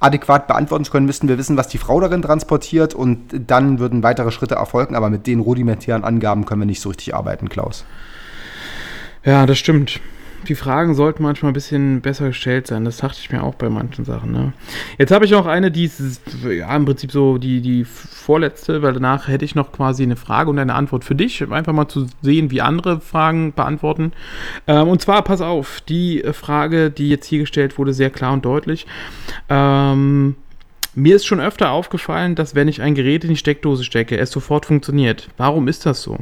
Adäquat 0.00 0.46
beantworten 0.46 0.84
zu 0.84 0.92
können, 0.92 1.06
müssten 1.06 1.28
wir 1.28 1.38
wissen, 1.38 1.56
was 1.56 1.68
die 1.68 1.78
Frau 1.78 2.00
darin 2.00 2.22
transportiert 2.22 2.94
und 2.94 3.18
dann 3.46 3.78
würden 3.78 4.02
weitere 4.02 4.30
Schritte 4.30 4.54
erfolgen, 4.54 4.94
aber 4.94 5.10
mit 5.10 5.26
den 5.26 5.40
rudimentären 5.40 6.04
Angaben 6.04 6.44
können 6.44 6.60
wir 6.60 6.66
nicht 6.66 6.80
so 6.80 6.90
richtig 6.90 7.14
arbeiten, 7.14 7.48
Klaus. 7.48 7.84
Ja, 9.24 9.46
das 9.46 9.58
stimmt. 9.58 10.00
Die 10.46 10.54
Fragen 10.54 10.94
sollten 10.94 11.22
manchmal 11.22 11.50
ein 11.50 11.54
bisschen 11.54 12.00
besser 12.00 12.28
gestellt 12.28 12.66
sein. 12.66 12.84
Das 12.84 12.98
dachte 12.98 13.18
ich 13.20 13.30
mir 13.30 13.42
auch 13.42 13.54
bei 13.54 13.68
manchen 13.68 14.04
Sachen. 14.04 14.32
Ne? 14.32 14.52
Jetzt 14.96 15.10
habe 15.10 15.24
ich 15.24 15.30
noch 15.32 15.46
eine, 15.46 15.70
die 15.70 15.84
ist 15.84 16.20
ja, 16.44 16.74
im 16.74 16.84
Prinzip 16.84 17.10
so 17.10 17.38
die, 17.38 17.60
die 17.60 17.84
vorletzte, 17.84 18.82
weil 18.82 18.92
danach 18.92 19.28
hätte 19.28 19.44
ich 19.44 19.54
noch 19.54 19.72
quasi 19.72 20.04
eine 20.04 20.16
Frage 20.16 20.50
und 20.50 20.58
eine 20.58 20.74
Antwort 20.74 21.04
für 21.04 21.14
dich. 21.14 21.42
Einfach 21.50 21.72
mal 21.72 21.88
zu 21.88 22.06
sehen, 22.22 22.50
wie 22.50 22.60
andere 22.60 23.00
Fragen 23.00 23.52
beantworten. 23.52 24.12
Ähm, 24.66 24.88
und 24.88 25.02
zwar, 25.02 25.22
pass 25.22 25.40
auf, 25.40 25.80
die 25.80 26.22
Frage, 26.32 26.90
die 26.90 27.08
jetzt 27.08 27.26
hier 27.26 27.40
gestellt 27.40 27.76
wurde, 27.76 27.92
sehr 27.92 28.10
klar 28.10 28.32
und 28.32 28.44
deutlich. 28.44 28.86
Ähm, 29.48 30.36
mir 30.94 31.14
ist 31.14 31.26
schon 31.26 31.40
öfter 31.40 31.70
aufgefallen, 31.70 32.34
dass 32.34 32.54
wenn 32.54 32.66
ich 32.66 32.82
ein 32.82 32.94
Gerät 32.94 33.22
in 33.22 33.30
die 33.30 33.36
Steckdose 33.36 33.84
stecke, 33.84 34.18
es 34.18 34.30
sofort 34.30 34.66
funktioniert. 34.66 35.28
Warum 35.36 35.68
ist 35.68 35.86
das 35.86 36.02
so? 36.02 36.18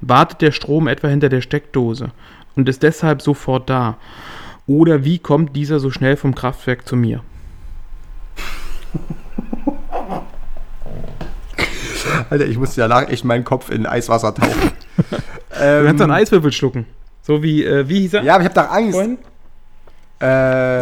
Wartet 0.00 0.40
der 0.40 0.52
Strom 0.52 0.86
etwa 0.86 1.08
hinter 1.08 1.28
der 1.28 1.40
Steckdose 1.40 2.12
und 2.56 2.68
ist 2.68 2.82
deshalb 2.82 3.22
sofort 3.22 3.68
da? 3.70 3.96
Oder 4.66 5.04
wie 5.04 5.18
kommt 5.18 5.56
dieser 5.56 5.80
so 5.80 5.90
schnell 5.90 6.16
vom 6.16 6.34
Kraftwerk 6.34 6.86
zu 6.86 6.96
mir? 6.96 7.22
Alter, 12.30 12.46
ich 12.46 12.58
musste 12.58 12.80
danach 12.80 13.08
echt 13.08 13.24
meinen 13.24 13.44
Kopf 13.44 13.70
in 13.70 13.86
Eiswasser 13.86 14.34
tauchen. 14.34 14.72
Du 15.52 15.84
kannst 15.84 16.00
einen 16.00 16.12
Eiswürfel 16.12 16.52
schlucken. 16.52 16.86
So 17.20 17.42
wie, 17.42 17.64
äh, 17.64 17.86
wie 17.86 18.00
hieß 18.00 18.14
er? 18.14 18.20
Ähm. 18.20 18.26
Ja, 18.26 18.34
aber 18.34 18.44
ich 18.44 18.50
habe 18.50 18.54
da 18.54 18.66
Angst. 18.66 18.92
vorhin? 18.92 19.18
Äh, 20.22 20.26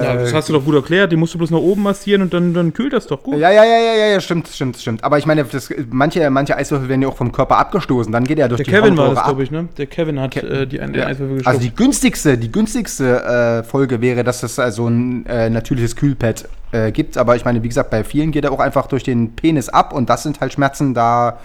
Ja, 0.04 0.14
das 0.16 0.34
hast 0.34 0.48
du 0.48 0.52
doch 0.52 0.64
gut 0.64 0.74
erklärt. 0.74 1.12
Die 1.12 1.16
musst 1.16 1.32
du 1.32 1.38
bloß 1.38 1.50
nach 1.52 1.58
oben 1.60 1.82
massieren 1.84 2.22
und 2.22 2.34
dann, 2.34 2.54
dann 2.54 2.72
kühlt 2.72 2.92
das 2.92 3.06
doch 3.06 3.22
gut. 3.22 3.38
Ja, 3.38 3.50
ja, 3.52 3.64
ja, 3.64 3.78
ja, 3.78 4.06
ja, 4.06 4.20
stimmt, 4.20 4.48
stimmt, 4.48 4.76
stimmt. 4.78 5.04
Aber 5.04 5.18
ich 5.18 5.26
meine, 5.26 5.44
das, 5.44 5.72
manche, 5.90 6.28
manche 6.30 6.56
Eiswürfel 6.56 6.88
werden 6.88 7.02
ja 7.02 7.08
auch 7.08 7.16
vom 7.16 7.30
Körper 7.30 7.56
abgestoßen. 7.58 8.10
Dann 8.12 8.24
geht 8.24 8.38
er 8.40 8.48
durch 8.48 8.58
Der 8.58 8.64
die 8.64 8.70
Kevin 8.72 8.96
war 8.96 9.04
Harnröhre 9.06 9.10
das, 9.14 9.18
ab. 9.18 9.24
glaube 9.26 9.42
ich, 9.44 9.50
ne? 9.52 9.68
Der 9.78 9.86
Kevin 9.86 10.20
hat 10.20 10.36
äh, 10.36 10.66
die, 10.66 10.78
den 10.78 10.94
Ja. 10.94 11.06
Eiswürfel 11.06 11.36
geschluckt. 11.36 11.46
Also 11.46 11.60
die 11.60 11.74
günstigste, 11.74 12.36
die 12.36 12.50
günstigste 12.50 13.22
äh, 13.22 13.62
Folge 13.62 14.00
wäre, 14.00 14.24
dass 14.24 14.42
es 14.42 14.58
also 14.58 14.88
ein 14.88 15.24
äh, 15.26 15.48
natürliches 15.50 15.94
Kühlpad 15.94 16.48
äh, 16.72 16.90
gibt. 16.90 17.16
Aber 17.16 17.36
ich 17.36 17.44
meine, 17.44 17.62
wie 17.62 17.68
gesagt, 17.68 17.90
bei 17.90 18.02
vielen 18.02 18.32
geht 18.32 18.44
er 18.44 18.50
auch 18.52 18.60
einfach 18.60 18.88
durch 18.88 19.04
den 19.04 19.36
Penis 19.36 19.68
ab 19.68 19.92
und 19.92 20.10
das 20.10 20.24
sind 20.24 20.40
halt 20.40 20.52
Schmerzen, 20.52 20.94
da 20.94 21.38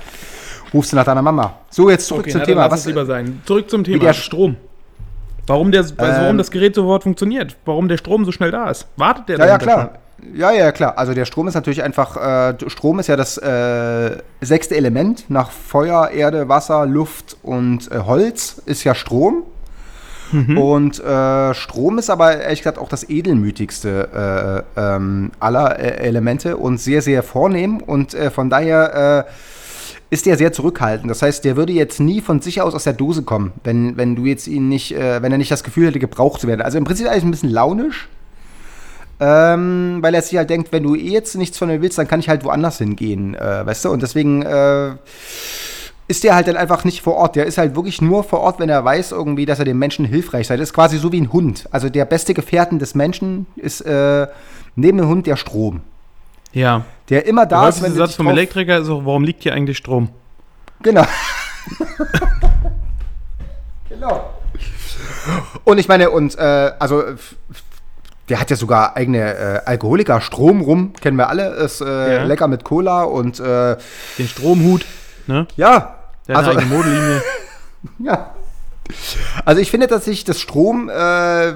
rufst 0.74 0.92
du 0.92 0.96
nach 0.96 1.06
deiner 1.06 1.22
Mama. 1.22 1.60
So, 1.70 1.92
jetzt 1.92 2.08
zurück 2.08 2.22
okay, 2.24 2.32
zum 2.32 2.40
na, 2.42 2.46
Thema. 2.46 2.72
Was, 2.72 2.88
lieber 2.88 3.06
sein. 3.06 3.42
Zurück 3.46 3.70
zum 3.70 3.84
Thema 3.84 4.00
der- 4.00 4.14
Strom. 4.14 4.56
Warum, 5.48 5.72
der, 5.72 5.82
also 5.82 5.96
warum 5.98 6.32
Ähm, 6.32 6.38
das 6.38 6.52
Gerät 6.52 6.76
sofort 6.76 7.04
funktioniert? 7.04 7.56
Warum 7.66 7.88
der 7.88 7.98
Strom 7.98 8.26
so 8.26 8.32
schnell 8.32 8.52
da 8.52 8.70
ist? 8.70 8.88
Wartet 8.98 9.30
der 9.30 9.38
ja, 9.40 9.46
ja, 9.46 9.58
dahinter 9.58 9.74
klar. 9.74 10.00
Ja, 10.34 10.52
ja, 10.52 10.72
klar. 10.72 10.98
Also 10.98 11.14
der 11.14 11.26
Strom 11.26 11.50
ist 11.50 11.54
natürlich 11.54 11.84
einfach, 11.84 12.16
äh, 12.16 12.56
Strom 12.68 13.00
ist 13.00 13.08
ja 13.08 13.18
das 13.18 13.38
äh, 13.38 14.18
sechste 14.40 14.78
Element. 14.78 15.30
Nach 15.30 15.52
Feuer, 15.52 16.12
Erde, 16.12 16.48
Wasser, 16.48 16.86
Luft 16.86 17.36
und 17.44 17.92
äh, 17.92 18.00
Holz 18.00 18.62
ist 18.66 18.84
ja 18.86 18.96
Strom. 18.96 19.44
Und 20.34 21.00
äh, 21.04 21.54
Strom 21.54 22.00
ist 22.00 22.10
aber 22.10 22.38
ehrlich 22.38 22.62
gesagt 22.62 22.80
auch 22.80 22.90
das 22.90 23.08
edelmütigste 23.08 24.66
äh, 24.76 24.82
ähm, 24.82 25.32
aller 25.40 25.80
äh, 25.80 26.08
Elemente 26.08 26.58
und 26.58 26.80
sehr, 26.80 27.04
sehr 27.04 27.22
vornehm. 27.22 27.78
Und 27.78 28.16
äh, 28.16 28.32
von 28.32 28.50
daher 28.50 29.26
äh, 29.28 29.32
ist 30.14 30.28
der 30.28 30.38
sehr 30.38 30.54
zurückhaltend. 30.54 31.10
Das 31.10 31.24
heißt, 31.24 31.44
der 31.44 31.58
würde 31.58 31.74
jetzt 31.74 32.00
nie 32.00 32.22
von 32.22 32.40
sich 32.40 32.62
aus 32.62 32.76
aus 32.76 32.84
der 32.84 32.94
Dose 32.94 33.24
kommen, 33.24 33.52
wenn, 33.64 33.98
wenn 33.98 34.16
du 34.16 34.26
jetzt 34.26 34.48
ihn 34.48 34.70
nicht, 34.70 34.96
äh, 34.96 35.24
wenn 35.24 35.32
er 35.32 35.40
nicht 35.40 35.50
das 35.50 35.64
Gefühl 35.64 35.88
hätte, 35.88 35.98
gebraucht 35.98 36.40
zu 36.40 36.48
werden. 36.48 36.62
Also 36.62 36.78
im 36.78 36.84
Prinzip 36.84 37.08
eigentlich 37.08 37.24
ein 37.24 37.32
bisschen 37.32 37.50
launisch. 37.50 38.10
Ähm, 39.20 40.00
weil 40.02 40.14
er 40.14 40.22
sich 40.22 40.38
halt 40.38 40.52
denkt, 40.52 40.72
wenn 40.72 40.84
du 40.84 40.96
eh 40.96 41.10
jetzt 41.10 41.36
nichts 41.36 41.58
von 41.58 41.68
mir 41.68 41.82
willst, 41.82 41.98
dann 41.98 42.08
kann 42.08 42.20
ich 42.20 42.30
halt 42.30 42.44
woanders 42.44 42.78
hingehen, 42.78 43.36
äh, 43.36 43.66
weißt 43.66 43.86
du? 43.86 43.90
Und 43.90 44.04
deswegen 44.04 44.44
äh, 44.44 44.92
ist 46.08 46.24
der 46.24 46.36
halt 46.36 46.48
dann 46.48 46.58
einfach 46.58 46.84
nicht 46.84 47.02
vor 47.02 47.16
Ort. 47.16 47.36
Der 47.36 47.48
ist 47.48 47.58
halt 47.58 47.76
wirklich 47.76 48.02
nur 48.02 48.24
vor 48.24 48.42
Ort, 48.42 48.60
wenn 48.60 48.70
er 48.70 48.86
weiß 48.86 49.14
irgendwie, 49.14 49.48
dass 49.48 49.60
er 49.60 49.66
dem 49.66 49.80
Menschen 49.80 50.06
hilfreich 50.06 50.46
sei. 50.46 50.58
Das 50.58 50.70
ist 50.70 50.74
quasi 50.74 50.98
so 50.98 51.12
wie 51.12 51.22
ein 51.22 51.34
Hund. 51.34 51.66
Also 51.72 51.90
der 51.90 52.06
beste 52.06 52.36
Gefährten 52.36 52.78
des 52.78 52.94
Menschen 52.94 53.48
ist 53.56 53.82
äh, 53.82 54.28
neben 54.76 55.00
dem 55.00 55.08
Hund 55.08 55.26
der 55.26 55.38
Strom. 55.38 55.82
Ja. 56.54 56.86
Der 57.10 57.26
immer 57.26 57.46
Der 57.46 57.60
da 57.60 57.70
ist, 57.70 57.82
wenn 57.82 57.92
du 57.92 57.98
Satz 57.98 58.16
vom 58.16 58.28
Elektriker 58.28 58.78
ist 58.78 58.90
auch, 58.90 59.06
warum 59.06 59.24
liegt 59.24 59.44
hier 59.44 59.54
eigentlich 59.54 59.78
Strom? 59.78 60.10
Genau. 60.82 61.06
genau. 63.90 64.34
Und 65.64 65.78
ich 65.78 65.88
meine, 65.88 66.10
und 66.10 66.38
äh, 66.38 66.72
also 66.80 67.04
der 68.30 68.40
hat 68.40 68.50
ja 68.50 68.56
sogar 68.56 68.96
eigene 68.96 69.20
äh, 69.36 69.62
Alkoholiker, 69.66 70.22
Strom 70.22 70.62
rum, 70.62 70.94
kennen 70.94 71.18
wir 71.18 71.30
alle, 71.30 71.50
ist 71.56 71.82
äh, 71.82 72.16
Ja. 72.16 72.24
lecker 72.24 72.48
mit 72.48 72.64
Cola 72.64 73.04
und 73.04 73.40
äh, 73.40 73.76
Den 74.18 74.28
Stromhut, 74.28 74.86
ne? 75.28 75.48
ja. 75.56 75.96
Der 76.28 76.38
hat 76.38 76.46
Also, 76.46 76.52
eine 76.52 76.62
eigene 76.62 76.76
Modelinie. 76.78 77.22
ja. 78.00 78.32
Also 79.46 79.62
ich 79.62 79.72
finde, 79.72 79.88
dass 79.88 80.06
sich 80.06 80.24
das 80.24 80.40
Strom 80.40 80.90
äh, 80.90 81.54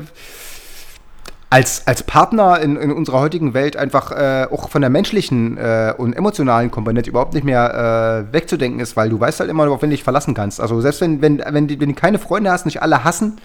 als, 1.49 1.87
als 1.87 2.03
Partner 2.03 2.59
in, 2.59 2.75
in 2.75 2.91
unserer 2.91 3.21
heutigen 3.21 3.53
Welt 3.53 3.77
einfach 3.77 4.11
äh, 4.11 4.47
auch 4.51 4.69
von 4.69 4.81
der 4.81 4.89
menschlichen 4.89 5.57
äh, 5.57 5.93
und 5.97 6.13
emotionalen 6.13 6.71
Komponente 6.71 7.09
überhaupt 7.09 7.33
nicht 7.33 7.45
mehr 7.45 8.25
äh, 8.29 8.33
wegzudenken 8.33 8.81
ist, 8.81 8.97
weil 8.97 9.09
du 9.09 9.19
weißt 9.19 9.39
halt 9.39 9.49
immer, 9.49 9.69
auf 9.69 9.81
wen 9.81 9.89
du 9.89 9.95
dich 9.95 10.03
verlassen 10.03 10.33
kannst. 10.33 10.59
Also 10.59 10.81
selbst 10.81 10.99
wenn, 10.99 11.21
wenn, 11.21 11.41
wenn, 11.49 11.67
die, 11.67 11.79
wenn 11.79 11.89
du 11.89 11.95
keine 11.95 12.19
Freunde 12.19 12.51
hast, 12.51 12.65
nicht 12.65 12.81
alle 12.81 13.03
hassen, 13.03 13.39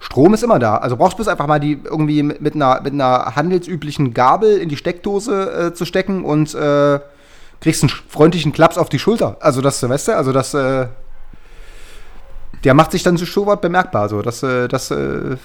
Strom 0.00 0.34
ist 0.34 0.42
immer 0.42 0.58
da. 0.58 0.76
Also 0.76 0.96
brauchst 0.96 1.14
du 1.14 1.16
bloß 1.18 1.28
einfach 1.28 1.46
mal 1.46 1.60
die 1.60 1.80
irgendwie 1.82 2.22
mit, 2.22 2.54
einer, 2.54 2.82
mit 2.82 2.92
einer 2.92 3.36
handelsüblichen 3.36 4.12
Gabel 4.12 4.58
in 4.58 4.68
die 4.68 4.76
Steckdose 4.76 5.68
äh, 5.68 5.74
zu 5.74 5.86
stecken 5.86 6.24
und 6.24 6.54
äh, 6.54 6.98
kriegst 7.60 7.84
einen 7.84 7.90
freundlichen 8.08 8.52
Klaps 8.52 8.76
auf 8.76 8.88
die 8.90 8.98
Schulter. 8.98 9.36
Also 9.40 9.62
das, 9.62 9.82
weißt 9.82 10.08
du, 10.08 10.16
also 10.16 10.32
das, 10.32 10.52
äh, 10.52 10.88
der 12.64 12.74
macht 12.74 12.90
sich 12.90 13.02
dann 13.02 13.16
so 13.16 13.24
schon 13.24 13.48
bemerkbar. 13.60 14.08
So, 14.08 14.20
das, 14.20 14.42
äh, 14.42 14.68
das, 14.68 14.90
äh, 14.90 15.36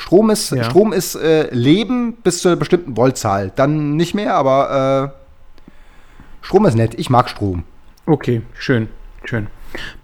Strom 0.00 0.30
ist, 0.30 0.50
Ja. 0.50 0.64
Strom 0.64 0.94
ist 0.94 1.14
äh, 1.14 1.54
Leben 1.54 2.14
bis 2.14 2.40
zu 2.40 2.48
einer 2.48 2.56
bestimmten 2.56 2.96
Voltzahl. 2.96 3.52
Dann 3.54 3.96
nicht 3.96 4.14
mehr, 4.14 4.34
aber 4.34 5.12
äh, 5.12 6.44
Strom 6.44 6.64
ist 6.64 6.74
nett. 6.74 6.94
Ich 6.96 7.10
mag 7.10 7.28
Strom. 7.28 7.64
Okay, 8.06 8.40
schön, 8.54 8.88
schön. 9.24 9.48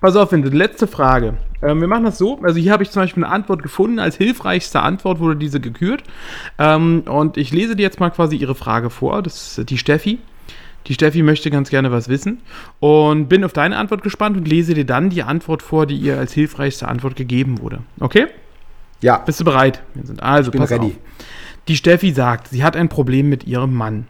Pass 0.02 0.14
auf, 0.14 0.32
Vincent, 0.32 0.55
letzte 0.55 0.86
Frage. 0.86 1.39
Ähm, 1.62 1.81
wir 1.81 1.89
machen 1.89 2.05
das 2.05 2.18
so, 2.18 2.39
also 2.43 2.60
hier 2.60 2.73
habe 2.73 2.82
ich 2.82 2.90
zum 2.90 3.01
Beispiel 3.02 3.24
eine 3.24 3.32
Antwort 3.32 3.62
gefunden, 3.62 3.98
als 3.98 4.16
hilfreichste 4.16 4.81
Antwort 4.81 5.18
wurde 5.18 5.36
diese 5.36 5.60
gekürt. 5.60 6.05
Ähm, 6.59 7.05
und 7.06 7.39
ich 7.39 7.51
lese 7.51 7.74
dir 7.74 7.82
jetzt 7.82 7.98
mal 7.98 8.10
quasi 8.10 8.36
ihre 8.36 8.55
Frage 8.55 8.90
vor, 8.90 9.23
das 9.23 9.59
ist 9.59 9.70
die 9.70 9.78
Steffi. 9.78 10.18
Die 10.89 10.94
Steffi 10.94 11.23
möchte 11.23 11.51
ganz 11.51 11.70
gerne 11.70 11.90
was 11.90 12.09
wissen 12.10 12.43
und 12.81 13.28
bin 13.28 13.44
auf 13.44 13.55
deine 13.55 13.78
Antwort 13.78 14.02
gespannt 14.02 14.36
und 14.36 14.47
lese 14.47 14.74
dir 14.74 14.85
dann 14.85 15.09
die 15.09 15.23
Antwort 15.23 15.62
vor, 15.62 15.86
die 15.86 15.97
ihr 15.97 16.18
als 16.18 16.35
hilfreichste 16.35 16.86
Antwort 16.86 17.16
gegeben 17.16 17.60
wurde. 17.62 17.78
Okay? 17.98 18.27
Ja, 19.02 19.18
Bist 19.18 19.40
du 19.40 19.44
bereit? 19.44 19.82
Vincent? 19.94 20.23
Also, 20.23 20.51
bin 20.51 20.60
pass 20.60 20.70
ready. 20.70 20.86
auf. 20.86 20.93
Die 21.68 21.77
Steffi 21.77 22.12
sagt, 22.12 22.48
sie 22.48 22.62
hat 22.64 22.77
ein 22.77 22.89
Problem 22.89 23.28
mit 23.28 23.44
ihrem 23.44 23.74
Mann. 23.74 24.06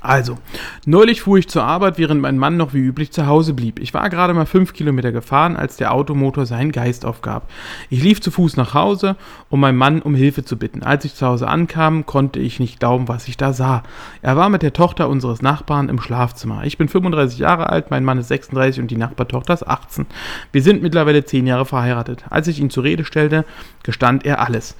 Also, 0.00 0.38
neulich 0.86 1.22
fuhr 1.22 1.38
ich 1.38 1.48
zur 1.48 1.64
Arbeit, 1.64 1.98
während 1.98 2.20
mein 2.20 2.38
Mann 2.38 2.56
noch 2.56 2.72
wie 2.72 2.78
üblich 2.78 3.12
zu 3.12 3.26
Hause 3.26 3.54
blieb. 3.54 3.78
Ich 3.78 3.92
war 3.92 4.08
gerade 4.08 4.34
mal 4.34 4.46
fünf 4.46 4.72
Kilometer 4.72 5.12
gefahren, 5.12 5.56
als 5.56 5.76
der 5.76 5.92
Automotor 5.92 6.46
seinen 6.46 6.72
Geist 6.72 7.04
aufgab. 7.04 7.50
Ich 7.90 8.02
lief 8.02 8.20
zu 8.20 8.30
Fuß 8.30 8.56
nach 8.56 8.74
Hause, 8.74 9.16
um 9.48 9.60
meinen 9.60 9.76
Mann 9.76 10.02
um 10.02 10.14
Hilfe 10.14 10.44
zu 10.44 10.56
bitten. 10.56 10.82
Als 10.82 11.04
ich 11.04 11.14
zu 11.14 11.26
Hause 11.26 11.48
ankam, 11.48 12.06
konnte 12.06 12.40
ich 12.40 12.60
nicht 12.60 12.80
glauben, 12.80 13.08
was 13.08 13.28
ich 13.28 13.36
da 13.36 13.52
sah. 13.52 13.82
Er 14.22 14.36
war 14.36 14.48
mit 14.48 14.62
der 14.62 14.72
Tochter 14.72 15.08
unseres 15.08 15.42
Nachbarn 15.42 15.88
im 15.88 16.00
Schlafzimmer. 16.00 16.64
Ich 16.64 16.78
bin 16.78 16.88
35 16.88 17.38
Jahre 17.38 17.68
alt, 17.68 17.90
mein 17.90 18.04
Mann 18.04 18.18
ist 18.18 18.28
36 18.28 18.80
und 18.80 18.90
die 18.90 18.96
Nachbartochter 18.96 19.54
ist 19.54 19.66
18. 19.66 20.06
Wir 20.52 20.62
sind 20.62 20.82
mittlerweile 20.82 21.24
zehn 21.24 21.46
Jahre 21.46 21.66
verheiratet. 21.66 22.24
Als 22.30 22.48
ich 22.48 22.60
ihn 22.60 22.70
zur 22.70 22.84
Rede 22.84 23.04
stellte, 23.04 23.44
gestand 23.82 24.24
er 24.24 24.40
alles. 24.40 24.76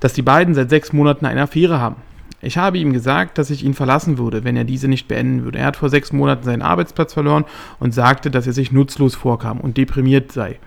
Dass 0.00 0.14
die 0.14 0.22
beiden 0.22 0.54
seit 0.54 0.70
sechs 0.70 0.92
Monaten 0.92 1.26
eine 1.26 1.42
Affäre 1.42 1.80
haben. 1.80 1.96
Ich 2.44 2.58
habe 2.58 2.76
ihm 2.76 2.92
gesagt, 2.92 3.38
dass 3.38 3.50
ich 3.50 3.64
ihn 3.64 3.72
verlassen 3.72 4.18
würde, 4.18 4.42
wenn 4.42 4.56
er 4.56 4.64
diese 4.64 4.88
nicht 4.88 5.06
beenden 5.06 5.44
würde. 5.44 5.60
Er 5.60 5.66
hat 5.66 5.76
vor 5.76 5.88
sechs 5.88 6.12
Monaten 6.12 6.42
seinen 6.42 6.60
Arbeitsplatz 6.60 7.14
verloren 7.14 7.44
und 7.78 7.94
sagte, 7.94 8.32
dass 8.32 8.48
er 8.48 8.52
sich 8.52 8.72
nutzlos 8.72 9.14
vorkam 9.14 9.60
und 9.60 9.76
deprimiert 9.76 10.32
sei. 10.32 10.58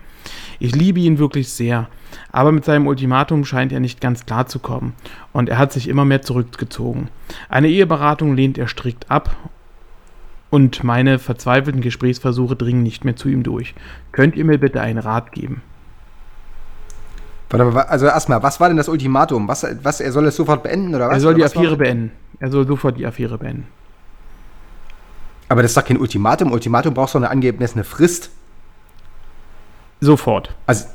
Ich 0.58 0.74
liebe 0.74 1.00
ihn 1.00 1.18
wirklich 1.18 1.50
sehr, 1.50 1.88
aber 2.32 2.50
mit 2.50 2.64
seinem 2.64 2.86
Ultimatum 2.86 3.44
scheint 3.44 3.72
er 3.72 3.80
nicht 3.80 4.00
ganz 4.00 4.24
klar 4.24 4.46
zu 4.46 4.58
kommen 4.58 4.94
und 5.34 5.50
er 5.50 5.58
hat 5.58 5.70
sich 5.70 5.86
immer 5.86 6.06
mehr 6.06 6.22
zurückgezogen. 6.22 7.08
Eine 7.50 7.68
Eheberatung 7.68 8.34
lehnt 8.34 8.56
er 8.56 8.68
strikt 8.68 9.10
ab 9.10 9.36
und 10.48 10.82
meine 10.82 11.18
verzweifelten 11.18 11.82
Gesprächsversuche 11.82 12.56
dringen 12.56 12.82
nicht 12.82 13.04
mehr 13.04 13.16
zu 13.16 13.28
ihm 13.28 13.42
durch. 13.42 13.74
Könnt 14.12 14.34
ihr 14.34 14.46
mir 14.46 14.58
bitte 14.58 14.80
einen 14.80 14.98
Rat 14.98 15.32
geben? 15.32 15.60
Warte 17.50 17.88
also 17.88 18.06
erstmal, 18.06 18.42
was 18.42 18.58
war 18.58 18.68
denn 18.68 18.76
das 18.76 18.88
Ultimatum? 18.88 19.46
Was, 19.46 19.64
was, 19.82 20.00
er 20.00 20.10
soll 20.10 20.26
es 20.26 20.36
sofort 20.36 20.62
beenden 20.62 20.94
oder 20.94 21.08
was? 21.08 21.14
Er 21.14 21.20
soll 21.20 21.34
die 21.34 21.44
Affäre 21.44 21.76
beenden. 21.76 22.12
Er 22.40 22.50
soll 22.50 22.66
sofort 22.66 22.98
die 22.98 23.06
Affäre 23.06 23.38
beenden. 23.38 23.68
Aber 25.48 25.62
das 25.62 25.70
ist 25.70 25.76
doch 25.76 25.84
kein 25.84 25.98
Ultimatum. 25.98 26.50
Ultimatum 26.50 26.94
brauchst 26.94 27.14
du 27.14 27.18
eine 27.18 27.30
angemessene 27.30 27.84
Frist. 27.84 28.30
Sofort. 30.00 30.54
Also, 30.66 30.86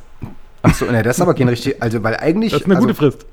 achso, 0.62 0.86
ne, 0.86 1.04
das 1.04 1.18
ist 1.18 1.22
aber 1.22 1.34
kein 1.34 1.48
richtig, 1.48 1.82
also, 1.82 2.04
weil 2.04 2.18
eigentlich. 2.18 2.52
Das 2.52 2.62
ist 2.62 2.66
eine 2.66 2.76
also, 2.76 2.88
gute 2.88 2.98
Frist. 2.98 3.26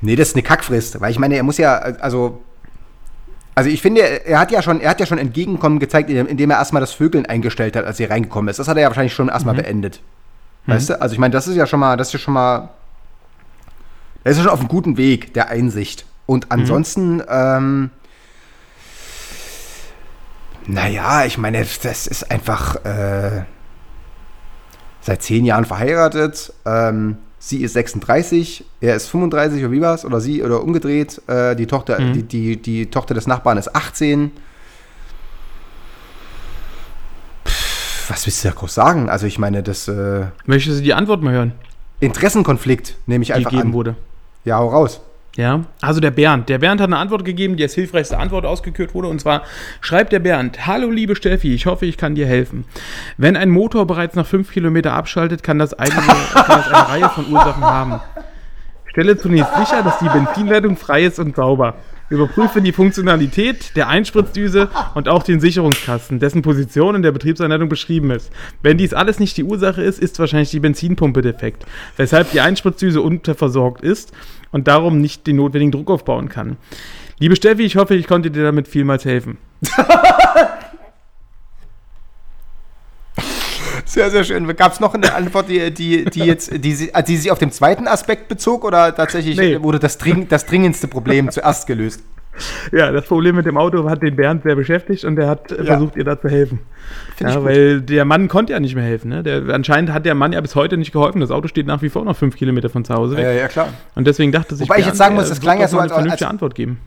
Nee, 0.00 0.16
das 0.16 0.28
ist 0.28 0.36
eine 0.36 0.42
Kackfrist, 0.42 1.00
weil 1.00 1.10
ich 1.10 1.18
meine, 1.18 1.36
er 1.36 1.42
muss 1.42 1.58
ja, 1.58 1.76
also. 1.76 2.42
Also 3.54 3.70
ich 3.70 3.82
finde, 3.82 4.02
er 4.02 4.38
hat 4.38 4.52
ja 4.52 4.62
schon, 4.62 4.80
er 4.80 4.90
hat 4.90 5.00
ja 5.00 5.06
schon 5.06 5.18
Entgegenkommen 5.18 5.80
gezeigt, 5.80 6.08
indem 6.08 6.28
indem 6.28 6.50
er 6.50 6.58
erstmal 6.58 6.80
das 6.80 6.92
Vögeln 6.92 7.26
eingestellt 7.26 7.74
hat, 7.74 7.84
als 7.84 7.98
er 7.98 8.08
reingekommen 8.08 8.48
ist. 8.48 8.60
Das 8.60 8.68
hat 8.68 8.76
er 8.76 8.84
ja 8.84 8.88
wahrscheinlich 8.88 9.14
schon 9.14 9.28
erstmal 9.28 9.56
beendet. 9.56 10.00
Weißt 10.68 10.90
du? 10.90 11.00
Also 11.00 11.14
ich 11.14 11.18
meine, 11.18 11.32
das 11.32 11.48
ist 11.48 11.56
ja 11.56 11.66
schon 11.66 11.80
mal, 11.80 11.96
das 11.96 12.08
ist 12.08 12.12
ja 12.14 12.18
schon 12.18 12.34
mal. 12.34 12.68
Er 14.24 14.32
ist 14.32 14.36
ja 14.36 14.44
schon 14.44 14.52
auf 14.52 14.60
einem 14.60 14.68
guten 14.68 14.96
Weg 14.96 15.32
der 15.34 15.48
Einsicht. 15.48 16.04
Und 16.26 16.52
ansonsten, 16.52 17.22
ähm, 17.28 17.90
naja, 20.66 21.24
ich 21.24 21.38
meine, 21.38 21.64
das 21.82 22.06
ist 22.06 22.30
einfach 22.30 22.84
äh, 22.84 23.44
seit 25.00 25.22
zehn 25.22 25.46
Jahren 25.46 25.64
verheiratet. 25.64 26.52
Ähm, 26.66 27.16
sie 27.38 27.62
ist 27.62 27.72
36, 27.72 28.66
er 28.82 28.94
ist 28.96 29.06
35 29.08 29.62
oder 29.62 29.72
wie 29.72 29.80
war's? 29.80 30.04
Oder 30.04 30.20
sie 30.20 30.42
oder 30.42 30.62
umgedreht. 30.62 31.22
Äh, 31.28 31.56
die, 31.56 31.66
Tochter, 31.66 31.98
die, 31.98 32.24
die, 32.24 32.60
die 32.60 32.90
Tochter 32.90 33.14
des 33.14 33.26
Nachbarn 33.26 33.56
ist 33.56 33.74
18. 33.74 34.32
was 38.10 38.26
willst 38.26 38.44
du 38.44 38.48
da 38.48 38.54
groß 38.54 38.74
sagen? 38.74 39.08
Also 39.08 39.26
ich 39.26 39.38
meine, 39.38 39.62
das 39.62 39.88
äh, 39.88 40.26
Möchtest 40.46 40.78
du 40.78 40.82
die 40.82 40.94
Antwort 40.94 41.22
mal 41.22 41.32
hören, 41.32 41.52
Interessenkonflikt 42.00 42.96
nehme 43.06 43.22
ich 43.22 43.34
einfach 43.34 43.50
gegeben 43.50 43.70
an. 43.70 43.74
wurde? 43.74 43.96
Ja, 44.44 44.58
hau 44.58 44.68
raus. 44.68 45.00
Ja, 45.36 45.64
also 45.80 46.00
der 46.00 46.10
Bernd. 46.10 46.48
Der 46.48 46.58
Bernd 46.58 46.80
hat 46.80 46.88
eine 46.88 46.96
Antwort 46.96 47.24
gegeben, 47.24 47.56
die 47.56 47.62
als 47.62 47.74
hilfreichste 47.74 48.18
Antwort 48.18 48.44
ausgekürt 48.44 48.92
wurde. 48.92 49.06
Und 49.06 49.20
zwar 49.20 49.42
schreibt 49.80 50.12
der 50.12 50.18
Bernd: 50.18 50.66
Hallo 50.66 50.90
liebe 50.90 51.14
Steffi, 51.14 51.54
ich 51.54 51.66
hoffe, 51.66 51.86
ich 51.86 51.96
kann 51.96 52.16
dir 52.16 52.26
helfen. 52.26 52.64
Wenn 53.18 53.36
ein 53.36 53.50
Motor 53.50 53.86
bereits 53.86 54.16
nach 54.16 54.26
5 54.26 54.50
Kilometer 54.50 54.94
abschaltet, 54.94 55.44
kann 55.44 55.58
das, 55.60 55.74
einige, 55.74 55.96
kann 56.34 56.58
das 56.58 56.66
eine 56.66 56.88
Reihe 56.88 57.08
von 57.10 57.32
Ursachen 57.32 57.62
haben. 57.62 58.00
Stelle 58.86 59.16
zunächst 59.16 59.54
sicher, 59.54 59.82
dass 59.84 59.98
die 60.00 60.08
Benzinleitung 60.08 60.76
frei 60.76 61.04
ist 61.04 61.20
und 61.20 61.36
sauber. 61.36 61.74
Überprüfe 62.10 62.62
die 62.62 62.72
Funktionalität 62.72 63.76
der 63.76 63.88
Einspritzdüse 63.88 64.70
und 64.94 65.08
auch 65.08 65.22
den 65.22 65.40
Sicherungskasten, 65.40 66.18
dessen 66.18 66.42
Position 66.42 66.94
in 66.94 67.02
der 67.02 67.12
Betriebsanleitung 67.12 67.68
beschrieben 67.68 68.10
ist. 68.10 68.30
Wenn 68.62 68.78
dies 68.78 68.94
alles 68.94 69.20
nicht 69.20 69.36
die 69.36 69.44
Ursache 69.44 69.82
ist, 69.82 69.98
ist 69.98 70.18
wahrscheinlich 70.18 70.50
die 70.50 70.60
Benzinpumpe 70.60 71.20
defekt, 71.20 71.66
weshalb 71.96 72.30
die 72.32 72.40
Einspritzdüse 72.40 73.02
unterversorgt 73.02 73.82
ist 73.82 74.12
und 74.52 74.68
darum 74.68 75.00
nicht 75.00 75.26
den 75.26 75.36
notwendigen 75.36 75.72
Druck 75.72 75.90
aufbauen 75.90 76.28
kann. 76.28 76.56
Liebe 77.18 77.36
Steffi, 77.36 77.62
ich 77.62 77.76
hoffe, 77.76 77.94
ich 77.94 78.06
konnte 78.06 78.30
dir 78.30 78.44
damit 78.44 78.68
vielmals 78.68 79.04
helfen. 79.04 79.38
Sehr, 83.98 84.10
sehr 84.10 84.22
schön. 84.24 84.56
Gab 84.56 84.72
es 84.72 84.78
noch 84.80 84.94
eine 84.94 85.12
Antwort, 85.12 85.48
die, 85.48 85.72
die, 85.74 86.04
die 86.04 86.20
jetzt, 86.20 86.52
die, 86.64 86.72
sie- 86.72 86.92
die 87.06 87.16
sich 87.16 87.32
auf 87.32 87.38
den 87.40 87.50
zweiten 87.50 87.88
Aspekt 87.88 88.28
bezog 88.28 88.64
oder 88.64 88.94
tatsächlich 88.94 89.36
Nee. 89.36 89.60
wurde 89.60 89.80
das, 89.80 89.98
dring, 89.98 90.28
das 90.28 90.46
dringendste 90.46 90.86
Problem 90.86 91.30
zuerst 91.32 91.66
gelöst? 91.66 92.02
Ja, 92.70 92.92
das 92.92 93.04
Problem 93.06 93.34
mit 93.34 93.46
dem 93.46 93.56
Auto 93.56 93.90
hat 93.90 94.00
den 94.00 94.14
Bernd 94.14 94.44
sehr 94.44 94.54
beschäftigt 94.54 95.04
und 95.04 95.18
er 95.18 95.26
hat 95.28 95.50
äh, 95.50 95.56
Ja. 95.56 95.64
versucht, 95.64 95.96
ihr 95.96 96.04
da 96.04 96.20
zu 96.20 96.28
helfen. 96.28 96.60
Ja, 97.18 97.42
weil 97.42 97.80
der 97.80 98.04
Mann 98.04 98.28
konnte 98.28 98.52
ja 98.52 98.60
nicht 98.60 98.76
mehr 98.76 98.84
helfen. 98.84 99.08
Ne? 99.08 99.24
Der, 99.24 99.42
anscheinend 99.52 99.92
hat 99.92 100.06
der 100.06 100.14
Mann 100.14 100.32
ja 100.32 100.40
bis 100.40 100.54
heute 100.54 100.76
nicht 100.76 100.92
geholfen. 100.92 101.20
Das 101.20 101.32
Auto 101.32 101.48
steht 101.48 101.66
nach 101.66 101.82
wie 101.82 101.88
vor 101.88 102.04
noch 102.04 102.16
fünf 102.16 102.36
Kilometer 102.36 102.70
von 102.70 102.84
zu 102.84 102.94
Hause 102.94 103.16
weg. 103.16 103.24
Ja, 103.24 103.32
ja, 103.32 103.48
klar. 103.48 103.70
Und 103.96 104.06
deswegen 104.06 104.30
dachte 104.30 104.54
sich 104.54 104.68
Wobei 104.68 104.78
ich 104.78 104.86
jetzt 104.86 104.98
sagen 104.98 105.16
muss, 105.16 105.24
er 105.24 105.30
das 105.30 105.40
klang 105.40 105.58
ja 105.60 105.66
so, 105.66 105.78
als- 105.80 105.90
eine 105.90 106.02
vernünftige 106.02 106.26
als- 106.26 106.32
Antwort 106.32 106.54
geben. 106.54 106.78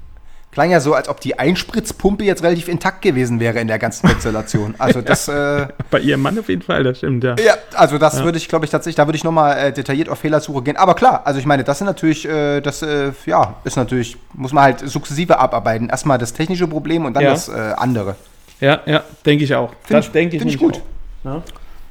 Klang 0.52 0.70
ja 0.70 0.82
so, 0.82 0.94
als 0.94 1.08
ob 1.08 1.22
die 1.22 1.40
Einspritzpumpe 1.40 2.26
jetzt 2.26 2.44
relativ 2.44 2.68
intakt 2.68 3.02
gewesen 3.02 3.40
wäre 3.40 3.60
in 3.60 3.70
der 3.70 3.80
ganzen 3.80 4.10
Konstellation. 4.10 4.76
Also 4.78 5.00
das, 5.02 5.30
äh, 5.30 5.68
Bei 5.90 6.00
ihrem 6.00 6.22
Mann 6.22 6.38
auf 6.38 6.50
jeden 6.50 6.62
Fall, 6.62 6.84
das 6.84 6.98
stimmt, 6.98 7.24
ja. 7.24 7.36
ja, 7.44 7.54
also 7.74 7.98
das 7.98 8.22
würde 8.22 8.38
ich, 8.38 8.50
glaube 8.50 8.66
ich, 8.66 8.72
tatsächlich, 8.72 8.98
da 8.98 9.08
würde 9.08 9.16
ich 9.16 9.24
nochmal 9.24 9.58
äh, 9.58 9.72
detailliert 9.72 10.10
auf 10.10 10.20
Fehlersuche 10.20 10.62
gehen. 10.62 10.76
Aber 10.76 10.94
klar, 10.94 11.22
also 11.24 11.40
ich 11.40 11.46
meine, 11.46 11.64
das 11.64 11.78
sind 11.78 11.88
natürlich, 11.88 12.28
äh, 12.28 12.60
das, 12.60 12.82
äh, 12.82 13.14
ja, 13.26 13.56
ist 13.64 13.78
natürlich, 13.78 14.18
muss 14.34 14.52
man 14.52 14.66
halt 14.66 14.80
sukzessive 14.90 15.40
abarbeiten. 15.40 15.88
Erstmal 15.88 16.18
das 16.18 16.34
technische 16.34 16.68
Problem 16.68 17.06
und 17.06 17.14
dann 17.14 17.24
Ja. 17.24 17.30
das 17.32 17.48
äh, 17.48 17.54
andere. 17.78 18.16
Ja, 18.60 18.82
ja, 18.86 19.04
denke 19.26 19.46
ich 19.46 19.56
auch. 19.56 19.70
Find 19.84 20.00
das 20.00 20.08
ich- 20.08 20.12
denke 20.12 20.36
ich, 20.36 20.42
find 20.42 20.54
ich 20.54 20.60
gut. 20.60 20.82
Ja. 21.24 21.42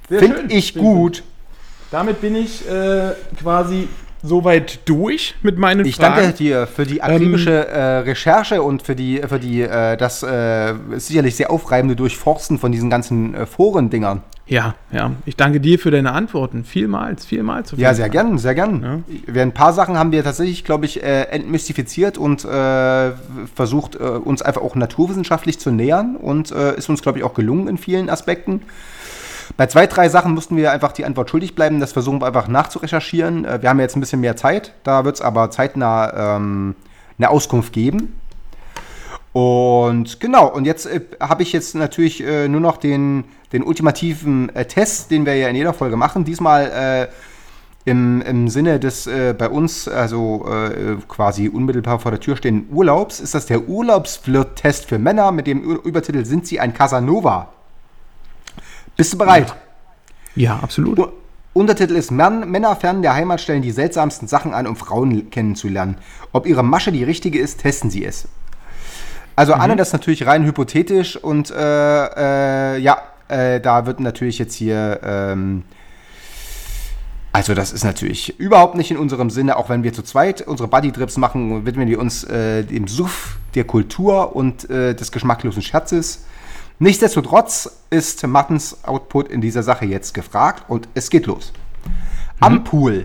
Finde 0.06 0.42
ich 0.48 0.72
Finde 0.74 0.86
gut. 0.88 1.22
Damit 1.90 2.20
bin 2.20 2.34
ich 2.36 2.68
äh, 2.70 3.12
quasi 3.42 3.88
soweit 4.22 4.80
durch 4.88 5.34
mit 5.42 5.58
meinen 5.58 5.84
Ich 5.86 5.96
Fragen. 5.96 6.16
danke 6.22 6.36
dir 6.36 6.66
für 6.66 6.84
die 6.84 7.02
akribische 7.02 7.68
äh, 7.68 7.98
Recherche 7.98 8.62
und 8.62 8.82
für 8.82 8.94
die, 8.94 9.22
für 9.26 9.38
die 9.38 9.62
äh, 9.62 9.96
das 9.96 10.22
äh, 10.22 10.74
sicherlich 10.96 11.36
sehr 11.36 11.50
aufreibende 11.50 11.96
Durchforsten 11.96 12.58
von 12.58 12.72
diesen 12.72 12.90
ganzen 12.90 13.34
äh, 13.34 13.46
Forendingern. 13.46 14.22
Ja, 14.46 14.74
ja. 14.90 15.12
Ich 15.26 15.36
danke 15.36 15.60
dir 15.60 15.78
für 15.78 15.92
deine 15.92 16.12
Antworten. 16.12 16.64
Vielmals, 16.64 17.24
vielmals. 17.24 17.72
Ja, 17.76 17.94
sehr 17.94 18.08
gern, 18.08 18.36
sehr 18.36 18.56
gern. 18.56 19.04
Wir, 19.24 19.42
ein 19.42 19.52
paar 19.52 19.72
Sachen 19.72 19.96
haben 19.96 20.10
wir 20.10 20.24
tatsächlich, 20.24 20.64
glaube 20.64 20.86
ich, 20.86 21.04
äh, 21.04 21.22
entmystifiziert 21.30 22.18
und 22.18 22.44
äh, 22.44 23.12
versucht, 23.54 23.94
uns 23.94 24.42
einfach 24.42 24.62
auch 24.62 24.74
naturwissenschaftlich 24.74 25.60
zu 25.60 25.70
nähern 25.70 26.16
und 26.16 26.50
ist 26.50 26.88
uns, 26.88 27.00
glaube 27.00 27.18
ich, 27.18 27.24
auch 27.24 27.34
gelungen 27.34 27.68
in 27.68 27.78
vielen 27.78 28.10
Aspekten. 28.10 28.62
Bei 29.56 29.66
zwei, 29.66 29.86
drei 29.86 30.08
Sachen 30.08 30.32
mussten 30.32 30.56
wir 30.56 30.72
einfach 30.72 30.92
die 30.92 31.04
Antwort 31.04 31.28
schuldig 31.30 31.54
bleiben. 31.54 31.80
Das 31.80 31.92
versuchen 31.92 32.20
wir 32.20 32.26
einfach 32.26 32.48
nachzurecherchieren. 32.48 33.44
Äh, 33.44 33.62
wir 33.62 33.68
haben 33.68 33.80
jetzt 33.80 33.96
ein 33.96 34.00
bisschen 34.00 34.20
mehr 34.20 34.36
Zeit. 34.36 34.72
Da 34.84 35.04
wird 35.04 35.16
es 35.16 35.20
aber 35.22 35.50
zeitnah 35.50 36.36
ähm, 36.36 36.74
eine 37.18 37.30
Auskunft 37.30 37.72
geben. 37.72 38.18
Und 39.32 40.18
genau, 40.18 40.48
und 40.48 40.64
jetzt 40.64 40.86
äh, 40.86 41.02
habe 41.20 41.42
ich 41.42 41.52
jetzt 41.52 41.74
natürlich 41.74 42.24
äh, 42.24 42.48
nur 42.48 42.60
noch 42.60 42.78
den, 42.78 43.24
den 43.52 43.62
ultimativen 43.62 44.54
äh, 44.56 44.64
Test, 44.64 45.10
den 45.10 45.24
wir 45.26 45.36
ja 45.36 45.48
in 45.48 45.56
jeder 45.56 45.74
Folge 45.74 45.96
machen. 45.96 46.24
Diesmal 46.24 47.08
äh, 47.84 47.88
im, 47.88 48.22
im 48.22 48.48
Sinne 48.48 48.80
des 48.80 49.06
äh, 49.06 49.34
bei 49.36 49.48
uns, 49.48 49.88
also 49.88 50.46
quasi 51.08 51.48
unmittelbar 51.48 51.98
vor 51.98 52.10
der 52.10 52.20
Tür 52.20 52.36
stehenden 52.36 52.74
Urlaubs, 52.74 53.20
ist 53.20 53.34
das 53.34 53.46
der 53.46 53.68
Urlaubsflirt-Test 53.68 54.86
für 54.86 54.98
Männer 54.98 55.32
mit 55.32 55.46
dem 55.46 55.62
Ü- 55.62 55.80
Übertitel 55.84 56.24
Sind 56.24 56.46
Sie 56.46 56.60
ein 56.60 56.74
Casanova? 56.74 57.52
Bist 58.96 59.12
du 59.12 59.18
bereit? 59.18 59.54
Ja, 60.34 60.58
absolut. 60.58 60.98
U 60.98 61.08
Untertitel 61.52 61.96
ist 61.96 62.12
Män 62.12 62.48
Männer 62.48 62.76
fern 62.76 63.02
der 63.02 63.14
Heimat 63.14 63.40
stellen 63.40 63.62
die 63.62 63.72
seltsamsten 63.72 64.28
Sachen 64.28 64.54
an, 64.54 64.68
um 64.68 64.76
Frauen 64.76 65.30
kennenzulernen. 65.30 65.96
Ob 66.32 66.46
ihre 66.46 66.62
Masche 66.62 66.92
die 66.92 67.02
richtige 67.02 67.40
ist, 67.40 67.60
testen 67.60 67.90
sie 67.90 68.04
es. 68.04 68.28
Also 69.34 69.54
Anne, 69.54 69.74
das 69.74 69.88
ist 69.88 69.92
natürlich 69.94 70.26
rein 70.26 70.44
hypothetisch 70.44 71.16
und 71.16 71.50
äh, 71.50 72.74
äh, 72.74 72.78
ja, 72.78 72.98
äh, 73.28 73.60
da 73.60 73.86
wird 73.86 73.98
natürlich 73.98 74.38
jetzt 74.38 74.54
hier, 74.54 75.00
ähm, 75.02 75.64
also 77.32 77.54
das 77.54 77.72
ist 77.72 77.84
natürlich 77.84 78.38
überhaupt 78.38 78.74
nicht 78.74 78.90
in 78.90 78.96
unserem 78.96 79.30
Sinne, 79.30 79.56
auch 79.56 79.68
wenn 79.70 79.82
wir 79.82 79.92
zu 79.92 80.02
zweit 80.02 80.42
unsere 80.42 80.68
Buddy-Trips 80.68 81.16
machen, 81.16 81.64
widmen 81.64 81.88
wir 81.88 82.00
uns 82.00 82.22
äh, 82.24 82.64
dem 82.64 82.86
Suff 82.86 83.38
der 83.54 83.64
Kultur 83.64 84.36
und 84.36 84.68
äh, 84.68 84.94
des 84.94 85.10
geschmacklosen 85.10 85.62
Scherzes. 85.62 86.24
Nichtsdestotrotz 86.82 87.84
ist 87.90 88.26
Mattens 88.26 88.84
Output 88.84 89.28
in 89.28 89.42
dieser 89.42 89.62
Sache 89.62 89.84
jetzt 89.84 90.14
gefragt 90.14 90.64
und 90.66 90.88
es 90.94 91.10
geht 91.10 91.26
los. 91.26 91.52
Am 92.40 92.64
Pool. 92.64 93.02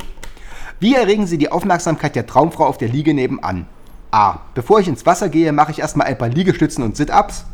Wie 0.79 0.95
erregen 0.95 1.27
Sie 1.27 1.37
die 1.37 1.51
Aufmerksamkeit 1.51 2.15
der 2.15 2.25
Traumfrau 2.25 2.67
auf 2.67 2.77
der 2.77 2.87
Liege 2.87 3.13
nebenan? 3.13 3.67
A. 4.11 4.39
Bevor 4.53 4.79
ich 4.79 4.87
ins 4.87 5.05
Wasser 5.05 5.27
gehe, 5.27 5.51
mache 5.51 5.73
ich 5.73 5.79
erstmal 5.79 6.07
ein 6.07 6.17
paar 6.17 6.29
Liegestützen 6.29 6.85
und 6.85 6.95
Sit-Ups. 6.95 7.47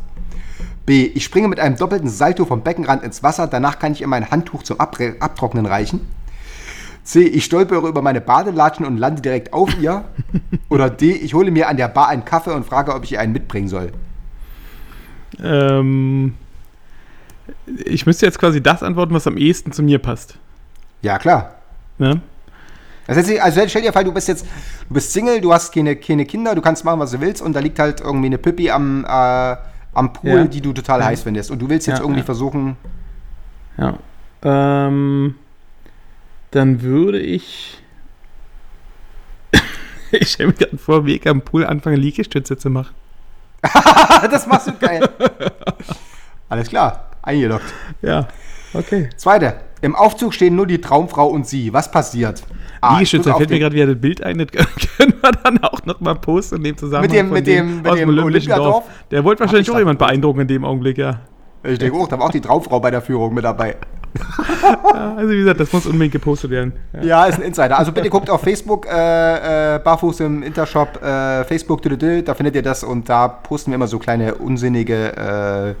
B. 0.86 1.06
Ich 1.06 1.24
springe 1.24 1.48
mit 1.48 1.58
einem 1.58 1.76
doppelten 1.76 2.08
Salto 2.08 2.44
vom 2.44 2.62
Beckenrand 2.62 3.02
ins 3.02 3.24
Wasser, 3.24 3.48
danach 3.48 3.80
kann 3.80 3.90
ich 3.90 4.00
ihr 4.00 4.06
mein 4.06 4.30
Handtuch 4.30 4.62
zum 4.62 4.78
Abre 4.78 5.16
Abtrocknen 5.18 5.66
reichen. 5.66 6.06
C. 7.02 7.22
Ich 7.22 7.44
stolpere 7.46 7.88
über 7.88 8.00
meine 8.00 8.20
Badelatschen 8.20 8.86
und 8.86 8.96
lande 8.96 9.22
direkt 9.22 9.52
auf 9.52 9.76
ihr. 9.80 10.04
Oder 10.68 10.88
D. 10.88 11.10
Ich 11.14 11.34
hole 11.34 11.50
mir 11.50 11.68
an 11.68 11.78
der 11.78 11.88
Bar 11.88 12.06
einen 12.06 12.24
Kaffee 12.24 12.54
und 12.54 12.64
frage, 12.64 12.94
ob 12.94 13.02
ich 13.02 13.10
ihr 13.10 13.20
einen 13.20 13.32
mitbringen 13.32 13.66
soll. 13.66 13.90
Ähm, 15.40 16.34
ich 17.84 18.06
müsste 18.06 18.26
jetzt 18.26 18.38
quasi 18.38 18.62
das 18.62 18.82
antworten, 18.82 19.14
was 19.14 19.26
am 19.26 19.36
ehesten 19.36 19.72
zu 19.72 19.82
mir 19.82 19.98
passt. 19.98 20.38
Ja, 21.02 21.18
klar. 21.18 21.54
Ne? 21.98 22.20
Heißt, 23.08 23.40
also 23.40 23.60
stell 23.68 23.82
dir 23.82 23.92
vor, 23.92 24.04
du 24.04 24.12
bist 24.12 24.28
jetzt, 24.28 24.46
du 24.88 24.94
bist 24.94 25.12
Single, 25.12 25.40
du 25.40 25.52
hast 25.52 25.72
keine, 25.74 25.96
keine 25.96 26.24
Kinder, 26.24 26.54
du 26.54 26.60
kannst 26.60 26.84
machen, 26.84 27.00
was 27.00 27.10
du 27.10 27.20
willst 27.20 27.42
und 27.42 27.52
da 27.52 27.60
liegt 27.60 27.78
halt 27.78 28.00
irgendwie 28.00 28.26
eine 28.26 28.38
Pippi 28.38 28.70
am, 28.70 29.04
äh, 29.04 29.56
am 29.94 30.12
Pool, 30.12 30.30
Ja. 30.30 30.44
die 30.44 30.60
du 30.60 30.72
total 30.72 31.00
Ja. 31.00 31.06
heiß 31.06 31.22
findest. 31.22 31.50
Und 31.50 31.58
du 31.60 31.68
willst 31.68 31.86
jetzt 31.86 31.98
Ja, 31.98 32.04
irgendwie 32.04 32.22
versuchen, 32.22 32.76
Ja. 33.76 33.98
Ähm, 34.44 35.34
dann 36.50 36.82
würde 36.82 37.18
ich. 37.20 37.80
ich 40.12 40.28
stelle 40.30 40.48
mir 40.48 40.54
gerade 40.54 40.78
vor, 40.78 41.06
wie 41.06 41.16
ich 41.16 41.28
am 41.28 41.40
Pool 41.42 41.64
anfange, 41.66 41.96
Liegestütze 41.96 42.56
zu 42.56 42.70
machen. 42.70 42.94
das 44.30 44.46
machst 44.46 44.66
du 44.68 44.72
geil. 44.78 45.08
Alles 46.48 46.68
klar, 46.68 47.06
eingeloggt. 47.22 47.72
Ja, 48.02 48.26
okay. 48.74 49.08
Zweite, 49.16 49.54
im 49.80 49.94
Aufzug 49.94 50.34
stehen 50.34 50.54
nur 50.56 50.66
die 50.66 50.80
Traumfrau 50.80 51.26
und 51.28 51.46
sie. 51.46 51.72
Was 51.72 51.90
passiert? 51.90 52.42
A, 52.80 52.94
ich 52.94 53.12
Liegestütze, 53.12 53.22
drücke 53.24 53.32
da 53.32 53.38
fällt 53.38 53.50
mir 53.50 53.58
gerade 53.60 53.74
wieder 53.76 53.86
das 53.86 54.00
Bild 54.00 54.22
ein, 54.22 54.38
das 54.38 54.48
können 54.96 55.14
wir 55.20 55.30
dann 55.30 55.62
auch 55.62 55.84
noch 55.84 56.00
mal 56.00 56.14
posten 56.16 56.56
in 56.56 56.64
dem 56.64 56.76
Zusammenhang. 56.76 57.10
Mit 57.10 57.16
dem- 57.18 57.30
mit 57.30 57.46
dem- 57.46 57.82
mit 57.82 57.90
aus 57.92 57.98
dem 57.98 58.08
Olympischen? 58.08 58.48
Dorf. 58.50 58.84
Der 59.10 59.24
wollte 59.24 59.40
wahrscheinlich 59.40 59.68
ich 59.68 59.74
auch 59.74 59.78
jemand 59.78 59.98
beeindrucken 59.98 60.40
in 60.40 60.48
dem 60.48 60.64
Augenblick, 60.64 60.98
ja. 60.98 61.20
Ich 61.64 61.78
denke 61.78 61.96
auch, 61.96 62.08
da 62.08 62.18
war 62.18 62.26
auch 62.26 62.30
die 62.32 62.40
Traumfrau 62.40 62.80
bei 62.80 62.90
der 62.90 63.00
Führung 63.02 63.34
mit 63.34 63.44
dabei. 63.44 63.76
ja. 64.94 65.14
Also 65.16 65.30
wie 65.30 65.38
gesagt, 65.38 65.60
das 65.60 65.72
muss 65.72 65.86
unbedingt 65.86 66.12
gepostet 66.12 66.50
werden. 66.50 66.72
Ja. 66.92 67.02
Ja, 67.02 67.24
ist 67.26 67.38
ein 67.38 67.42
Insider. 67.42 67.78
Also 67.78 67.92
bitte 67.92 68.10
guckt 68.10 68.30
auf 68.30 68.42
Facebook, 68.42 68.86
äh, 68.86 69.76
äh, 69.76 69.78
Barfuß 69.78 70.20
im 70.20 70.42
Intershop, 70.42 71.02
äh, 71.02 71.44
Facebook, 71.44 71.82
da 71.82 72.34
findet 72.34 72.54
ihr 72.54 72.62
das 72.62 72.84
und 72.84 73.08
da 73.08 73.28
posten 73.28 73.70
wir 73.70 73.76
immer 73.76 73.88
so 73.88 73.98
kleine 73.98 74.34
unsinnige 74.34 75.16
äh, 75.16 75.74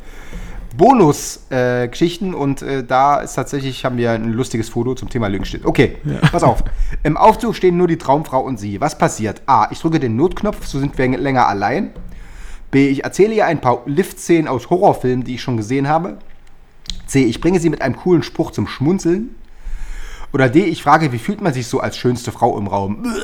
Bonus-Geschichten 0.76 2.34
und 2.34 2.62
äh, 2.62 2.84
da 2.84 3.20
ist 3.20 3.34
tatsächlich, 3.34 3.84
haben 3.84 3.96
wir 3.96 4.12
ein 4.12 4.32
lustiges 4.32 4.68
Foto 4.68 4.94
zum 4.94 5.10
Thema 5.10 5.28
Lügenschnitt. 5.28 5.66
Okay, 5.66 5.96
pass 6.30 6.42
auf. 6.42 6.64
Im 7.02 7.16
Aufzug 7.16 7.54
stehen 7.54 7.76
nur 7.76 7.88
die 7.88 7.98
Traumfrau 7.98 8.40
und 8.40 8.58
sie. 8.58 8.80
Was 8.80 8.96
passiert? 8.96 9.42
A, 9.46 9.68
ich 9.70 9.80
drücke 9.80 10.00
den 10.00 10.16
Notknopf, 10.16 10.66
so 10.66 10.78
sind 10.78 10.96
wir 10.96 11.08
länger 11.18 11.46
allein. 11.46 11.90
B, 12.70 12.88
ich 12.88 13.04
erzähle 13.04 13.34
ihr 13.34 13.46
ein 13.46 13.60
paar 13.60 13.82
Lift-Szenen 13.84 14.48
aus 14.48 14.70
Horrorfilmen, 14.70 15.24
die 15.24 15.34
ich 15.34 15.42
schon 15.42 15.58
gesehen 15.58 15.88
habe. 15.88 16.16
C, 17.06 17.24
ich 17.24 17.40
bringe 17.40 17.60
sie 17.60 17.70
mit 17.70 17.82
einem 17.82 17.96
coolen 17.96 18.22
Spruch 18.22 18.50
zum 18.50 18.66
Schmunzeln. 18.66 19.34
Oder 20.32 20.48
D, 20.48 20.64
ich 20.64 20.82
frage, 20.82 21.12
wie 21.12 21.18
fühlt 21.18 21.40
man 21.42 21.52
sich 21.52 21.66
so 21.66 21.80
als 21.80 21.96
schönste 21.98 22.32
Frau 22.32 22.58
im 22.58 22.66
Raum? 22.66 23.04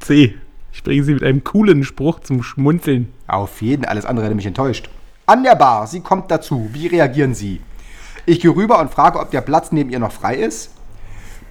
C. 0.00 0.34
Ich 0.72 0.82
bringe 0.82 1.04
sie 1.04 1.14
mit 1.14 1.22
einem 1.22 1.44
coolen 1.44 1.84
Spruch 1.84 2.20
zum 2.20 2.42
Schmunzeln. 2.42 3.12
Auf 3.26 3.60
jeden, 3.60 3.84
alles 3.84 4.06
andere 4.06 4.26
hätte 4.26 4.36
mich 4.36 4.46
enttäuscht. 4.46 4.88
An 5.26 5.42
der 5.42 5.56
Bar, 5.56 5.86
sie 5.86 6.00
kommt 6.00 6.30
dazu. 6.30 6.70
Wie 6.72 6.86
reagieren 6.86 7.34
Sie? 7.34 7.60
Ich 8.24 8.40
gehe 8.40 8.54
rüber 8.54 8.78
und 8.78 8.90
frage, 8.90 9.18
ob 9.18 9.30
der 9.30 9.40
Platz 9.42 9.72
neben 9.72 9.90
ihr 9.90 9.98
noch 9.98 10.12
frei 10.12 10.36
ist. 10.36 10.70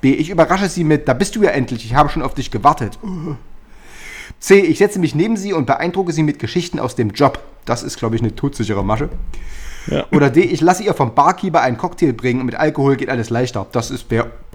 B, 0.01 0.13
ich 0.13 0.29
überrasche 0.29 0.69
sie 0.69 0.83
mit, 0.83 1.07
da 1.07 1.13
bist 1.13 1.35
du 1.35 1.43
ja 1.43 1.49
endlich, 1.49 1.85
ich 1.85 1.95
habe 1.95 2.09
schon 2.09 2.21
auf 2.21 2.33
dich 2.33 2.51
gewartet. 2.51 2.97
C, 4.39 4.59
ich 4.59 4.77
setze 4.77 4.99
mich 4.99 5.15
neben 5.15 5.37
sie 5.37 5.53
und 5.53 5.65
beeindrucke 5.65 6.13
sie 6.13 6.23
mit 6.23 6.39
Geschichten 6.39 6.79
aus 6.79 6.95
dem 6.95 7.11
Job. 7.11 7.39
Das 7.67 7.83
ist, 7.83 7.99
glaube 7.99 8.15
ich, 8.15 8.21
eine 8.21 8.35
todsichere 8.35 8.83
Masche. 8.83 9.09
Ja. 9.87 10.05
Oder 10.11 10.29
D, 10.29 10.41
ich 10.41 10.61
lasse 10.61 10.83
ihr 10.83 10.93
vom 10.93 11.13
Barkeeper 11.13 11.61
einen 11.61 11.77
Cocktail 11.77 12.13
bringen 12.13 12.39
und 12.39 12.45
mit 12.45 12.55
Alkohol 12.55 12.95
geht 12.95 13.09
alles 13.09 13.29
leichter. 13.29 13.67
Das 13.71 13.91
ist 13.91 14.07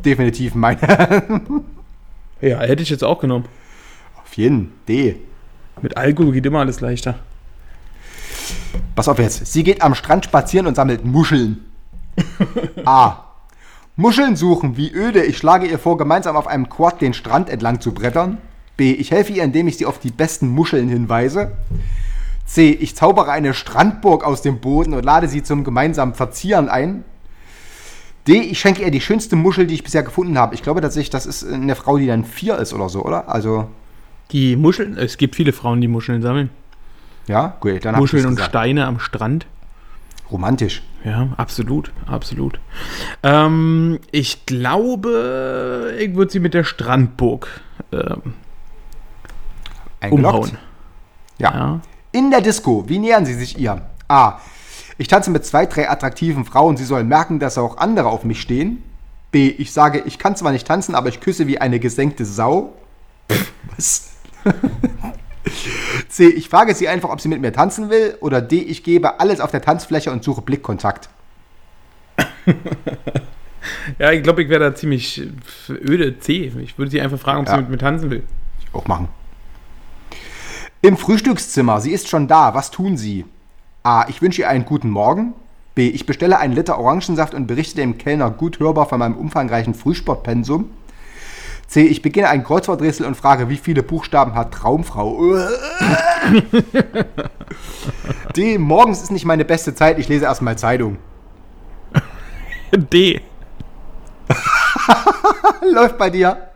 definitiv 0.05 0.55
meine. 0.55 0.80
Ja, 2.43 2.59
hätte 2.59 2.82
ich 2.82 2.90
jetzt 2.90 3.05
auch 3.05 3.20
genommen. 3.20 3.44
Auf 4.20 4.36
jeden. 4.36 4.72
D. 4.89 5.14
Mit 5.80 5.97
Alkohol 5.97 6.32
geht 6.32 6.44
immer 6.44 6.59
alles 6.59 6.80
leichter. 6.80 7.20
Pass 8.97 9.06
auf 9.06 9.20
jetzt. 9.20 9.47
Sie 9.47 9.62
geht 9.62 9.80
am 9.80 9.94
Strand 9.94 10.24
spazieren 10.24 10.66
und 10.66 10.74
sammelt 10.74 11.05
Muscheln. 11.05 11.64
A. 12.84 13.26
Muscheln 13.94 14.34
suchen, 14.34 14.76
wie 14.76 14.93
öde. 14.93 15.22
Ich 15.22 15.39
schlage 15.39 15.68
ihr 15.68 15.78
vor, 15.78 15.97
gemeinsam 15.97 16.34
auf 16.34 16.48
einem 16.48 16.68
Quad 16.68 17.01
den 17.01 17.14
Strand 17.14 17.48
entlang 17.48 17.80
zu 17.80 17.94
brettern. 17.94 18.39
B. 18.76 18.93
Ich 18.93 19.12
helfe 19.12 19.32
ihr, 19.32 19.44
indem 19.44 19.68
ich 19.68 19.76
sie 19.76 19.86
auf 19.86 20.01
die 20.01 20.10
besten 20.10 20.48
Muscheln 20.48 20.89
hinweise. 20.89 21.52
C. 22.52 22.70
Ich 22.70 22.94
zaubere 22.94 23.30
eine 23.32 23.54
Strandburg 23.54 24.24
aus 24.24 24.42
dem 24.42 24.60
Boden 24.60 24.92
und 24.92 25.04
lade 25.04 25.26
sie 25.26 25.42
zum 25.42 25.64
gemeinsamen 25.64 26.12
Verzieren 26.12 26.68
ein. 26.68 27.02
D. 28.28 28.40
Ich 28.40 28.60
schenke 28.60 28.82
ihr 28.82 28.90
die 28.90 29.00
schönste 29.00 29.36
Muschel, 29.36 29.66
die 29.66 29.74
ich 29.74 29.82
bisher 29.82 30.02
gefunden 30.02 30.36
habe. 30.38 30.54
Ich 30.54 30.62
glaube 30.62 30.82
tatsächlich, 30.82 31.08
das 31.08 31.24
ist 31.24 31.50
eine 31.50 31.74
Frau, 31.74 31.96
die 31.96 32.06
dann 32.06 32.24
vier 32.26 32.58
ist 32.58 32.74
oder 32.74 32.90
so, 32.90 33.02
oder? 33.04 33.28
Also, 33.28 33.68
Die 34.32 34.56
Muscheln, 34.56 34.98
es 34.98 35.16
gibt 35.16 35.34
viele 35.34 35.52
Frauen, 35.52 35.80
die 35.80 35.88
Muscheln 35.88 36.20
sammeln. 36.20 36.50
ja, 37.26 37.56
gut, 37.60 37.84
dann 37.84 37.96
Muscheln 37.96 38.26
und. 38.26 38.38
Steine 38.38 38.86
am 38.86 38.98
Strand. 39.00 39.46
Romantisch. 40.30 40.82
Ja, 41.04 41.28
absolut, 41.38 41.90
absolut. 42.06 42.60
Ähm, 43.22 43.98
ich 44.10 44.44
glaube, 44.46 45.94
ich 45.98 46.14
würde 46.14 46.30
sie 46.30 46.40
mit 46.40 46.52
der 46.54 46.64
Strandburg 46.64 47.48
ähm, 47.92 48.34
umhauen. 50.10 50.58
Ja. 51.38 51.52
Ja. 51.52 51.80
In 52.12 52.30
der 52.30 52.40
Disco, 52.43 52.84
wie 52.89 52.98
nähern 52.98 53.24
Sie 53.24 53.34
sich 53.34 53.59
ihr? 53.59 53.82
A. 54.09 54.39
Ich 54.98 55.09
tanze 55.09 55.30
mit 55.30 55.44
zwei, 55.47 55.66
drei 55.66 55.89
attraktiven 55.90 56.44
Frauen. 56.44 56.76
Sie 56.76 56.84
sollen 56.84 57.09
merken, 57.09 57.39
dass 57.39 57.56
auch 57.59 57.78
andere 57.78 58.09
auf 58.09 58.24
mich 58.24 58.40
stehen. 58.40 58.82
B. 59.30 59.48
Ich 59.48 59.72
sage, 59.72 60.02
ich 60.05 60.18
kann 60.18 60.36
zwar 60.36 60.52
nicht 60.52 60.66
tanzen, 60.66 60.94
aber 60.94 61.09
ich 61.09 61.20
küsse 61.20 61.47
wie 61.47 61.59
eine 61.59 61.80
gesenkte 61.80 62.24
Sau. 62.26 62.74
Was? 63.76 64.10
C. 66.09 66.26
Ich 66.28 66.48
frage 66.51 66.74
sie 66.74 66.86
einfach, 66.89 67.09
ob 67.09 67.20
sie 67.20 67.28
mit 67.28 67.40
mir 67.40 67.52
tanzen 67.52 67.89
will. 67.89 68.16
Oder 68.20 68.43
D. 68.43 68.59
Ich 68.59 68.84
gebe 68.84 69.18
alles 69.20 69.40
auf 69.40 69.51
der 69.51 69.62
Tanzfläche 69.62 70.12
und 70.12 70.22
suche 70.22 70.43
Blickkontakt. 70.43 71.09
Ja, 73.98 74.10
ich 74.10 74.24
glaube, 74.24 74.43
ich 74.43 74.48
wäre 74.48 74.59
da 74.70 74.74
ziemlich 74.74 75.20
äh, 75.20 75.72
öde 75.72 76.18
C. 76.18 76.52
Ich 76.62 76.78
würde 76.78 76.90
sie 76.90 77.01
einfach 77.01 77.18
fragen, 77.18 77.40
ob 77.43 77.47
Ja. 77.47 77.55
sie 77.55 77.60
mit 77.60 77.70
mir 77.70 77.78
tanzen 77.78 78.10
will. 78.10 78.24
Auch 78.72 78.86
machen. 78.89 79.09
Im 80.84 80.96
Frühstückszimmer. 80.96 81.80
Sie 81.80 81.92
ist 81.92 82.09
schon 82.09 82.26
da. 82.26 82.54
Was 82.54 82.72
tun 82.72 82.96
Sie? 82.96 83.24
A. 83.84 84.06
Ich 84.09 84.20
wünsche 84.20 84.42
ihr 84.42 84.48
einen 84.48 84.64
guten 84.64 84.90
Morgen. 84.90 85.32
B. 85.76 85.88
Ich 85.88 86.06
bestelle 86.06 86.38
einen 86.38 86.54
Liter 86.54 86.76
Orangensaft 86.76 87.34
und 87.34 87.46
berichte 87.46 87.76
dem 87.76 87.98
Kellner 87.98 88.30
gut 88.30 88.59
hörbar 88.59 88.88
von 88.88 88.98
meinem 88.98 89.16
umfangreichen 89.16 89.74
Frühsportpensum. 89.74 90.70
C. 91.68 91.82
Ich 91.82 92.02
beginne 92.02 92.30
ein 92.30 92.42
Kreuzworträtsel 92.42 93.06
und 93.06 93.16
frage, 93.16 93.48
wie 93.48 93.59
viele 93.59 93.84
Buchstaben 93.84 94.34
hat 94.34 94.52
Traumfrau? 94.52 95.20
D. 98.36 98.59
Morgens 98.59 99.02
ist 99.02 99.12
nicht 99.12 99.24
meine 99.24 99.44
beste 99.44 99.76
Zeit, 99.76 100.00
ich 100.00 100.09
lese 100.09 100.24
erstmal 100.24 100.59
Zeitung. 100.59 100.98
D. 102.72 103.20
Läuft 105.72 105.96
bei 105.96 106.10
dir. 106.10 106.51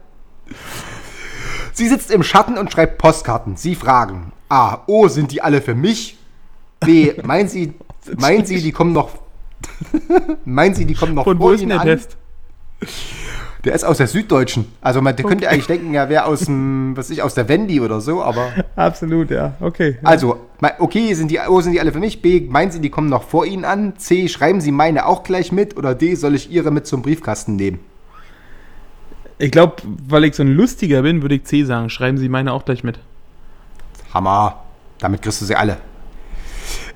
Sie 1.77 1.89
sitzt 1.89 2.11
im 2.11 2.23
Schatten 2.23 2.57
und 2.57 2.73
schreibt 2.73 2.97
Postkarten. 2.97 3.57
Sie 3.57 3.75
fragen: 3.75 4.33
A. 4.49 4.79
Oh, 4.87 5.09
sind 5.09 5.31
die 5.31 5.43
alle 5.43 5.61
für 5.61 5.75
mich? 5.75 6.17
B. 6.81 7.13
Meinen 7.23 7.51
Sie, 7.51 7.75
meinen 8.19 8.47
Sie, 8.47 8.63
die 8.63 8.73
kommen 8.73 8.95
noch. 8.95 9.11
meinen 10.47 10.75
Sie, 10.75 10.87
die 10.87 10.95
kommen 10.95 11.13
noch 11.15 11.25
Von 11.25 11.39
wo 11.39 11.45
vor 11.45 11.53
ist 11.53 11.61
denn 11.61 11.69
Ihnen 11.71 11.83
der 11.83 11.93
an? 11.93 11.99
Test? 11.99 12.17
Der 13.65 13.75
ist 13.75 13.85
aus 13.85 13.99
der 13.99 14.07
Süddeutschen. 14.07 14.73
Also 14.81 15.03
man 15.03 15.17
der 15.17 15.27
könnte 15.27 15.51
eigentlich 15.51 15.67
denken, 15.67 15.93
er 15.93 16.09
wäre 16.09 16.25
aus 16.25 16.41
dem, 16.47 16.97
was 16.97 17.11
ich, 17.11 17.21
aus 17.21 17.35
der 17.35 17.47
Wendy 17.49 17.81
oder 17.83 18.01
so, 18.01 18.23
aber. 18.23 18.53
Absolut, 18.77 19.31
ja. 19.31 19.55
Okay. 19.61 19.99
Also, 20.03 20.41
me- 20.61 20.73
okay, 20.79 21.13
sind 21.13 21.31
die, 21.31 21.41
oh, 21.47 21.61
sind 21.61 21.73
die 21.73 21.81
alle 21.81 21.93
für 21.93 21.99
mich? 22.01 22.23
B, 22.23 22.41
meinen 22.49 22.71
Sie, 22.71 22.81
die 22.81 22.89
kommen 22.91 23.11
noch 23.11 23.25
vor 23.25 23.45
Ihnen 23.45 23.67
an? 23.67 23.99
C, 23.99 24.29
schreiben 24.29 24.63
Sie 24.63 24.73
meine 24.73 25.05
auch 25.05 25.25
gleich 25.25 25.53
mit? 25.53 25.77
Oder 25.77 25.95
D, 25.95 26.15
soll 26.15 26.35
ich 26.37 26.51
Ihre 26.51 26.71
mit 26.71 26.87
zum 26.87 27.03
Briefkasten 27.03 27.57
nehmen? 27.57 27.81
Ich 29.39 29.51
glaube, 29.51 29.77
weil 30.09 30.25
ich 30.25 30.35
so 30.35 30.43
ein 30.43 30.55
Lustiger 30.55 31.03
bin, 31.03 31.21
würde 31.21 31.35
ich 31.35 31.45
C 31.45 31.65
sagen. 31.65 31.91
Schreiben 31.91 32.17
Sie 32.17 32.29
meine 32.29 32.53
auch 32.53 32.65
gleich 32.65 32.83
mit. 32.85 32.99
Hammer. 34.15 34.63
Damit 34.99 35.21
kriegst 35.21 35.43
du 35.43 35.45
sie 35.45 35.57
alle. 35.57 35.77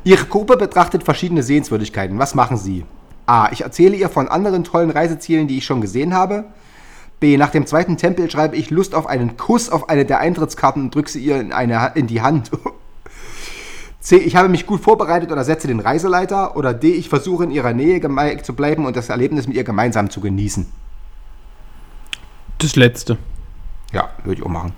Ihre 0.04 0.24
Gruppe 0.24 0.56
betrachtet 0.56 1.04
verschiedene 1.04 1.42
Sehenswürdigkeiten. 1.42 2.18
Was 2.18 2.34
machen 2.34 2.56
Sie? 2.56 2.86
A. 3.26 3.50
Ich 3.52 3.60
erzähle 3.60 3.94
ihr 3.94 4.08
von 4.08 4.28
anderen 4.28 4.64
tollen 4.64 4.90
Reisezielen, 4.90 5.48
die 5.48 5.58
ich 5.58 5.66
schon 5.66 5.82
gesehen 5.82 6.14
habe. 6.14 6.44
B. 7.20 7.36
Nach 7.36 7.50
dem 7.50 7.66
zweiten 7.66 7.98
Tempel 7.98 8.30
schreibe 8.30 8.56
ich 8.56 8.70
Lust 8.70 8.94
auf 8.94 9.06
einen 9.06 9.36
Kuss 9.36 9.68
auf 9.68 9.90
eine 9.90 10.06
der 10.06 10.20
Eintrittskarten 10.20 10.84
und 10.84 10.94
drücke 10.94 11.10
sie 11.10 11.22
ihr 11.22 11.38
in, 11.38 11.52
eine, 11.52 11.92
in 11.94 12.06
die 12.06 12.22
Hand. 12.22 12.50
C. 14.00 14.16
Ich 14.16 14.34
habe 14.34 14.48
mich 14.48 14.64
gut 14.64 14.80
vorbereitet 14.80 15.30
oder 15.30 15.44
setze 15.44 15.68
den 15.68 15.80
Reiseleiter. 15.80 16.56
Oder 16.56 16.72
D. 16.72 16.92
Ich 16.92 17.10
versuche 17.10 17.44
in 17.44 17.50
ihrer 17.50 17.74
Nähe 17.74 18.00
zu 18.42 18.54
bleiben 18.54 18.86
und 18.86 18.96
das 18.96 19.10
Erlebnis 19.10 19.46
mit 19.46 19.56
ihr 19.56 19.64
gemeinsam 19.64 20.08
zu 20.08 20.22
genießen. 20.22 20.66
Das 22.60 22.76
letzte. 22.76 23.18
Ja, 23.92 24.10
würde 24.24 24.40
ich 24.40 24.46
auch 24.46 24.50
machen. 24.50 24.72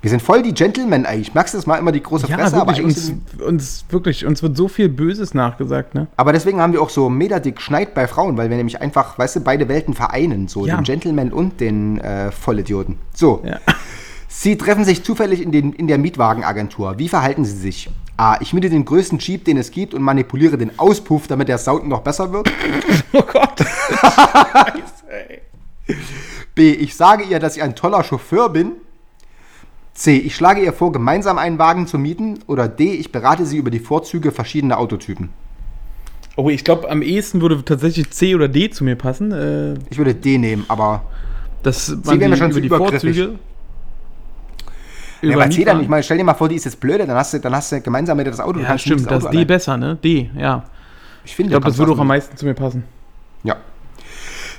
Wir 0.00 0.10
sind 0.10 0.20
voll 0.20 0.42
die 0.42 0.52
Gentlemen 0.52 1.06
eigentlich. 1.06 1.32
Merkst 1.32 1.54
du 1.54 1.58
das 1.58 1.66
mal 1.66 1.76
immer 1.76 1.92
die 1.92 2.02
große 2.02 2.26
Ja, 2.26 2.36
Fresse? 2.36 2.56
aber 2.60 2.76
wirklich, 2.76 2.84
eigentlich 2.84 3.14
uns, 3.38 3.40
uns, 3.40 3.84
wirklich, 3.90 4.26
uns 4.26 4.42
wird 4.42 4.56
so 4.56 4.66
viel 4.66 4.88
Böses 4.88 5.32
nachgesagt, 5.32 5.94
ne? 5.94 6.08
Aber 6.16 6.32
deswegen 6.32 6.60
haben 6.60 6.72
wir 6.72 6.82
auch 6.82 6.90
so 6.90 7.08
meterdick 7.08 7.60
Schneid 7.60 7.94
bei 7.94 8.08
Frauen, 8.08 8.36
weil 8.36 8.50
wir 8.50 8.56
nämlich 8.56 8.80
einfach, 8.80 9.16
weißt 9.16 9.36
du, 9.36 9.40
beide 9.42 9.68
Welten 9.68 9.94
vereinen. 9.94 10.48
So 10.48 10.66
Ja. 10.66 10.74
den 10.74 10.82
Gentleman 10.82 11.32
und 11.32 11.60
den 11.60 12.00
äh, 12.00 12.32
Vollidioten. 12.32 12.98
So. 13.14 13.42
Ja. 13.44 13.60
Sie 14.28 14.56
treffen 14.56 14.84
sich 14.84 15.04
zufällig 15.04 15.40
in, 15.40 15.52
den, 15.52 15.72
in 15.72 15.86
der 15.86 15.98
Mietwagenagentur. 15.98 16.98
Wie 16.98 17.08
verhalten 17.08 17.44
Sie 17.44 17.56
sich? 17.56 17.88
A. 18.16 18.38
Ich 18.40 18.52
miete 18.54 18.70
den 18.70 18.84
größten 18.84 19.18
Jeep, 19.18 19.44
den 19.44 19.56
es 19.58 19.70
gibt 19.70 19.94
und 19.94 20.02
manipuliere 20.02 20.56
den 20.58 20.76
Auspuff, 20.80 21.28
damit 21.28 21.46
der 21.48 21.58
Sound 21.58 21.86
noch 21.86 22.00
besser 22.00 22.32
wird. 22.32 22.50
Oh 23.12 23.22
Gott. 23.30 23.60
B. 26.54 26.72
Ich 26.72 26.94
sage 26.96 27.24
ihr, 27.24 27.38
dass 27.38 27.56
ich 27.56 27.62
ein 27.62 27.74
toller 27.74 28.04
Chauffeur 28.04 28.48
bin. 28.50 28.72
C. 29.94 30.16
Ich 30.18 30.34
schlage 30.34 30.62
ihr 30.62 30.72
vor, 30.72 30.92
gemeinsam 30.92 31.38
einen 31.38 31.58
Wagen 31.58 31.86
zu 31.86 31.98
mieten. 31.98 32.38
Oder 32.46 32.68
D. 32.68 32.94
Ich 32.94 33.12
berate 33.12 33.44
sie 33.46 33.56
über 33.58 33.70
die 33.70 33.78
Vorzüge 33.80 34.32
verschiedener 34.32 34.78
Autotypen. 34.78 35.30
Oh, 36.36 36.48
ich 36.48 36.64
glaube, 36.64 36.90
am 36.90 37.02
ehesten 37.02 37.42
würde 37.42 37.62
tatsächlich 37.64 38.10
C 38.10 38.34
oder 38.34 38.48
D 38.48 38.70
zu 38.70 38.84
mir 38.84 38.96
passen. 38.96 39.32
Äh, 39.32 39.74
Ich 39.90 39.98
würde 39.98 40.14
D 40.14 40.38
nehmen, 40.38 40.64
aber 40.68 41.02
das 41.62 41.90
mir 41.90 42.18
die, 42.18 42.36
schon 42.36 42.50
über 42.50 42.56
zu 42.56 42.60
die. 42.60 42.68
Vorzüge. 42.68 43.38
Ja, 45.20 45.34
aber 45.36 45.50
C 45.50 45.64
dann, 45.64 45.80
ich 45.82 45.88
meine, 45.88 46.02
stell 46.02 46.16
dir 46.18 46.24
mal 46.24 46.34
vor, 46.34 46.48
die 46.48 46.56
ist 46.56 46.64
jetzt 46.64 46.80
blöde, 46.80 47.06
dann 47.06 47.16
hast 47.16 47.34
du, 47.34 47.38
dann 47.38 47.54
hast 47.54 47.70
du 47.70 47.80
gemeinsam 47.80 48.16
mit 48.16 48.26
ihr 48.26 48.30
das 48.30 48.40
Auto. 48.40 48.58
Ja, 48.60 48.76
stimmt, 48.76 49.08
das 49.10 49.24
ist 49.24 49.30
D 49.30 49.36
allein. 49.36 49.46
besser, 49.46 49.76
ne? 49.76 49.96
D, 50.02 50.30
ja. 50.36 50.64
Ich 51.24 51.36
finde, 51.36 51.50
Ich 51.50 51.52
glaube, 51.52 51.66
das 51.66 51.78
würde 51.78 51.92
auch 51.92 51.98
am 51.98 52.08
das 52.08 52.16
meisten 52.16 52.36
zu 52.36 52.44
mir 52.46 52.54
passen. 52.54 52.84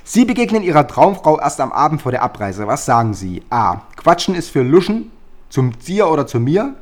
Sie 0.06 0.26
begegnen 0.26 0.62
ihrer 0.62 0.86
Traumfrau 0.86 1.40
erst 1.40 1.60
am 1.60 1.72
Abend 1.72 2.02
vor 2.02 2.12
der 2.12 2.22
Abreise. 2.22 2.66
Was 2.66 2.84
sagen 2.84 3.14
Sie? 3.14 3.42
A. 3.48 3.80
Quatschen 3.96 4.34
ist 4.34 4.50
für 4.50 4.62
Luschen. 4.62 5.10
Zum 5.48 5.78
dir 5.78 6.08
oder 6.08 6.26
zu 6.26 6.40
mir. 6.40 6.74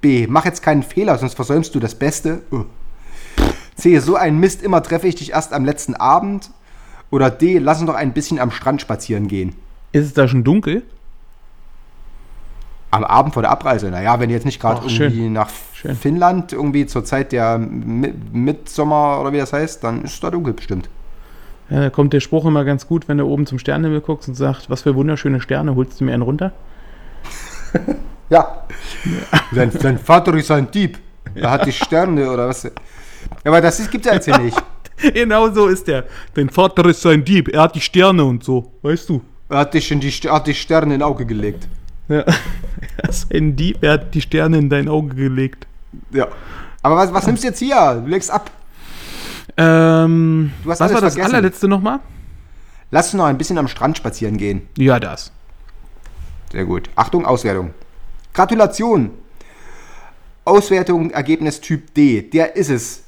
B. 0.00 0.26
Mach 0.28 0.44
jetzt 0.44 0.62
keinen 0.62 0.82
Fehler, 0.82 1.16
sonst 1.18 1.34
versäumst 1.34 1.74
du 1.74 1.80
das 1.80 1.94
Beste. 1.94 2.42
Uh. 2.52 2.64
C. 3.76 3.98
So 4.00 4.16
ein 4.16 4.38
Mist, 4.38 4.62
immer 4.62 4.82
treffe 4.82 5.08
ich 5.08 5.14
dich 5.14 5.32
erst 5.32 5.52
am 5.52 5.64
letzten 5.64 5.94
Abend. 5.94 6.50
Oder 7.10 7.30
D. 7.30 7.58
Lass 7.58 7.80
uns 7.80 7.86
doch 7.86 7.94
ein 7.96 8.12
bisschen 8.12 8.38
am 8.38 8.50
Strand 8.50 8.80
spazieren 8.82 9.28
gehen. 9.28 9.54
Ist 9.92 10.04
es 10.04 10.12
da 10.14 10.28
schon 10.28 10.44
dunkel? 10.44 10.82
Am 12.90 13.04
Abend 13.04 13.32
vor 13.34 13.42
der 13.42 13.50
Abreise. 13.50 13.90
Naja, 13.90 14.20
wenn 14.20 14.28
ihr 14.28 14.36
jetzt 14.36 14.44
nicht 14.44 14.60
gerade 14.60 14.80
irgendwie 14.82 15.22
schön. 15.22 15.32
nach 15.32 15.50
Schön. 15.72 15.96
Finnland, 15.96 16.52
irgendwie 16.52 16.86
zur 16.86 17.04
Zeit 17.04 17.32
der 17.32 17.58
Mi- 17.58 18.12
Mitsommer 18.32 19.20
oder 19.20 19.32
wie 19.32 19.38
das 19.38 19.52
heißt, 19.52 19.82
dann 19.84 20.02
ist 20.02 20.14
es 20.14 20.20
da 20.20 20.30
dunkel 20.30 20.52
bestimmt. 20.54 20.88
Ja, 21.70 21.80
da 21.80 21.90
kommt 21.90 22.12
der 22.12 22.20
Spruch 22.20 22.44
immer 22.44 22.64
ganz 22.64 22.86
gut, 22.86 23.08
wenn 23.08 23.18
du 23.18 23.26
oben 23.26 23.46
zum 23.46 23.58
Sternenhimmel 23.58 24.00
guckst 24.00 24.28
und 24.28 24.34
sagst, 24.34 24.70
was 24.70 24.82
für 24.82 24.94
wunderschöne 24.94 25.40
Sterne, 25.40 25.74
holst 25.74 26.00
du 26.00 26.04
mir 26.04 26.12
einen 26.12 26.22
runter? 26.22 26.52
Ja. 28.28 28.64
Sein, 29.52 29.70
sein 29.70 29.98
Vater 29.98 30.34
ist 30.34 30.50
ein 30.50 30.68
Dieb. 30.68 30.98
Er 31.34 31.50
hat 31.50 31.64
die 31.66 31.70
Sterne 31.70 32.28
oder 32.28 32.48
was. 32.48 32.64
Ja, 32.64 32.70
aber 33.44 33.60
das 33.60 33.88
gibt 33.88 34.04
es 34.04 34.10
ja 34.10 34.14
jetzt 34.14 34.24
hier 34.24 34.38
nicht. 34.38 34.60
genau 35.14 35.48
so 35.50 35.66
ist 35.68 35.86
der. 35.86 36.04
Dein 36.34 36.50
Vater 36.50 36.84
ist 36.86 37.04
ein 37.06 37.24
Dieb, 37.24 37.48
er 37.48 37.62
hat 37.62 37.74
die 37.74 37.80
Sterne 37.80 38.24
und 38.24 38.42
so, 38.42 38.72
weißt 38.82 39.08
du. 39.08 39.22
Er 39.48 39.58
hat 39.58 39.74
dich 39.74 39.90
in 39.92 40.00
die, 40.00 40.10
hat 40.10 40.46
die 40.46 40.54
Sterne 40.54 40.94
in 40.94 41.02
Auge 41.02 41.26
gelegt. 41.26 41.68
Ja. 42.08 42.24
Er 42.98 43.10
ist 43.10 43.32
ein 43.32 43.56
Dieb, 43.56 43.78
er 43.82 43.92
hat 43.92 44.14
die 44.14 44.20
Sterne 44.22 44.56
in 44.58 44.70
dein 44.70 44.88
Auge 44.88 45.14
gelegt. 45.14 45.66
Ja. 46.12 46.28
Aber 46.82 46.96
was, 46.96 47.12
was 47.12 47.26
nimmst 47.26 47.42
du 47.42 47.48
jetzt 47.48 47.58
hier? 47.58 48.00
Du 48.02 48.08
legst 48.08 48.30
ab. 48.30 48.50
Ähm, 49.56 50.52
Du 50.64 50.70
hast 50.70 50.80
was 50.80 50.92
war 50.92 51.00
das 51.00 51.14
vergessen. 51.14 51.34
allerletzte 51.34 51.68
nochmal? 51.68 52.00
Lass 52.90 53.06
uns 53.06 53.14
noch 53.14 53.26
ein 53.26 53.38
bisschen 53.38 53.58
am 53.58 53.68
Strand 53.68 53.96
spazieren 53.96 54.36
gehen. 54.36 54.68
Ja, 54.76 55.00
das. 55.00 55.32
Sehr 56.52 56.64
gut. 56.64 56.88
Achtung, 56.96 57.26
Auswertung. 57.26 57.74
Gratulation. 58.32 59.10
Auswertung, 60.44 61.10
Ergebnis 61.10 61.60
Typ 61.60 61.92
D. 61.94 62.22
Der 62.22 62.54
ist 62.56 62.70
es. 62.70 63.02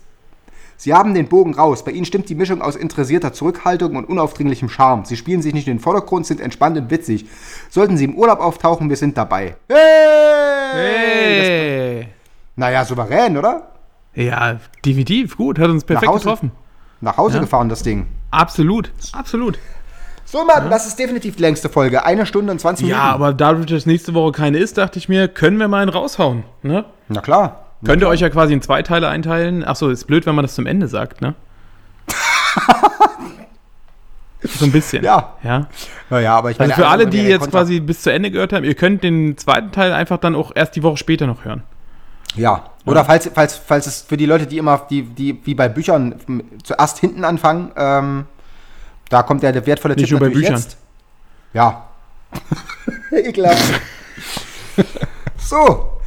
Sie 0.77 0.95
haben 0.95 1.13
den 1.15 1.29
Bogen 1.29 1.55
raus. 1.55 1.85
Bei 1.85 1.91
Ihnen 1.91 2.05
stimmt 2.05 2.29
die 2.29 2.35
Mischung 2.37 2.63
aus 2.63 2.77
interessierter 2.77 3.33
Zurückhaltung 3.33 3.97
und 3.97 4.05
unaufdringlichem 4.09 4.69
Charme. 4.69 5.05
Sie 5.05 5.17
spielen 5.17 5.43
sich 5.43 5.53
nicht 5.55 5.67
in 5.69 5.77
den 5.77 5.81
Vordergrund, 5.83 6.27
sind 6.27 6.41
entspannt 6.41 6.77
und 6.77 6.91
witzig. 6.91 7.27
Sollten 7.69 7.97
Sie 7.97 8.05
im 8.05 8.15
Urlaub 8.15 8.41
auftauchen, 8.41 8.89
wir 8.89 8.97
sind 8.97 9.17
dabei. 9.17 9.57
Hey! 9.69 10.73
Hey! 10.73 12.09
Naja, 12.57 12.85
souverän, 12.85 13.37
oder? 13.37 13.69
Ja, 14.19 14.57
definitiv, 14.85 15.37
gut, 15.37 15.59
hat 15.61 15.69
uns 15.71 15.85
perfekt 15.85 16.07
Nach 16.07 16.13
Hause. 16.15 16.25
getroffen. 16.25 16.53
Nach 17.01 17.17
Hause 17.17 17.37
Ja. 17.37 17.41
gefahren, 17.43 17.69
das 17.69 17.83
Ding. 17.85 18.07
Absolut, 18.33 18.91
absolut. 19.13 19.59
So, 20.25 20.45
Martin, 20.45 20.69
das 20.71 20.87
ist 20.89 20.99
definitiv 20.99 21.37
die 21.37 21.43
längste 21.43 21.69
Folge. 21.69 22.05
Eine 22.05 22.27
Stunde 22.27 22.51
und 22.53 22.61
20 22.61 22.85
Minuten. 22.87 23.01
Ja, 23.01 23.11
aber 23.13 23.33
dadurch, 23.33 23.67
dass 23.67 23.87
nächste 23.87 24.13
Woche 24.15 24.33
keine 24.33 24.59
ist, 24.59 24.77
dachte 24.77 24.99
ich 24.99 25.09
mir, 25.09 25.29
können 25.29 25.59
wir 25.59 25.69
mal 25.69 25.81
einen 25.83 25.91
raushauen. 25.91 26.43
Ne? 26.63 26.85
Na 27.09 27.21
klar. 27.21 27.65
Könnt 27.85 28.03
ihr 28.03 28.09
euch 28.09 28.21
ja 28.21 28.29
quasi 28.29 28.53
in 28.53 28.61
zwei 28.61 28.83
Teile 28.83 29.09
einteilen. 29.09 29.65
Achso, 29.65 29.89
ist 29.89 30.07
blöd, 30.07 30.27
wenn 30.27 30.35
man 30.35 30.43
das 30.45 30.57
zum 30.57 30.67
Ende 30.67 30.89
sagt, 30.89 31.21
ne? 31.23 31.35
so 34.43 34.65
ein 34.65 34.73
bisschen. 34.73 35.05
Ja. 35.05 35.35
ja. 35.43 35.67
Naja, 36.11 36.37
aber 36.37 36.51
ich 36.51 36.61
Also 36.61 36.71
meine, 36.73 36.83
für 36.83 36.89
alle, 36.89 37.07
die 37.07 37.23
jetzt 37.23 37.51
quasi 37.51 37.81
bis 37.81 38.03
zu 38.03 38.13
Ende 38.13 38.31
gehört 38.31 38.53
haben, 38.53 38.65
ihr 38.65 38.75
könnt 38.75 39.03
den 39.05 39.37
zweiten 39.39 39.71
Teil 39.73 39.93
einfach 39.93 40.19
dann 40.19 40.35
auch 40.35 40.53
erst 40.55 40.77
die 40.77 40.83
Woche 40.83 40.97
später 40.97 41.27
noch 41.27 41.45
hören. 41.45 41.63
Ja. 42.35 42.65
Oder 42.87 43.05
falls, 43.05 43.31
falls, 43.35 43.57
falls 43.57 43.87
es 43.87 44.03
für 44.03 44.17
die 44.17 44.27
Leute, 44.27 44.47
die 44.47 44.59
immer, 44.59 44.87
die, 44.89 45.03
die 45.03 45.45
wie 45.45 45.55
bei 45.55 45.69
Büchern 45.69 46.15
zuerst 46.63 46.99
hinten 46.99 47.25
anfangen, 47.25 47.73
ähm, 47.77 48.27
da 49.11 49.23
kommt 49.23 49.43
ja 49.43 49.53
der 49.53 49.67
wertvolle 49.67 49.95
Nicht 49.95 50.09
Tipp 50.09 50.19
nur 50.19 50.29
bei 50.29 50.33
Büchern. 50.33 50.55
jetzt. 50.55 50.77
Ja. 51.53 51.89
Ekelhaft. 53.11 53.81
so. 55.39 56.01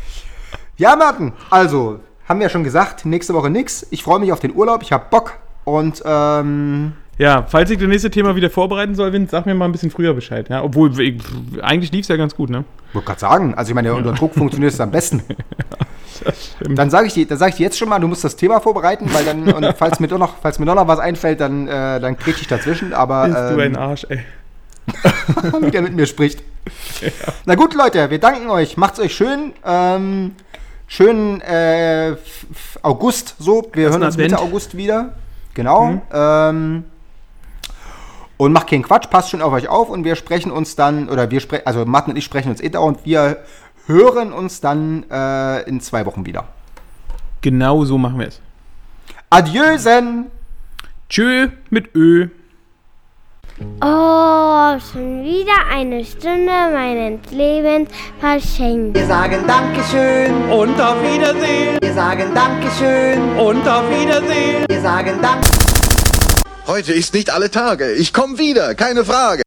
Ja, 0.77 0.95
Martin, 0.95 1.33
also, 1.49 1.99
haben 2.27 2.39
wir 2.39 2.45
ja 2.45 2.49
schon 2.49 2.63
gesagt, 2.63 3.05
nächste 3.05 3.33
Woche 3.33 3.49
nix. 3.49 3.85
Ich 3.91 4.03
freue 4.03 4.19
mich 4.19 4.31
auf 4.31 4.39
den 4.39 4.55
Urlaub, 4.55 4.81
ich 4.81 4.91
habe 4.91 5.05
Bock. 5.09 5.33
Und, 5.63 6.01
ähm, 6.05 6.93
Ja, 7.17 7.45
falls 7.47 7.69
ich 7.69 7.77
das 7.77 7.87
nächste 7.87 8.09
Thema 8.09 8.35
wieder 8.35 8.49
vorbereiten 8.49 8.95
soll, 8.95 9.13
Wind, 9.13 9.29
sag 9.29 9.45
mir 9.45 9.53
mal 9.53 9.65
ein 9.65 9.71
bisschen 9.71 9.91
früher 9.91 10.13
Bescheid. 10.13 10.49
Ja? 10.49 10.63
Obwohl, 10.63 10.99
ich, 10.99 11.21
eigentlich 11.61 11.91
lief 11.91 12.01
es 12.01 12.07
ja 12.07 12.17
ganz 12.17 12.35
gut, 12.35 12.49
ne? 12.49 12.63
wollte 12.93 13.07
gerade 13.07 13.19
sagen, 13.19 13.53
also 13.55 13.69
ich 13.69 13.75
meine, 13.75 13.93
unter 13.93 14.13
Druck 14.13 14.33
funktioniert 14.33 14.73
es 14.73 14.79
am 14.79 14.91
besten. 14.91 15.23
Dann 16.59 16.89
sage 16.89 17.07
ich 17.07 17.13
dir, 17.15 17.25
dann 17.25 17.39
sage 17.39 17.49
ich 17.49 17.55
dir 17.55 17.63
jetzt 17.63 17.79
schon 17.79 17.89
mal, 17.89 17.97
du 17.97 18.07
musst 18.07 18.23
das 18.23 18.35
Thema 18.35 18.59
vorbereiten, 18.59 19.11
weil 19.11 19.25
dann, 19.25 19.51
und 19.51 19.75
falls 19.75 19.99
mir 19.99 20.07
doch 20.07 20.19
noch, 20.19 20.35
falls 20.39 20.59
mir 20.59 20.67
doch 20.67 20.75
noch 20.75 20.87
was 20.87 20.99
einfällt, 20.99 21.39
dann, 21.39 21.67
äh, 21.67 21.99
dann 21.99 22.15
krieg 22.15 22.35
ich 22.39 22.47
dazwischen, 22.47 22.93
aber 22.93 23.25
Bist 23.25 23.37
du 23.37 23.59
ein 23.59 23.73
ähm, 23.73 23.75
Arsch, 23.75 24.05
ey. 24.07 24.19
wie 25.61 25.71
der 25.71 25.81
mit 25.81 25.95
mir 25.95 26.05
spricht. 26.05 26.43
Na 27.45 27.55
gut, 27.55 27.73
Leute, 27.73 28.11
wir 28.11 28.19
danken 28.19 28.51
euch. 28.51 28.77
Macht's 28.77 28.99
euch 28.99 29.15
schön. 29.15 29.53
Ähm, 29.65 30.35
schönen 30.85 31.41
äh, 31.41 32.15
August 32.83 33.35
so. 33.39 33.67
Wir 33.73 33.89
hören 33.89 34.03
uns 34.03 34.15
Mitte. 34.17 34.37
August 34.37 34.77
wieder. 34.77 35.13
Genau. 35.55 36.01
Ähm, 36.13 36.83
und 38.41 38.53
macht 38.53 38.71
keinen 38.71 38.81
Quatsch, 38.81 39.07
passt 39.11 39.29
schon 39.29 39.43
auf 39.43 39.53
euch 39.53 39.67
auf 39.69 39.87
und 39.89 40.03
wir 40.03 40.15
sprechen 40.15 40.51
uns 40.51 40.75
dann, 40.75 41.09
oder 41.09 41.29
wir 41.29 41.39
sprechen, 41.39 41.67
also 41.67 41.85
Martin 41.85 42.13
und 42.13 42.17
ich 42.17 42.23
sprechen 42.25 42.49
uns 42.49 42.59
eh 42.59 42.69
dauernd, 42.69 43.01
wir 43.03 43.37
hören 43.85 44.33
uns 44.33 44.61
dann 44.61 45.05
äh, 45.11 45.61
in 45.69 45.79
zwei 45.79 46.07
Wochen 46.07 46.25
wieder. 46.25 46.45
Genau 47.41 47.85
so 47.85 47.99
machen 47.99 48.17
wir 48.17 48.29
es. 48.29 48.41
Adieusen! 49.29 50.31
Tschö 51.07 51.49
mit 51.69 51.93
Ö. 51.95 52.29
Oh, 53.79 54.79
schon 54.91 55.23
wieder 55.23 55.67
eine 55.71 56.03
Stunde 56.03 56.51
meines 56.73 57.19
Lebens 57.29 57.91
verschenkt. 58.19 58.97
Wir 58.97 59.05
sagen 59.05 59.45
Dankeschön, 59.45 60.49
Und 60.49 60.81
auf 60.81 60.95
Wiedersehen. 61.03 61.77
wir 61.79 61.93
sagen 61.93 62.33
Dankeschön, 62.33 63.21
Und 63.37 63.67
auf 63.69 63.83
Wiedersehen. 63.91 64.65
wir 64.67 64.81
sagen 64.81 65.21
Dank. 65.21 65.70
Heute 66.71 66.93
ist 66.93 67.13
nicht 67.13 67.31
alle 67.31 67.51
Tage. 67.51 67.91
Ich 67.91 68.13
komme 68.13 68.37
wieder, 68.37 68.75
keine 68.75 69.03
Frage. 69.03 69.41